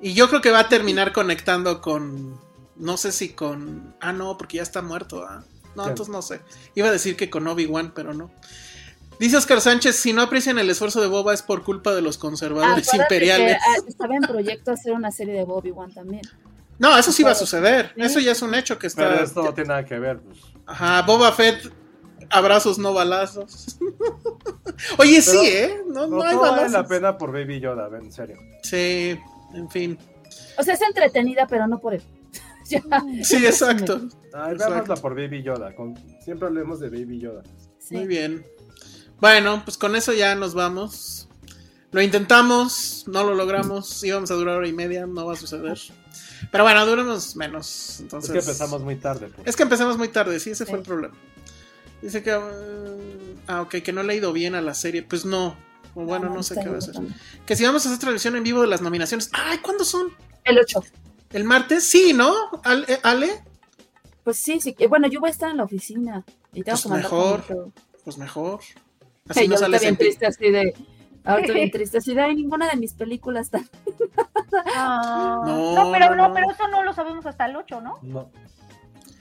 Y 0.00 0.14
yo 0.14 0.28
creo 0.28 0.40
que 0.40 0.50
va 0.50 0.60
a 0.60 0.68
terminar 0.68 1.12
conectando 1.12 1.80
con. 1.80 2.38
No 2.76 2.96
sé 2.96 3.12
si 3.12 3.30
con. 3.30 3.94
Ah, 4.00 4.12
no, 4.12 4.36
porque 4.38 4.56
ya 4.56 4.62
está 4.62 4.82
muerto. 4.82 5.24
¿ah? 5.24 5.44
No, 5.76 5.86
entonces 5.86 6.12
no 6.12 6.22
sé. 6.22 6.40
Iba 6.74 6.88
a 6.88 6.92
decir 6.92 7.16
que 7.16 7.30
con 7.30 7.46
Obi-Wan, 7.46 7.92
pero 7.94 8.14
no. 8.14 8.30
Dice 9.20 9.36
Oscar 9.36 9.60
Sánchez: 9.60 9.96
si 9.96 10.12
no 10.14 10.22
aprecian 10.22 10.58
el 10.58 10.70
esfuerzo 10.70 11.00
de 11.00 11.06
Boba 11.06 11.34
es 11.34 11.42
por 11.42 11.62
culpa 11.62 11.94
de 11.94 12.00
los 12.00 12.16
conservadores 12.16 12.88
Acuérdate 12.88 13.14
imperiales. 13.14 13.58
que, 13.84 13.90
estaba 13.90 14.16
en 14.16 14.22
proyecto 14.22 14.72
hacer 14.72 14.94
una 14.94 15.10
serie 15.12 15.34
de 15.34 15.44
Bobby 15.44 15.70
Wan 15.70 15.92
también. 15.92 16.22
No, 16.78 16.96
eso 16.96 17.12
sí 17.12 17.22
va 17.22 17.32
a 17.32 17.34
suceder. 17.34 17.92
Eso 17.96 18.18
ya 18.18 18.32
es 18.32 18.40
un 18.40 18.54
hecho 18.54 18.78
que 18.78 18.86
está. 18.86 19.10
Pero 19.10 19.22
esto 19.22 19.42
no 19.42 19.52
tiene 19.52 19.68
nada 19.68 19.84
que 19.84 19.98
ver. 19.98 20.20
pues. 20.20 20.38
Ajá, 20.66 21.02
Boba 21.02 21.30
Fett. 21.32 21.70
Abrazos, 22.30 22.78
no 22.78 22.94
balazos. 22.94 23.78
Oye, 24.98 25.20
sí, 25.20 25.36
¿eh? 25.42 25.82
No, 25.86 26.06
no 26.06 26.16
No, 26.18 26.22
hay 26.22 26.36
todo 26.36 26.50
vale 26.52 26.68
la 26.70 26.86
pena 26.86 27.18
por 27.18 27.32
Baby 27.32 27.60
Yoda, 27.60 27.90
en 27.98 28.10
serio. 28.12 28.36
Sí, 28.62 29.18
en 29.52 29.68
fin. 29.68 29.98
O 30.56 30.62
sea, 30.62 30.74
es 30.74 30.80
entretenida, 30.82 31.46
pero 31.46 31.66
no 31.66 31.78
por 31.78 31.94
él. 31.94 32.02
Ya, 32.70 32.80
Sí, 33.24 33.44
exacto. 33.44 34.00
Ay, 34.32 34.52
Exacto. 34.52 34.94
por 34.94 35.16
Baby 35.16 35.42
Yoda. 35.42 35.74
con- 35.74 35.98
Siempre 36.24 36.46
hablemos 36.46 36.78
de 36.78 36.88
Baby 36.88 37.18
Yoda. 37.18 37.42
sí. 37.78 37.96
Muy 37.96 38.06
bien. 38.06 38.46
Bueno, 39.20 39.62
pues 39.64 39.76
con 39.76 39.96
eso 39.96 40.12
ya 40.12 40.34
nos 40.34 40.54
vamos. 40.54 41.28
Lo 41.92 42.00
intentamos, 42.00 43.04
no 43.08 43.24
lo 43.24 43.34
logramos. 43.34 44.02
Íbamos 44.04 44.30
a 44.30 44.34
durar 44.34 44.56
hora 44.58 44.68
y 44.68 44.72
media, 44.72 45.06
no 45.06 45.26
va 45.26 45.34
a 45.34 45.36
suceder. 45.36 45.78
Pero 46.50 46.64
bueno, 46.64 46.86
duremos 46.86 47.36
menos. 47.36 48.00
Entonces, 48.00 48.30
Es 48.30 48.32
que 48.32 48.38
empezamos 48.50 48.82
muy 48.82 48.96
tarde. 48.96 49.28
pues. 49.28 49.46
Es 49.46 49.56
que 49.56 49.62
empezamos 49.64 49.98
muy 49.98 50.08
tarde, 50.08 50.40
sí, 50.40 50.50
ese 50.50 50.66
fue 50.66 50.78
el 50.78 50.84
problema. 50.84 51.14
Dice 52.00 52.22
que. 52.22 52.34
uh, 52.34 53.36
ah, 53.46 53.62
ok, 53.62 53.76
que 53.82 53.92
no 53.92 54.02
le 54.02 54.12
ha 54.14 54.16
ido 54.16 54.32
bien 54.32 54.54
a 54.54 54.62
la 54.62 54.74
serie. 54.74 55.02
Pues 55.02 55.24
no. 55.24 55.56
O 55.94 56.04
bueno, 56.04 56.30
no, 56.30 56.42
sé 56.42 56.54
qué 56.54 56.68
va 56.68 56.76
a 56.76 56.78
hacer. 56.78 56.94
Que 57.44 57.56
si 57.56 57.64
vamos 57.64 57.84
a 57.84 57.88
hacer 57.88 57.98
transmisión 57.98 58.36
en 58.36 58.44
vivo 58.44 58.60
de 58.62 58.68
las 58.68 58.80
nominaciones. 58.80 59.28
Ay, 59.32 59.58
¿cuándo 59.58 59.84
son? 59.84 60.08
El 60.44 60.58
8. 60.58 60.84
¿El 61.32 61.44
martes? 61.44 61.84
Sí, 61.84 62.12
¿no? 62.12 62.32
Ale. 62.62 62.86
eh, 62.88 63.00
Ale? 63.02 63.42
Pues 64.22 64.36
sí, 64.36 64.60
sí. 64.60 64.72
que- 64.72 64.86
Bueno, 64.86 65.08
yo 65.08 65.18
voy 65.20 65.28
a 65.28 65.32
estar 65.32 65.50
en 65.50 65.56
la 65.56 65.64
oficina 65.64 66.24
y 66.52 66.62
tengo 66.62 66.76
Pues 66.76 66.82
que 66.82 66.88
mandar 66.88 67.10
mejor. 67.10 67.72
Pues 68.04 68.18
mejor. 68.18 68.60
Sí, 69.32 69.40
Así 69.40 69.48
no 69.48 69.54
yo 69.54 69.58
sales 69.60 69.80
bien 69.80 69.94
en 69.94 69.98
triste 69.98 70.26
así 70.26 70.50
de... 70.50 70.74
Ahorita 71.24 71.52
bien 71.52 71.70
triste 71.72 71.98
así 71.98 72.14
de... 72.14 72.20
Ay, 72.22 72.34
ninguna 72.34 72.68
de 72.68 72.76
mis 72.76 72.92
películas 72.94 73.46
está... 73.46 73.60
Ah, 74.74 75.42
No, 75.46 75.74
no, 75.74 75.92
pero 75.92 76.14
no, 76.14 76.32
pero 76.34 76.50
eso 76.50 76.68
no 76.68 76.82
lo 76.82 76.92
sabemos 76.92 77.24
hasta 77.26 77.46
el 77.46 77.56
8, 77.56 77.80
¿no? 77.80 77.98
No. 78.02 78.30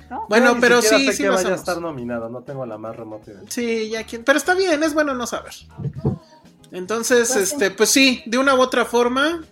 ¿No? 0.09 0.25
Bueno, 0.27 0.57
pero 0.59 0.81
sí, 0.81 1.05
sé 1.05 1.13
sí 1.13 1.23
que 1.23 1.29
vaya 1.29 1.49
a 1.49 1.55
estar 1.55 1.79
nominado. 1.79 2.29
No 2.29 2.41
tengo 2.41 2.65
la 2.65 2.79
más 2.79 2.95
remota 2.95 3.29
idea. 3.29 3.41
Sí, 3.47 3.89
ya 3.91 4.03
quien. 4.05 4.23
Pero 4.23 4.39
está 4.39 4.55
bien, 4.55 4.81
es 4.81 4.95
bueno 4.95 5.13
no 5.13 5.27
saber. 5.27 5.53
Entonces, 6.71 7.31
Pues 7.31 7.47
sí. 7.49 7.53
este, 7.53 7.71
pues 7.71 7.89
sí, 7.91 8.23
de 8.25 8.39
una 8.39 8.55
u 8.55 8.59
otra 8.61 8.85
forma, 8.85 9.43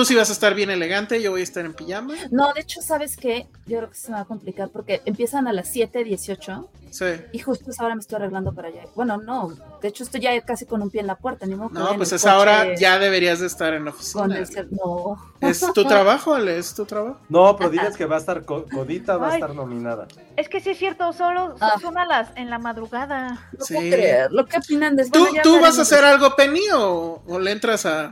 tú 0.00 0.04
sí 0.06 0.14
vas 0.14 0.30
a 0.30 0.32
estar 0.32 0.54
bien 0.54 0.70
elegante, 0.70 1.20
yo 1.20 1.30
voy 1.32 1.40
a 1.42 1.44
estar 1.44 1.64
en 1.64 1.74
pijama. 1.74 2.14
No, 2.30 2.52
de 2.54 2.62
hecho, 2.62 2.80
¿sabes 2.80 3.16
qué? 3.18 3.46
Yo 3.66 3.78
creo 3.78 3.90
que 3.90 3.96
se 3.96 4.08
me 4.10 4.14
va 4.14 4.22
a 4.22 4.24
complicar 4.24 4.70
porque 4.70 5.02
empiezan 5.04 5.46
a 5.46 5.52
las 5.52 5.74
7.18 5.74 6.66
Sí. 6.90 7.04
y 7.32 7.38
justo 7.38 7.70
esa 7.70 7.84
hora 7.84 7.94
me 7.94 8.00
estoy 8.00 8.16
arreglando 8.16 8.52
para 8.52 8.66
allá. 8.68 8.82
Bueno, 8.96 9.16
no, 9.18 9.52
de 9.80 9.88
hecho 9.88 10.02
estoy 10.02 10.22
ya 10.22 10.40
casi 10.40 10.66
con 10.66 10.82
un 10.82 10.90
pie 10.90 11.02
en 11.02 11.06
la 11.06 11.14
puerta. 11.14 11.46
Ni 11.46 11.54
modo 11.54 11.68
No, 11.70 11.94
pues 11.96 12.10
el 12.10 12.16
esa 12.16 12.36
hora 12.38 12.74
ya 12.74 12.98
deberías 12.98 13.38
de 13.38 13.46
estar 13.46 13.74
en 13.74 13.84
la 13.84 13.92
Con 13.92 14.00
oficina. 14.00 14.38
el 14.38 14.46
cel- 14.48 14.68
No. 14.70 15.16
Es 15.40 15.60
tu 15.72 15.84
trabajo, 15.84 16.34
Ale, 16.34 16.58
es 16.58 16.74
tu 16.74 16.84
trabajo. 16.86 17.20
No, 17.28 17.56
pero 17.56 17.70
diles 17.70 17.96
que 17.96 18.06
va 18.06 18.16
a 18.16 18.18
estar. 18.18 18.44
Co- 18.44 18.64
Codita 18.74 19.16
va 19.18 19.28
a 19.30 19.34
estar 19.34 19.54
nominada. 19.54 20.08
Es 20.36 20.48
que 20.48 20.60
sí 20.60 20.70
es 20.70 20.78
cierto, 20.78 21.12
solo 21.12 21.54
Ah. 21.60 21.76
son 21.80 21.96
a 21.96 22.04
las 22.06 22.28
en 22.36 22.50
la 22.50 22.58
madrugada. 22.58 23.48
No 23.56 23.64
Sí. 23.64 23.74
puedo 23.74 23.88
creerlo. 23.90 24.46
¿Qué 24.46 24.56
opinan 24.58 24.96
de 24.96 25.08
¿Tú, 25.08 25.20
Bueno, 25.20 25.34
ya 25.36 25.42
tú 25.42 25.60
vas 25.60 25.78
a 25.78 25.82
hacer 25.82 26.04
algo, 26.04 26.34
Penny, 26.34 26.62
o, 26.74 27.22
o 27.26 27.38
le 27.38 27.52
entras 27.52 27.86
a, 27.86 28.10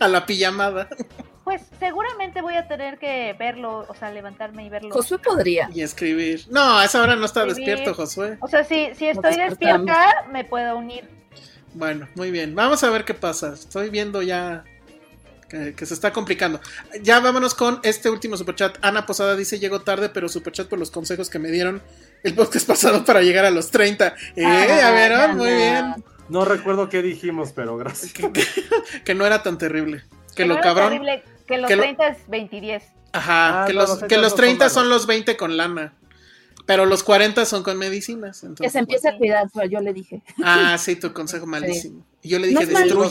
a 0.00 0.08
la 0.08 0.26
pijamada 0.26 0.88
Pues 1.44 1.62
seguramente 1.78 2.40
voy 2.42 2.54
a 2.54 2.66
tener 2.66 2.98
que 2.98 3.34
verlo, 3.38 3.86
o 3.88 3.94
sea, 3.94 4.10
levantarme 4.10 4.64
y 4.66 4.68
verlo. 4.68 4.90
Josué 4.92 5.18
podría. 5.18 5.70
y 5.72 5.80
escribir? 5.82 6.42
No, 6.50 6.78
a 6.78 6.84
esa 6.84 7.00
hora 7.02 7.14
no 7.14 7.24
está 7.24 7.44
Escribir. 7.46 7.70
despierto, 7.76 7.94
Josué. 7.94 8.36
O 8.40 8.48
sea, 8.48 8.64
si, 8.64 8.88
si 8.96 9.06
estoy 9.06 9.36
despierta, 9.36 10.26
me 10.32 10.44
puedo 10.44 10.76
unir. 10.76 11.08
Bueno, 11.74 12.08
muy 12.16 12.30
bien. 12.32 12.54
Vamos 12.56 12.82
a 12.82 12.90
ver 12.90 13.04
qué 13.04 13.14
pasa. 13.14 13.52
Estoy 13.54 13.90
viendo 13.90 14.22
ya 14.22 14.64
que, 15.48 15.74
que 15.74 15.86
se 15.86 15.94
está 15.94 16.12
complicando. 16.12 16.60
Ya 17.02 17.20
vámonos 17.20 17.54
con 17.54 17.78
este 17.84 18.10
último 18.10 18.36
superchat. 18.36 18.78
Ana 18.82 19.06
Posada 19.06 19.36
dice, 19.36 19.60
llego 19.60 19.82
tarde, 19.82 20.08
pero 20.08 20.28
superchat 20.28 20.66
por 20.66 20.80
los 20.80 20.90
consejos 20.90 21.30
que 21.30 21.38
me 21.38 21.50
dieron 21.52 21.80
el 22.24 22.34
podcast 22.34 22.66
pasado 22.66 23.04
para 23.04 23.22
llegar 23.22 23.44
a 23.44 23.50
los 23.52 23.70
30. 23.70 24.14
Eh, 24.34 24.44
Ah, 24.44 24.88
a 24.88 24.90
ver, 24.90 25.12
ya, 25.12 25.28
muy 25.28 25.48
ya. 25.50 25.54
bien. 25.56 26.04
No 26.28 26.44
recuerdo 26.44 26.88
qué 26.88 27.02
dijimos, 27.02 27.52
pero 27.54 27.76
gracias. 27.76 28.12
Que, 28.12 28.32
que- 28.32 28.44
que 29.04 29.14
no 29.14 29.24
era 29.24 29.44
tan 29.44 29.58
terrible. 29.58 30.02
Que 30.36 30.44
no 30.46 30.54
lo 30.54 30.60
cabrón. 30.60 30.90
terrible, 30.90 31.22
que 31.46 31.58
los 31.58 31.68
que 31.68 31.76
lo- 31.76 31.82
30 31.82 32.08
es 32.08 32.28
20 32.28 32.56
y 32.56 32.60
10. 32.60 32.84
Ajá, 33.12 33.62
Ah, 33.62 33.66
que 33.66 33.72
no, 33.72 33.80
los, 33.80 33.88
los 33.90 33.98
que 34.00 34.06
30 34.08 34.22
los 34.22 34.22
no 34.32 34.36
son 34.36 34.36
30 34.44 34.68
son 34.68 34.88
los 34.88 35.06
20 35.06 35.36
con 35.36 35.56
lana. 35.56 35.94
Pero 36.66 36.84
los 36.84 37.04
40 37.04 37.44
son 37.44 37.62
con 37.62 37.78
medicinas. 37.78 38.40
Que 38.40 38.46
Entonces, 38.48 38.72
se 38.72 38.78
empiece 38.80 39.08
a 39.08 39.16
cuidar, 39.16 39.46
yo 39.70 39.80
le 39.80 39.92
dije. 39.92 40.22
Ah, 40.44 40.76
sí, 40.78 40.96
tu 40.96 41.12
consejo 41.12 41.46
malísimo. 41.46 42.04
Y 42.22 42.28
yo 42.30 42.38
le 42.40 42.50
No 42.50 42.58
dije, 42.60 42.72
es 42.72 42.90
no, 42.92 43.02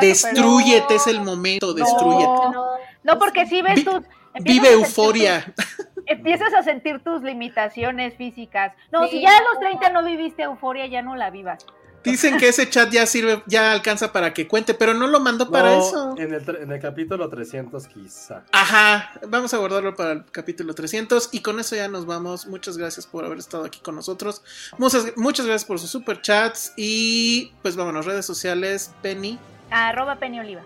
Destrúyete, 0.00 0.94
súper- 0.94 0.96
es 0.96 1.06
el 1.06 1.20
momento, 1.20 1.66
No. 1.68 1.72
destrúyete. 1.74 2.24
No, 2.52 2.66
No, 3.04 3.18
porque 3.18 3.46
si 3.46 3.60
ves 3.62 3.74
Vi- 3.76 3.84
tus... 3.84 4.02
Vive 4.40 4.72
euforia. 4.72 5.52
tus- 5.54 5.66
empiezas 6.06 6.54
a 6.54 6.62
sentir 6.62 7.00
tus 7.04 7.22
limitaciones 7.22 8.14
físicas. 8.16 8.72
No, 8.90 9.04
Sí. 9.04 9.10
si 9.18 9.22
ya 9.22 9.36
a 9.36 9.42
los 9.52 9.60
30 9.60 9.90
no 9.90 10.02
viviste 10.02 10.42
euforia, 10.44 10.86
ya 10.86 11.02
no 11.02 11.14
la 11.14 11.28
vivas. 11.30 11.66
Dicen 12.04 12.38
que 12.38 12.48
ese 12.48 12.68
chat 12.68 12.90
ya 12.90 13.06
sirve, 13.06 13.42
ya 13.46 13.72
alcanza 13.72 14.12
para 14.12 14.34
que 14.34 14.48
cuente, 14.48 14.74
pero 14.74 14.94
no 14.94 15.06
lo 15.06 15.20
mandó 15.20 15.50
para 15.50 15.70
No, 15.70 15.78
eso. 15.78 16.14
En 16.18 16.34
el, 16.34 16.56
en 16.56 16.72
el 16.72 16.80
capítulo 16.80 17.28
300 17.28 17.86
quizá. 17.88 18.42
Ajá, 18.52 19.12
vamos 19.28 19.54
a 19.54 19.58
guardarlo 19.58 19.94
para 19.94 20.12
el 20.12 20.24
capítulo 20.24 20.74
300 20.74 21.28
y 21.32 21.40
con 21.40 21.60
eso 21.60 21.76
ya 21.76 21.88
nos 21.88 22.06
vamos. 22.06 22.46
Muchas 22.46 22.76
gracias 22.76 23.06
por 23.06 23.24
haber 23.24 23.38
estado 23.38 23.64
aquí 23.64 23.80
con 23.80 23.94
nosotros. 23.94 24.42
Muchas, 24.78 25.16
muchas 25.16 25.46
gracias 25.46 25.66
por 25.66 25.78
sus 25.78 25.90
super 25.90 26.20
chats 26.20 26.72
y 26.76 27.52
pues 27.62 27.76
vámonos, 27.76 28.06
redes 28.06 28.26
sociales, 28.26 28.92
Penny, 29.02 29.38
Arroba 29.70 30.16
Penny 30.16 30.40
Oliva. 30.40 30.62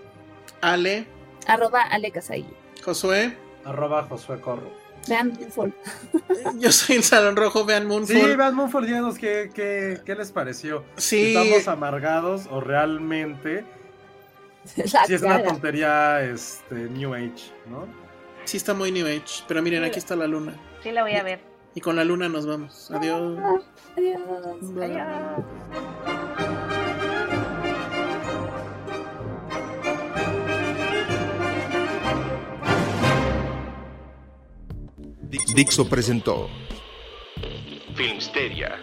Ale, 0.60 1.06
arroba 1.46 1.82
Ale 1.82 2.10
Casai. 2.10 2.44
Josué. 2.84 3.36
Arroba 3.64 4.04
Josué 4.04 4.40
Corro. 4.40 4.85
Vean 5.08 5.36
Fall. 5.50 5.74
Yo 6.58 6.72
soy 6.72 6.96
el 6.96 7.02
Salón 7.02 7.36
Rojo, 7.36 7.64
vean 7.64 7.82
Sí, 7.82 7.88
Moonfall. 7.88 8.36
vean 8.36 8.54
Moonford, 8.54 8.86
díganos 8.86 9.18
qué, 9.18 9.50
qué, 9.54 10.00
qué 10.04 10.14
les 10.14 10.32
pareció. 10.32 10.84
Sí. 10.96 11.16
Si 11.18 11.36
¿Estamos 11.36 11.68
amargados 11.68 12.46
o 12.50 12.60
realmente 12.60 13.64
si 14.64 15.14
es 15.14 15.22
una 15.22 15.42
tontería 15.42 16.22
este, 16.22 16.74
New 16.74 17.14
Age, 17.14 17.52
¿no? 17.70 17.86
Sí 18.44 18.56
está 18.56 18.74
muy 18.74 18.92
New 18.92 19.06
Age, 19.06 19.44
pero 19.48 19.62
miren, 19.62 19.84
aquí 19.84 19.98
está 19.98 20.16
la 20.16 20.26
luna. 20.26 20.54
Sí, 20.82 20.92
la 20.92 21.02
voy 21.02 21.14
a 21.14 21.22
ver. 21.22 21.40
Y 21.74 21.80
con 21.80 21.94
la 21.96 22.04
luna 22.04 22.28
nos 22.28 22.46
vamos. 22.46 22.90
Adiós. 22.90 23.38
Adiós. 23.96 24.20
Adiós. 24.80 26.45
Dixo 35.28 35.84
presentó 35.88 36.48
Filmsteria 37.96 38.78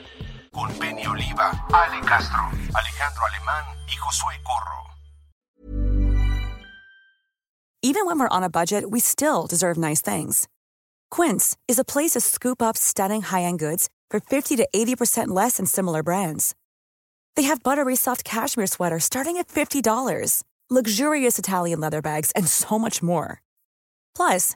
con 0.52 0.70
Penny 0.78 1.06
Oliva, 1.07 1.52
Ale 1.72 2.06
Castro, 2.06 2.52
Alejandro 2.76 3.24
Alemán 3.32 3.65
y 3.88 3.95
Josué 3.98 4.36
Corro. 4.44 4.84
Even 7.82 8.06
when 8.06 8.20
we're 8.20 8.28
on 8.30 8.44
a 8.44 8.49
budget, 8.49 8.91
we 8.91 8.99
still 8.99 9.48
deserve 9.48 9.78
nice 9.78 10.02
things. 10.02 10.48
Quince 11.11 11.56
is 11.68 11.80
a 11.80 11.84
place 11.86 12.11
to 12.11 12.22
scoop 12.22 12.61
up 12.61 12.78
stunning 12.78 13.22
high-end 13.22 13.60
goods 13.60 13.90
for 14.10 14.20
50 14.20 14.56
to 14.57 14.68
80% 14.74 15.28
less 15.30 15.57
than 15.57 15.65
similar 15.65 16.03
brands. 16.03 16.56
They 17.36 17.44
have 17.44 17.64
buttery 17.64 17.95
soft 17.95 18.24
cashmere 18.24 18.68
sweaters 18.68 19.03
starting 19.03 19.38
at 19.38 19.48
$50, 19.48 20.44
luxurious 20.70 21.38
Italian 21.38 21.80
leather 21.80 22.02
bags, 22.02 22.32
and 22.36 22.48
so 22.48 22.80
much 22.80 23.03
more. 23.03 23.41
Plus, 24.15 24.56